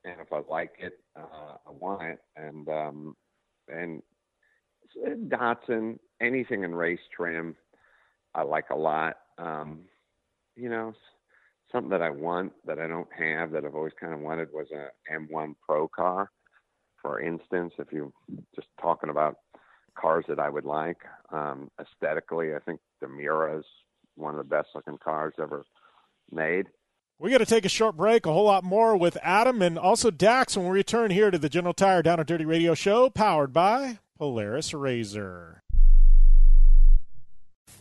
and 0.05 0.17
if 0.21 0.33
I 0.33 0.41
like 0.49 0.73
it, 0.81 0.99
uh, 1.17 1.57
I 1.67 1.71
want 1.71 2.03
it, 2.03 2.19
and 2.37 2.69
um, 2.69 3.17
and 3.69 4.03
Datsun, 5.29 5.99
anything 6.21 6.65
in 6.65 6.75
race 6.75 6.99
trim, 7.15 7.55
I 8.35 8.43
like 8.43 8.71
a 8.71 8.77
lot. 8.77 9.17
Um, 9.39 9.81
you 10.57 10.69
know, 10.69 10.93
something 11.71 11.91
that 11.91 12.03
I 12.03 12.11
want 12.11 12.53
that 12.67 12.79
I 12.79 12.89
don't 12.89 13.09
have 13.17 13.53
that 13.53 13.65
I've 13.65 13.75
always 13.75 13.93
kind 14.01 14.13
of 14.13 14.21
wanted 14.21 14.49
was 14.53 14.67
a 14.73 14.89
M1 15.13 15.55
Pro 15.65 15.87
car. 15.89 16.31
For 17.01 17.21
instance, 17.21 17.75
if 17.79 17.93
you're 17.93 18.13
just 18.57 18.67
talking 18.81 19.11
about 19.11 19.37
cars 19.97 20.25
that 20.29 20.41
I 20.41 20.49
would 20.49 20.65
like, 20.65 20.99
um, 21.31 21.71
aesthetically, 21.81 22.55
I 22.55 22.59
think 22.59 22.81
the 23.01 23.07
Miura's 23.07 23.65
one 24.19 24.35
of 24.35 24.39
the 24.39 24.57
best 24.57 24.69
looking 24.75 24.99
cars 24.99 25.35
ever 25.41 25.65
made. 26.31 26.67
We 27.19 27.31
got 27.31 27.39
to 27.39 27.47
take 27.47 27.65
a 27.65 27.69
short 27.71 27.97
break. 27.97 28.27
A 28.27 28.33
whole 28.33 28.45
lot 28.45 28.63
more 28.63 28.97
with 28.97 29.17
Adam 29.23 29.61
and 29.61 29.79
also 29.79 30.11
Dax 30.11 30.57
when 30.57 30.67
we 30.67 30.73
return 30.73 31.11
here 31.11 31.31
to 31.31 31.39
the 31.39 31.49
General 31.49 31.75
Tire 31.75 32.03
Down 32.03 32.21
and 32.21 32.29
Dirty 32.29 32.45
Radio 32.45 32.75
Show, 32.75 33.11
powered 33.11 33.53
by 33.53 33.99
Polaris 34.17 34.73
Razor. 34.73 35.63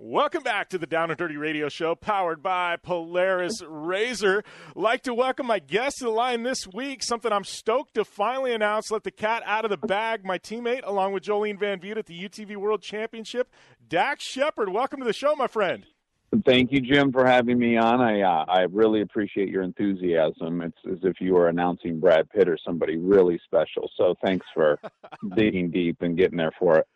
Welcome 0.00 0.44
back 0.44 0.68
to 0.68 0.78
the 0.78 0.86
Down 0.86 1.10
and 1.10 1.18
Dirty 1.18 1.36
Radio 1.36 1.68
Show, 1.68 1.96
powered 1.96 2.40
by 2.40 2.76
Polaris 2.76 3.60
Razor. 3.66 4.44
Like 4.76 5.02
to 5.02 5.12
welcome 5.12 5.46
my 5.46 5.58
guest 5.58 5.98
to 5.98 6.04
the 6.04 6.10
line 6.10 6.44
this 6.44 6.68
week. 6.72 7.02
Something 7.02 7.32
I'm 7.32 7.42
stoked 7.42 7.94
to 7.94 8.04
finally 8.04 8.54
announce. 8.54 8.92
Let 8.92 9.02
the 9.02 9.10
cat 9.10 9.42
out 9.44 9.64
of 9.64 9.72
the 9.72 9.76
bag. 9.76 10.24
My 10.24 10.38
teammate, 10.38 10.82
along 10.84 11.14
with 11.14 11.24
Jolene 11.24 11.58
Van 11.58 11.80
Vliet 11.80 11.98
at 11.98 12.06
the 12.06 12.16
UTV 12.16 12.54
World 12.54 12.80
Championship, 12.80 13.50
Dax 13.88 14.22
Shepard. 14.22 14.68
Welcome 14.68 15.00
to 15.00 15.04
the 15.04 15.12
show, 15.12 15.34
my 15.34 15.48
friend. 15.48 15.84
Thank 16.46 16.70
you, 16.70 16.80
Jim, 16.80 17.10
for 17.10 17.26
having 17.26 17.58
me 17.58 17.76
on. 17.76 18.00
I 18.00 18.20
uh, 18.20 18.44
I 18.46 18.60
really 18.70 19.00
appreciate 19.00 19.48
your 19.48 19.64
enthusiasm. 19.64 20.60
It's 20.60 20.78
as 20.88 20.98
if 21.02 21.20
you 21.20 21.34
were 21.34 21.48
announcing 21.48 21.98
Brad 21.98 22.30
Pitt 22.30 22.48
or 22.48 22.56
somebody 22.64 22.98
really 22.98 23.40
special. 23.44 23.90
So 23.96 24.14
thanks 24.24 24.46
for 24.54 24.78
digging 25.34 25.72
deep 25.72 26.02
and 26.02 26.16
getting 26.16 26.38
there 26.38 26.52
for 26.56 26.78
it 26.78 26.86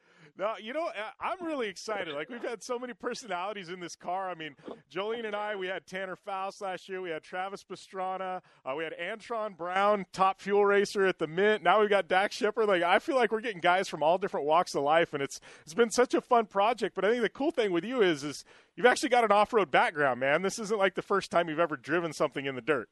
No, 0.43 0.55
you 0.60 0.73
know, 0.73 0.89
I'm 1.20 1.47
really 1.47 1.69
excited. 1.69 2.14
Like 2.14 2.28
we've 2.28 2.43
had 2.43 2.64
so 2.64 2.77
many 2.77 2.94
personalities 2.94 3.69
in 3.69 3.78
this 3.78 3.94
car. 3.94 4.28
I 4.28 4.35
mean, 4.35 4.56
Jolene 4.93 5.24
and 5.24 5.36
I, 5.36 5.55
we 5.55 5.69
had 5.69 5.86
Tanner 5.86 6.16
Faust 6.16 6.60
last 6.60 6.89
year. 6.89 7.01
We 7.01 7.10
had 7.10 7.23
Travis 7.23 7.62
Pastrana. 7.62 8.40
Uh, 8.66 8.74
we 8.77 8.82
had 8.82 8.93
Antron 9.01 9.56
Brown, 9.56 10.05
top 10.12 10.40
fuel 10.40 10.66
racer 10.66 11.06
at 11.06 11.20
the 11.20 11.28
Mint. 11.28 11.62
Now 11.62 11.78
we've 11.78 11.89
got 11.89 12.09
Dax 12.09 12.35
Shepard. 12.35 12.66
Like 12.66 12.82
I 12.82 12.98
feel 12.98 13.14
like 13.14 13.31
we're 13.31 13.40
getting 13.40 13.60
guys 13.60 13.89
from 13.89 14.02
all 14.02 14.19
different 14.19 14.44
walks 14.44 14.74
of 14.74 14.82
life, 14.82 15.14
and 15.14 15.23
it's 15.23 15.39
it's 15.64 15.74
been 15.74 15.93
such 15.93 16.12
a 16.12 16.20
fun 16.20 16.47
project. 16.47 16.97
But 16.97 17.05
I 17.05 17.10
think 17.10 17.23
the 17.23 17.28
cool 17.28 17.52
thing 17.52 17.70
with 17.70 17.85
you 17.85 18.02
is 18.02 18.24
is 18.24 18.44
you've 18.74 18.86
actually 18.86 19.10
got 19.10 19.23
an 19.23 19.31
off 19.31 19.52
road 19.52 19.70
background, 19.70 20.19
man. 20.19 20.43
This 20.43 20.59
isn't 20.59 20.77
like 20.77 20.97
the 20.97 21.02
first 21.02 21.31
time 21.31 21.48
you've 21.48 21.60
ever 21.60 21.77
driven 21.77 22.12
something 22.12 22.47
in 22.47 22.56
the 22.56 22.62
dirt. 22.62 22.89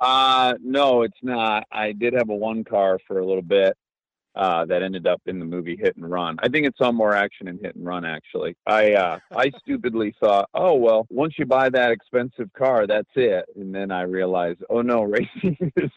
Uh, 0.00 0.54
no, 0.62 1.02
it's 1.02 1.22
not. 1.22 1.66
I 1.70 1.92
did 1.92 2.14
have 2.14 2.30
a 2.30 2.34
one 2.34 2.64
car 2.64 2.98
for 3.06 3.18
a 3.18 3.26
little 3.26 3.42
bit. 3.42 3.76
Uh, 4.36 4.64
that 4.64 4.82
ended 4.82 5.06
up 5.06 5.22
in 5.26 5.38
the 5.38 5.44
movie 5.44 5.76
Hit 5.76 5.94
and 5.94 6.10
Run. 6.10 6.36
I 6.42 6.48
think 6.48 6.66
it 6.66 6.74
saw 6.76 6.90
more 6.90 7.14
action 7.14 7.46
in 7.46 7.56
Hit 7.58 7.76
and 7.76 7.86
Run. 7.86 8.04
Actually, 8.04 8.56
I 8.66 8.94
uh, 8.94 9.18
I 9.36 9.52
stupidly 9.62 10.12
thought, 10.18 10.50
oh 10.54 10.74
well, 10.74 11.06
once 11.08 11.34
you 11.38 11.46
buy 11.46 11.68
that 11.68 11.92
expensive 11.92 12.52
car, 12.52 12.88
that's 12.88 13.08
it. 13.14 13.44
And 13.54 13.72
then 13.72 13.92
I 13.92 14.02
realized, 14.02 14.64
oh 14.68 14.82
no, 14.82 15.02
racing 15.04 15.56
is 15.76 15.90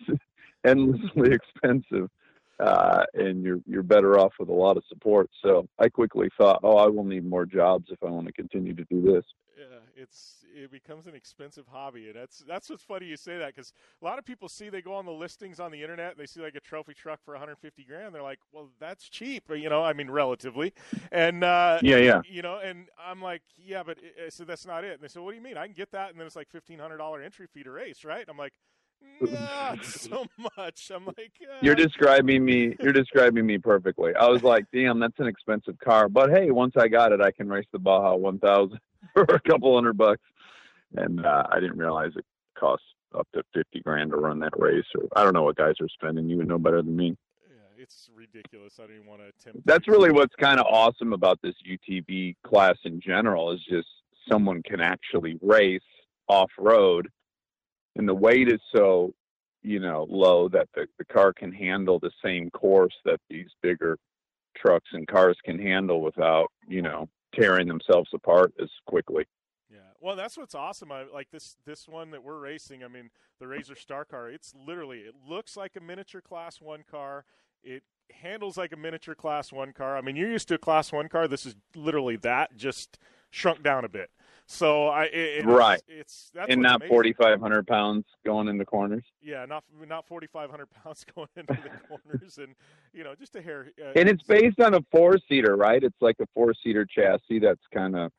endlessly 0.63 1.31
expensive, 1.31 2.11
uh, 2.59 3.03
and 3.13 3.43
you're 3.43 3.59
you're 3.67 3.83
better 3.83 4.19
off 4.19 4.33
with 4.39 4.49
a 4.49 4.53
lot 4.53 4.77
of 4.77 4.83
support. 4.89 5.29
So 5.43 5.67
I 5.79 5.89
quickly 5.89 6.29
thought, 6.37 6.59
oh, 6.63 6.77
I 6.77 6.87
will 6.87 7.03
need 7.03 7.25
more 7.27 7.45
jobs 7.45 7.85
if 7.89 8.01
I 8.03 8.09
want 8.09 8.27
to 8.27 8.33
continue 8.33 8.73
to 8.75 8.85
do 8.85 9.01
this. 9.01 9.25
Yeah, 9.57 9.79
it's 9.95 10.45
it 10.55 10.69
becomes 10.69 11.07
an 11.07 11.15
expensive 11.15 11.65
hobby, 11.67 12.07
and 12.07 12.15
that's 12.15 12.43
that's 12.47 12.69
what's 12.69 12.83
funny 12.83 13.07
you 13.07 13.17
say 13.17 13.39
that 13.39 13.55
because 13.55 13.73
a 13.99 14.05
lot 14.05 14.19
of 14.19 14.25
people 14.25 14.47
see 14.49 14.69
they 14.69 14.83
go 14.83 14.93
on 14.93 15.05
the 15.05 15.11
listings 15.11 15.59
on 15.59 15.71
the 15.71 15.81
internet, 15.81 16.11
and 16.11 16.19
they 16.19 16.27
see 16.27 16.41
like 16.41 16.53
a 16.53 16.59
trophy 16.59 16.93
truck 16.93 17.23
for 17.25 17.33
150 17.33 17.83
grand. 17.83 18.13
They're 18.13 18.21
like, 18.21 18.37
well, 18.51 18.69
that's 18.79 19.09
cheap, 19.09 19.45
you 19.49 19.67
know. 19.67 19.83
I 19.83 19.93
mean, 19.93 20.11
relatively, 20.11 20.73
and 21.11 21.43
uh, 21.43 21.79
Yeah, 21.81 21.97
yeah. 21.97 22.21
you 22.23 22.43
know, 22.43 22.59
and 22.59 22.87
I'm 23.03 23.19
like, 23.19 23.41
yeah, 23.57 23.81
but 23.81 23.97
I 24.23 24.29
said 24.29 24.45
that's 24.45 24.67
not 24.67 24.83
it. 24.83 24.93
And 24.93 25.01
they 25.01 25.07
said, 25.07 25.23
what 25.23 25.31
do 25.31 25.37
you 25.37 25.43
mean? 25.43 25.57
I 25.57 25.65
can 25.65 25.73
get 25.75 25.91
that, 25.91 26.11
and 26.11 26.19
then 26.19 26.27
it's 26.27 26.35
like 26.35 26.49
fifteen 26.49 26.77
hundred 26.77 26.97
dollar 26.97 27.21
entry 27.23 27.47
fee 27.47 27.63
to 27.63 27.71
race, 27.71 28.05
right? 28.05 28.25
I'm 28.29 28.37
like. 28.37 28.53
Not 29.21 29.83
so 29.85 30.25
much. 30.57 30.91
I'm 30.93 31.05
like, 31.05 31.31
uh, 31.41 31.57
You're 31.61 31.75
describing 31.75 32.45
me. 32.45 32.75
You're 32.79 32.93
describing 32.93 33.45
me 33.45 33.57
perfectly. 33.57 34.13
I 34.15 34.27
was 34.27 34.43
like, 34.43 34.65
"Damn, 34.73 34.99
that's 34.99 35.17
an 35.19 35.27
expensive 35.27 35.77
car." 35.79 36.07
But 36.07 36.29
hey, 36.29 36.51
once 36.51 36.73
I 36.77 36.87
got 36.87 37.11
it, 37.11 37.21
I 37.21 37.31
can 37.31 37.49
race 37.49 37.65
the 37.71 37.79
Baja 37.79 38.15
1000 38.15 38.79
for 39.13 39.23
a 39.23 39.39
couple 39.41 39.73
hundred 39.73 39.97
bucks. 39.97 40.21
And 40.95 41.25
uh, 41.25 41.43
I 41.51 41.59
didn't 41.59 41.77
realize 41.77 42.11
it 42.15 42.25
costs 42.57 42.85
up 43.17 43.27
to 43.33 43.43
fifty 43.53 43.79
grand 43.81 44.11
to 44.11 44.17
run 44.17 44.39
that 44.41 44.53
race. 44.57 44.85
Or 44.95 45.07
I 45.15 45.23
don't 45.23 45.33
know 45.33 45.43
what 45.43 45.55
guys 45.55 45.75
are 45.81 45.89
spending. 45.89 46.29
You 46.29 46.37
would 46.37 46.47
know 46.47 46.59
better 46.59 46.81
than 46.83 46.95
me. 46.95 47.17
yeah, 47.49 47.83
it's 47.83 48.09
ridiculous. 48.15 48.79
I 48.79 48.83
don't 48.83 48.95
even 48.97 49.07
want 49.07 49.21
to 49.21 49.27
attempt. 49.29 49.65
That's 49.65 49.87
really 49.87 50.11
what's 50.11 50.35
kind 50.35 50.59
of 50.59 50.65
awesome 50.69 51.13
about 51.13 51.39
this 51.41 51.55
UTV 51.67 52.35
class 52.45 52.75
in 52.85 53.01
general 53.01 53.51
is 53.51 53.61
just 53.67 53.87
someone 54.29 54.61
can 54.63 54.79
actually 54.79 55.39
race 55.41 55.81
off 56.29 56.51
road, 56.59 57.07
and 57.97 58.07
the 58.07 58.13
weight 58.13 58.47
is 58.47 58.61
so 58.73 59.13
you 59.63 59.79
know 59.79 60.07
low 60.09 60.47
that 60.49 60.69
the, 60.75 60.87
the 60.97 61.05
car 61.05 61.33
can 61.33 61.51
handle 61.51 61.99
the 61.99 62.11
same 62.23 62.49
course 62.51 62.93
that 63.05 63.19
these 63.29 63.49
bigger 63.61 63.97
trucks 64.55 64.89
and 64.93 65.07
cars 65.07 65.37
can 65.43 65.59
handle 65.59 66.01
without 66.01 66.51
you 66.67 66.81
know 66.81 67.09
tearing 67.35 67.67
themselves 67.67 68.09
apart 68.13 68.53
as 68.61 68.69
quickly. 68.87 69.25
Yeah, 69.69 69.79
well, 69.99 70.15
that's 70.15 70.37
what's 70.37 70.55
awesome. 70.55 70.91
I, 70.91 71.03
like 71.13 71.29
this 71.31 71.57
this 71.65 71.87
one 71.87 72.11
that 72.11 72.23
we're 72.23 72.39
racing. 72.39 72.83
I 72.83 72.87
mean, 72.87 73.09
the 73.39 73.47
Razor 73.47 73.75
Star 73.75 74.05
car. 74.05 74.29
It's 74.29 74.53
literally 74.55 74.99
it 74.99 75.15
looks 75.27 75.57
like 75.57 75.75
a 75.75 75.81
miniature 75.81 76.21
Class 76.21 76.61
One 76.61 76.83
car. 76.89 77.25
It 77.63 77.83
handles 78.11 78.57
like 78.57 78.71
a 78.71 78.77
miniature 78.77 79.15
Class 79.15 79.51
One 79.51 79.73
car. 79.73 79.97
I 79.97 80.01
mean, 80.01 80.15
you're 80.15 80.31
used 80.31 80.47
to 80.49 80.55
a 80.55 80.59
Class 80.59 80.91
One 80.91 81.09
car. 81.09 81.27
This 81.27 81.45
is 81.45 81.55
literally 81.75 82.15
that, 82.17 82.55
just 82.55 82.97
shrunk 83.29 83.63
down 83.63 83.83
a 83.83 83.89
bit. 83.89 84.09
So 84.49 84.87
I, 84.87 85.03
it, 85.11 85.45
right. 85.45 85.81
It's, 85.89 86.31
and 86.47 86.61
not 86.61 86.81
4,500 86.87 87.67
pounds 87.67 88.05
going 88.25 88.47
in 88.47 88.57
the 88.57 88.63
corners. 88.63 89.03
Yeah, 89.21 89.45
not 89.45 89.65
not 89.87 90.07
4,500 90.07 90.67
pounds 90.83 91.05
going 91.13 91.27
into 91.35 91.53
the 91.53 91.69
corners, 91.89 92.37
and 92.37 92.55
you 92.93 93.03
know, 93.03 93.13
just 93.13 93.35
a 93.35 93.41
hair. 93.41 93.67
Uh, 93.79 93.91
And 93.97 94.07
it's 94.07 94.23
based 94.23 94.61
on 94.61 94.73
a 94.73 94.79
four 94.89 95.17
seater, 95.27 95.57
right? 95.57 95.83
It's 95.83 96.01
like 96.01 96.15
a 96.21 96.25
four 96.33 96.53
seater 96.63 96.85
chassis 96.85 97.39
that's 97.39 97.61
kind 97.73 97.97
of 97.97 98.11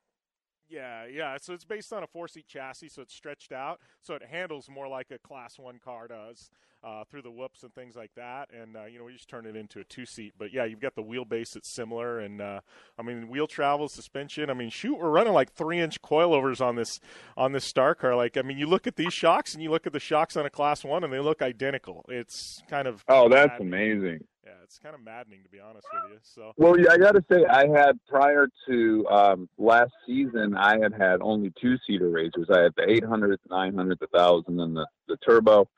Yeah, 0.69 1.07
yeah. 1.07 1.37
So 1.41 1.55
it's 1.55 1.65
based 1.65 1.93
on 1.93 2.03
a 2.03 2.07
four 2.07 2.29
seat 2.29 2.47
chassis, 2.47 2.91
so 2.91 3.03
it's 3.03 3.15
stretched 3.15 3.53
out, 3.53 3.81
so 4.03 4.15
it 4.15 4.23
handles 4.31 4.69
more 4.69 4.89
like 4.89 5.11
a 5.11 5.19
Class 5.19 5.59
One 5.59 5.79
car 5.83 6.09
does 6.09 6.51
uh, 6.85 7.05
through 7.11 7.23
the 7.23 7.31
whoops 7.31 7.63
and 7.63 7.75
things 7.75 7.97
like 7.97 8.11
that. 8.17 8.49
And 8.53 8.77
uh, 8.77 8.85
you 8.85 8.99
know, 8.99 9.05
we 9.05 9.13
just 9.13 9.29
turn 9.29 9.47
it 9.47 9.57
into 9.57 9.81
a 9.81 9.85
two 9.85 10.07
seat. 10.07 10.35
But 10.39 10.53
yeah, 10.53 10.65
you've 10.65 10.81
got 10.81 10.95
the 10.95 11.03
wheelbase 11.03 11.53
that's 11.53 11.69
similar, 11.69 12.21
and 12.21 12.41
uh, 12.41 12.61
I 12.99 13.03
mean, 13.03 13.29
wheel 13.29 13.47
travel, 13.47 13.89
suspension. 13.89 14.51
I 14.51 14.55
mean, 14.55 14.71
shoot, 14.71 14.99
we're 14.99 15.11
running 15.11 15.33
like 15.33 15.53
three 15.53 15.81
inch 15.81 16.01
coilovers 16.03 16.61
on 16.61 16.77
this 16.77 17.01
on 17.37 17.53
this 17.53 17.65
Star 17.65 17.95
car. 17.95 18.15
Like, 18.15 18.37
I 18.37 18.43
mean, 18.43 18.59
you 18.59 18.67
look 18.67 18.87
at 18.87 18.97
these 18.97 19.13
shocks 19.13 19.55
and 19.55 19.63
you 19.63 19.71
look 19.71 19.87
at 19.87 19.93
the 19.93 20.01
shocks 20.01 20.37
on 20.37 20.47
a 20.47 20.51
Class 20.51 20.85
One, 20.85 21.05
and 21.05 21.13
they 21.13 21.21
look 21.21 21.43
identical. 21.43 22.05
It's 22.09 22.63
kind 22.69 22.87
of 22.87 23.05
Oh, 23.09 23.29
that's 23.29 23.61
amazing. 23.61 24.25
Yeah, 24.49 24.65
it's 24.65 24.79
kind 24.79 24.95
of 24.95 25.03
maddening 25.03 25.43
to 25.43 25.51
be 25.51 25.61
honest 25.61 25.87
with 25.93 26.13
you. 26.13 26.19
So 26.23 26.53
Well, 26.57 26.81
yeah, 26.81 26.93
I 26.93 26.97
got 26.97 27.13
to 27.13 27.25
say, 27.31 27.45
I 27.45 27.67
had 27.69 27.99
prior 28.09 28.49
to 28.67 29.07
um, 29.09 29.49
last 29.59 29.93
season, 30.07 30.57
I 30.57 30.79
had 30.79 30.95
had 30.95 31.21
only 31.21 31.53
two 31.61 31.77
seater 31.87 32.09
razors. 32.09 32.49
I 32.51 32.63
had 32.63 32.73
the 32.77 32.91
800, 32.91 33.39
the 33.47 33.55
900, 33.55 33.99
the 34.01 34.07
1000, 34.11 34.59
and 34.59 34.75
the, 34.75 34.87
the 35.07 35.19
turbo. 35.19 35.69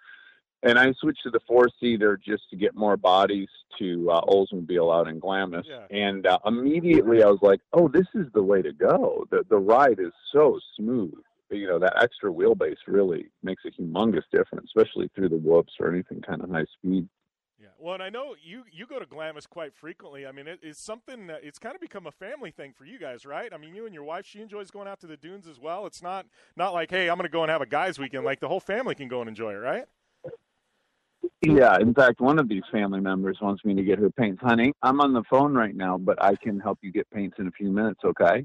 And 0.62 0.78
I 0.78 0.92
switched 1.00 1.22
to 1.24 1.30
the 1.30 1.40
four 1.48 1.68
seater 1.80 2.16
just 2.24 2.48
to 2.50 2.56
get 2.56 2.76
more 2.76 2.96
bodies 2.96 3.48
to 3.80 4.08
uh, 4.08 4.20
Oldsmobile 4.20 4.94
out 4.94 5.08
in 5.08 5.18
Glamis. 5.18 5.66
And 5.90 6.26
uh, 6.26 6.38
immediately 6.46 7.24
I 7.24 7.26
was 7.26 7.40
like, 7.42 7.60
oh, 7.72 7.88
this 7.88 8.06
is 8.14 8.26
the 8.34 8.42
way 8.42 8.62
to 8.62 8.72
go. 8.72 9.26
The, 9.30 9.44
the 9.48 9.58
ride 9.58 9.98
is 9.98 10.12
so 10.32 10.60
smooth. 10.76 11.14
You 11.50 11.66
know, 11.66 11.78
that 11.80 12.00
extra 12.00 12.30
wheelbase 12.30 12.76
really 12.86 13.26
makes 13.42 13.64
a 13.64 13.70
humongous 13.70 14.22
difference, 14.30 14.70
especially 14.76 15.10
through 15.16 15.30
the 15.30 15.38
whoops 15.38 15.72
or 15.80 15.90
anything 15.90 16.20
kind 16.20 16.42
of 16.44 16.50
high 16.50 16.66
speed. 16.78 17.08
Well, 17.80 17.94
and 17.94 18.02
I 18.02 18.10
know 18.10 18.34
you 18.42 18.64
you 18.70 18.86
go 18.86 18.98
to 18.98 19.06
Glamis 19.06 19.46
quite 19.46 19.74
frequently. 19.74 20.26
I 20.26 20.32
mean, 20.32 20.46
it, 20.46 20.60
it's 20.62 20.78
something 20.78 21.26
that 21.28 21.40
it's 21.42 21.58
kind 21.58 21.74
of 21.74 21.80
become 21.80 22.06
a 22.06 22.10
family 22.10 22.50
thing 22.50 22.74
for 22.76 22.84
you 22.84 22.98
guys, 22.98 23.24
right? 23.24 23.52
I 23.52 23.56
mean, 23.56 23.74
you 23.74 23.86
and 23.86 23.94
your 23.94 24.04
wife, 24.04 24.26
she 24.26 24.42
enjoys 24.42 24.70
going 24.70 24.86
out 24.86 25.00
to 25.00 25.06
the 25.06 25.16
dunes 25.16 25.46
as 25.46 25.58
well. 25.58 25.86
It's 25.86 26.02
not 26.02 26.26
not 26.56 26.74
like, 26.74 26.90
hey, 26.90 27.08
I'm 27.08 27.16
going 27.16 27.26
to 27.26 27.32
go 27.32 27.42
and 27.42 27.50
have 27.50 27.62
a 27.62 27.66
guys' 27.66 27.98
weekend. 27.98 28.24
Like 28.24 28.40
the 28.40 28.48
whole 28.48 28.60
family 28.60 28.94
can 28.94 29.08
go 29.08 29.20
and 29.20 29.28
enjoy 29.28 29.52
it, 29.52 29.58
right? 29.58 29.84
Yeah, 31.42 31.78
in 31.80 31.94
fact, 31.94 32.20
one 32.20 32.38
of 32.38 32.48
these 32.48 32.62
family 32.70 33.00
members 33.00 33.38
wants 33.40 33.64
me 33.64 33.74
to 33.74 33.82
get 33.82 33.98
her 33.98 34.10
paints. 34.10 34.42
Honey, 34.42 34.74
I'm 34.82 35.00
on 35.00 35.14
the 35.14 35.22
phone 35.30 35.54
right 35.54 35.74
now, 35.74 35.96
but 35.96 36.22
I 36.22 36.36
can 36.36 36.60
help 36.60 36.78
you 36.82 36.92
get 36.92 37.08
paints 37.10 37.38
in 37.38 37.46
a 37.46 37.50
few 37.50 37.70
minutes, 37.70 38.00
okay? 38.04 38.44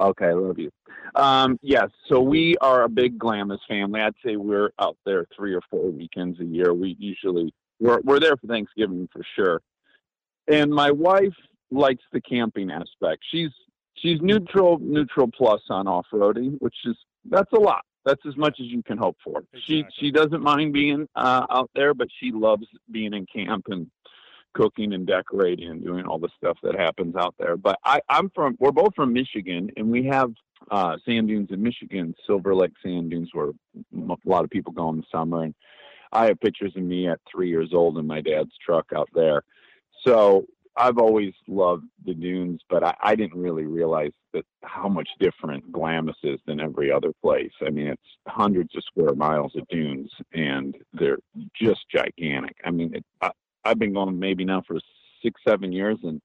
Okay, 0.00 0.26
I 0.26 0.32
love 0.32 0.58
you. 0.58 0.70
Um, 1.14 1.56
yes, 1.62 1.88
so 2.08 2.20
we 2.20 2.56
are 2.60 2.82
a 2.82 2.88
big 2.88 3.16
Glamis 3.16 3.60
family. 3.68 4.00
I'd 4.00 4.14
say 4.24 4.34
we're 4.34 4.70
out 4.80 4.96
there 5.06 5.26
three 5.36 5.54
or 5.54 5.60
four 5.70 5.90
weekends 5.90 6.40
a 6.40 6.44
year. 6.44 6.74
We 6.74 6.96
usually 6.98 7.54
we're 7.82 8.00
we're 8.02 8.20
there 8.20 8.36
for 8.36 8.46
Thanksgiving 8.46 9.08
for 9.12 9.22
sure. 9.34 9.60
And 10.48 10.70
my 10.70 10.90
wife 10.90 11.34
likes 11.70 12.04
the 12.12 12.20
camping 12.20 12.70
aspect. 12.70 13.22
She's 13.30 13.50
she's 13.94 14.20
neutral 14.20 14.78
neutral 14.78 15.28
plus 15.28 15.60
on 15.68 15.86
off 15.86 16.06
roading, 16.12 16.56
which 16.60 16.76
is 16.84 16.96
that's 17.28 17.52
a 17.52 17.60
lot. 17.60 17.84
That's 18.04 18.24
as 18.26 18.36
much 18.36 18.58
as 18.60 18.66
you 18.66 18.82
can 18.82 18.98
hope 18.98 19.16
for. 19.22 19.44
She 19.66 19.84
she 19.98 20.10
doesn't 20.10 20.42
mind 20.42 20.72
being 20.72 21.08
uh, 21.16 21.46
out 21.50 21.70
there, 21.74 21.92
but 21.92 22.08
she 22.20 22.30
loves 22.32 22.66
being 22.90 23.14
in 23.14 23.26
camp 23.26 23.66
and 23.68 23.90
cooking 24.54 24.92
and 24.92 25.06
decorating 25.06 25.70
and 25.70 25.82
doing 25.82 26.04
all 26.04 26.18
the 26.18 26.28
stuff 26.36 26.58
that 26.62 26.78
happens 26.78 27.16
out 27.16 27.34
there. 27.38 27.56
But 27.56 27.78
I, 27.84 28.00
I'm 28.08 28.30
from 28.34 28.56
we're 28.60 28.72
both 28.72 28.94
from 28.94 29.12
Michigan, 29.12 29.70
and 29.76 29.90
we 29.90 30.04
have 30.06 30.32
uh, 30.70 30.96
sand 31.04 31.28
dunes 31.28 31.48
in 31.50 31.62
Michigan, 31.62 32.14
Silver 32.26 32.54
Lake 32.54 32.72
sand 32.82 33.10
dunes, 33.10 33.30
where 33.32 33.48
a 33.48 34.16
lot 34.24 34.44
of 34.44 34.50
people 34.50 34.72
go 34.72 34.90
in 34.90 34.98
the 34.98 35.04
summer. 35.10 35.44
And 35.44 35.54
I 36.12 36.26
have 36.26 36.40
pictures 36.40 36.72
of 36.76 36.82
me 36.82 37.08
at 37.08 37.20
three 37.30 37.48
years 37.48 37.70
old 37.72 37.98
in 37.98 38.06
my 38.06 38.20
dad's 38.20 38.52
truck 38.64 38.86
out 38.94 39.08
there. 39.14 39.42
So 40.06 40.46
I've 40.76 40.98
always 40.98 41.34
loved 41.48 41.84
the 42.04 42.14
dunes, 42.14 42.60
but 42.70 42.82
I, 42.82 42.94
I 43.02 43.14
didn't 43.14 43.40
really 43.40 43.66
realize 43.66 44.12
that 44.32 44.44
how 44.62 44.88
much 44.88 45.08
different 45.20 45.70
Glamis 45.70 46.16
is 46.22 46.40
than 46.46 46.60
every 46.60 46.90
other 46.90 47.12
place. 47.22 47.52
I 47.64 47.70
mean, 47.70 47.88
it's 47.88 48.02
hundreds 48.26 48.74
of 48.76 48.82
square 48.84 49.14
miles 49.14 49.54
of 49.56 49.68
dunes, 49.68 50.10
and 50.32 50.74
they're 50.94 51.18
just 51.60 51.80
gigantic. 51.90 52.56
I 52.64 52.70
mean, 52.70 52.94
it, 52.94 53.04
I, 53.20 53.30
I've 53.64 53.78
been 53.78 53.92
going 53.92 54.18
maybe 54.18 54.44
now 54.44 54.62
for 54.66 54.78
six, 55.22 55.40
seven 55.46 55.72
years, 55.72 55.98
and 56.02 56.20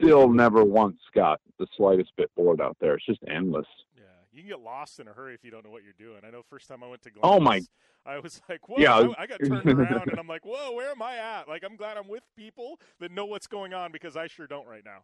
still 0.00 0.28
never 0.28 0.64
once 0.64 0.98
got 1.14 1.40
the 1.58 1.66
slightest 1.76 2.12
bit 2.16 2.30
bored 2.36 2.60
out 2.60 2.76
there. 2.80 2.94
It's 2.94 3.06
just 3.06 3.20
endless. 3.28 3.66
You 4.34 4.42
can 4.42 4.48
get 4.50 4.60
lost 4.60 4.98
in 5.00 5.06
a 5.08 5.12
hurry 5.12 5.34
if 5.34 5.44
you 5.44 5.50
don't 5.50 5.64
know 5.64 5.70
what 5.70 5.82
you're 5.84 5.92
doing. 5.98 6.22
I 6.26 6.30
know 6.30 6.42
first 6.50 6.66
time 6.68 6.82
I 6.82 6.88
went 6.88 7.02
to 7.02 7.10
Glamis, 7.10 7.36
Oh, 7.36 7.40
my- 7.40 7.60
I 8.06 8.18
was 8.18 8.42
like, 8.48 8.68
whoa, 8.68 8.76
Yeah, 8.78 8.94
I 8.94 9.00
I, 9.00 9.14
I 9.22 9.26
got 9.26 9.38
turned 9.38 9.66
around 9.66 10.08
and 10.10 10.18
I'm 10.18 10.26
like, 10.26 10.44
whoa, 10.44 10.72
where 10.72 10.90
am 10.90 11.00
I 11.00 11.16
at? 11.16 11.48
Like, 11.48 11.62
I'm 11.64 11.76
glad 11.76 11.96
I'm 11.96 12.08
with 12.08 12.24
people 12.36 12.78
that 13.00 13.10
know 13.12 13.24
what's 13.26 13.46
going 13.46 13.72
on 13.72 13.92
because 13.92 14.16
I 14.16 14.26
sure 14.26 14.46
don't 14.46 14.66
right 14.66 14.84
now. 14.84 14.98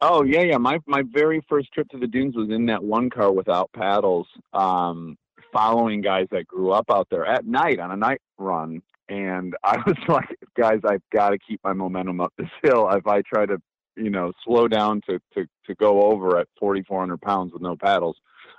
Oh 0.00 0.24
yeah, 0.24 0.40
yeah. 0.42 0.56
My 0.56 0.78
my 0.86 1.02
very 1.12 1.40
first 1.48 1.72
trip 1.72 1.88
to 1.90 1.98
the 1.98 2.06
dunes 2.08 2.34
was 2.34 2.50
in 2.50 2.66
that 2.66 2.82
one 2.82 3.08
car 3.08 3.30
without 3.32 3.70
paddles, 3.72 4.26
um, 4.52 5.16
following 5.52 6.00
guys 6.00 6.26
that 6.32 6.46
grew 6.46 6.72
up 6.72 6.86
out 6.90 7.06
there 7.10 7.24
at 7.24 7.44
night 7.46 7.78
on 7.78 7.92
a 7.92 7.96
night 7.96 8.20
run. 8.38 8.82
and 9.08 9.54
I 9.62 9.76
was 9.86 9.96
like, 10.08 10.36
guys, 10.56 10.80
I've 10.84 11.02
got 11.12 11.30
to 11.30 11.38
keep 11.38 11.60
my 11.62 11.72
momentum 11.72 12.20
up 12.20 12.32
this 12.36 12.48
hill. 12.64 12.88
If 12.90 13.06
I 13.06 13.22
try 13.22 13.46
to, 13.46 13.60
you 13.96 14.10
know, 14.10 14.32
slow 14.44 14.68
down 14.68 15.00
to 15.08 15.20
to 15.34 15.46
to 15.66 15.74
go 15.74 16.02
over 16.02 16.38
at 16.38 16.48
4,400 16.58 17.20
pounds 17.20 17.52
with 17.52 17.62
no 17.62 17.76
paddles, 17.76 18.16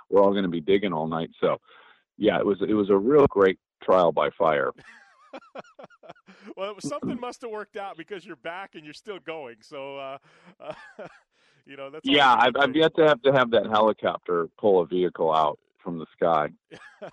we're 0.08 0.22
all 0.22 0.30
going 0.30 0.44
to 0.44 0.48
be 0.48 0.60
digging 0.60 0.92
all 0.92 1.06
night. 1.06 1.30
So, 1.40 1.58
yeah, 2.16 2.38
it 2.38 2.46
was 2.46 2.58
it 2.62 2.74
was 2.74 2.90
a 2.90 2.96
real 2.96 3.26
great 3.26 3.58
trial 3.82 4.12
by 4.12 4.30
fire. 4.30 4.72
well, 6.56 6.70
it 6.70 6.76
was, 6.76 6.88
something 6.88 7.18
must 7.18 7.42
have 7.42 7.50
worked 7.50 7.76
out 7.76 7.96
because 7.96 8.24
you're 8.24 8.36
back 8.36 8.74
and 8.74 8.84
you're 8.84 8.94
still 8.94 9.18
going. 9.18 9.56
So, 9.62 9.98
uh, 9.98 10.18
uh, 10.60 10.74
you 11.66 11.76
know, 11.76 11.90
that's 11.90 12.06
yeah. 12.06 12.34
I've, 12.34 12.54
I've 12.56 12.76
yet 12.76 12.94
to 12.96 13.06
have 13.06 13.22
to 13.22 13.32
have 13.32 13.50
that 13.50 13.66
helicopter 13.66 14.48
pull 14.58 14.80
a 14.80 14.86
vehicle 14.86 15.32
out 15.32 15.58
from 15.82 15.98
the 15.98 16.06
sky. 16.12 16.48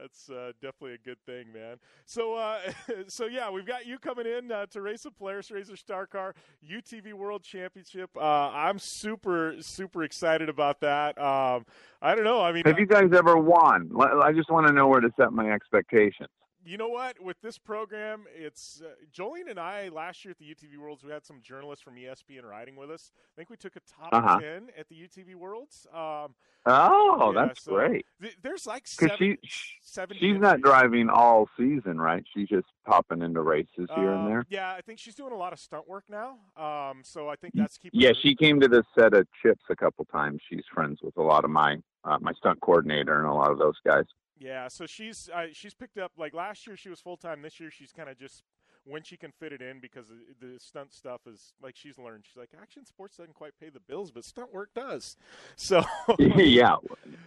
That's 0.00 0.30
uh, 0.30 0.52
definitely 0.62 0.94
a 0.94 0.98
good 0.98 1.18
thing, 1.26 1.52
man. 1.52 1.76
So, 2.06 2.34
uh, 2.34 2.58
so 3.08 3.26
yeah, 3.26 3.50
we've 3.50 3.66
got 3.66 3.86
you 3.86 3.98
coming 3.98 4.26
in 4.26 4.52
uh, 4.52 4.66
to 4.66 4.80
race 4.80 5.04
a 5.04 5.10
Polaris 5.10 5.50
Razor 5.50 5.76
Star 5.76 6.06
Car 6.06 6.34
UTV 6.68 7.14
World 7.14 7.42
Championship. 7.42 8.10
Uh, 8.16 8.50
I'm 8.50 8.78
super, 8.78 9.54
super 9.60 10.04
excited 10.04 10.48
about 10.48 10.80
that. 10.80 11.18
Um, 11.18 11.64
I 12.00 12.14
don't 12.14 12.24
know. 12.24 12.40
I 12.40 12.52
mean, 12.52 12.62
have 12.64 12.78
you 12.78 12.86
guys 12.86 13.10
ever 13.12 13.36
won? 13.36 13.90
I 14.22 14.32
just 14.32 14.50
want 14.50 14.66
to 14.68 14.72
know 14.72 14.86
where 14.86 15.00
to 15.00 15.10
set 15.16 15.32
my 15.32 15.50
expectations 15.50 16.28
you 16.68 16.76
know 16.76 16.88
what? 16.88 17.20
With 17.22 17.40
this 17.40 17.56
program, 17.56 18.24
it's 18.36 18.82
uh, 18.84 18.90
Jolene 19.12 19.48
and 19.48 19.58
I 19.58 19.88
last 19.88 20.24
year 20.24 20.32
at 20.32 20.38
the 20.38 20.44
UTV 20.44 20.78
Worlds. 20.78 21.02
We 21.02 21.10
had 21.10 21.24
some 21.24 21.40
journalists 21.42 21.82
from 21.82 21.94
ESPN 21.94 22.44
riding 22.44 22.76
with 22.76 22.90
us. 22.90 23.10
I 23.16 23.34
think 23.36 23.48
we 23.48 23.56
took 23.56 23.76
a 23.76 23.80
top 23.80 24.12
uh-huh. 24.12 24.40
ten 24.40 24.68
at 24.78 24.86
the 24.88 24.94
UTV 24.94 25.34
Worlds. 25.34 25.86
Um, 25.92 26.34
oh, 26.66 27.32
yeah, 27.34 27.46
that's 27.46 27.64
so 27.64 27.72
great. 27.72 28.04
Th- 28.20 28.36
there's 28.42 28.66
like 28.66 28.86
seven, 28.86 29.16
she, 29.18 29.38
seven 29.80 30.18
she's 30.20 30.38
not 30.38 30.60
driving 30.60 31.08
all 31.08 31.48
season, 31.56 31.98
right? 31.98 32.22
She's 32.34 32.48
just 32.48 32.66
popping 32.86 33.22
into 33.22 33.40
races 33.40 33.88
here 33.94 34.12
um, 34.12 34.26
and 34.26 34.28
there. 34.28 34.46
Yeah, 34.50 34.70
I 34.70 34.82
think 34.82 34.98
she's 34.98 35.14
doing 35.14 35.32
a 35.32 35.38
lot 35.38 35.54
of 35.54 35.58
stunt 35.58 35.88
work 35.88 36.04
now. 36.10 36.36
Um, 36.56 37.00
so 37.02 37.30
I 37.30 37.36
think 37.36 37.54
that's 37.54 37.78
keeping. 37.78 37.98
Yeah, 37.98 38.08
her- 38.08 38.14
she 38.14 38.34
came 38.34 38.60
to 38.60 38.68
this 38.68 38.84
set 38.98 39.14
of 39.14 39.26
CHiPs 39.42 39.56
a 39.70 39.76
couple 39.76 40.04
times. 40.04 40.42
She's 40.50 40.64
friends 40.72 40.98
with 41.02 41.16
a 41.16 41.22
lot 41.22 41.44
of 41.44 41.50
my 41.50 41.78
uh, 42.04 42.18
my 42.20 42.32
stunt 42.34 42.60
coordinator 42.60 43.18
and 43.18 43.26
a 43.26 43.32
lot 43.32 43.50
of 43.50 43.58
those 43.58 43.76
guys. 43.86 44.04
Yeah, 44.38 44.68
so 44.68 44.86
she's 44.86 45.28
uh, 45.34 45.46
she's 45.52 45.74
picked 45.74 45.98
up 45.98 46.12
like 46.16 46.34
last 46.34 46.66
year 46.66 46.76
she 46.76 46.88
was 46.88 47.00
full 47.00 47.16
time. 47.16 47.42
This 47.42 47.58
year 47.58 47.70
she's 47.70 47.92
kind 47.92 48.08
of 48.08 48.18
just 48.18 48.44
when 48.84 49.02
she 49.02 49.16
can 49.16 49.32
fit 49.32 49.52
it 49.52 49.60
in 49.60 49.80
because 49.80 50.06
the 50.40 50.58
stunt 50.58 50.92
stuff 50.92 51.20
is 51.26 51.52
like 51.62 51.76
she's 51.76 51.98
learned. 51.98 52.24
She's 52.26 52.36
like 52.36 52.50
action 52.60 52.86
sports 52.86 53.16
doesn't 53.16 53.34
quite 53.34 53.52
pay 53.60 53.68
the 53.68 53.80
bills, 53.80 54.10
but 54.10 54.24
stunt 54.24 54.52
work 54.52 54.70
does. 54.74 55.16
So 55.56 55.82
yeah, 56.18 56.76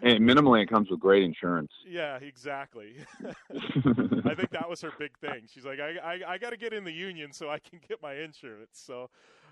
and 0.02 0.22
minimally 0.22 0.64
it 0.64 0.70
comes 0.70 0.90
with 0.90 1.00
great 1.00 1.24
insurance. 1.24 1.72
Yeah, 1.86 2.16
exactly. 2.18 2.96
I 3.26 4.36
think 4.36 4.52
that 4.52 4.70
was 4.70 4.82
her 4.82 4.92
big 4.98 5.18
thing. 5.20 5.44
She's 5.48 5.66
like, 5.66 5.80
I 5.80 5.98
I, 5.98 6.34
I 6.34 6.38
got 6.38 6.52
to 6.52 6.58
get 6.58 6.74
in 6.74 6.84
the 6.84 6.94
union 6.94 7.34
so 7.34 7.50
I 7.50 7.60
can 7.60 7.80
get 7.88 8.02
my 8.02 8.16
insurance. 8.16 8.72
So 8.74 9.10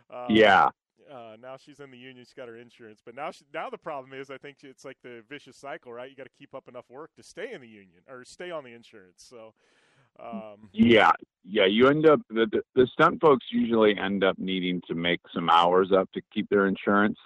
uh, 0.10 0.27
yeah, 0.30 0.69
uh, 1.11 1.35
now 1.41 1.57
she's 1.57 1.80
in 1.80 1.91
the 1.91 1.97
union. 1.97 2.26
She's 2.26 2.34
got 2.34 2.47
her 2.47 2.57
insurance, 2.57 3.01
but 3.03 3.15
now 3.15 3.31
she, 3.31 3.45
now 3.53 3.69
the 3.69 3.77
problem 3.77 4.13
is, 4.13 4.30
I 4.30 4.38
think 4.38 4.57
it's 4.63 4.85
like 4.85 4.97
the 5.03 5.23
vicious 5.30 5.57
cycle, 5.57 5.93
right? 5.93 6.09
You 6.09 6.15
got 6.15 6.23
to 6.23 6.38
keep 6.38 6.53
up 6.53 6.67
enough 6.67 6.89
work 6.89 7.11
to 7.15 7.23
stay 7.23 7.53
in 7.53 7.61
the 7.61 7.67
union 7.67 8.01
or 8.09 8.23
stay 8.26 8.51
on 8.51 8.63
the 8.63 8.73
insurance. 8.73 9.26
So, 9.30 9.53
um, 10.19 10.69
yeah, 10.73 11.11
yeah, 11.43 11.65
you 11.65 11.88
end 11.88 12.05
up 12.05 12.19
the, 12.30 12.45
the 12.51 12.61
the 12.76 12.88
stunt 12.93 13.21
folks 13.21 13.45
usually 13.51 13.97
end 13.97 14.23
up 14.23 14.38
needing 14.38 14.81
to 14.88 14.95
make 14.95 15.21
some 15.34 15.49
hours 15.49 15.91
up 15.95 16.11
to 16.13 16.21
keep 16.34 16.49
their 16.49 16.67
insurance, 16.67 17.17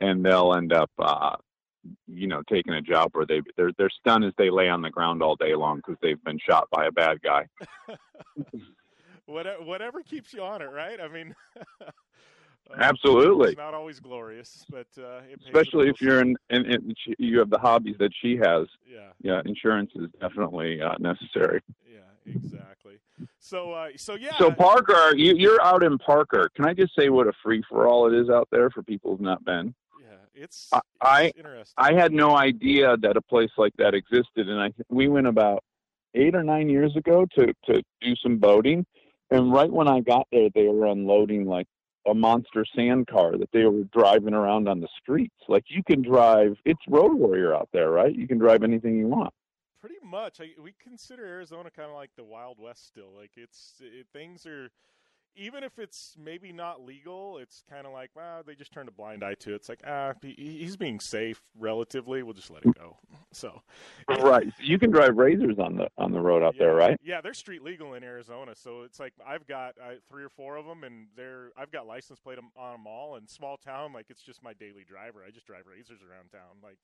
and 0.00 0.24
they'll 0.24 0.54
end 0.54 0.72
up, 0.72 0.90
uh, 0.98 1.36
you 2.06 2.26
know, 2.26 2.42
taking 2.50 2.74
a 2.74 2.82
job 2.82 3.10
where 3.12 3.26
they 3.26 3.42
their 3.56 3.70
their 3.78 3.90
stunt 3.90 4.24
is 4.24 4.32
they 4.38 4.50
lay 4.50 4.68
on 4.68 4.82
the 4.82 4.90
ground 4.90 5.22
all 5.22 5.36
day 5.36 5.54
long 5.54 5.76
because 5.76 5.96
they've 6.02 6.22
been 6.24 6.38
shot 6.38 6.68
by 6.70 6.86
a 6.86 6.92
bad 6.92 7.20
guy. 7.22 7.46
whatever, 9.26 9.62
whatever 9.62 10.02
keeps 10.02 10.32
you 10.32 10.42
on 10.42 10.62
it, 10.62 10.70
right? 10.70 11.00
I 11.00 11.08
mean. 11.08 11.34
Uh, 12.70 12.74
Absolutely. 12.78 13.50
It's 13.50 13.58
not 13.58 13.74
always 13.74 14.00
glorious, 14.00 14.64
but 14.70 14.86
uh, 14.98 15.20
especially 15.44 15.88
if 15.88 16.00
you're 16.00 16.20
in, 16.20 16.36
in, 16.50 16.64
in, 16.66 16.94
you 17.18 17.38
have 17.38 17.50
the 17.50 17.58
hobbies 17.58 17.96
that 17.98 18.12
she 18.20 18.36
has. 18.36 18.66
Yeah. 18.90 19.08
Yeah, 19.20 19.42
insurance 19.44 19.90
is 19.94 20.08
definitely 20.20 20.80
uh, 20.80 20.94
necessary. 20.98 21.60
Yeah, 21.86 22.00
exactly. 22.26 22.98
So, 23.38 23.72
uh, 23.72 23.88
so 23.96 24.14
yeah. 24.14 24.36
So 24.38 24.50
Parker, 24.50 25.14
you, 25.14 25.34
you're 25.36 25.62
out 25.62 25.82
in 25.82 25.98
Parker. 25.98 26.50
Can 26.54 26.66
I 26.66 26.74
just 26.74 26.94
say 26.98 27.08
what 27.08 27.26
a 27.26 27.32
free 27.42 27.62
for 27.68 27.86
all 27.86 28.06
it 28.06 28.14
is 28.18 28.30
out 28.30 28.48
there 28.50 28.70
for 28.70 28.82
people 28.82 29.10
who've 29.12 29.20
not 29.20 29.44
been? 29.44 29.74
Yeah, 30.00 30.42
it's, 30.42 30.68
I, 30.72 30.78
it's 30.78 30.86
I, 31.00 31.32
interesting. 31.36 31.74
I 31.76 31.92
had 31.94 32.12
no 32.12 32.36
idea 32.36 32.96
that 32.98 33.16
a 33.16 33.22
place 33.22 33.50
like 33.56 33.74
that 33.78 33.94
existed, 33.94 34.48
and 34.48 34.60
I 34.60 34.72
we 34.88 35.08
went 35.08 35.26
about 35.26 35.62
eight 36.14 36.34
or 36.34 36.42
nine 36.42 36.68
years 36.68 36.96
ago 36.96 37.26
to 37.36 37.52
to 37.66 37.82
do 38.00 38.16
some 38.16 38.38
boating. 38.38 38.86
And 39.30 39.52
right 39.52 39.70
when 39.70 39.88
I 39.88 40.00
got 40.00 40.26
there, 40.30 40.48
they 40.54 40.66
were 40.68 40.86
unloading 40.86 41.46
like 41.46 41.66
a 42.08 42.14
monster 42.14 42.64
sand 42.74 43.06
car 43.06 43.38
that 43.38 43.50
they 43.52 43.64
were 43.64 43.84
driving 43.92 44.34
around 44.34 44.68
on 44.68 44.80
the 44.80 44.88
streets. 45.00 45.36
Like 45.48 45.64
you 45.68 45.82
can 45.84 46.02
drive, 46.02 46.56
it's 46.64 46.80
Road 46.88 47.14
Warrior 47.14 47.54
out 47.54 47.68
there, 47.72 47.90
right? 47.90 48.14
You 48.14 48.26
can 48.26 48.38
drive 48.38 48.62
anything 48.62 48.98
you 48.98 49.06
want. 49.06 49.32
Pretty 49.80 49.96
much. 50.04 50.40
I, 50.40 50.50
we 50.62 50.74
consider 50.82 51.24
Arizona 51.24 51.70
kind 51.70 51.90
of 51.90 51.96
like 51.96 52.10
the 52.16 52.24
Wild 52.24 52.58
West 52.60 52.86
still. 52.86 53.10
Like 53.16 53.32
it's 53.36 53.74
it, 53.80 54.06
things 54.12 54.46
are 54.46 54.70
even 55.36 55.64
if 55.64 55.78
it's 55.78 56.14
maybe 56.22 56.52
not 56.52 56.84
legal, 56.84 57.38
it's 57.38 57.64
kind 57.68 57.86
of 57.86 57.92
like, 57.92 58.10
well, 58.14 58.42
they 58.46 58.54
just 58.54 58.72
turned 58.72 58.88
a 58.88 58.92
blind 58.92 59.24
eye 59.24 59.34
to 59.40 59.52
it. 59.52 59.56
It's 59.56 59.68
like, 59.68 59.82
ah, 59.86 60.12
he, 60.22 60.34
he's 60.60 60.76
being 60.76 61.00
safe 61.00 61.40
relatively. 61.58 62.22
We'll 62.22 62.34
just 62.34 62.50
let 62.50 62.64
it 62.64 62.74
go. 62.78 62.96
So, 63.34 63.62
right, 64.20 64.46
you 64.60 64.78
can 64.78 64.90
drive 64.90 65.16
razors 65.16 65.58
on 65.58 65.74
the 65.78 65.88
on 65.96 66.12
the 66.12 66.20
road 66.20 66.42
out 66.42 66.54
yeah, 66.54 66.64
there, 66.64 66.74
right? 66.74 67.00
Yeah, 67.02 67.22
they're 67.22 67.32
street 67.32 67.62
legal 67.62 67.94
in 67.94 68.04
Arizona. 68.04 68.54
So 68.54 68.82
it's 68.82 69.00
like 69.00 69.14
I've 69.26 69.46
got 69.46 69.74
uh, 69.82 69.94
three 70.06 70.22
or 70.22 70.28
four 70.28 70.56
of 70.56 70.66
them, 70.66 70.84
and 70.84 71.06
they're 71.16 71.48
I've 71.56 71.72
got 71.72 71.86
license 71.86 72.20
plate 72.20 72.38
on 72.58 72.72
them 72.72 72.86
all. 72.86 73.16
And 73.16 73.26
small 73.30 73.56
town, 73.56 73.94
like 73.94 74.10
it's 74.10 74.20
just 74.20 74.42
my 74.42 74.52
daily 74.52 74.84
driver. 74.86 75.24
I 75.26 75.30
just 75.30 75.46
drive 75.46 75.62
razors 75.66 76.00
around 76.02 76.30
town. 76.30 76.60
Like, 76.62 76.76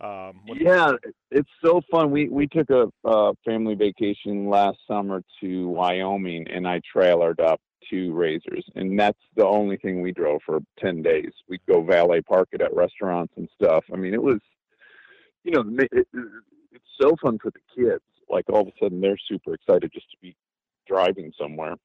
um, 0.00 0.40
yeah, 0.60 0.90
it's 1.30 1.50
so 1.64 1.80
fun. 1.92 2.10
We 2.10 2.28
we 2.28 2.48
took 2.48 2.70
a 2.70 2.90
uh, 3.04 3.32
family 3.44 3.76
vacation 3.76 4.50
last 4.50 4.78
summer 4.88 5.22
to 5.42 5.68
Wyoming, 5.68 6.48
and 6.50 6.66
I 6.66 6.80
trailered 6.92 7.38
up 7.38 7.60
two 7.90 8.12
razors. 8.12 8.64
And 8.74 8.98
that's 8.98 9.18
the 9.36 9.46
only 9.46 9.76
thing 9.76 10.00
we 10.00 10.12
drove 10.12 10.40
for 10.44 10.60
10 10.78 11.02
days. 11.02 11.32
We'd 11.48 11.64
go 11.68 11.82
valet 11.82 12.20
park 12.22 12.48
it 12.52 12.60
at 12.60 12.74
restaurants 12.74 13.34
and 13.36 13.48
stuff. 13.54 13.84
I 13.92 13.96
mean 13.96 14.14
it 14.14 14.22
was 14.22 14.40
you 15.42 15.52
know 15.52 15.64
it, 15.78 15.88
it, 15.92 16.08
it's 16.72 16.84
so 17.00 17.16
fun 17.22 17.38
for 17.38 17.50
the 17.50 17.60
kids. 17.74 18.02
Like 18.28 18.44
all 18.48 18.62
of 18.62 18.68
a 18.68 18.72
sudden 18.82 19.00
they're 19.00 19.18
super 19.28 19.54
excited 19.54 19.90
just 19.92 20.10
to 20.10 20.16
be 20.20 20.36
driving 20.86 21.32
somewhere 21.38 21.76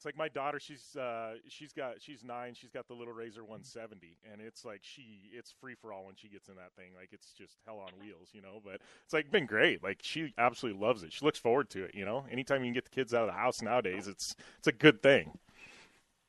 it's 0.00 0.06
like 0.06 0.16
my 0.16 0.28
daughter 0.28 0.58
she's 0.58 0.96
uh 0.96 1.34
she's 1.46 1.74
got 1.74 2.00
she's 2.00 2.24
nine 2.24 2.54
she's 2.54 2.70
got 2.70 2.88
the 2.88 2.94
little 2.94 3.12
razor 3.12 3.42
170 3.42 4.16
and 4.32 4.40
it's 4.40 4.64
like 4.64 4.80
she 4.82 5.28
it's 5.30 5.52
free 5.60 5.74
for 5.74 5.92
all 5.92 6.06
when 6.06 6.14
she 6.16 6.26
gets 6.26 6.48
in 6.48 6.54
that 6.54 6.72
thing. 6.74 6.92
Like 6.98 7.10
it's 7.12 7.34
just 7.34 7.58
hell 7.66 7.80
on 7.80 7.90
wheels 8.00 8.30
you 8.32 8.40
know 8.40 8.62
but 8.64 8.80
it's 9.04 9.12
like 9.12 9.30
been 9.30 9.44
great. 9.44 9.82
Like 9.82 9.98
she 10.00 10.32
absolutely 10.38 10.80
loves 10.80 11.02
it. 11.02 11.12
She 11.12 11.22
looks 11.22 11.38
forward 11.38 11.68
to 11.70 11.84
it 11.84 11.94
you 11.94 12.06
know? 12.06 12.24
Anytime 12.32 12.62
you 12.62 12.68
can 12.68 12.72
get 12.72 12.84
the 12.84 12.90
kids 12.90 13.12
out 13.12 13.24
of 13.24 13.26
the 13.26 13.38
house 13.38 13.60
nowadays 13.60 14.08
it's 14.08 14.34
it's 14.56 14.68
a 14.68 14.72
good 14.72 15.02
thing. 15.02 15.38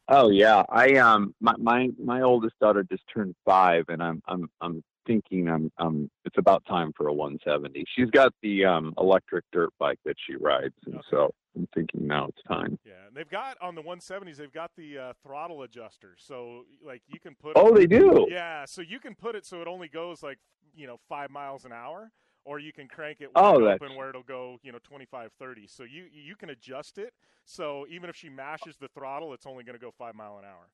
Oh 0.10 0.30
yeah, 0.32 0.64
I 0.68 0.96
um 0.96 1.34
my 1.40 1.56
my 1.58 1.88
my 1.98 2.24
oldest 2.24 2.60
daughter 2.60 2.84
just 2.84 3.04
turned 3.14 3.36
five, 3.46 3.86
and 3.88 4.04
I'm 4.04 4.22
I'm 4.28 4.50
I'm 4.60 4.84
thinking 5.12 5.50
I'm 5.50 5.72
um 5.78 6.10
it's 6.26 6.38
about 6.38 6.64
time 6.66 6.94
for 6.96 7.08
a 7.08 7.14
170. 7.14 7.86
She's 7.96 8.10
got 8.10 8.34
the 8.42 8.66
um 8.66 8.94
electric 8.98 9.46
dirt 9.52 9.72
bike 9.80 10.00
that 10.06 10.16
she 10.26 10.36
rides, 10.36 10.76
and 10.86 11.00
Okay. 11.00 11.08
so 11.10 11.32
I'm 11.56 11.68
thinking 11.74 12.08
now 12.08 12.28
it's 12.28 12.44
time. 12.48 12.78
Yeah, 12.84 13.08
and 13.08 13.16
they've 13.16 13.30
got 13.30 13.58
on 13.62 13.76
the 13.76 13.82
170s. 13.82 14.38
They've 14.38 14.52
got 14.52 14.72
the 14.76 14.98
uh, 14.98 15.14
throttle 15.22 15.62
adjuster, 15.62 16.16
so 16.18 16.66
like 16.84 17.04
you 17.08 17.20
can 17.20 17.36
put. 17.36 17.58
Oh, 17.58 17.68
it, 17.68 17.76
they 17.76 17.86
do? 17.86 18.26
Yeah, 18.28 18.66
so 18.66 18.82
you 18.82 19.00
can 19.00 19.14
put 19.16 19.36
it 19.36 19.46
so 19.46 19.62
it 19.62 19.68
only 19.68 19.88
goes 19.88 20.24
like 20.24 20.40
you 20.76 20.88
know 20.88 20.98
five 21.08 21.30
miles 21.30 21.64
an 21.66 21.72
hour, 21.72 22.12
or 22.44 22.60
you 22.60 22.74
can 22.74 22.88
crank 22.88 23.22
it 23.22 23.34
Oh, 23.36 23.54
wide 23.54 23.62
open 23.62 23.96
where 23.96 24.10
it'll 24.10 24.24
go 24.24 24.58
you 24.64 24.72
know 24.72 24.80
25, 24.84 25.32
30. 25.38 25.68
So 25.68 25.84
you 25.84 26.06
you 26.12 26.36
can 26.36 26.50
adjust 26.50 26.98
it. 26.98 27.14
So 27.46 27.86
even 27.90 28.10
if 28.10 28.16
she 28.16 28.30
mashes 28.30 28.78
the 28.78 28.88
throttle, 28.88 29.34
it's 29.34 29.46
only 29.46 29.64
going 29.64 29.78
to 29.78 29.82
go 29.84 29.92
five 29.92 30.16
mile 30.16 30.40
an 30.40 30.46
hour. 30.46 30.70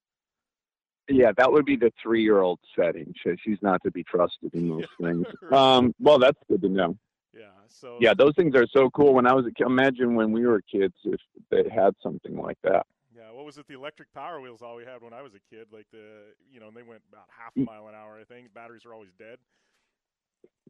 Yeah, 1.09 1.31
that 1.37 1.51
would 1.51 1.65
be 1.65 1.77
the 1.77 1.91
three-year-old 2.01 2.59
setting. 2.77 3.13
She, 3.23 3.31
she's 3.43 3.57
not 3.61 3.81
to 3.83 3.91
be 3.91 4.03
trusted 4.03 4.53
in 4.53 4.69
those 4.69 4.85
things. 5.01 5.25
Um, 5.51 5.95
well, 5.99 6.19
that's 6.19 6.37
good 6.49 6.61
to 6.61 6.69
know. 6.69 6.97
Yeah. 7.33 7.51
So 7.67 7.97
Yeah, 8.01 8.13
those 8.17 8.33
things 8.35 8.55
are 8.55 8.67
so 8.75 8.89
cool. 8.89 9.13
When 9.13 9.25
I 9.25 9.33
was 9.33 9.45
a 9.45 9.51
kid, 9.51 9.67
imagine 9.67 10.15
when 10.15 10.31
we 10.31 10.45
were 10.45 10.61
kids 10.69 10.95
if 11.05 11.19
they 11.49 11.63
had 11.73 11.93
something 12.03 12.35
like 12.37 12.57
that. 12.63 12.85
Yeah, 13.15 13.31
what 13.31 13.45
was 13.45 13.57
it? 13.57 13.67
The 13.67 13.75
electric 13.75 14.13
power 14.13 14.41
wheels 14.41 14.61
all 14.61 14.75
we 14.75 14.83
had 14.85 15.01
when 15.01 15.13
I 15.13 15.21
was 15.21 15.33
a 15.33 15.55
kid. 15.55 15.67
Like 15.71 15.87
the 15.91 16.33
you 16.51 16.59
know, 16.59 16.67
and 16.67 16.75
they 16.75 16.83
went 16.83 17.01
about 17.11 17.25
half 17.29 17.53
Mm. 17.55 17.63
a 17.63 17.65
mile 17.65 17.87
an 17.87 17.95
hour. 17.95 18.19
I 18.19 18.23
think 18.25 18.53
batteries 18.53 18.85
are 18.85 18.93
always 18.93 19.11
dead. 19.17 19.37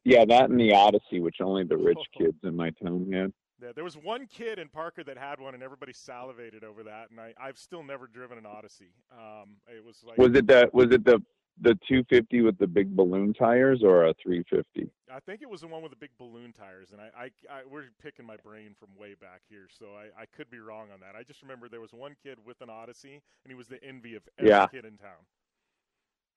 Yeah, 0.03 0.23
that 0.25 0.49
and 0.49 0.59
the 0.59 0.73
Odyssey, 0.73 1.19
which 1.19 1.37
only 1.41 1.63
the 1.63 1.77
rich 1.89 1.97
kids 2.17 2.37
in 2.43 2.55
my 2.55 2.69
town 2.81 3.11
had. 3.11 3.33
Yeah, 3.61 3.71
there 3.73 3.83
was 3.83 3.97
one 3.97 4.27
kid 4.27 4.59
in 4.59 4.69
Parker 4.69 5.03
that 5.03 5.17
had 5.17 5.39
one, 5.39 5.53
and 5.55 5.63
everybody 5.63 5.93
salivated 5.93 6.63
over 6.63 6.83
that. 6.83 7.09
And 7.09 7.19
I, 7.19 7.33
I've 7.39 7.57
still 7.57 7.83
never 7.83 8.07
driven 8.07 8.37
an 8.37 8.45
Odyssey. 8.45 8.91
Um, 9.11 9.57
it 9.67 9.83
was 9.83 10.03
like 10.05 10.17
Was 10.17 10.35
it 10.35 10.45
the 10.47 10.69
was 10.73 10.87
it 10.91 11.03
the 11.03 11.19
the 11.59 11.73
250 11.87 12.41
with 12.41 12.57
the 12.59 12.67
big 12.67 12.95
balloon 12.95 13.33
tires 13.33 13.81
or 13.83 14.05
a 14.05 14.13
350? 14.21 14.91
I 15.11 15.19
think 15.19 15.41
it 15.41 15.49
was 15.49 15.61
the 15.61 15.67
one 15.67 15.81
with 15.81 15.91
the 15.91 15.97
big 15.97 16.11
balloon 16.19 16.53
tires, 16.53 16.89
and 16.91 17.01
I, 17.01 17.09
I, 17.17 17.23
I 17.49 17.61
we're 17.67 17.85
picking 18.01 18.25
my 18.27 18.37
brain 18.37 18.75
from 18.79 18.89
way 18.95 19.15
back 19.19 19.41
here, 19.49 19.67
so 19.71 19.87
I, 19.95 20.21
I 20.21 20.25
could 20.25 20.51
be 20.51 20.59
wrong 20.59 20.89
on 20.93 20.99
that. 20.99 21.15
I 21.17 21.23
just 21.23 21.41
remember 21.41 21.67
there 21.67 21.81
was 21.81 21.93
one 21.93 22.15
kid 22.21 22.37
with 22.45 22.61
an 22.61 22.69
Odyssey, 22.69 23.21
and 23.43 23.49
he 23.49 23.55
was 23.55 23.67
the 23.67 23.83
envy 23.83 24.13
of 24.15 24.21
every 24.37 24.49
Yeah. 24.51 24.67
kid 24.67 24.85
in 24.85 24.97
town. 24.97 25.25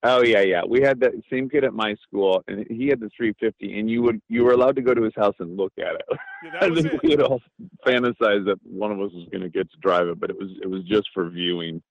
Oh 0.03 0.23
yeah, 0.23 0.41
yeah. 0.41 0.61
We 0.67 0.81
had 0.81 0.99
that 1.01 1.11
same 1.31 1.47
kid 1.47 1.63
at 1.63 1.73
my 1.73 1.95
school, 2.07 2.43
and 2.47 2.65
he 2.69 2.87
had 2.87 2.99
the 2.99 3.09
350, 3.15 3.79
and 3.79 3.89
you 3.89 4.01
would 4.01 4.21
you 4.29 4.43
were 4.43 4.53
allowed 4.53 4.75
to 4.77 4.81
go 4.81 4.93
to 4.93 5.03
his 5.03 5.13
house 5.15 5.35
and 5.39 5.55
look 5.55 5.73
at 5.77 5.95
it. 5.95 6.01
Yeah, 6.43 6.51
that 6.53 6.63
I 6.63 6.67
was 6.69 6.81
think 6.81 6.95
it. 6.95 7.03
we 7.03 7.11
had 7.11 7.21
all 7.21 7.41
fantasized 7.85 8.45
that 8.45 8.59
one 8.63 8.91
of 8.91 8.99
us 8.99 9.11
was 9.13 9.27
going 9.31 9.43
to 9.43 9.49
get 9.49 9.69
to 9.71 9.77
drive 9.77 10.07
it, 10.07 10.19
but 10.19 10.29
it 10.29 10.37
was 10.37 10.49
it 10.61 10.67
was 10.67 10.83
just 10.83 11.09
for 11.13 11.29
viewing. 11.29 11.81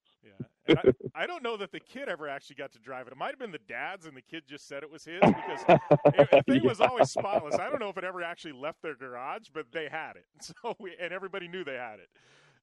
I, 0.68 0.92
I 1.14 1.26
don't 1.26 1.42
know 1.42 1.56
that 1.56 1.72
the 1.72 1.80
kid 1.80 2.08
ever 2.08 2.28
actually 2.28 2.56
got 2.56 2.72
to 2.72 2.78
drive 2.78 3.06
it. 3.06 3.12
It 3.12 3.16
might 3.16 3.30
have 3.30 3.38
been 3.38 3.52
the 3.52 3.58
dad's, 3.68 4.06
and 4.06 4.16
the 4.16 4.22
kid 4.22 4.44
just 4.46 4.68
said 4.68 4.82
it 4.82 4.90
was 4.90 5.04
his 5.04 5.20
because 5.24 5.80
it, 6.06 6.28
the 6.30 6.42
thing 6.46 6.64
was 6.64 6.80
always 6.80 7.10
spotless. 7.10 7.56
I 7.56 7.68
don't 7.68 7.80
know 7.80 7.88
if 7.88 7.96
it 7.96 8.04
ever 8.04 8.22
actually 8.22 8.52
left 8.52 8.82
their 8.82 8.94
garage, 8.94 9.48
but 9.52 9.66
they 9.72 9.88
had 9.90 10.16
it. 10.16 10.26
So 10.40 10.74
we, 10.78 10.94
and 11.00 11.12
everybody 11.12 11.48
knew 11.48 11.64
they 11.64 11.74
had 11.74 12.00
it. 12.00 12.08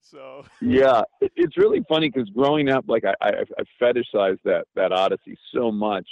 So 0.01 0.45
yeah, 0.61 1.01
it- 1.21 1.31
it's 1.35 1.57
really 1.57 1.83
funny 1.89 2.09
because 2.09 2.29
growing 2.29 2.69
up, 2.69 2.85
like 2.87 3.03
I, 3.05 3.13
I, 3.21 3.29
I 3.59 3.63
fetishized 3.81 4.39
that 4.45 4.65
that 4.75 4.91
Odyssey 4.91 5.37
so 5.53 5.71
much, 5.71 6.07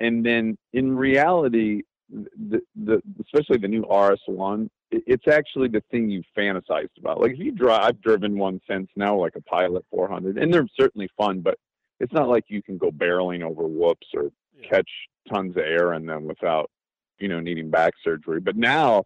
and 0.00 0.24
then 0.24 0.56
in 0.72 0.96
reality, 0.96 1.82
the 2.10 2.60
the 2.74 3.02
especially 3.20 3.58
the 3.58 3.68
new 3.68 3.82
RS 3.84 4.20
one, 4.26 4.70
it- 4.90 5.04
it's 5.06 5.28
actually 5.28 5.68
the 5.68 5.82
thing 5.90 6.08
you 6.08 6.22
fantasized 6.36 6.96
about. 6.98 7.20
Like 7.20 7.32
if 7.32 7.38
you 7.38 7.52
drive, 7.52 7.82
I've 7.82 8.00
driven 8.00 8.38
one 8.38 8.60
since 8.68 8.88
now, 8.96 9.16
like 9.16 9.36
a 9.36 9.42
Pilot 9.42 9.84
400, 9.90 10.38
and 10.38 10.52
they're 10.52 10.66
certainly 10.78 11.08
fun, 11.16 11.40
but 11.40 11.58
it's 12.00 12.12
not 12.12 12.28
like 12.28 12.44
you 12.48 12.62
can 12.62 12.78
go 12.78 12.90
barreling 12.90 13.42
over 13.42 13.66
whoops 13.66 14.06
or 14.14 14.30
catch 14.62 14.88
tons 15.32 15.56
of 15.56 15.62
air 15.64 15.92
in 15.94 16.06
them 16.06 16.24
without, 16.26 16.70
you 17.18 17.28
know, 17.28 17.40
needing 17.40 17.70
back 17.70 17.92
surgery. 18.02 18.40
But 18.40 18.56
now 18.56 19.04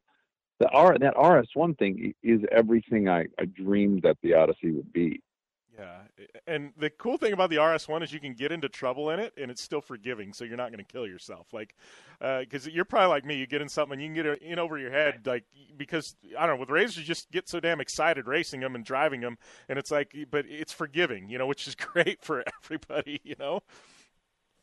the 0.62 0.68
R 0.68 0.96
that 0.96 1.16
RS1 1.16 1.76
thing 1.76 2.14
is 2.22 2.40
everything 2.52 3.08
I, 3.08 3.26
I 3.36 3.46
dreamed 3.46 4.02
that 4.02 4.16
the 4.22 4.34
Odyssey 4.34 4.70
would 4.70 4.92
be. 4.92 5.20
yeah, 5.76 6.02
and 6.46 6.72
the 6.76 6.88
cool 6.88 7.18
thing 7.18 7.32
about 7.32 7.50
the 7.50 7.58
RS 7.58 7.88
one 7.88 8.00
is 8.04 8.12
you 8.12 8.20
can 8.20 8.34
get 8.34 8.52
into 8.52 8.68
trouble 8.68 9.10
in 9.10 9.18
it, 9.18 9.32
and 9.36 9.50
it's 9.50 9.60
still 9.60 9.80
forgiving, 9.80 10.32
so 10.32 10.44
you're 10.44 10.56
not 10.56 10.70
going 10.70 10.84
to 10.84 10.92
kill 10.92 11.04
yourself. 11.04 11.52
Like, 11.52 11.74
uh, 12.20 12.40
because 12.40 12.68
you're 12.68 12.84
probably 12.84 13.08
like 13.08 13.24
me, 13.24 13.34
you 13.34 13.48
get 13.48 13.60
in 13.60 13.68
something, 13.68 13.94
and 13.94 14.02
you 14.02 14.22
can 14.22 14.32
get 14.32 14.40
in 14.40 14.60
over 14.60 14.78
your 14.78 14.92
head, 14.92 15.26
like 15.26 15.42
because 15.76 16.14
I 16.38 16.46
don't 16.46 16.56
know, 16.56 16.60
with 16.60 16.70
racers, 16.70 16.98
you 16.98 17.04
just 17.04 17.32
get 17.32 17.48
so 17.48 17.58
damn 17.58 17.80
excited 17.80 18.28
racing 18.28 18.60
them 18.60 18.76
and 18.76 18.84
driving 18.84 19.20
them, 19.20 19.38
and 19.68 19.80
it's 19.80 19.90
like, 19.90 20.14
but 20.30 20.44
it's 20.48 20.72
forgiving, 20.72 21.28
you 21.28 21.38
know, 21.38 21.46
which 21.48 21.66
is 21.66 21.74
great 21.92 22.22
for 22.22 22.44
everybody, 22.62 23.20
you 23.24 23.34
know. 23.36 23.62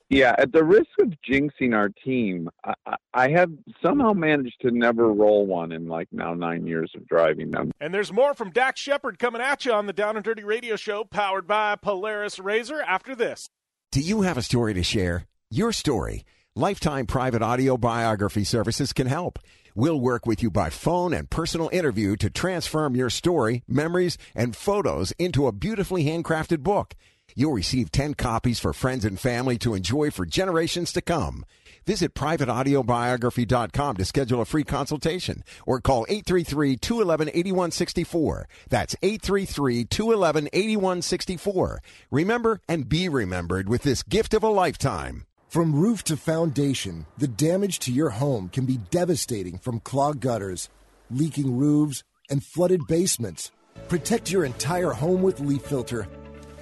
Yeah, 0.10 0.36
at 0.40 0.52
the 0.52 0.64
risk 0.64 0.90
of 1.00 1.14
jinxing 1.30 1.76
our 1.76 1.90
team, 1.90 2.50
I, 2.64 2.74
I- 2.86 2.96
I 3.14 3.30
have 3.32 3.52
somehow 3.84 4.14
managed 4.14 4.62
to 4.62 4.72
never 4.72 5.12
roll 5.12 5.46
one 5.46 5.72
in 5.72 5.88
like 5.88 6.08
now 6.12 6.34
nine 6.34 6.66
years 6.66 6.92
of 6.96 7.08
driving 7.08 7.52
them. 7.52 7.72
And 7.82 7.94
there's 7.94 8.14
more 8.14 8.34
from 8.34 8.52
Dax 8.52 8.80
Shepard 8.80 9.20
coming 9.20 9.42
at 9.42 9.66
you 9.66 9.74
on 9.74 9.88
the 9.88 9.94
Down 9.94 10.16
and 10.16 10.24
Dirty 10.24 10.44
Radio 10.44 10.76
Show, 10.76 11.04
powered 11.04 11.46
by 11.48 11.76
Polaris 11.76 12.40
Razor. 12.40 12.82
After 12.82 13.16
this. 13.16 13.50
Do 13.92 14.00
you 14.00 14.22
have 14.22 14.38
a 14.38 14.42
story 14.44 14.74
to 14.76 14.84
share? 14.84 15.26
Your 15.50 15.72
story. 15.74 16.24
Lifetime 16.56 17.08
Private 17.08 17.42
Audio 17.42 17.78
Biography 17.78 18.44
Services 18.44 18.94
can 18.94 19.08
help. 19.08 19.40
We'll 19.76 20.00
work 20.00 20.26
with 20.26 20.42
you 20.44 20.50
by 20.52 20.70
phone 20.70 21.14
and 21.14 21.30
personal 21.30 21.70
interview 21.74 22.16
to 22.18 22.30
transform 22.30 22.96
your 22.96 23.10
story, 23.10 23.64
memories, 23.68 24.18
and 24.36 24.56
photos 24.56 25.12
into 25.14 25.48
a 25.48 25.52
beautifully 25.52 26.06
handcrafted 26.06 26.60
book. 26.60 26.96
You'll 27.40 27.54
receive 27.54 27.92
10 27.94 28.16
copies 28.16 28.60
for 28.60 28.74
friends 28.74 29.06
and 29.06 29.18
family 29.18 29.58
to 29.60 29.74
enjoy 29.74 30.12
for 30.12 30.26
generations 30.26 30.92
to 30.92 31.02
come. 31.02 31.46
Visit 31.86 32.14
privateaudiobiography.com 32.14 33.96
to 33.96 34.04
schedule 34.04 34.42
a 34.42 34.46
free 34.46 34.66
consultation 34.66 35.46
or 35.66 35.80
call 35.80 36.06
833-211-8164. 36.08 38.44
That's 38.68 38.94
833-211-8164. 38.96 41.78
Remember 42.12 42.60
and 42.68 42.90
be 42.90 43.08
remembered 43.08 43.70
with 43.70 43.84
this 43.84 44.04
gift 44.04 44.34
of 44.34 44.44
a 44.44 44.50
lifetime. 44.50 45.26
From 45.48 45.74
roof 45.74 46.04
to 46.04 46.18
foundation, 46.18 47.06
the 47.18 47.30
damage 47.30 47.80
to 47.80 47.94
your 47.94 48.10
home 48.10 48.50
can 48.50 48.66
be 48.66 48.80
devastating 48.92 49.60
from 49.60 49.80
clogged 49.80 50.20
gutters, 50.20 50.68
leaking 51.10 51.58
roofs, 51.58 52.04
and 52.30 52.44
flooded 52.44 52.82
basements. 52.90 53.52
Protect 53.88 54.30
your 54.30 54.44
entire 54.44 54.92
home 54.92 55.22
with 55.22 55.40
Leaf 55.40 55.62
Filter. 55.62 56.06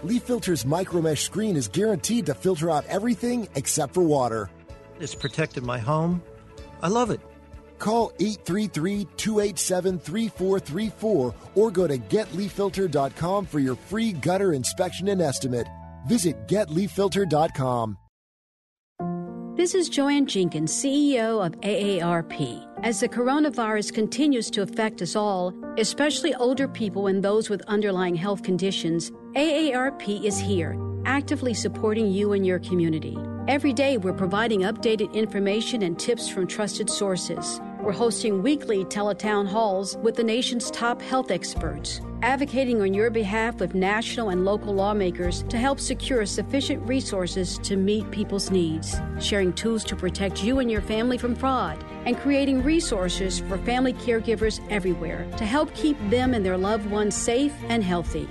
Leaf 0.03 0.23
Filter's 0.23 0.63
micromesh 0.63 1.19
screen 1.19 1.55
is 1.55 1.67
guaranteed 1.67 2.27
to 2.27 2.33
filter 2.35 2.69
out 2.69 2.85
everything 2.87 3.47
except 3.55 3.93
for 3.93 4.03
water. 4.03 4.49
It's 4.99 5.15
protected 5.15 5.63
my 5.63 5.79
home. 5.79 6.21
I 6.81 6.87
love 6.87 7.09
it. 7.09 7.19
Call 7.79 8.11
833 8.19 9.07
287 9.17 9.99
3434 9.99 11.35
or 11.55 11.71
go 11.71 11.87
to 11.87 11.97
getleaffilter.com 11.97 13.45
for 13.45 13.59
your 13.59 13.75
free 13.75 14.13
gutter 14.13 14.53
inspection 14.53 15.07
and 15.07 15.21
estimate. 15.21 15.67
Visit 16.07 16.47
getleaffilter.com. 16.47 17.97
This 19.67 19.75
is 19.75 19.89
Joanne 19.89 20.27
Jenkins, 20.27 20.71
CEO 20.71 21.45
of 21.45 21.51
AARP. 21.59 22.65
As 22.83 23.01
the 23.01 23.09
coronavirus 23.09 23.93
continues 23.93 24.49
to 24.51 24.61
affect 24.61 25.01
us 25.01 25.13
all, 25.13 25.53
especially 25.77 26.33
older 26.35 26.69
people 26.69 27.07
and 27.07 27.21
those 27.21 27.49
with 27.49 27.61
underlying 27.63 28.15
health 28.15 28.43
conditions, 28.43 29.11
AARP 29.35 30.23
is 30.23 30.39
here, 30.39 30.79
actively 31.03 31.53
supporting 31.53 32.09
you 32.09 32.31
and 32.31 32.47
your 32.47 32.59
community. 32.59 33.17
Every 33.49 33.73
day, 33.73 33.97
we're 33.97 34.13
providing 34.13 34.61
updated 34.61 35.13
information 35.13 35.81
and 35.81 35.99
tips 35.99 36.29
from 36.29 36.47
trusted 36.47 36.89
sources. 36.89 37.59
We're 37.87 37.93
hosting 37.93 38.43
weekly 38.43 38.83
teletown 38.83 39.47
halls 39.47 39.95
with 39.95 40.17
the 40.17 40.23
nation's 40.25 40.69
top 40.71 41.01
health 41.01 41.31
experts, 41.31 42.01
advocating 42.21 42.81
on 42.81 42.93
your 42.93 43.09
behalf 43.09 43.61
with 43.61 43.75
national 43.75 44.27
and 44.27 44.43
local 44.43 44.73
lawmakers 44.73 45.43
to 45.43 45.57
help 45.57 45.79
secure 45.79 46.25
sufficient 46.25 46.85
resources 46.85 47.57
to 47.59 47.77
meet 47.77 48.11
people's 48.11 48.51
needs, 48.51 48.97
sharing 49.21 49.53
tools 49.53 49.85
to 49.85 49.95
protect 49.95 50.43
you 50.43 50.59
and 50.59 50.69
your 50.69 50.81
family 50.81 51.17
from 51.17 51.33
fraud, 51.33 51.81
and 52.05 52.17
creating 52.17 52.61
resources 52.61 53.39
for 53.39 53.57
family 53.59 53.93
caregivers 53.93 54.59
everywhere 54.69 55.25
to 55.37 55.45
help 55.45 55.73
keep 55.73 55.97
them 56.09 56.33
and 56.33 56.45
their 56.45 56.57
loved 56.57 56.91
ones 56.91 57.15
safe 57.15 57.53
and 57.69 57.85
healthy. 57.85 58.27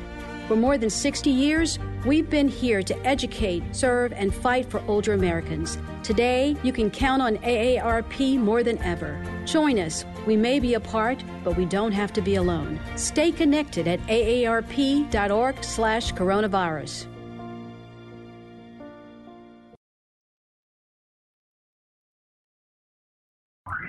For 0.46 0.54
more 0.54 0.78
than 0.78 0.90
60 0.90 1.28
years, 1.28 1.78
we've 2.04 2.30
been 2.30 2.46
here 2.46 2.80
to 2.80 2.96
educate, 3.04 3.64
serve, 3.74 4.12
and 4.12 4.32
fight 4.32 4.70
for 4.70 4.80
older 4.86 5.12
Americans. 5.12 5.76
Today, 6.04 6.56
you 6.62 6.72
can 6.72 6.88
count 6.88 7.20
on 7.20 7.38
AARP 7.38 8.38
more 8.38 8.62
than 8.62 8.78
ever. 8.78 9.20
Join 9.44 9.76
us. 9.80 10.04
We 10.24 10.36
may 10.36 10.60
be 10.60 10.74
apart, 10.74 11.24
but 11.42 11.56
we 11.56 11.64
don't 11.64 11.90
have 11.90 12.12
to 12.12 12.20
be 12.20 12.36
alone. 12.36 12.78
Stay 12.94 13.32
connected 13.32 13.88
at 13.88 13.98
aarp.org 14.06 15.64
slash 15.64 16.12
coronavirus. 16.12 17.06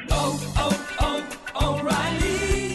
Oh, 0.10 0.47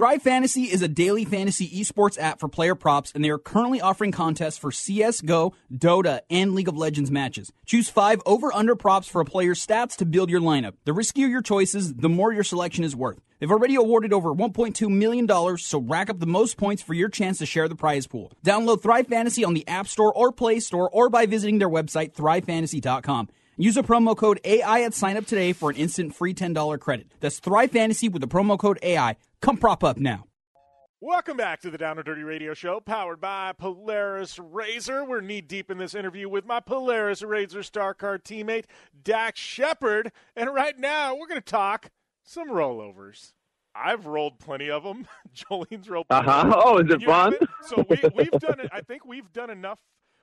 Thrive 0.00 0.22
Fantasy 0.22 0.62
is 0.62 0.80
a 0.80 0.88
daily 0.88 1.26
fantasy 1.26 1.68
esports 1.68 2.18
app 2.18 2.40
for 2.40 2.48
player 2.48 2.74
props, 2.74 3.12
and 3.14 3.22
they 3.22 3.28
are 3.28 3.36
currently 3.36 3.82
offering 3.82 4.12
contests 4.12 4.56
for 4.56 4.70
CSGO, 4.70 5.52
Dota, 5.70 6.20
and 6.30 6.54
League 6.54 6.68
of 6.68 6.76
Legends 6.78 7.10
matches. 7.10 7.52
Choose 7.66 7.90
five 7.90 8.22
over 8.24 8.50
under 8.54 8.74
props 8.74 9.08
for 9.08 9.20
a 9.20 9.26
player's 9.26 9.60
stats 9.66 9.96
to 9.96 10.06
build 10.06 10.30
your 10.30 10.40
lineup. 10.40 10.72
The 10.86 10.92
riskier 10.92 11.28
your 11.28 11.42
choices, 11.42 11.92
the 11.92 12.08
more 12.08 12.32
your 12.32 12.44
selection 12.44 12.82
is 12.82 12.96
worth. 12.96 13.20
They've 13.40 13.50
already 13.50 13.74
awarded 13.74 14.14
over 14.14 14.34
$1.2 14.34 14.88
million, 14.88 15.58
so 15.58 15.80
rack 15.80 16.08
up 16.08 16.18
the 16.18 16.24
most 16.24 16.56
points 16.56 16.80
for 16.82 16.94
your 16.94 17.10
chance 17.10 17.36
to 17.36 17.44
share 17.44 17.68
the 17.68 17.76
prize 17.76 18.06
pool. 18.06 18.32
Download 18.42 18.82
Thrive 18.82 19.08
Fantasy 19.08 19.44
on 19.44 19.52
the 19.52 19.68
App 19.68 19.86
Store 19.86 20.16
or 20.16 20.32
Play 20.32 20.60
Store 20.60 20.88
or 20.88 21.10
by 21.10 21.26
visiting 21.26 21.58
their 21.58 21.68
website, 21.68 22.14
thrivefantasy.com. 22.14 23.28
Use 23.58 23.76
a 23.76 23.82
promo 23.82 24.16
code 24.16 24.40
AI 24.44 24.80
at 24.84 24.94
sign 24.94 25.18
up 25.18 25.26
today 25.26 25.52
for 25.52 25.68
an 25.68 25.76
instant 25.76 26.14
free 26.14 26.32
$10 26.32 26.80
credit. 26.80 27.12
That's 27.20 27.40
Thrive 27.40 27.72
Fantasy 27.72 28.08
with 28.08 28.22
the 28.22 28.28
promo 28.28 28.58
code 28.58 28.78
AI. 28.82 29.16
Come 29.42 29.56
prop 29.56 29.82
up 29.82 29.96
now. 29.96 30.26
Welcome 31.00 31.38
back 31.38 31.62
to 31.62 31.70
the 31.70 31.78
Down 31.78 31.96
and 31.96 32.04
Dirty 32.04 32.22
Radio 32.22 32.52
Show, 32.52 32.78
powered 32.78 33.22
by 33.22 33.54
Polaris 33.56 34.38
Razor. 34.38 35.02
We're 35.02 35.22
knee 35.22 35.40
deep 35.40 35.70
in 35.70 35.78
this 35.78 35.94
interview 35.94 36.28
with 36.28 36.44
my 36.44 36.60
Polaris 36.60 37.22
Razor 37.22 37.62
Star 37.62 37.94
Car 37.94 38.18
teammate, 38.18 38.66
Dax 39.02 39.40
Shepard. 39.40 40.12
And 40.36 40.52
right 40.52 40.78
now, 40.78 41.14
we're 41.14 41.26
going 41.26 41.40
to 41.40 41.50
talk 41.50 41.88
some 42.22 42.50
rollovers. 42.50 43.32
I've 43.74 44.04
rolled 44.04 44.40
plenty 44.40 44.70
of 44.70 44.84
them. 44.84 45.06
Jolene's 45.34 45.88
rolled. 45.88 46.06
Uh 46.10 46.22
huh. 46.22 46.52
Oh, 46.62 46.76
is 46.78 46.90
it 46.90 47.02
fun? 47.02 47.34
So 47.62 47.82
we, 47.88 47.98
we've 48.14 48.30
done 48.32 48.60
it. 48.64 48.68
I 48.70 48.82
think 48.82 49.06
we've 49.06 49.32
done 49.32 49.48
enough. 49.48 49.78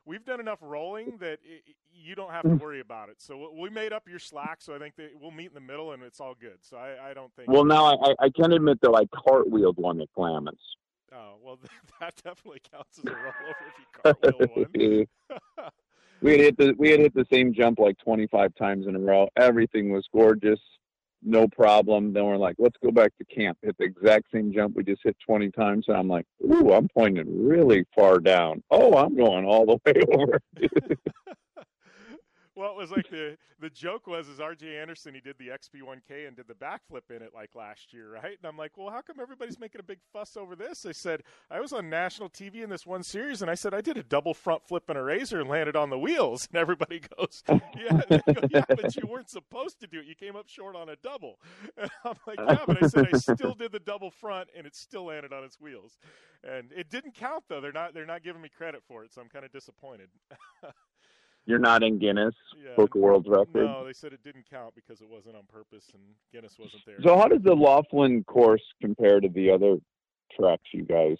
We've 0.07 0.23
done 0.23 0.39
enough 0.39 0.59
rolling 0.61 1.17
that 1.19 1.39
it, 1.43 1.75
you 1.93 2.15
don't 2.15 2.31
have 2.31 2.43
to 2.43 2.49
mm. 2.49 2.59
worry 2.61 2.79
about 2.79 3.09
it. 3.09 3.21
So 3.21 3.51
we 3.59 3.69
made 3.69 3.91
up 3.91 4.07
your 4.07 4.19
slack. 4.19 4.61
So 4.61 4.73
I 4.73 4.79
think 4.79 4.95
that 4.95 5.11
we'll 5.19 5.31
meet 5.31 5.47
in 5.47 5.53
the 5.53 5.59
middle, 5.59 5.91
and 5.91 6.01
it's 6.01 6.21
all 6.21 6.33
good. 6.39 6.59
So 6.61 6.77
I, 6.77 7.09
I 7.09 7.13
don't 7.13 7.33
think. 7.35 7.49
Well, 7.49 7.65
now 7.65 7.99
I, 8.01 8.15
I 8.19 8.29
can 8.29 8.53
admit 8.53 8.79
though 8.81 8.95
I 8.95 9.03
cartwheeled 9.05 9.77
one 9.77 9.99
at 9.99 10.07
Glamis. 10.15 10.55
Oh 11.13 11.33
well, 11.43 11.59
that 11.99 12.15
definitely 12.23 12.61
counts 12.71 12.99
as 12.99 13.05
a 13.05 13.09
rollover 13.09 13.67
if 13.67 13.79
you 13.79 14.45
cartwheel 14.73 15.07
one. 15.27 15.69
we 16.21 16.31
had 16.31 16.39
hit 16.39 16.57
the 16.57 16.73
we 16.77 16.89
had 16.89 16.99
hit 17.01 17.13
the 17.13 17.25
same 17.31 17.53
jump 17.53 17.79
like 17.79 17.97
25 17.99 18.55
times 18.55 18.87
in 18.87 18.95
a 18.95 18.99
row. 18.99 19.27
Everything 19.37 19.91
was 19.91 20.07
gorgeous, 20.13 20.59
no 21.23 21.47
problem. 21.47 22.13
Then 22.13 22.25
we're 22.25 22.37
like, 22.37 22.55
let's 22.59 22.77
go 22.83 22.91
back 22.91 23.11
to 23.17 23.25
camp. 23.25 23.57
Hit 23.61 23.77
the 23.77 23.85
exact 23.85 24.25
same 24.33 24.53
jump 24.53 24.75
we 24.75 24.83
just 24.83 25.01
hit 25.03 25.17
20 25.25 25.51
times. 25.51 25.85
And 25.87 25.97
I'm 25.97 26.07
like, 26.07 26.25
ooh, 26.43 26.73
I'm 26.73 26.87
pointing 26.89 27.47
really 27.47 27.85
far 27.95 28.19
down. 28.19 28.63
Oh, 28.71 28.95
I'm 28.95 29.15
going 29.15 29.45
all 29.45 29.65
the 29.65 29.77
way 29.85 30.01
over. 30.13 30.39
Well, 32.57 32.71
it 32.71 32.77
was 32.77 32.89
like 32.89 33.07
the 33.11 33.37
the 33.59 33.69
joke 33.69 34.07
was 34.07 34.27
is 34.27 34.39
R.J. 34.39 34.77
Anderson 34.77 35.13
he 35.13 35.21
did 35.21 35.35
the 35.37 35.49
XP1K 35.49 36.27
and 36.27 36.35
did 36.35 36.47
the 36.47 36.55
backflip 36.55 37.15
in 37.15 37.21
it 37.21 37.29
like 37.33 37.51
last 37.53 37.93
year, 37.93 38.11
right? 38.13 38.35
And 38.35 38.45
I'm 38.45 38.57
like, 38.57 38.71
well, 38.77 38.89
how 38.89 39.01
come 39.01 39.17
everybody's 39.21 39.59
making 39.59 39.79
a 39.79 39.83
big 39.83 39.99
fuss 40.11 40.35
over 40.35 40.55
this? 40.55 40.83
I 40.83 40.91
said 40.91 41.21
I 41.51 41.59
was 41.59 41.71
on 41.71 41.87
national 41.87 42.29
TV 42.29 42.63
in 42.63 42.71
this 42.71 42.83
one 42.83 43.03
series, 43.03 43.43
and 43.43 43.51
I 43.51 43.53
said 43.53 43.75
I 43.75 43.81
did 43.81 43.95
a 43.95 44.01
double 44.01 44.33
front 44.33 44.67
flip 44.67 44.89
in 44.89 44.97
a 44.97 45.03
razor 45.03 45.39
and 45.39 45.47
landed 45.47 45.75
on 45.75 45.91
the 45.91 45.99
wheels, 45.99 46.47
and 46.51 46.59
everybody 46.59 46.99
goes, 47.17 47.43
yeah, 47.47 48.01
go, 48.09 48.33
yeah, 48.49 48.65
but 48.67 48.95
you 48.95 49.05
weren't 49.07 49.29
supposed 49.29 49.79
to 49.81 49.87
do 49.87 49.99
it. 49.99 50.07
You 50.07 50.15
came 50.15 50.35
up 50.35 50.47
short 50.47 50.75
on 50.75 50.89
a 50.89 50.95
double. 50.97 51.39
And 51.77 51.91
I'm 52.03 52.15
like, 52.25 52.39
yeah, 52.39 52.59
but 52.65 52.83
I 52.83 52.87
said 52.87 53.07
I 53.13 53.17
still 53.17 53.53
did 53.53 53.71
the 53.71 53.79
double 53.79 54.09
front, 54.09 54.49
and 54.57 54.65
it 54.65 54.75
still 54.75 55.05
landed 55.05 55.31
on 55.31 55.43
its 55.43 55.59
wheels, 55.59 55.99
and 56.43 56.71
it 56.75 56.89
didn't 56.89 57.13
count 57.13 57.43
though. 57.49 57.61
They're 57.61 57.71
not 57.71 57.93
they're 57.93 58.05
not 58.05 58.23
giving 58.23 58.41
me 58.41 58.49
credit 58.49 58.81
for 58.87 59.03
it, 59.03 59.13
so 59.13 59.21
I'm 59.21 59.29
kind 59.29 59.45
of 59.45 59.51
disappointed. 59.51 60.09
You're 61.47 61.59
not 61.59 61.81
in 61.81 61.97
Guinness 61.97 62.35
Yeah. 62.61 62.75
Book 62.75 62.93
of 62.93 63.01
World 63.01 63.25
Records. 63.27 63.55
No, 63.55 63.85
they 63.85 63.93
said 63.93 64.11
it 64.13 64.21
didn't 64.23 64.45
count 64.49 64.75
because 64.75 65.01
it 65.01 65.07
wasn't 65.09 65.35
on 65.37 65.43
purpose 65.47 65.85
and 65.93 66.03
Guinness 66.31 66.59
wasn't 66.59 66.85
there. 66.85 67.01
So 67.01 67.17
how 67.17 67.27
does 67.29 67.41
the 67.41 67.55
Laughlin 67.55 68.23
course 68.25 68.61
compare 68.81 69.19
to 69.21 69.29
the 69.29 69.49
other 69.49 69.77
tracks 70.37 70.63
you 70.73 70.83
guys 70.83 71.17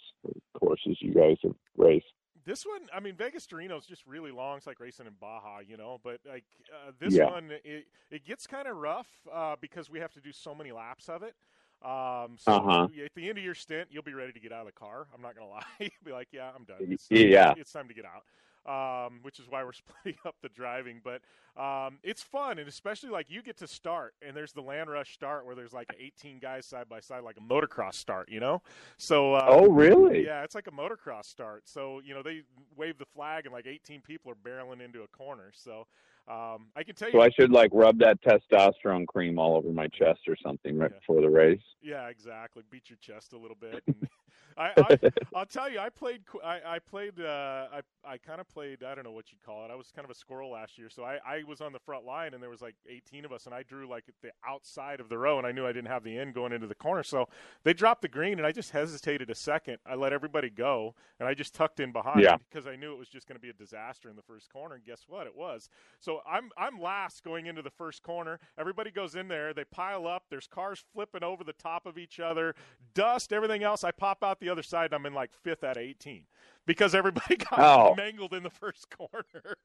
courses 0.54 0.98
you 1.00 1.14
guys 1.14 1.38
have 1.42 1.54
raced? 1.76 2.04
This 2.44 2.64
one, 2.64 2.82
I 2.94 3.00
mean, 3.00 3.14
Vegas 3.14 3.46
to 3.48 3.56
Reno 3.56 3.76
is 3.78 3.84
just 3.86 4.06
really 4.06 4.30
long. 4.30 4.58
It's 4.58 4.66
like 4.66 4.80
racing 4.80 5.06
in 5.06 5.14
Baja, 5.20 5.58
you 5.66 5.76
know. 5.76 5.98
But 6.04 6.20
like 6.26 6.44
uh, 6.72 6.92
this 6.98 7.14
Yeah. 7.14 7.30
one, 7.30 7.50
it 7.64 7.86
it 8.10 8.24
gets 8.24 8.46
kind 8.46 8.68
of 8.68 8.76
rough 8.76 9.08
uh, 9.32 9.56
because 9.60 9.90
we 9.90 9.98
have 10.00 10.12
to 10.12 10.20
do 10.20 10.32
so 10.32 10.54
many 10.54 10.72
laps 10.72 11.08
of 11.08 11.22
it. 11.22 11.34
Um, 11.82 12.36
so 12.38 12.52
Uh-huh. 12.52 12.88
at 13.04 13.14
the 13.14 13.28
end 13.28 13.38
of 13.38 13.44
your 13.44 13.54
stint, 13.54 13.88
you'll 13.90 14.02
be 14.02 14.12
ready 14.14 14.32
to 14.32 14.40
get 14.40 14.52
out 14.52 14.60
of 14.60 14.66
the 14.66 14.72
car. 14.72 15.06
I'm 15.14 15.22
not 15.22 15.34
gonna 15.36 15.48
lie. 15.58 15.62
you'll 15.78 15.90
be 16.04 16.12
like, 16.12 16.28
yeah, 16.32 16.50
I'm 16.54 16.64
done. 16.64 16.76
It's, 16.80 17.06
yeah. 17.10 17.54
it's 17.56 17.72
time 17.72 17.88
to 17.88 17.94
get 17.94 18.04
out. 18.04 18.24
Um, 18.68 19.20
which 19.22 19.38
is 19.40 19.46
why 19.48 19.64
we're 19.64 19.72
splitting 20.02 20.18
up 20.26 20.34
the 20.42 20.50
driving, 20.50 21.00
but 21.02 21.22
um, 21.56 21.98
it's 22.02 22.22
fun, 22.22 22.58
and 22.58 22.68
especially 22.68 23.08
like 23.08 23.30
you 23.30 23.42
get 23.42 23.56
to 23.58 23.66
start, 23.66 24.12
and 24.20 24.36
there's 24.36 24.52
the 24.52 24.60
land 24.60 24.90
rush 24.90 25.14
start 25.14 25.46
where 25.46 25.54
there's 25.54 25.72
like 25.72 25.88
18 25.98 26.38
guys 26.38 26.66
side 26.66 26.86
by 26.86 27.00
side, 27.00 27.24
like 27.24 27.36
a 27.38 27.40
motocross 27.40 27.94
start, 27.94 28.30
you 28.30 28.40
know. 28.40 28.60
So 28.98 29.34
uh, 29.34 29.46
Oh, 29.48 29.68
really? 29.68 30.24
Yeah, 30.24 30.44
it's 30.44 30.54
like 30.54 30.66
a 30.66 30.70
motocross 30.70 31.24
start. 31.24 31.62
So 31.66 32.02
you 32.04 32.12
know 32.12 32.22
they 32.22 32.42
wave 32.76 32.98
the 32.98 33.06
flag, 33.06 33.46
and 33.46 33.54
like 33.54 33.66
18 33.66 34.02
people 34.02 34.30
are 34.30 34.34
barreling 34.34 34.84
into 34.84 35.02
a 35.02 35.08
corner. 35.08 35.50
So 35.54 35.86
um, 36.28 36.66
I 36.76 36.82
can 36.82 36.94
tell 36.94 37.08
you. 37.08 37.12
So 37.12 37.22
I 37.22 37.30
should 37.30 37.50
like 37.50 37.70
rub 37.72 37.98
that 38.00 38.18
testosterone 38.22 39.06
cream 39.06 39.38
all 39.38 39.56
over 39.56 39.72
my 39.72 39.88
chest 39.88 40.20
or 40.28 40.36
something 40.36 40.76
right 40.76 40.92
before 40.94 41.22
the 41.22 41.30
race. 41.30 41.62
Yeah, 41.80 42.08
exactly. 42.08 42.62
Beat 42.70 42.90
your 42.90 42.98
chest 43.00 43.32
a 43.32 43.38
little 43.38 43.56
bit. 43.58 43.82
And 43.86 44.06
I, 44.58 44.72
I, 44.76 44.98
I'll 45.34 45.46
tell 45.46 45.70
you, 45.70 45.78
I 45.78 45.88
played. 45.88 46.22
I, 46.44 46.60
I 46.66 46.78
played. 46.80 47.20
Uh, 47.20 47.66
I, 47.72 47.80
I 48.04 48.18
kind 48.18 48.40
of 48.40 48.48
played. 48.48 48.82
I 48.82 48.94
don't 48.94 49.04
know 49.04 49.12
what 49.12 49.30
you'd 49.30 49.42
call 49.42 49.64
it. 49.64 49.70
I 49.70 49.76
was 49.76 49.90
kind 49.94 50.04
of 50.04 50.10
a 50.10 50.14
squirrel 50.14 50.50
last 50.50 50.78
year, 50.78 50.88
so 50.90 51.04
I, 51.04 51.18
I 51.26 51.42
was 51.46 51.60
on 51.60 51.72
the 51.72 51.78
front 51.78 52.04
line, 52.04 52.34
and 52.34 52.42
there 52.42 52.50
was 52.50 52.60
like 52.60 52.74
18 52.88 53.24
of 53.24 53.32
us, 53.32 53.46
and 53.46 53.54
I 53.54 53.62
drew 53.62 53.88
like 53.88 54.04
the 54.22 54.30
outside 54.46 55.00
of 55.00 55.08
the 55.08 55.18
row, 55.18 55.38
and 55.38 55.46
I 55.46 55.52
knew 55.52 55.66
I 55.66 55.72
didn't 55.72 55.90
have 55.90 56.02
the 56.04 56.18
end 56.18 56.34
going 56.34 56.52
into 56.52 56.66
the 56.66 56.74
corner, 56.74 57.02
so 57.02 57.28
they 57.64 57.72
dropped 57.72 58.02
the 58.02 58.08
green, 58.08 58.38
and 58.38 58.46
I 58.46 58.52
just 58.52 58.70
hesitated 58.72 59.30
a 59.30 59.34
second. 59.34 59.78
I 59.86 59.94
let 59.94 60.12
everybody 60.12 60.50
go, 60.50 60.94
and 61.20 61.28
I 61.28 61.34
just 61.34 61.54
tucked 61.54 61.80
in 61.80 61.92
behind 61.92 62.20
Yeah. 62.22 62.36
because 62.50 62.66
I 62.66 62.76
knew 62.76 62.92
it 62.92 62.98
was 62.98 63.08
just 63.08 63.26
going 63.28 63.36
to 63.36 63.40
be 63.42 63.50
a 63.50 63.52
disaster 63.54 64.08
in 64.10 64.16
the 64.16 64.22
first 64.22 64.50
corner. 64.52 64.74
And 64.74 64.84
guess 64.84 65.04
what? 65.06 65.26
It 65.26 65.36
was. 65.36 65.68
So 66.00 66.20
I'm 66.28 66.50
I'm 66.56 66.80
last 66.80 67.22
going 67.24 67.46
into 67.46 67.62
the 67.62 67.70
first 67.70 68.02
corner. 68.02 68.38
Everybody 68.58 68.90
goes 68.90 69.14
in 69.14 69.28
there. 69.28 69.52
They 69.54 69.64
pile 69.64 70.06
up. 70.06 70.24
There's 70.30 70.46
cars 70.46 70.82
flipping 70.92 71.22
over 71.22 71.44
the 71.44 71.52
top 71.52 71.86
of 71.86 71.98
each 71.98 72.18
other, 72.20 72.54
dust, 72.94 73.32
everything 73.32 73.62
else. 73.62 73.84
I 73.84 73.90
pop 73.90 74.22
out 74.24 74.40
the 74.40 74.47
other 74.50 74.62
side. 74.62 74.86
and 74.86 74.94
I'm 74.94 75.06
in 75.06 75.14
like 75.14 75.30
fifth 75.42 75.64
out 75.64 75.76
of 75.76 75.82
18 75.82 76.22
because 76.68 76.94
everybody 76.94 77.34
got 77.50 77.58
Oh. 77.58 77.94
mangled 77.96 78.32
in 78.34 78.44
the 78.44 78.50
first 78.50 78.86
corner. 78.90 79.24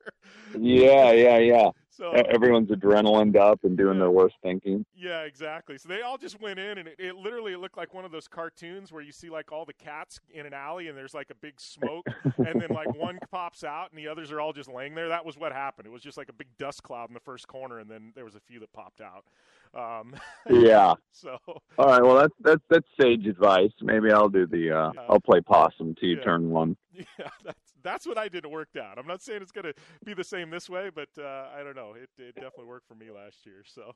Yeah, 0.58 1.12
yeah, 1.12 1.38
yeah. 1.40 1.70
So- 1.90 2.12
Everyone's 2.12 2.70
adrenaline 2.70 3.36
up 3.36 3.60
and 3.64 3.78
doing 3.78 4.00
their 4.00 4.10
worst 4.10 4.36
thinking. 4.42 4.86
Yeah, 4.96 5.22
exactly. 5.24 5.78
So 5.78 5.90
they 5.90 6.02
all 6.02 6.18
just 6.18 6.40
went 6.42 6.60
in, 6.60 6.78
and 6.78 6.88
it, 6.88 6.96
it 6.98 7.16
literally 7.16 7.56
looked 7.58 7.76
like 7.76 7.94
one 7.94 8.06
of 8.06 8.12
those 8.12 8.28
cartoons 8.28 8.92
where 8.92 9.02
you 9.02 9.12
see 9.12 9.30
like 9.30 9.52
all 9.52 9.66
the 9.66 9.74
cats 9.74 10.22
in 10.34 10.46
an 10.46 10.54
alley, 10.54 10.88
and 10.88 10.98
there's 10.98 11.14
like 11.14 11.30
a 11.30 11.36
big 11.36 11.60
smoke, 11.60 12.06
and 12.38 12.62
then 12.62 12.70
like 12.70 12.96
one 12.96 13.20
pops 13.32 13.64
out, 13.66 13.90
and 13.92 13.98
the 14.00 14.08
others 14.08 14.32
are 14.32 14.40
all 14.40 14.54
just 14.54 14.70
laying 14.72 14.96
there. 14.96 15.10
That 15.10 15.26
was 15.26 15.38
what 15.38 15.52
happened. 15.52 15.86
It 15.88 15.92
was 15.92 16.02
just 16.02 16.18
like 16.18 16.30
a 16.30 16.34
big 16.34 16.48
dust 16.58 16.84
cloud 16.84 17.10
in 17.10 17.14
the 17.14 17.20
first 17.20 17.48
corner, 17.48 17.80
and 17.80 17.90
then 17.90 18.14
there 18.16 18.26
was 18.26 18.36
a 18.36 18.40
few 18.42 18.60
that 18.62 18.72
popped 18.72 19.02
out. 19.02 19.26
Um, 19.76 20.16
Yeah. 20.50 20.94
So 21.12 21.38
All 21.78 21.88
right. 21.88 22.02
Well, 22.02 22.16
that's 22.16 22.34
that's 22.40 22.62
that's 22.70 22.88
sage 23.00 23.26
advice. 23.28 23.72
Maybe 23.82 24.12
I'll 24.12 24.30
do 24.30 24.46
the. 24.48 24.72
uh 24.72 24.92
I'll 25.10 25.20
play 25.20 25.42
possum 25.42 25.96
to 25.96 26.06
you 26.06 26.18
Yeah. 26.18 26.24
turn 26.24 26.50
one. 26.50 26.78
yeah, 27.20 27.30
that's 27.44 27.74
that's 27.84 28.06
what 28.06 28.18
I 28.18 28.28
did. 28.30 28.46
It 28.46 28.52
worked 28.52 28.78
out. 28.78 28.98
I'm 28.98 29.08
not 29.08 29.22
saying 29.22 29.42
it's 29.42 29.52
going 29.52 29.66
to 29.66 29.74
be 30.06 30.14
the 30.14 30.24
same 30.24 30.50
this 30.50 30.70
way, 30.70 30.90
but 30.94 31.10
uh, 31.18 31.48
I 31.58 31.64
don't 31.64 31.76
know. 31.76 31.94
It 31.94 32.10
it 32.18 32.36
definitely 32.36 32.66
worked 32.66 32.88
for 32.88 32.96
me 32.96 33.12
last 33.12 33.46
year. 33.46 33.64
So. 33.66 33.94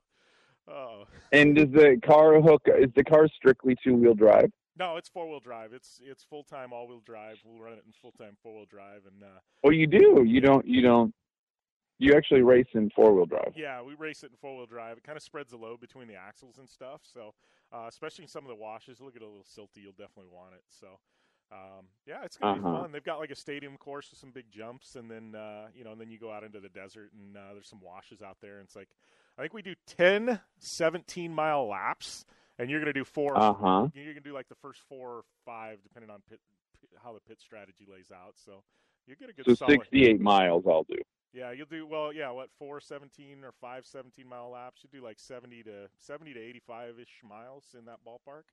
Oh. 0.70 1.06
And 1.32 1.56
does 1.56 1.70
the 1.72 1.98
car 2.06 2.42
hook? 2.42 2.64
Is 2.66 2.92
the 2.94 3.04
car 3.04 3.30
strictly 3.30 3.78
two 3.82 3.96
wheel 3.96 4.14
drive? 4.14 4.52
No, 4.78 4.98
it's 4.98 5.08
four 5.08 5.28
wheel 5.30 5.40
drive. 5.40 5.72
It's 5.74 6.02
it's 6.04 6.24
full 6.24 6.44
time 6.44 6.74
all 6.74 6.88
wheel 6.88 7.02
drive. 7.06 7.38
We'll 7.46 7.64
run 7.64 7.74
it 7.74 7.84
in 7.86 7.94
full 8.02 8.12
time 8.12 8.36
four 8.44 8.54
wheel 8.54 8.66
drive, 8.70 9.02
and 9.06 9.24
uh, 9.24 9.40
Well, 9.64 9.72
you 9.74 9.88
do. 9.88 10.24
You 10.26 10.42
don't. 10.42 10.68
You 10.68 10.82
don't. 10.82 11.14
You 12.00 12.16
actually 12.16 12.42
race 12.44 12.68
in 12.74 12.90
four 12.92 13.14
wheel 13.14 13.26
drive. 13.26 13.54
yeah, 13.56 13.82
we 13.82 13.96
race 13.96 14.24
it 14.24 14.32
in 14.32 14.38
four 14.42 14.58
wheel 14.58 14.66
drive. 14.68 14.98
It 14.98 15.04
kind 15.04 15.16
of 15.16 15.24
spreads 15.24 15.52
the 15.52 15.58
load 15.58 15.80
between 15.80 16.08
the 16.08 16.16
axles 16.16 16.58
and 16.60 16.70
stuff. 16.70 17.02
So, 17.12 17.34
uh, 17.74 17.86
especially 17.88 18.24
in 18.26 18.30
some 18.30 18.44
of 18.44 18.50
the 18.50 18.56
washes, 18.56 19.00
it'll 19.00 19.10
get 19.10 19.24
a 19.24 19.26
little 19.26 19.46
silty. 19.46 19.82
You'll 19.82 19.94
definitely 19.94 20.32
want 20.32 20.54
it. 20.54 20.62
So, 20.70 21.00
um, 21.52 21.86
yeah, 22.06 22.24
it's 22.24 22.38
gonna 22.38 22.60
Uh-huh. 22.60 22.72
be 22.72 22.78
fun. 22.84 22.92
They've 22.92 23.04
got 23.04 23.20
like 23.20 23.32
a 23.32 23.36
stadium 23.36 23.78
course 23.78 24.10
with 24.12 24.20
some 24.20 24.32
big 24.32 24.52
jumps, 24.52 24.96
and 24.96 25.10
then 25.10 25.36
uh, 25.36 25.68
you 25.74 25.84
know, 25.84 25.92
and 25.94 26.02
then 26.02 26.10
you 26.10 26.20
go 26.20 26.32
out 26.32 26.44
into 26.44 26.60
the 26.60 26.70
desert, 26.70 27.12
and 27.14 27.36
uh, 27.38 27.54
there's 27.54 27.68
some 27.70 27.82
washes 27.82 28.22
out 28.22 28.38
there. 28.42 28.58
And 28.60 28.66
it's 28.66 28.76
like, 28.76 28.90
I 29.38 29.42
think 29.42 29.54
we 29.54 29.62
do 29.62 29.76
10, 29.86 30.40
17 30.60 31.34
mile 31.34 31.68
laps, 31.68 32.26
and 32.60 32.70
you're 32.70 32.80
gonna 32.80 32.94
do 32.94 33.06
4 33.06 33.38
Uh-huh. 33.38 33.88
You're 33.94 34.14
gonna 34.14 34.22
do 34.22 34.34
like 34.34 34.50
the 34.50 34.56
first 34.56 34.82
four 34.90 35.10
or 35.18 35.24
five, 35.46 35.82
depending 35.84 36.10
on 36.12 36.22
pit, 36.30 36.40
how 37.04 37.14
the 37.14 37.20
pit 37.22 37.40
strategy 37.40 37.86
lays 37.92 38.12
out. 38.12 38.34
So. 38.36 38.64
You 39.10 39.16
get 39.16 39.30
a 39.30 39.34
good 39.34 39.46
So 39.46 39.54
solid, 39.54 39.72
sixty-eight 39.72 40.20
miles. 40.20 40.66
I'll 40.68 40.84
do. 40.84 40.98
yeah, 41.32 41.52
you'll 41.52 41.66
do 41.68 41.88
well. 41.88 42.12
Yeah, 42.12 42.30
what 42.32 42.50
four 42.60 42.82
seventeen 42.82 43.42
or 43.46 43.54
five 43.54 43.86
seventeen 43.86 44.28
mile 44.28 44.50
laps? 44.50 44.84
You 44.84 44.90
do 45.00 45.02
like 45.02 45.18
seventy 45.18 45.64
to 45.64 45.88
seventy 45.98 46.34
to 46.34 46.40
eighty 46.42 46.60
five 46.60 47.00
ish 47.00 47.22
miles 47.24 47.74
in 47.80 47.86
that 47.86 48.00
ballpark. 48.06 48.44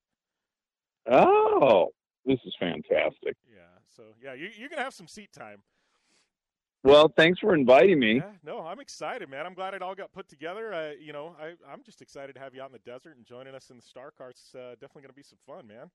Oh, 1.11 1.89
this 2.27 2.39
is 2.45 2.55
fantastic. 2.59 3.37
Yeah. 3.53 3.61
So 3.89 4.03
yeah, 4.23 4.35
you, 4.35 4.49
you're 4.57 4.69
gonna 4.69 4.83
have 4.83 4.95
some 4.95 5.09
seat 5.09 5.33
time. 5.33 5.63
Well, 6.83 7.11
thanks 7.17 7.41
for 7.41 7.55
inviting 7.55 7.99
me. 7.99 8.17
Yeah. 8.17 8.33
No, 8.45 8.61
I'm 8.61 8.79
excited, 8.79 9.31
man. 9.31 9.47
I'm 9.47 9.55
glad 9.55 9.73
it 9.73 9.81
all 9.81 9.95
got 9.95 10.13
put 10.13 10.29
together. 10.29 10.75
Uh, 10.75 10.91
you 11.01 11.13
know, 11.13 11.35
I 11.41 11.55
I'm 11.71 11.83
just 11.83 12.03
excited 12.03 12.35
to 12.35 12.41
have 12.41 12.55
you 12.55 12.63
out 12.63 12.69
in 12.69 12.73
the 12.73 12.91
desert 12.91 13.17
and 13.17 13.25
joining 13.25 13.55
us 13.55 13.71
in 13.71 13.77
the 13.77 13.83
Star 13.83 14.11
Car. 14.11 14.31
It's 14.31 14.55
uh, 14.55 14.73
definitely 14.81 15.03
gonna 15.03 15.15
be 15.15 15.23
some 15.23 15.39
fun, 15.47 15.67
man. 15.67 15.91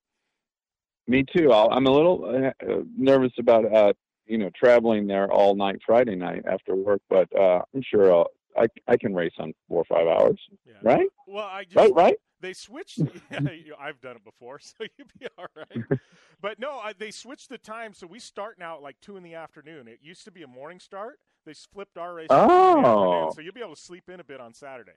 Me 1.07 1.23
too. 1.35 1.51
I'll, 1.51 1.69
I'm 1.71 1.85
a 1.85 1.91
little 1.91 2.25
uh, 2.25 2.71
uh, 2.71 2.81
nervous 2.97 3.33
about 3.37 3.71
uh, 3.73 3.93
you 4.25 4.37
know 4.37 4.49
traveling 4.55 5.07
there 5.07 5.31
all 5.31 5.55
night 5.55 5.79
Friday 5.85 6.15
night 6.15 6.43
after 6.49 6.75
work, 6.75 7.01
but 7.09 7.27
uh, 7.37 7.61
I'm 7.73 7.83
sure 7.83 8.11
I'll, 8.11 8.27
I 8.57 8.67
I 8.87 8.97
can 8.97 9.13
race 9.13 9.33
on 9.37 9.53
four 9.67 9.83
or 9.83 9.85
five 9.85 10.07
hours. 10.07 10.39
Right? 10.81 11.07
Well, 11.27 11.45
I 11.45 11.65
just 11.65 11.75
Right, 11.75 11.93
right? 11.93 12.15
They 12.41 12.53
switched. 12.53 12.99
Yeah, 13.31 13.73
I've 13.79 13.99
done 14.01 14.15
it 14.15 14.23
before, 14.23 14.59
so 14.59 14.73
you'd 14.97 15.11
be 15.19 15.27
all 15.37 15.45
right. 15.55 15.99
but 16.41 16.59
no, 16.59 16.71
I, 16.79 16.93
they 16.97 17.11
switched 17.11 17.49
the 17.49 17.57
time, 17.57 17.93
so 17.93 18.07
we 18.07 18.19
start 18.19 18.57
now 18.59 18.75
at 18.77 18.81
like 18.81 18.97
two 19.01 19.17
in 19.17 19.23
the 19.23 19.35
afternoon. 19.35 19.87
It 19.87 19.99
used 20.01 20.23
to 20.25 20.31
be 20.31 20.43
a 20.43 20.47
morning 20.47 20.79
start. 20.79 21.19
They 21.45 21.53
flipped 21.53 21.97
our 21.97 22.13
race. 22.15 22.27
to 22.29 22.35
two 22.35 22.41
in 22.41 22.47
the 22.47 22.89
Oh. 22.89 23.31
so 23.33 23.41
you'll 23.41 23.53
be 23.53 23.61
able 23.61 23.75
to 23.75 23.81
sleep 23.81 24.09
in 24.09 24.19
a 24.19 24.23
bit 24.23 24.39
on 24.41 24.53
Saturday. 24.53 24.91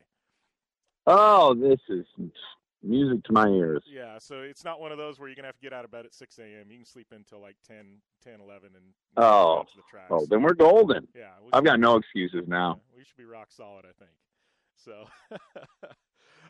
Oh, 1.06 1.54
this 1.54 1.80
is 1.88 2.04
music 2.82 3.24
to 3.24 3.32
my 3.32 3.46
ears. 3.48 3.82
Yeah, 3.86 4.18
so 4.18 4.40
it's 4.40 4.64
not 4.64 4.80
one 4.80 4.92
of 4.92 4.98
those 4.98 5.18
where 5.18 5.28
you're 5.28 5.36
gonna 5.36 5.48
have 5.48 5.56
to 5.56 5.62
get 5.62 5.72
out 5.72 5.84
of 5.84 5.90
bed 5.90 6.04
at 6.04 6.14
6 6.14 6.38
a.m. 6.38 6.70
You 6.70 6.78
can 6.78 6.84
sleep 6.86 7.08
until 7.12 7.40
like 7.40 7.56
10, 7.66 7.98
10 8.24 8.40
11, 8.40 8.70
and 8.74 8.84
Oh, 9.16 9.64
the 9.74 9.82
oh, 10.10 10.26
then 10.28 10.42
we're 10.42 10.54
golden. 10.54 11.06
Yeah, 11.14 11.30
we 11.44 11.50
I've 11.52 11.64
got 11.64 11.80
no 11.80 11.96
excuses 11.96 12.44
now. 12.46 12.80
we 12.96 13.04
should 13.04 13.16
be 13.16 13.24
rock 13.24 13.48
solid, 13.50 13.84
I 13.84 13.92
think. 13.98 14.10
So, 14.74 15.06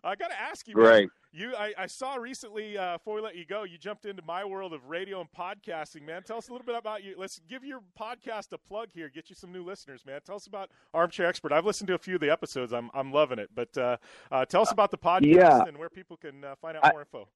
I 0.04 0.16
got 0.16 0.28
to 0.30 0.40
ask 0.40 0.66
you, 0.66 0.74
Great. 0.74 1.02
man, 1.02 1.08
you, 1.32 1.54
I, 1.56 1.72
I 1.78 1.86
saw 1.86 2.16
recently 2.16 2.76
uh, 2.76 2.98
before 2.98 3.14
we 3.14 3.20
let 3.20 3.36
you 3.36 3.46
go, 3.46 3.62
you 3.62 3.78
jumped 3.78 4.04
into 4.04 4.20
my 4.22 4.44
world 4.44 4.72
of 4.72 4.86
radio 4.86 5.20
and 5.20 5.30
podcasting, 5.32 6.02
man. 6.04 6.22
Tell 6.24 6.38
us 6.38 6.48
a 6.48 6.52
little 6.52 6.64
bit 6.66 6.74
about 6.76 7.04
you. 7.04 7.14
Let's 7.16 7.40
give 7.48 7.64
your 7.64 7.80
podcast 7.98 8.52
a 8.52 8.58
plug 8.58 8.88
here. 8.92 9.08
Get 9.08 9.30
you 9.30 9.36
some 9.36 9.52
new 9.52 9.62
listeners, 9.64 10.04
man. 10.04 10.20
Tell 10.26 10.34
us 10.36 10.46
about 10.48 10.70
Armchair 10.92 11.26
Expert. 11.26 11.52
I've 11.52 11.64
listened 11.64 11.86
to 11.88 11.94
a 11.94 11.98
few 11.98 12.16
of 12.16 12.20
the 12.20 12.30
episodes. 12.30 12.72
I'm 12.72 12.90
I'm 12.94 13.12
loving 13.12 13.38
it. 13.38 13.50
But 13.54 13.78
uh, 13.78 13.96
uh, 14.32 14.44
tell 14.44 14.62
us 14.62 14.72
about 14.72 14.90
the 14.90 14.98
podcast 14.98 15.34
Yeah. 15.36 15.62
and 15.66 15.76
where 15.78 15.88
people 15.88 16.16
can 16.16 16.42
uh, 16.44 16.54
find 16.60 16.76
out 16.76 16.84
I- 16.84 16.90
more 16.90 17.00
info. 17.00 17.28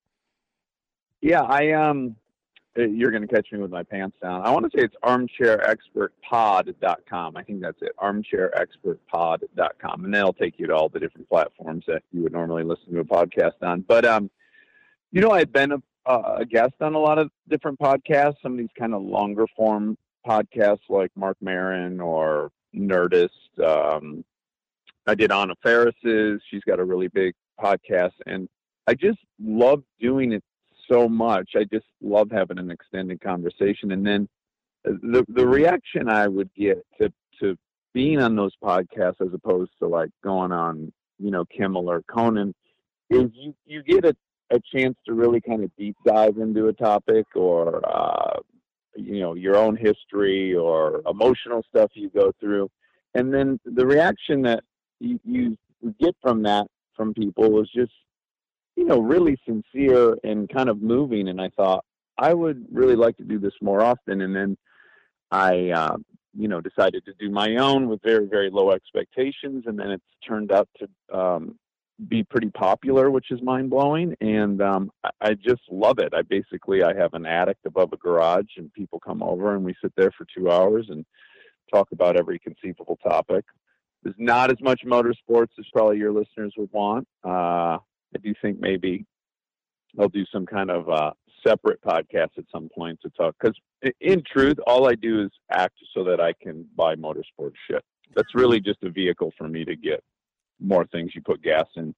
Yeah, 1.22 1.42
I 1.42 1.70
um, 1.72 2.16
uh, 2.18 2.25
you're 2.76 3.10
going 3.10 3.26
to 3.26 3.28
catch 3.28 3.50
me 3.52 3.58
with 3.58 3.70
my 3.70 3.82
pants 3.82 4.16
down. 4.22 4.42
I 4.42 4.50
want 4.50 4.70
to 4.70 4.78
say 4.78 4.84
it's 4.84 4.94
armchairexpertpod.com. 5.04 7.36
I 7.36 7.42
think 7.42 7.60
that's 7.60 7.80
it. 7.80 7.92
Armchairexpertpod.com, 7.98 10.04
and 10.04 10.14
that'll 10.14 10.32
take 10.32 10.58
you 10.58 10.66
to 10.66 10.74
all 10.74 10.88
the 10.88 11.00
different 11.00 11.28
platforms 11.28 11.84
that 11.86 12.02
you 12.12 12.22
would 12.22 12.32
normally 12.32 12.64
listen 12.64 12.92
to 12.92 13.00
a 13.00 13.04
podcast 13.04 13.62
on. 13.62 13.82
But 13.82 14.04
um, 14.04 14.30
you 15.12 15.20
know, 15.20 15.30
I've 15.30 15.52
been 15.52 15.72
a, 15.72 15.82
a 16.06 16.44
guest 16.44 16.74
on 16.80 16.94
a 16.94 16.98
lot 16.98 17.18
of 17.18 17.30
different 17.48 17.78
podcasts. 17.78 18.36
Some 18.42 18.52
of 18.52 18.58
these 18.58 18.68
kind 18.78 18.94
of 18.94 19.02
longer 19.02 19.46
form 19.56 19.96
podcasts, 20.26 20.80
like 20.88 21.10
Marc 21.16 21.36
Maron 21.40 22.00
or 22.00 22.50
Nerdist. 22.74 23.28
Um, 23.64 24.24
I 25.06 25.14
did 25.14 25.32
Anna 25.32 25.54
Faris's. 25.62 26.42
She's 26.50 26.62
got 26.66 26.80
a 26.80 26.84
really 26.84 27.08
big 27.08 27.34
podcast, 27.60 28.12
and 28.26 28.48
I 28.86 28.94
just 28.94 29.18
love 29.40 29.82
doing 30.00 30.32
it 30.32 30.42
so 30.90 31.08
much. 31.08 31.50
I 31.56 31.64
just 31.64 31.86
love 32.00 32.30
having 32.30 32.58
an 32.58 32.70
extended 32.70 33.20
conversation, 33.20 33.92
and 33.92 34.06
then 34.06 34.28
the 34.84 35.24
the 35.28 35.46
reaction 35.46 36.08
I 36.08 36.28
would 36.28 36.50
get 36.56 36.84
to 37.00 37.12
to 37.40 37.56
being 37.92 38.20
on 38.20 38.36
those 38.36 38.54
podcasts 38.62 39.20
as 39.20 39.32
opposed 39.32 39.72
to 39.80 39.88
like 39.88 40.10
going 40.22 40.52
on, 40.52 40.92
you 41.18 41.30
know, 41.30 41.44
Kimmel 41.46 41.90
or 41.90 42.02
Conan, 42.02 42.54
is 43.10 43.30
you 43.34 43.54
you 43.64 43.82
get 43.82 44.04
a 44.04 44.16
a 44.50 44.60
chance 44.72 44.96
to 45.06 45.14
really 45.14 45.40
kind 45.40 45.64
of 45.64 45.70
deep 45.76 45.96
dive 46.04 46.38
into 46.38 46.68
a 46.68 46.72
topic 46.72 47.26
or 47.34 47.82
uh, 47.84 48.38
you 48.94 49.20
know 49.20 49.34
your 49.34 49.56
own 49.56 49.76
history 49.76 50.54
or 50.54 51.02
emotional 51.08 51.64
stuff 51.68 51.90
you 51.94 52.10
go 52.10 52.32
through, 52.40 52.68
and 53.14 53.32
then 53.32 53.58
the 53.64 53.84
reaction 53.84 54.42
that 54.42 54.62
you, 55.00 55.18
you 55.24 55.56
get 56.00 56.14
from 56.22 56.42
that 56.42 56.66
from 56.96 57.12
people 57.12 57.60
is 57.60 57.68
just 57.74 57.92
you 58.76 58.84
know 58.84 59.00
really 59.00 59.38
sincere 59.46 60.16
and 60.24 60.48
kind 60.48 60.68
of 60.68 60.82
moving. 60.82 61.28
And 61.28 61.40
I 61.40 61.50
thought 61.56 61.84
I 62.18 62.34
would 62.34 62.66
really 62.70 62.96
like 62.96 63.16
to 63.18 63.24
do 63.24 63.38
this 63.38 63.54
more 63.60 63.82
often, 63.82 64.20
and 64.22 64.34
then 64.34 64.56
I. 65.30 65.70
Uh, 65.70 65.96
you 66.38 66.48
know, 66.48 66.60
decided 66.60 67.02
to 67.06 67.14
do 67.18 67.30
my 67.30 67.56
own 67.56 67.88
with 67.88 67.98
very, 68.02 68.26
very 68.26 68.50
low 68.50 68.70
expectations, 68.70 69.64
and 69.66 69.78
then 69.78 69.90
it's 69.90 70.04
turned 70.22 70.52
out 70.52 70.68
to 70.78 71.18
um, 71.18 71.58
be 72.08 72.22
pretty 72.22 72.50
popular, 72.50 73.10
which 73.10 73.30
is 73.30 73.40
mind 73.42 73.70
blowing. 73.70 74.14
And 74.20 74.60
um, 74.60 74.90
I, 75.20 75.34
just 75.34 75.62
love 75.70 75.98
it. 75.98 76.12
I 76.14 76.22
basically 76.22 76.82
I 76.82 76.94
have 76.94 77.14
an 77.14 77.26
attic 77.26 77.56
above 77.64 77.92
a 77.92 77.96
garage, 77.96 78.56
and 78.56 78.72
people 78.72 79.00
come 79.00 79.22
over 79.22 79.54
and 79.54 79.64
we 79.64 79.74
sit 79.82 79.92
there 79.96 80.12
for 80.16 80.26
two 80.36 80.50
hours 80.50 80.86
and 80.90 81.04
talk 81.72 81.88
about 81.92 82.16
every 82.16 82.38
conceivable 82.38 82.98
topic. 83.02 83.44
There's 84.02 84.14
not 84.18 84.50
as 84.50 84.60
much 84.60 84.82
motorsports 84.84 85.58
as 85.58 85.66
probably 85.72 85.98
your 85.98 86.12
listeners 86.12 86.52
would 86.56 86.70
want. 86.72 87.08
Uh, 87.24 87.78
I 88.14 88.18
do 88.18 88.34
think 88.40 88.58
maybe 88.60 89.04
I'll 89.98 90.08
do 90.08 90.24
some 90.32 90.46
kind 90.46 90.70
of 90.70 90.88
uh, 90.88 91.12
separate 91.46 91.80
podcast 91.82 92.30
at 92.38 92.44
some 92.52 92.68
point 92.74 92.98
to 93.02 93.10
talk. 93.10 93.34
Because 93.40 93.56
in 94.00 94.22
truth, 94.30 94.56
all 94.66 94.88
I 94.88 94.94
do 94.94 95.22
is 95.22 95.30
act 95.50 95.74
so 95.94 96.04
that 96.04 96.20
I 96.20 96.32
can 96.42 96.66
buy 96.76 96.94
motorsport 96.94 97.52
shit. 97.68 97.82
That's 98.14 98.34
really 98.34 98.60
just 98.60 98.82
a 98.82 98.90
vehicle 98.90 99.32
for 99.36 99.48
me 99.48 99.64
to 99.64 99.76
get 99.76 100.02
more 100.60 100.86
things 100.86 101.12
you 101.14 101.22
put 101.22 101.42
gas 101.42 101.66
in. 101.76 101.94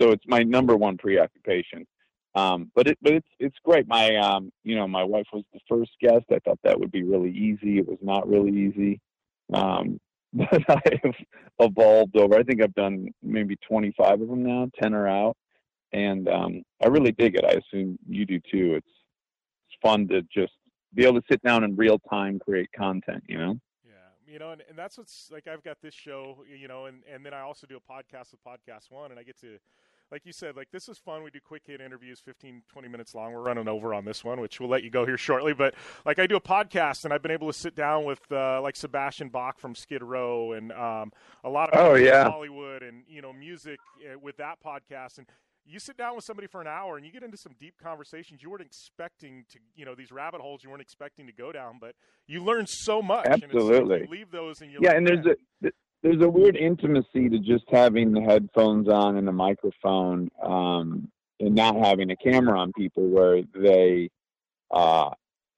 So 0.00 0.10
it's 0.10 0.24
my 0.26 0.42
number 0.42 0.76
one 0.76 0.96
preoccupation. 0.96 1.86
Um, 2.34 2.72
but 2.74 2.88
it, 2.88 2.98
but 3.00 3.12
it's 3.12 3.28
it's 3.38 3.56
great. 3.64 3.86
My 3.86 4.16
um, 4.16 4.50
you 4.64 4.74
know, 4.74 4.88
my 4.88 5.04
wife 5.04 5.26
was 5.32 5.44
the 5.52 5.60
first 5.68 5.92
guest. 6.00 6.24
I 6.32 6.40
thought 6.40 6.58
that 6.64 6.78
would 6.78 6.90
be 6.90 7.04
really 7.04 7.30
easy. 7.30 7.78
It 7.78 7.86
was 7.86 7.98
not 8.02 8.28
really 8.28 8.50
easy. 8.50 9.00
Um, 9.52 10.00
but 10.50 10.62
I've 10.68 11.14
evolved 11.60 12.16
over. 12.16 12.36
I 12.36 12.42
think 12.42 12.60
I've 12.60 12.74
done 12.74 13.08
maybe 13.22 13.56
25 13.68 14.20
of 14.20 14.28
them 14.28 14.42
now. 14.42 14.68
10 14.82 14.92
are 14.92 15.06
out, 15.06 15.36
and 15.92 16.28
um, 16.28 16.62
I 16.82 16.88
really 16.88 17.12
dig 17.12 17.36
it. 17.36 17.44
I 17.44 17.52
assume 17.52 17.98
you 18.08 18.26
do 18.26 18.40
too. 18.40 18.74
It's 18.74 18.86
it's 19.68 19.78
fun 19.80 20.08
to 20.08 20.22
just 20.22 20.52
be 20.92 21.04
able 21.04 21.20
to 21.20 21.26
sit 21.30 21.40
down 21.42 21.62
in 21.62 21.76
real 21.76 22.00
time 22.10 22.40
create 22.40 22.68
content. 22.76 23.22
You 23.28 23.38
know. 23.38 23.60
Yeah, 23.84 24.32
you 24.32 24.40
know, 24.40 24.50
and, 24.50 24.62
and 24.68 24.76
that's 24.76 24.98
what's 24.98 25.30
like. 25.30 25.46
I've 25.46 25.62
got 25.62 25.80
this 25.80 25.94
show, 25.94 26.44
you 26.52 26.66
know, 26.66 26.86
and 26.86 27.02
and 27.12 27.24
then 27.24 27.32
I 27.32 27.40
also 27.40 27.68
do 27.68 27.76
a 27.76 27.92
podcast 27.92 28.32
with 28.32 28.42
Podcast 28.44 28.90
One, 28.90 29.12
and 29.12 29.20
I 29.20 29.22
get 29.22 29.38
to, 29.42 29.58
like 30.12 30.24
you 30.24 30.32
said, 30.32 30.56
like 30.56 30.68
this 30.70 30.88
is 30.88 30.98
fun. 30.98 31.22
We 31.22 31.30
do 31.30 31.40
quick 31.44 31.62
hit 31.66 31.80
interviews, 31.80 32.20
15, 32.24 32.62
20 32.68 32.88
minutes 32.88 33.14
long. 33.14 33.32
We're 33.32 33.42
running 33.42 33.68
over 33.68 33.92
on 33.94 34.04
this 34.04 34.22
one, 34.24 34.40
which 34.40 34.60
we'll 34.60 34.68
let 34.68 34.82
you 34.84 34.90
go 34.90 35.04
here 35.04 35.16
shortly. 35.18 35.52
But 35.54 35.74
like 36.04 36.18
I 36.18 36.26
do 36.26 36.36
a 36.36 36.40
podcast, 36.40 37.04
and 37.04 37.12
I've 37.12 37.22
been 37.22 37.30
able 37.32 37.48
to 37.48 37.58
sit 37.58 37.74
down 37.74 38.04
with 38.04 38.20
uh, 38.30 38.60
like 38.62 38.76
Sebastian 38.76 39.28
Bach 39.28 39.58
from 39.58 39.74
Skid 39.74 40.02
Row, 40.02 40.52
and 40.52 40.72
um, 40.72 41.12
a 41.42 41.48
lot 41.48 41.70
of 41.70 41.78
Oh, 41.80 41.94
yeah. 41.94 42.28
Hollywood, 42.30 42.82
and 42.82 43.02
you 43.08 43.22
know, 43.22 43.32
music 43.32 43.78
uh, 44.04 44.18
with 44.18 44.36
that 44.36 44.58
podcast, 44.64 45.18
and 45.18 45.26
you 45.66 45.78
sit 45.78 45.96
down 45.96 46.14
with 46.14 46.24
somebody 46.24 46.46
for 46.46 46.60
an 46.60 46.66
hour 46.66 46.98
and 46.98 47.06
you 47.06 47.10
get 47.10 47.22
into 47.22 47.38
some 47.38 47.54
deep 47.58 47.72
conversations 47.82 48.42
you 48.42 48.50
weren't 48.50 48.60
expecting 48.60 49.46
to 49.50 49.58
you 49.74 49.86
know 49.86 49.94
these 49.94 50.12
rabbit 50.12 50.42
holes 50.42 50.62
you 50.62 50.68
weren't 50.68 50.82
expecting 50.82 51.26
to 51.26 51.32
go 51.32 51.52
down 51.52 51.78
but 51.80 51.94
you 52.26 52.44
learn 52.44 52.66
so 52.66 53.00
much 53.00 53.24
and 53.24 53.42
it's 53.42 53.44
Absolutely. 53.44 54.00
you 54.02 54.06
leave 54.10 54.30
those 54.30 54.60
and 54.60 54.70
you 54.70 54.78
yeah, 54.82 54.92
and 54.92 55.06
there's 55.06 55.24
a 55.24 55.70
there's 56.04 56.22
a 56.22 56.28
weird 56.28 56.54
intimacy 56.54 57.30
to 57.30 57.38
just 57.38 57.64
having 57.70 58.12
the 58.12 58.20
headphones 58.20 58.88
on 58.90 59.16
and 59.16 59.26
the 59.26 59.32
microphone, 59.32 60.28
um, 60.42 61.10
and 61.40 61.54
not 61.54 61.76
having 61.76 62.10
a 62.10 62.16
camera 62.16 62.60
on 62.60 62.72
people 62.74 63.08
where 63.08 63.42
they, 63.54 64.10
uh, 64.70 65.08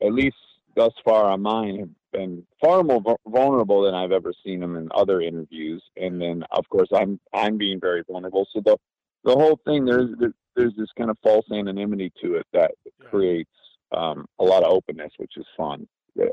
at 0.00 0.12
least 0.12 0.36
thus 0.76 0.92
far 1.04 1.24
on 1.32 1.42
mine, 1.42 1.80
have 1.80 1.88
been 2.12 2.46
far 2.60 2.84
more 2.84 3.02
vulnerable 3.26 3.82
than 3.82 3.94
I've 3.94 4.12
ever 4.12 4.32
seen 4.44 4.60
them 4.60 4.76
in 4.76 4.88
other 4.94 5.20
interviews. 5.20 5.82
And 5.96 6.22
then, 6.22 6.44
of 6.52 6.66
course, 6.68 6.88
I'm 6.94 7.18
I'm 7.34 7.58
being 7.58 7.80
very 7.80 8.04
vulnerable. 8.08 8.46
So 8.52 8.62
the 8.64 8.76
the 9.24 9.32
whole 9.32 9.58
thing 9.66 9.84
there's 9.84 10.10
there's 10.54 10.76
this 10.78 10.88
kind 10.96 11.10
of 11.10 11.18
false 11.24 11.46
anonymity 11.52 12.12
to 12.22 12.36
it 12.36 12.46
that 12.52 12.70
creates 13.10 13.50
um, 13.90 14.26
a 14.38 14.44
lot 14.44 14.62
of 14.62 14.72
openness, 14.72 15.12
which 15.16 15.36
is 15.36 15.46
fun. 15.56 15.88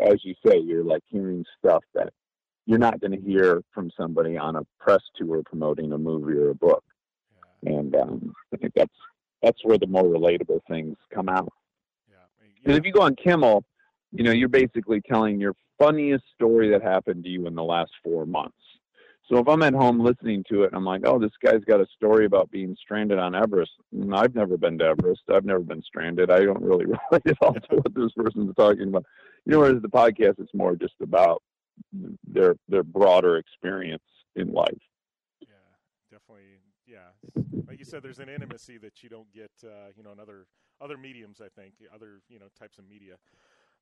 As 0.05 0.23
you 0.23 0.35
say, 0.45 0.59
you're 0.59 0.83
like 0.83 1.03
hearing 1.07 1.43
stuff 1.59 1.83
that 1.95 2.13
you're 2.65 2.79
not 2.79 2.99
going 2.99 3.11
to 3.11 3.21
hear 3.21 3.61
from 3.73 3.91
somebody 3.97 4.37
on 4.37 4.55
a 4.55 4.61
press 4.79 5.01
tour 5.15 5.41
promoting 5.45 5.91
a 5.91 5.97
movie 5.97 6.37
or 6.37 6.49
a 6.49 6.55
book. 6.55 6.83
And 7.65 7.95
um, 7.95 8.33
I 8.53 8.57
think 8.57 8.73
that's 8.75 8.93
that's 9.41 9.59
where 9.63 9.77
the 9.77 9.87
more 9.87 10.03
relatable 10.03 10.61
things 10.69 10.95
come 11.13 11.27
out. 11.27 11.51
Because 12.63 12.77
if 12.77 12.85
you 12.85 12.93
go 12.93 13.01
on 13.01 13.15
Kimmel, 13.15 13.65
you 14.11 14.23
know, 14.23 14.31
you're 14.31 14.47
basically 14.47 15.01
telling 15.01 15.39
your 15.39 15.53
funniest 15.77 16.23
story 16.33 16.69
that 16.69 16.81
happened 16.81 17.23
to 17.25 17.29
you 17.29 17.47
in 17.47 17.55
the 17.55 17.63
last 17.63 17.91
four 18.03 18.25
months. 18.25 18.55
So 19.29 19.37
if 19.37 19.47
I'm 19.47 19.63
at 19.63 19.73
home 19.73 19.99
listening 19.99 20.43
to 20.49 20.63
it 20.63 20.71
I'm 20.73 20.83
like, 20.85 21.01
oh, 21.05 21.17
this 21.17 21.31
guy's 21.43 21.63
got 21.65 21.81
a 21.81 21.87
story 21.95 22.25
about 22.25 22.51
being 22.51 22.75
stranded 22.81 23.19
on 23.19 23.35
Everest. 23.35 23.71
I've 24.13 24.35
never 24.35 24.57
been 24.57 24.77
to 24.79 24.85
Everest. 24.85 25.21
I've 25.33 25.45
never 25.45 25.61
been 25.61 25.81
stranded. 25.81 26.29
I 26.29 26.43
don't 26.43 26.61
really 26.61 26.85
relate 27.11 27.25
at 27.25 27.37
all 27.41 27.53
to 27.53 27.75
what 27.75 27.95
this 27.95 28.11
person's 28.15 28.53
talking 28.55 28.89
about. 28.89 29.05
You 29.45 29.53
know, 29.53 29.59
whereas 29.59 29.81
the 29.81 29.89
podcast, 29.89 30.39
it's 30.39 30.53
more 30.53 30.75
just 30.75 30.95
about 31.01 31.41
their 32.27 32.55
their 32.67 32.83
broader 32.83 33.37
experience 33.37 34.03
in 34.35 34.51
life. 34.51 34.81
Yeah, 35.41 35.55
definitely 36.11 36.59
yeah 36.85 37.43
like 37.67 37.79
you 37.79 37.85
said 37.85 38.03
there's 38.03 38.19
an 38.19 38.29
intimacy 38.29 38.77
that 38.77 39.03
you 39.03 39.09
don't 39.09 39.31
get 39.33 39.51
uh, 39.63 39.87
you 39.95 40.03
know 40.03 40.11
in 40.11 40.19
other 40.19 40.45
other 40.81 40.97
mediums 40.97 41.41
i 41.41 41.47
think 41.59 41.73
other 41.93 42.21
you 42.29 42.39
know 42.39 42.47
types 42.59 42.77
of 42.77 42.87
media 42.87 43.15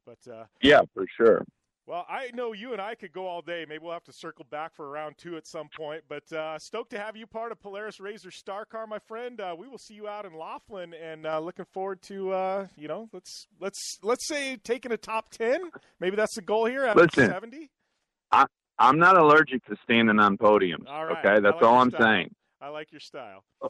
but 0.05 0.17
uh, 0.31 0.45
Yeah, 0.61 0.81
for 0.93 1.05
sure. 1.17 1.43
well 1.87 2.05
i 2.07 2.29
know 2.33 2.53
you 2.53 2.73
and 2.73 2.81
i 2.81 2.93
could 2.95 3.11
go 3.11 3.25
all 3.27 3.41
day 3.41 3.65
maybe 3.67 3.83
we'll 3.83 3.93
have 3.93 4.03
to 4.03 4.13
circle 4.13 4.45
back 4.51 4.75
for 4.75 4.85
a 4.85 4.89
round 4.89 5.15
two 5.17 5.35
at 5.35 5.47
some 5.47 5.67
point 5.75 6.03
but 6.07 6.31
uh, 6.31 6.59
stoked 6.59 6.91
to 6.91 6.99
have 6.99 7.15
you 7.17 7.25
part 7.25 7.51
of 7.51 7.59
polaris 7.59 7.99
razor 7.99 8.31
star 8.31 8.65
car 8.65 8.85
my 8.85 8.99
friend 8.99 9.41
uh, 9.41 9.55
we 9.57 9.67
will 9.67 9.79
see 9.79 9.95
you 9.95 10.07
out 10.07 10.25
in 10.25 10.37
laughlin 10.37 10.93
and 10.93 11.25
uh, 11.25 11.39
looking 11.39 11.65
forward 11.73 12.01
to 12.03 12.31
uh, 12.31 12.67
you 12.75 12.87
know 12.87 13.09
let's 13.13 13.47
let's 13.59 13.97
let's 14.03 14.27
say 14.27 14.57
taking 14.57 14.91
a 14.91 14.97
top 14.97 15.31
10 15.31 15.71
maybe 15.99 16.15
that's 16.15 16.35
the 16.35 16.41
goal 16.41 16.65
here 16.65 16.85
out 16.85 16.97
Listen. 16.97 17.25
of 17.25 17.31
70 17.31 17.69
I 18.31 18.45
I'm 18.79 18.97
not 18.97 19.17
allergic 19.17 19.63
to 19.65 19.75
standing 19.83 20.19
on 20.19 20.37
podiums. 20.37 20.87
All 20.87 21.05
right. 21.05 21.17
Okay, 21.25 21.39
that's 21.41 21.55
like 21.55 21.63
all 21.63 21.79
I'm 21.79 21.89
style. 21.91 22.01
saying. 22.01 22.35
i 22.61 22.69
like 22.69 22.91
your 22.91 22.99
style 22.99 23.43
all 23.61 23.69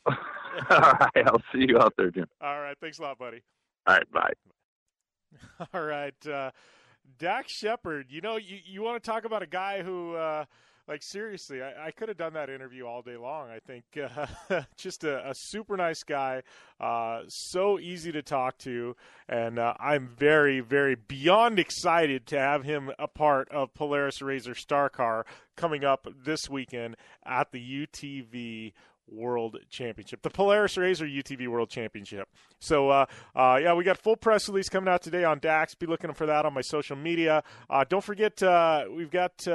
right, 0.70 1.28
I'll 1.28 1.42
see 1.54 1.66
you 1.68 1.80
out 1.80 1.94
there, 1.98 2.12
Jim. 2.12 2.28
all 2.42 2.60
right 2.62 2.78
thanks 2.82 3.00
a 3.00 3.02
lot 3.02 3.18
buddy 3.18 3.42
All 3.88 3.96
right, 3.96 4.12
bye. 4.12 4.34
All 5.74 5.82
right, 5.84 6.28
uh, 6.28 6.52
Dax 7.18 7.54
Shepard. 7.54 8.08
You 8.10 8.20
know, 8.22 8.36
you, 8.36 8.58
you 8.66 8.82
want 8.82 9.02
to 9.02 9.10
talk 9.10 9.24
about 9.26 9.42
a 9.42 9.48
guy 9.48 9.82
who 9.82 10.16
uh, 10.16 10.44
like 10.88 11.04
seriously, 11.04 11.62
I, 11.62 11.88
I 11.88 11.92
could 11.92 12.10
have 12.10 12.18
done 12.18 12.34
that 12.34 12.50
interview 12.50 12.86
all 12.86 13.02
day 13.02 13.18
long. 13.18 13.50
I 13.50 13.60
think 13.60 13.84
uh, 14.50 14.62
just 14.78 15.04
a, 15.04 15.30
a, 15.30 15.34
super 15.36 15.78
nice 15.78 16.04
guy, 16.04 16.44
uh, 16.80 17.22
so 17.28 17.80
easy 17.80 18.12
to 18.12 18.22
talk 18.22 18.58
to, 18.60 18.96
and 19.28 19.60
uh, 19.60 19.74
I'm 19.80 20.10
very, 20.18 20.60
very 20.60 20.96
beyond 20.96 21.60
excited 21.60 22.28
to 22.28 22.40
have 22.40 22.64
him 22.64 22.92
a 23.00 23.08
part 23.08 23.50
of 23.50 23.74
Polaris 23.74 24.22
Razor 24.22 24.56
Star 24.56 24.90
Car 24.90 25.26
coming 25.56 25.84
up 25.84 26.08
this 26.24 26.50
weekend 26.50 26.96
at 27.26 27.52
the 27.52 27.60
UTV 27.60 28.74
World 29.12 29.58
Championship, 29.70 30.22
the 30.22 30.30
Polaris 30.30 30.78
Razor 30.78 31.06
UTV 31.06 31.48
World 31.48 31.70
Championship. 31.70 32.30
So, 32.60 32.90
uh, 32.90 33.06
uh, 33.36 33.60
yeah, 33.62 33.74
we 33.74 33.84
got 33.84 33.98
full 33.98 34.16
press 34.16 34.48
release 34.48 34.70
coming 34.70 34.92
out 34.92 35.02
today 35.02 35.24
on 35.24 35.40
Dax. 35.40 35.76
Be 35.76 35.86
looking 35.86 36.14
for 36.14 36.26
that 36.26 36.46
on 36.46 36.54
my 36.54 36.62
social 36.62 36.96
media. 36.96 37.44
Uh, 37.70 37.84
don't 37.88 38.04
forget, 38.04 38.42
uh, 38.42 38.86
we've 38.90 39.12
got 39.12 39.48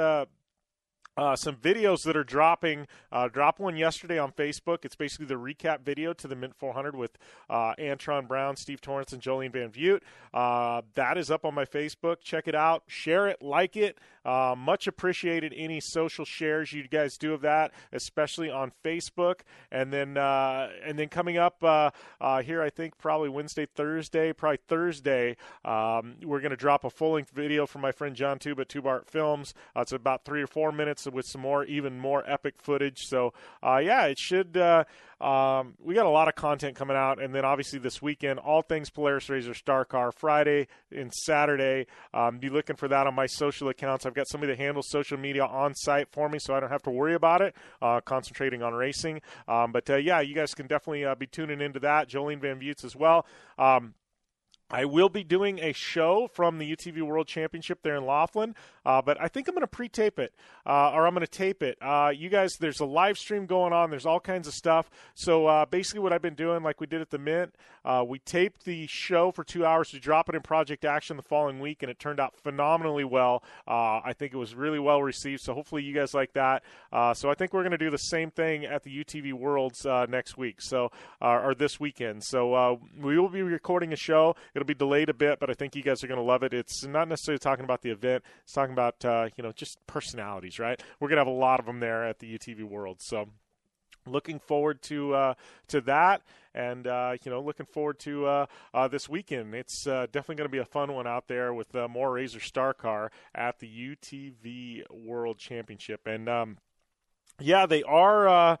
uh, 1.17 1.35
some 1.35 1.55
videos 1.55 2.03
that 2.03 2.15
are 2.15 2.23
dropping. 2.23 2.87
Uh, 3.11 3.27
drop 3.27 3.59
one 3.59 3.75
yesterday 3.75 4.19
on 4.19 4.31
Facebook. 4.31 4.85
It's 4.85 4.95
basically 4.95 5.25
the 5.25 5.35
recap 5.35 5.81
video 5.81 6.13
to 6.13 6.27
the 6.27 6.35
Mint 6.35 6.55
400 6.55 6.95
with 6.95 7.17
uh, 7.49 7.73
Antron 7.79 8.27
Brown, 8.27 8.55
Steve 8.55 8.81
Torrence, 8.81 9.11
and 9.13 9.21
Jolene 9.21 9.51
Van 9.51 9.71
Vugt. 9.71 10.01
Uh, 10.33 10.83
that 10.93 11.17
is 11.17 11.31
up 11.31 11.43
on 11.43 11.55
my 11.55 11.65
Facebook. 11.65 12.21
Check 12.21 12.47
it 12.47 12.55
out. 12.55 12.83
Share 12.87 13.27
it. 13.27 13.41
Like 13.41 13.75
it. 13.75 13.97
Uh, 14.23 14.53
much 14.57 14.87
appreciated 14.87 15.53
any 15.55 15.79
social 15.79 16.25
shares 16.25 16.73
you 16.73 16.85
guys 16.87 17.17
do 17.17 17.33
of 17.33 17.41
that, 17.41 17.71
especially 17.93 18.49
on 18.49 18.71
Facebook. 18.83 19.39
And 19.71 19.91
then 19.91 20.17
uh, 20.17 20.69
and 20.83 20.99
then 20.99 21.07
coming 21.07 21.37
up 21.37 21.61
here, 22.43 22.61
I 22.61 22.69
think 22.69 22.97
probably 22.97 23.29
Wednesday, 23.29 23.65
Thursday, 23.65 24.33
probably 24.33 24.59
Thursday, 24.67 25.37
um, 25.65 26.17
we're 26.23 26.41
going 26.41 26.51
to 26.51 26.57
drop 26.57 26.83
a 26.83 26.89
full 26.89 27.13
length 27.13 27.31
video 27.31 27.65
from 27.65 27.81
my 27.81 27.91
friend 27.91 28.15
John 28.15 28.37
Tube 28.37 28.59
at 28.59 28.69
Tube 28.69 28.85
Art 28.85 29.09
Films. 29.09 29.53
it's 29.75 29.91
about 29.91 30.25
three 30.25 30.43
or 30.43 30.47
four 30.47 30.71
minutes 30.71 31.06
with 31.13 31.25
some 31.25 31.41
more, 31.41 31.63
even 31.65 31.99
more 31.99 32.23
epic 32.29 32.55
footage. 32.57 32.99
So, 33.01 33.33
uh, 33.63 33.77
yeah, 33.77 34.05
it 34.05 34.17
should. 34.19 34.57
Uh, 34.57 34.83
um, 35.19 35.73
we 35.79 35.95
got 35.95 36.05
a 36.05 36.09
lot 36.09 36.27
of 36.27 36.35
content 36.35 36.75
coming 36.75 36.95
out, 36.95 37.21
and 37.21 37.33
then 37.33 37.43
obviously 37.43 37.79
this 37.79 38.01
weekend, 38.01 38.39
all 38.39 38.61
things 38.61 38.89
Polaris 38.89 39.29
Razor 39.29 39.55
Star 39.55 39.83
Car 39.83 40.11
Friday 40.11 40.67
and 40.91 41.11
Saturday. 41.11 41.87
Um, 42.13 42.37
be 42.37 42.49
looking 42.49 42.75
for 42.75 42.87
that 42.87 43.07
on 43.07 43.15
my 43.15 43.25
social 43.25 43.69
accounts. 43.69 44.05
I've 44.05 44.13
got 44.13 44.27
somebody 44.27 44.53
that 44.53 44.59
handles 44.59 44.89
social 44.89 45.17
media 45.17 45.45
on 45.45 45.73
site 45.73 46.09
for 46.11 46.29
me, 46.29 46.37
so 46.39 46.53
I 46.53 46.59
don't 46.59 46.69
have 46.69 46.83
to 46.83 46.91
worry 46.91 47.15
about 47.15 47.41
it. 47.41 47.55
Uh, 47.81 47.99
concentrating 48.01 48.61
on 48.61 48.73
racing, 48.73 49.21
um, 49.47 49.71
but 49.71 49.89
uh, 49.89 49.95
yeah, 49.95 50.21
you 50.21 50.35
guys 50.35 50.53
can 50.53 50.67
definitely 50.67 51.05
uh, 51.05 51.15
be 51.15 51.25
tuning 51.25 51.61
into 51.61 51.79
that. 51.79 52.09
Jolene 52.09 52.39
Van 52.39 52.59
Vugt's 52.59 52.83
as 52.83 52.95
well. 52.95 53.25
Um, 53.57 53.95
I 54.69 54.83
will 54.83 55.07
be 55.07 55.23
doing 55.23 55.59
a 55.59 55.71
show 55.71 56.27
from 56.33 56.57
the 56.57 56.75
UTV 56.75 57.01
World 57.01 57.27
Championship 57.27 57.83
there 57.83 57.95
in 57.95 58.05
Laughlin, 58.05 58.53
uh, 58.85 59.01
but 59.01 59.19
I 59.19 59.29
think 59.29 59.47
I'm 59.47 59.53
going 59.53 59.61
to 59.61 59.67
pre-tape 59.67 60.19
it, 60.19 60.33
uh, 60.65 60.91
or 60.91 61.07
I'm 61.07 61.13
going 61.13 61.25
to 61.25 61.31
tape 61.31 61.63
it. 61.63 61.77
Uh, 61.81 62.11
you 62.13 62.27
guys, 62.27 62.57
there's 62.57 62.81
a 62.81 62.85
live 62.85 63.17
stream 63.17 63.45
going 63.45 63.71
on. 63.71 63.89
There's 63.89 64.05
all 64.05 64.19
kinds 64.19 64.45
of 64.45 64.53
stuff. 64.53 64.89
So 65.13 65.47
uh, 65.47 65.65
basically, 65.65 66.01
what 66.01 66.11
I've 66.11 66.21
been 66.21 66.35
doing, 66.35 66.63
like 66.63 66.81
we 66.81 66.87
did 66.87 66.99
at 66.99 67.11
the 67.11 67.17
Mint, 67.17 67.55
uh, 67.85 68.03
we 68.05 68.19
taped 68.19 68.65
the 68.65 68.87
show 68.87 69.31
for 69.31 69.45
two 69.45 69.65
hours 69.65 69.91
to 69.91 69.99
drop 69.99 70.27
it 70.27 70.35
in 70.35 70.41
Project 70.41 70.83
Action 70.83 71.15
the 71.15 71.23
following 71.23 71.61
week, 71.61 71.81
and 71.81 71.89
it 71.89 71.97
turned 71.97 72.19
out 72.19 72.35
phenomenally 72.35 73.05
well. 73.05 73.43
Uh, 73.65 74.01
I 74.03 74.13
think 74.17 74.33
it 74.33 74.37
was 74.37 74.53
really 74.53 74.79
well 74.79 75.01
received. 75.01 75.41
So 75.41 75.53
hopefully, 75.53 75.83
you 75.83 75.93
guys 75.93 76.13
like 76.13 76.33
that. 76.33 76.63
so 77.15 77.29
I 77.29 77.35
think 77.35 77.53
we're 77.53 77.63
going 77.63 77.71
to 77.71 77.77
do 77.77 77.89
the 77.89 77.97
same 77.97 78.31
thing 78.31 78.65
at 78.65 78.83
the 78.83 79.03
UTV 79.03 79.31
Worlds 79.31 79.85
next 80.09 80.37
week, 80.37 80.61
so 80.61 80.91
or 81.21 81.55
this 81.55 81.79
weekend. 81.79 82.25
So 82.25 82.81
we 82.99 83.17
will 83.17 83.29
be 83.29 83.43
recording 83.43 83.93
a 83.93 83.95
show 83.95 84.35
It'll 84.57 84.65
be 84.65 84.73
delayed 84.73 85.07
a 85.07 85.13
bit, 85.13 85.39
but 85.39 85.51
I 85.51 85.53
think 85.53 85.75
you 85.75 85.83
guys 85.83 86.03
are 86.03 86.07
going 86.07 86.19
to 86.19 86.23
love 86.23 86.41
it. 86.41 86.51
It's 86.51 86.83
not 86.83 87.07
necessarily 87.07 87.37
talking 87.37 87.63
about 87.63 87.83
the 87.83 87.91
event; 87.91 88.23
it's 88.41 88.53
talking 88.53 88.73
about 88.73 89.05
uh, 89.05 89.29
you 89.35 89.43
know 89.43 89.51
just 89.51 89.77
personalities, 89.85 90.57
right? 90.57 90.81
We're 90.99 91.09
going 91.09 91.17
to 91.17 91.21
have 91.21 91.27
a 91.27 91.29
lot 91.29 91.59
of 91.59 91.67
them 91.67 91.79
there 91.79 92.03
at 92.03 92.17
the 92.17 92.39
UTV 92.39 92.63
World, 92.63 92.97
so 92.99 93.29
looking 94.07 94.39
forward 94.39 94.81
to 94.81 95.13
uh, 95.13 95.33
to 95.67 95.79
that 95.81 96.23
and 96.55 96.87
uh, 96.87 97.15
you 97.23 97.29
know 97.29 97.39
looking 97.39 97.67
forward 97.67 97.99
to 97.99 98.25
uh, 98.25 98.45
uh, 98.73 98.87
this 98.87 99.07
weekend 99.07 99.53
it's 99.53 99.85
uh, 99.85 100.07
definitely 100.11 100.35
going 100.35 100.49
to 100.49 100.51
be 100.51 100.57
a 100.57 100.65
fun 100.65 100.91
one 100.93 101.05
out 101.05 101.27
there 101.27 101.53
with 101.53 101.75
uh, 101.75 101.87
more 101.87 102.13
razor 102.13 102.39
star 102.39 102.73
car 102.73 103.11
at 103.35 103.59
the 103.59 103.67
utv 103.67 104.81
world 104.89 105.37
championship 105.37 106.07
and 106.07 106.29
um, 106.29 106.57
yeah 107.39 107.65
they 107.65 107.83
are 107.83 108.27
uh, 108.29 108.57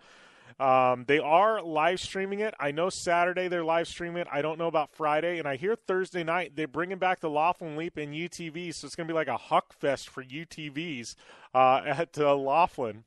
um, 0.59 1.05
they 1.07 1.19
are 1.19 1.61
live 1.61 1.99
streaming 1.99 2.39
it. 2.39 2.53
I 2.59 2.71
know 2.71 2.89
Saturday 2.89 3.47
they're 3.47 3.63
live 3.63 3.87
streaming 3.87 4.21
it. 4.21 4.27
I 4.31 4.41
don't 4.41 4.57
know 4.57 4.67
about 4.67 4.91
Friday, 4.91 5.39
and 5.39 5.47
I 5.47 5.55
hear 5.55 5.75
Thursday 5.75 6.23
night 6.23 6.53
they're 6.55 6.67
bringing 6.67 6.97
back 6.97 7.19
the 7.19 7.29
Laughlin 7.29 7.75
Leap 7.75 7.97
in 7.97 8.11
UTV, 8.11 8.73
so 8.73 8.85
it's 8.85 8.95
going 8.95 9.07
to 9.07 9.13
be 9.13 9.15
like 9.15 9.27
a 9.27 9.37
huck 9.37 9.73
fest 9.73 10.09
for 10.09 10.23
UTVs 10.23 11.15
uh, 11.53 11.81
at 11.85 12.17
uh, 12.17 12.35
Laughlin. 12.35 13.03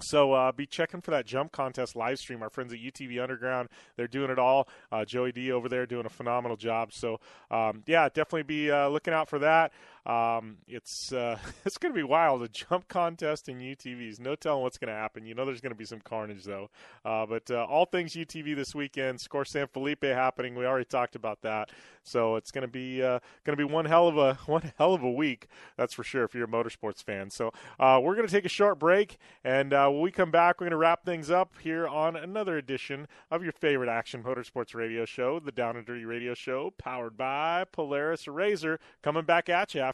So 0.00 0.32
uh, 0.32 0.50
be 0.50 0.66
checking 0.66 1.00
for 1.00 1.12
that 1.12 1.24
jump 1.24 1.52
contest 1.52 1.94
live 1.94 2.18
stream. 2.18 2.42
Our 2.42 2.50
friends 2.50 2.72
at 2.72 2.80
UTV 2.80 3.22
Underground, 3.22 3.68
they're 3.96 4.08
doing 4.08 4.30
it 4.30 4.38
all. 4.38 4.68
Uh, 4.90 5.04
Joey 5.04 5.30
D 5.30 5.52
over 5.52 5.68
there 5.68 5.86
doing 5.86 6.04
a 6.04 6.10
phenomenal 6.10 6.56
job. 6.56 6.92
So 6.92 7.20
um, 7.50 7.84
yeah, 7.86 8.08
definitely 8.08 8.42
be 8.42 8.70
uh, 8.70 8.88
looking 8.88 9.14
out 9.14 9.28
for 9.28 9.38
that. 9.40 9.72
Um, 10.06 10.58
it's 10.68 11.12
uh, 11.12 11.38
it's 11.64 11.78
going 11.78 11.92
to 11.92 11.96
be 11.96 12.02
wild. 12.02 12.42
A 12.42 12.48
jump 12.48 12.88
contest 12.88 13.48
in 13.48 13.58
UTVs. 13.58 14.20
No 14.20 14.34
telling 14.34 14.62
what's 14.62 14.78
going 14.78 14.88
to 14.88 14.94
happen. 14.94 15.26
You 15.26 15.34
know, 15.34 15.44
there's 15.44 15.60
going 15.60 15.72
to 15.72 15.78
be 15.78 15.84
some 15.84 16.00
carnage 16.00 16.44
though. 16.44 16.70
Uh, 17.04 17.26
but 17.26 17.50
uh, 17.50 17.64
all 17.64 17.86
things 17.86 18.14
UTV 18.14 18.54
this 18.56 18.74
weekend. 18.74 19.20
Score 19.20 19.44
San 19.44 19.66
Felipe 19.68 20.04
happening. 20.04 20.54
We 20.54 20.66
already 20.66 20.84
talked 20.84 21.16
about 21.16 21.42
that. 21.42 21.70
So 22.02 22.36
it's 22.36 22.50
going 22.50 22.62
to 22.62 22.68
be 22.68 23.02
uh, 23.02 23.18
going 23.44 23.56
to 23.56 23.66
be 23.66 23.70
one 23.70 23.86
hell 23.86 24.08
of 24.08 24.18
a 24.18 24.34
one 24.46 24.72
hell 24.78 24.94
of 24.94 25.02
a 25.02 25.10
week. 25.10 25.48
That's 25.76 25.94
for 25.94 26.04
sure. 26.04 26.24
If 26.24 26.34
you're 26.34 26.44
a 26.44 26.48
motorsports 26.48 27.02
fan. 27.02 27.30
So 27.30 27.52
uh, 27.80 28.00
we're 28.02 28.14
going 28.14 28.26
to 28.26 28.32
take 28.32 28.44
a 28.44 28.50
short 28.50 28.78
break, 28.78 29.18
and 29.42 29.72
uh, 29.72 29.88
when 29.88 30.00
we 30.00 30.10
come 30.10 30.30
back, 30.30 30.60
we're 30.60 30.66
going 30.66 30.72
to 30.72 30.76
wrap 30.76 31.04
things 31.04 31.30
up 31.30 31.54
here 31.60 31.88
on 31.88 32.16
another 32.16 32.56
edition 32.58 33.08
of 33.30 33.42
your 33.42 33.52
favorite 33.52 33.88
action 33.88 34.22
motorsports 34.22 34.74
radio 34.74 35.04
show, 35.04 35.40
the 35.40 35.52
Down 35.52 35.76
and 35.76 35.86
Dirty 35.86 36.04
Radio 36.04 36.34
Show, 36.34 36.72
powered 36.76 37.16
by 37.16 37.64
Polaris 37.72 38.28
Razor. 38.28 38.78
Coming 39.02 39.24
back 39.24 39.48
at 39.48 39.74
you 39.74 39.80
after 39.80 39.93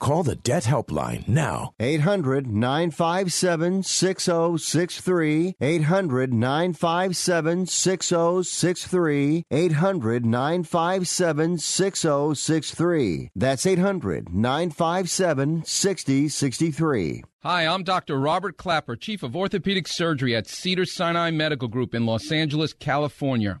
Call 0.00 0.22
the 0.22 0.34
Debt 0.34 0.64
Helpline 0.64 1.28
now. 1.28 1.74
800 1.78 2.46
957 2.46 3.82
6063. 3.82 5.56
800 5.60 6.32
957 6.32 7.66
6063. 7.66 9.44
800 9.50 10.24
957 10.24 11.58
6063. 11.58 13.30
That's 13.36 13.66
800 13.66 14.32
957 14.32 15.64
6063. 15.66 17.22
Hi, 17.42 17.66
I'm 17.66 17.84
Dr. 17.84 18.18
Robert 18.18 18.56
Klapper, 18.56 18.96
Chief 18.96 19.22
of 19.22 19.36
Orthopedic 19.36 19.86
Surgery 19.86 20.34
at 20.34 20.48
Cedar 20.48 20.86
Sinai 20.86 21.30
Medical 21.30 21.68
Group 21.68 21.94
in 21.94 22.06
Los 22.06 22.32
Angeles, 22.32 22.72
California 22.72 23.60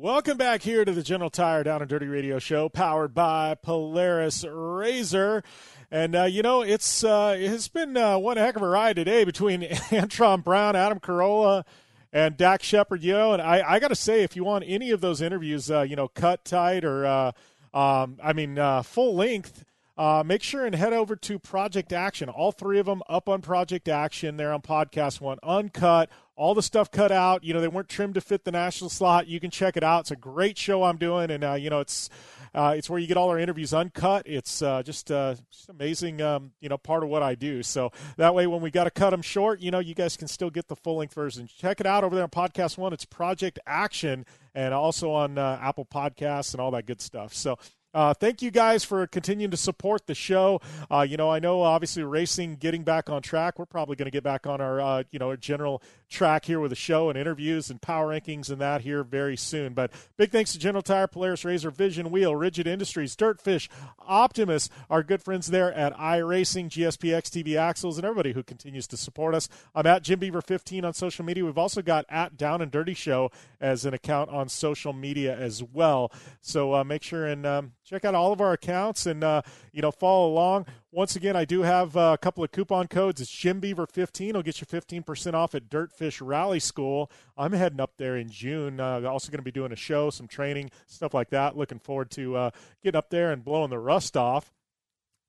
Welcome 0.00 0.36
back 0.36 0.62
here 0.62 0.84
to 0.84 0.92
the 0.92 1.02
General 1.02 1.28
Tire 1.28 1.64
Down 1.64 1.82
and 1.82 1.90
Dirty 1.90 2.06
Radio 2.06 2.38
Show, 2.38 2.68
powered 2.68 3.14
by 3.14 3.56
Polaris 3.56 4.44
Razor. 4.44 5.42
And 5.90 6.14
uh, 6.14 6.22
you 6.22 6.40
know, 6.40 6.62
it's 6.62 7.02
uh, 7.02 7.34
it's 7.36 7.66
been 7.66 7.96
uh, 7.96 8.16
one 8.16 8.36
heck 8.36 8.54
of 8.54 8.62
a 8.62 8.68
ride 8.68 8.94
today 8.94 9.24
between 9.24 9.62
Antron 9.62 10.44
Brown, 10.44 10.76
Adam 10.76 11.00
Carolla, 11.00 11.64
and 12.12 12.36
Dax 12.36 12.64
Shepard. 12.64 13.02
You 13.02 13.14
know, 13.14 13.32
and 13.32 13.42
I, 13.42 13.64
I 13.68 13.80
got 13.80 13.88
to 13.88 13.96
say, 13.96 14.22
if 14.22 14.36
you 14.36 14.44
want 14.44 14.62
any 14.68 14.92
of 14.92 15.00
those 15.00 15.20
interviews, 15.20 15.68
uh, 15.68 15.80
you 15.80 15.96
know, 15.96 16.06
cut 16.06 16.44
tight 16.44 16.84
or 16.84 17.04
uh, 17.04 17.32
um, 17.74 18.18
I 18.22 18.32
mean, 18.34 18.56
uh, 18.56 18.82
full 18.82 19.16
length. 19.16 19.64
Uh, 19.98 20.22
make 20.24 20.44
sure 20.44 20.64
and 20.64 20.76
head 20.76 20.92
over 20.92 21.16
to 21.16 21.40
Project 21.40 21.92
Action. 21.92 22.28
All 22.28 22.52
three 22.52 22.78
of 22.78 22.86
them 22.86 23.02
up 23.08 23.28
on 23.28 23.42
Project 23.42 23.88
Action. 23.88 24.36
They're 24.36 24.52
on 24.52 24.62
Podcast 24.62 25.20
One, 25.20 25.38
uncut. 25.42 26.08
All 26.36 26.54
the 26.54 26.62
stuff 26.62 26.88
cut 26.92 27.10
out. 27.10 27.42
You 27.42 27.52
know, 27.52 27.60
they 27.60 27.66
weren't 27.66 27.88
trimmed 27.88 28.14
to 28.14 28.20
fit 28.20 28.44
the 28.44 28.52
national 28.52 28.90
slot. 28.90 29.26
You 29.26 29.40
can 29.40 29.50
check 29.50 29.76
it 29.76 29.82
out. 29.82 30.02
It's 30.02 30.12
a 30.12 30.16
great 30.16 30.56
show 30.56 30.84
I'm 30.84 30.98
doing, 30.98 31.32
and 31.32 31.42
uh, 31.42 31.54
you 31.54 31.68
know, 31.68 31.80
it's 31.80 32.10
uh, 32.54 32.74
it's 32.76 32.88
where 32.88 33.00
you 33.00 33.08
get 33.08 33.16
all 33.16 33.28
our 33.28 33.40
interviews 33.40 33.74
uncut. 33.74 34.22
It's 34.24 34.62
uh, 34.62 34.84
just 34.84 35.10
uh, 35.10 35.34
just 35.50 35.68
amazing, 35.68 36.22
um, 36.22 36.52
you 36.60 36.68
know, 36.68 36.78
part 36.78 37.02
of 37.02 37.08
what 37.08 37.24
I 37.24 37.34
do. 37.34 37.64
So 37.64 37.90
that 38.18 38.36
way, 38.36 38.46
when 38.46 38.60
we 38.60 38.70
got 38.70 38.84
to 38.84 38.92
cut 38.92 39.10
them 39.10 39.20
short, 39.20 39.58
you 39.60 39.72
know, 39.72 39.80
you 39.80 39.96
guys 39.96 40.16
can 40.16 40.28
still 40.28 40.50
get 40.50 40.68
the 40.68 40.76
full 40.76 40.98
length 40.98 41.14
version. 41.14 41.48
Check 41.58 41.80
it 41.80 41.86
out 41.86 42.04
over 42.04 42.14
there 42.14 42.22
on 42.22 42.30
Podcast 42.30 42.78
One. 42.78 42.92
It's 42.92 43.04
Project 43.04 43.58
Action, 43.66 44.24
and 44.54 44.72
also 44.72 45.10
on 45.10 45.38
uh, 45.38 45.58
Apple 45.60 45.86
Podcasts 45.86 46.54
and 46.54 46.60
all 46.60 46.70
that 46.70 46.86
good 46.86 47.00
stuff. 47.00 47.34
So 47.34 47.58
uh, 47.94 48.14
thank 48.14 48.42
you 48.42 48.50
guys 48.50 48.84
for 48.84 49.06
continuing 49.06 49.50
to 49.50 49.56
support 49.56 50.06
the 50.06 50.14
show. 50.14 50.60
Uh, 50.90 51.06
you 51.08 51.16
know, 51.16 51.30
I 51.30 51.38
know 51.38 51.62
obviously 51.62 52.02
racing 52.02 52.56
getting 52.56 52.82
back 52.82 53.08
on 53.08 53.22
track. 53.22 53.58
We're 53.58 53.66
probably 53.66 53.96
going 53.96 54.06
to 54.06 54.10
get 54.10 54.22
back 54.22 54.46
on 54.46 54.60
our 54.60 54.80
uh, 54.80 55.02
you 55.10 55.18
know 55.18 55.34
general 55.36 55.82
track 56.08 56.44
here 56.46 56.60
with 56.60 56.70
the 56.70 56.76
show 56.76 57.10
and 57.10 57.18
interviews 57.18 57.70
and 57.70 57.80
power 57.80 58.08
rankings 58.08 58.50
and 58.50 58.60
that 58.60 58.82
here 58.82 59.02
very 59.02 59.36
soon. 59.36 59.74
But 59.74 59.92
big 60.16 60.30
thanks 60.30 60.52
to 60.52 60.58
General 60.58 60.82
Tire, 60.82 61.06
Polaris 61.06 61.44
Razor, 61.44 61.70
Vision 61.70 62.10
Wheel, 62.10 62.34
Rigid 62.34 62.66
Industries, 62.66 63.14
Dirtfish, 63.14 63.68
Optimus, 64.06 64.68
our 64.90 65.02
good 65.02 65.22
friends 65.22 65.48
there 65.48 65.72
at 65.72 65.96
iRacing, 65.96 66.68
GSPX 66.68 67.28
TV 67.28 67.56
Axles, 67.56 67.98
and 67.98 68.04
everybody 68.04 68.32
who 68.32 68.42
continues 68.42 68.86
to 68.88 68.96
support 68.96 69.34
us. 69.34 69.48
I'm 69.74 69.86
at 69.86 70.02
Jim 70.02 70.18
Beaver 70.18 70.40
15 70.40 70.84
on 70.84 70.94
social 70.94 71.24
media. 71.24 71.44
We've 71.44 71.58
also 71.58 71.82
got 71.82 72.06
at 72.08 72.36
Down 72.36 72.62
and 72.62 72.70
Dirty 72.70 72.94
Show 72.94 73.30
as 73.60 73.84
an 73.84 73.94
account 73.94 74.30
on 74.30 74.48
social 74.48 74.92
media 74.92 75.36
as 75.36 75.62
well. 75.62 76.10
So 76.40 76.74
uh, 76.74 76.84
make 76.84 77.02
sure 77.02 77.26
and 77.26 77.44
um, 77.46 77.72
check 77.88 78.04
out 78.04 78.14
all 78.14 78.32
of 78.32 78.40
our 78.40 78.52
accounts 78.52 79.06
and 79.06 79.24
uh, 79.24 79.42
you 79.72 79.80
know 79.80 79.90
follow 79.90 80.28
along. 80.28 80.66
Once 80.92 81.16
again, 81.16 81.36
I 81.36 81.44
do 81.44 81.62
have 81.62 81.96
uh, 81.96 82.10
a 82.14 82.18
couple 82.18 82.44
of 82.44 82.52
coupon 82.52 82.86
codes. 82.86 83.20
It's 83.20 83.30
Jim 83.30 83.60
Beaver 83.60 83.86
15. 83.86 84.30
It'll 84.30 84.42
get 84.42 84.60
you 84.60 84.66
15% 84.66 85.34
off 85.34 85.54
at 85.54 85.68
Dirtfish 85.68 86.20
Rally 86.22 86.60
School. 86.60 87.10
I'm 87.36 87.52
heading 87.52 87.80
up 87.80 87.92
there 87.96 88.16
in 88.16 88.30
June. 88.30 88.80
Uh, 88.80 89.02
also 89.02 89.30
going 89.30 89.38
to 89.38 89.44
be 89.44 89.50
doing 89.50 89.72
a 89.72 89.76
show, 89.76 90.10
some 90.10 90.28
training, 90.28 90.70
stuff 90.86 91.14
like 91.14 91.30
that. 91.30 91.56
Looking 91.56 91.78
forward 91.78 92.10
to 92.12 92.36
uh, 92.36 92.50
getting 92.82 92.98
up 92.98 93.10
there 93.10 93.32
and 93.32 93.44
blowing 93.44 93.70
the 93.70 93.78
rust 93.78 94.16
off. 94.16 94.52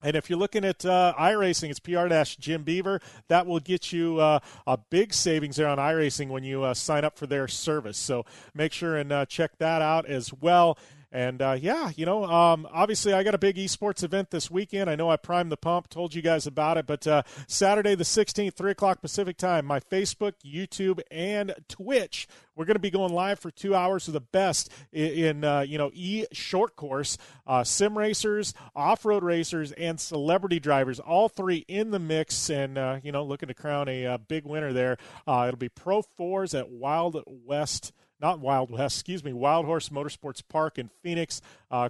And 0.02 0.16
if 0.16 0.30
you're 0.30 0.40
looking 0.40 0.64
at 0.64 0.86
uh, 0.86 1.14
iRacing, 1.20 1.70
it's 1.70 1.80
PR 1.80 2.08
Jim 2.40 2.64
Beaver. 2.64 3.02
That 3.28 3.46
will 3.46 3.60
get 3.60 3.92
you 3.92 4.20
uh, 4.20 4.40
a 4.66 4.78
big 4.78 5.14
savings 5.14 5.58
there 5.58 5.68
on 5.68 5.78
iRacing 5.78 6.30
when 6.30 6.46
you 6.46 6.64
uh, 6.64 6.74
sign 6.74 7.04
up 7.04 7.18
for 7.18 7.28
their 7.28 7.50
service. 7.50 7.98
So 7.98 8.26
make 8.54 8.72
sure 8.72 8.96
and 8.96 9.12
uh, 9.12 9.26
check 9.26 9.58
that 9.58 9.82
out 9.82 10.06
as 10.06 10.34
well. 10.34 10.78
And 11.12 11.42
uh, 11.42 11.58
yeah, 11.60 11.90
you 11.96 12.06
know, 12.06 12.24
um, 12.24 12.68
obviously 12.72 13.14
I 13.14 13.24
got 13.24 13.34
a 13.34 13.40
big 13.40 13.56
esports 13.56 14.04
event 14.04 14.30
this 14.30 14.52
weekend. 14.52 14.90
I 14.90 14.96
know 14.96 15.10
I 15.10 15.18
primed 15.18 15.52
the 15.52 15.58
pump, 15.58 15.90
told 15.90 16.14
you 16.14 16.22
guys 16.22 16.46
about 16.46 16.78
it, 16.78 16.86
but 16.86 17.08
uh, 17.08 17.24
Saturday 17.48 17.96
the 17.96 18.04
16th, 18.04 18.54
3 18.54 18.72
o'clock 18.72 19.02
Pacific 19.02 19.36
time, 19.36 19.66
my 19.66 19.80
Facebook, 19.80 20.34
YouTube, 20.46 21.00
and 21.10 21.56
Twitch. 21.68 22.28
We're 22.56 22.66
going 22.66 22.76
to 22.76 22.82
be 22.82 22.92
going 22.92 23.14
live 23.14 23.40
for 23.40 23.50
two 23.50 23.74
hours 23.74 24.08
of 24.08 24.14
the 24.14 24.22
best 24.22 24.72
in, 24.92 25.44
uh, 25.44 25.62
you 25.62 25.78
know, 25.78 25.90
e 25.94 26.26
short 26.32 26.76
course, 26.76 27.18
uh, 27.48 27.64
sim 27.64 27.98
racers, 27.98 28.54
off 28.76 29.06
road 29.06 29.24
racers, 29.24 29.72
and 29.72 30.00
celebrity 30.00 30.60
drivers. 30.60 31.00
All 31.00 31.30
three 31.30 31.64
in 31.68 31.92
the 31.92 32.00
mix, 32.00 32.50
and 32.50 32.78
uh, 32.78 33.00
you 33.02 33.14
know, 33.14 33.24
looking 33.24 33.48
to 33.48 33.54
crown 33.54 33.88
a, 33.88 34.04
a 34.04 34.14
uh, 34.14 34.18
big 34.18 34.46
winner 34.46 34.74
there. 34.74 34.98
it'll 35.28 35.56
be 35.56 35.70
Pro 35.70 36.02
Fours 36.02 36.54
at 36.54 36.70
Wild 36.70 37.24
West 37.26 37.94
not 38.22 38.40
Wild 38.40 38.72
West, 38.72 38.98
excuse 38.98 39.24
me, 39.24 39.34
Wild 39.34 39.66
Horse 39.66 39.90
Motorsports 39.90 40.44
Park 40.48 40.78
in 40.78 40.90
Phoenix, 41.02 41.42
uh, 41.72 41.90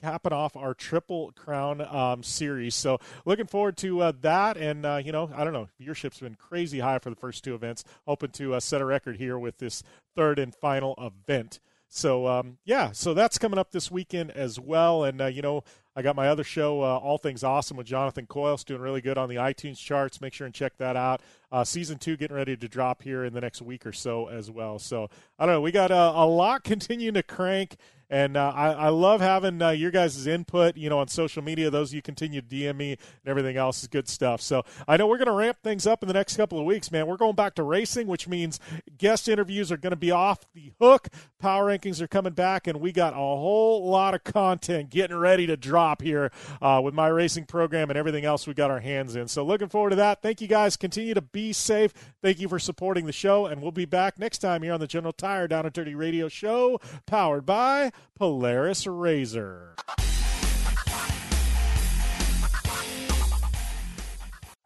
capping 0.00 0.32
off 0.32 0.56
our 0.56 0.74
Triple 0.74 1.32
Crown 1.32 1.80
um, 1.80 2.22
series. 2.22 2.74
So 2.74 2.98
looking 3.24 3.46
forward 3.46 3.76
to 3.78 4.00
uh, 4.00 4.12
that. 4.20 4.56
And, 4.56 4.84
uh, 4.84 5.00
you 5.04 5.12
know, 5.12 5.30
I 5.34 5.44
don't 5.44 5.52
know, 5.52 5.68
viewership's 5.80 6.20
been 6.20 6.34
crazy 6.36 6.80
high 6.80 6.98
for 6.98 7.10
the 7.10 7.16
first 7.16 7.44
two 7.44 7.54
events. 7.54 7.84
Hoping 8.06 8.30
to 8.30 8.54
uh, 8.54 8.60
set 8.60 8.80
a 8.80 8.84
record 8.84 9.16
here 9.16 9.38
with 9.38 9.58
this 9.58 9.82
third 10.16 10.38
and 10.38 10.54
final 10.54 10.94
event. 10.98 11.60
So 11.90 12.28
um, 12.28 12.58
yeah, 12.64 12.92
so 12.92 13.14
that's 13.14 13.36
coming 13.36 13.58
up 13.58 13.72
this 13.72 13.90
weekend 13.90 14.30
as 14.30 14.60
well. 14.60 15.04
And 15.04 15.20
uh, 15.20 15.26
you 15.26 15.42
know, 15.42 15.64
I 16.00 16.02
got 16.02 16.16
my 16.16 16.28
other 16.28 16.44
show, 16.44 16.80
uh, 16.80 16.96
All 16.96 17.18
Things 17.18 17.44
Awesome, 17.44 17.76
with 17.76 17.86
Jonathan 17.86 18.24
Coyles, 18.24 18.64
doing 18.64 18.80
really 18.80 19.02
good 19.02 19.18
on 19.18 19.28
the 19.28 19.34
iTunes 19.34 19.76
charts. 19.76 20.18
Make 20.22 20.32
sure 20.32 20.46
and 20.46 20.54
check 20.54 20.78
that 20.78 20.96
out. 20.96 21.20
Uh, 21.52 21.62
season 21.62 21.98
two 21.98 22.16
getting 22.16 22.34
ready 22.34 22.56
to 22.56 22.68
drop 22.68 23.02
here 23.02 23.22
in 23.22 23.34
the 23.34 23.40
next 23.42 23.60
week 23.60 23.84
or 23.84 23.92
so 23.92 24.26
as 24.28 24.50
well. 24.50 24.78
So 24.78 25.10
I 25.38 25.44
don't 25.44 25.56
know, 25.56 25.60
we 25.60 25.72
got 25.72 25.90
a, 25.90 25.94
a 25.94 26.24
lot 26.24 26.64
continuing 26.64 27.12
to 27.12 27.22
crank. 27.22 27.76
And 28.10 28.36
uh, 28.36 28.52
I, 28.54 28.72
I, 28.72 28.88
love 28.88 29.20
having 29.20 29.62
uh, 29.62 29.70
your 29.70 29.92
guys' 29.92 30.26
input, 30.26 30.76
you 30.76 30.90
know, 30.90 30.98
on 30.98 31.06
social 31.06 31.42
media. 31.42 31.70
Those 31.70 31.90
of 31.90 31.94
you 31.94 32.02
continue 32.02 32.40
to 32.40 32.46
DM 32.46 32.76
me 32.76 32.90
and 32.90 32.98
everything 33.24 33.56
else 33.56 33.82
is 33.82 33.88
good 33.88 34.08
stuff. 34.08 34.40
So 34.40 34.64
I 34.88 34.96
know 34.96 35.06
we're 35.06 35.18
going 35.18 35.26
to 35.26 35.32
ramp 35.32 35.58
things 35.62 35.86
up 35.86 36.02
in 36.02 36.08
the 36.08 36.14
next 36.14 36.36
couple 36.36 36.58
of 36.58 36.64
weeks, 36.64 36.90
man. 36.90 37.06
We're 37.06 37.16
going 37.16 37.36
back 37.36 37.54
to 37.54 37.62
racing, 37.62 38.08
which 38.08 38.26
means 38.26 38.58
guest 38.98 39.28
interviews 39.28 39.70
are 39.70 39.76
going 39.76 39.92
to 39.92 39.96
be 39.96 40.10
off 40.10 40.40
the 40.54 40.72
hook. 40.80 41.06
Power 41.38 41.66
rankings 41.66 42.00
are 42.00 42.08
coming 42.08 42.32
back, 42.32 42.66
and 42.66 42.80
we 42.80 42.90
got 42.90 43.12
a 43.12 43.16
whole 43.16 43.88
lot 43.88 44.14
of 44.14 44.24
content 44.24 44.90
getting 44.90 45.16
ready 45.16 45.46
to 45.46 45.56
drop 45.56 46.02
here 46.02 46.32
uh, 46.60 46.80
with 46.82 46.94
my 46.94 47.06
racing 47.06 47.44
program 47.44 47.90
and 47.90 47.96
everything 47.96 48.24
else 48.24 48.44
we 48.44 48.54
got 48.54 48.72
our 48.72 48.80
hands 48.80 49.14
in. 49.14 49.28
So 49.28 49.44
looking 49.44 49.68
forward 49.68 49.90
to 49.90 49.96
that. 49.96 50.20
Thank 50.20 50.40
you 50.40 50.48
guys. 50.48 50.76
Continue 50.76 51.14
to 51.14 51.22
be 51.22 51.52
safe. 51.52 51.94
Thank 52.22 52.40
you 52.40 52.48
for 52.48 52.58
supporting 52.58 53.06
the 53.06 53.12
show, 53.12 53.46
and 53.46 53.62
we'll 53.62 53.70
be 53.70 53.84
back 53.84 54.18
next 54.18 54.38
time 54.38 54.62
here 54.62 54.72
on 54.72 54.80
the 54.80 54.88
General 54.88 55.12
Tire 55.12 55.46
Down 55.46 55.64
and 55.64 55.72
Dirty 55.72 55.94
Radio 55.94 56.28
Show, 56.28 56.80
powered 57.06 57.46
by 57.46 57.92
Polaris 58.14 58.86
Razor. 58.86 59.74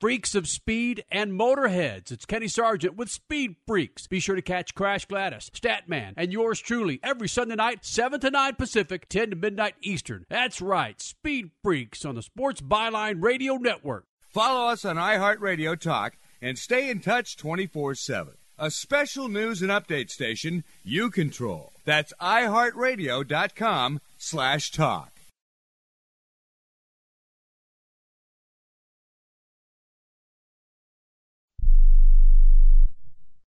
Freaks 0.00 0.34
of 0.34 0.46
speed 0.46 1.02
and 1.10 1.32
motorheads. 1.32 2.12
It's 2.12 2.26
Kenny 2.26 2.48
Sargent 2.48 2.94
with 2.94 3.10
Speed 3.10 3.56
Freaks. 3.66 4.06
Be 4.06 4.20
sure 4.20 4.36
to 4.36 4.42
catch 4.42 4.74
Crash 4.74 5.06
Gladys, 5.06 5.50
Statman, 5.54 6.12
and 6.18 6.30
yours 6.30 6.60
truly 6.60 7.00
every 7.02 7.26
Sunday 7.28 7.54
night, 7.54 7.86
7 7.86 8.20
to 8.20 8.30
9 8.30 8.54
Pacific, 8.56 9.08
10 9.08 9.30
to 9.30 9.36
midnight 9.36 9.76
Eastern. 9.80 10.26
That's 10.28 10.60
right, 10.60 11.00
Speed 11.00 11.52
Freaks 11.62 12.04
on 12.04 12.16
the 12.16 12.22
Sports 12.22 12.60
Byline 12.60 13.22
Radio 13.22 13.54
Network. 13.54 14.04
Follow 14.28 14.68
us 14.68 14.84
on 14.84 14.96
iHeartRadio 14.96 15.78
Talk 15.78 16.18
and 16.42 16.58
stay 16.58 16.90
in 16.90 17.00
touch 17.00 17.36
24 17.38 17.94
7. 17.94 18.34
a 18.58 18.70
special 18.70 19.28
news 19.28 19.62
and 19.62 19.70
update 19.70 20.10
station 20.10 20.64
you 20.82 21.10
control. 21.10 21.73
That's 21.84 22.12
iHeartRadio.com 22.20 24.00
slash 24.18 24.70
talk. 24.70 25.13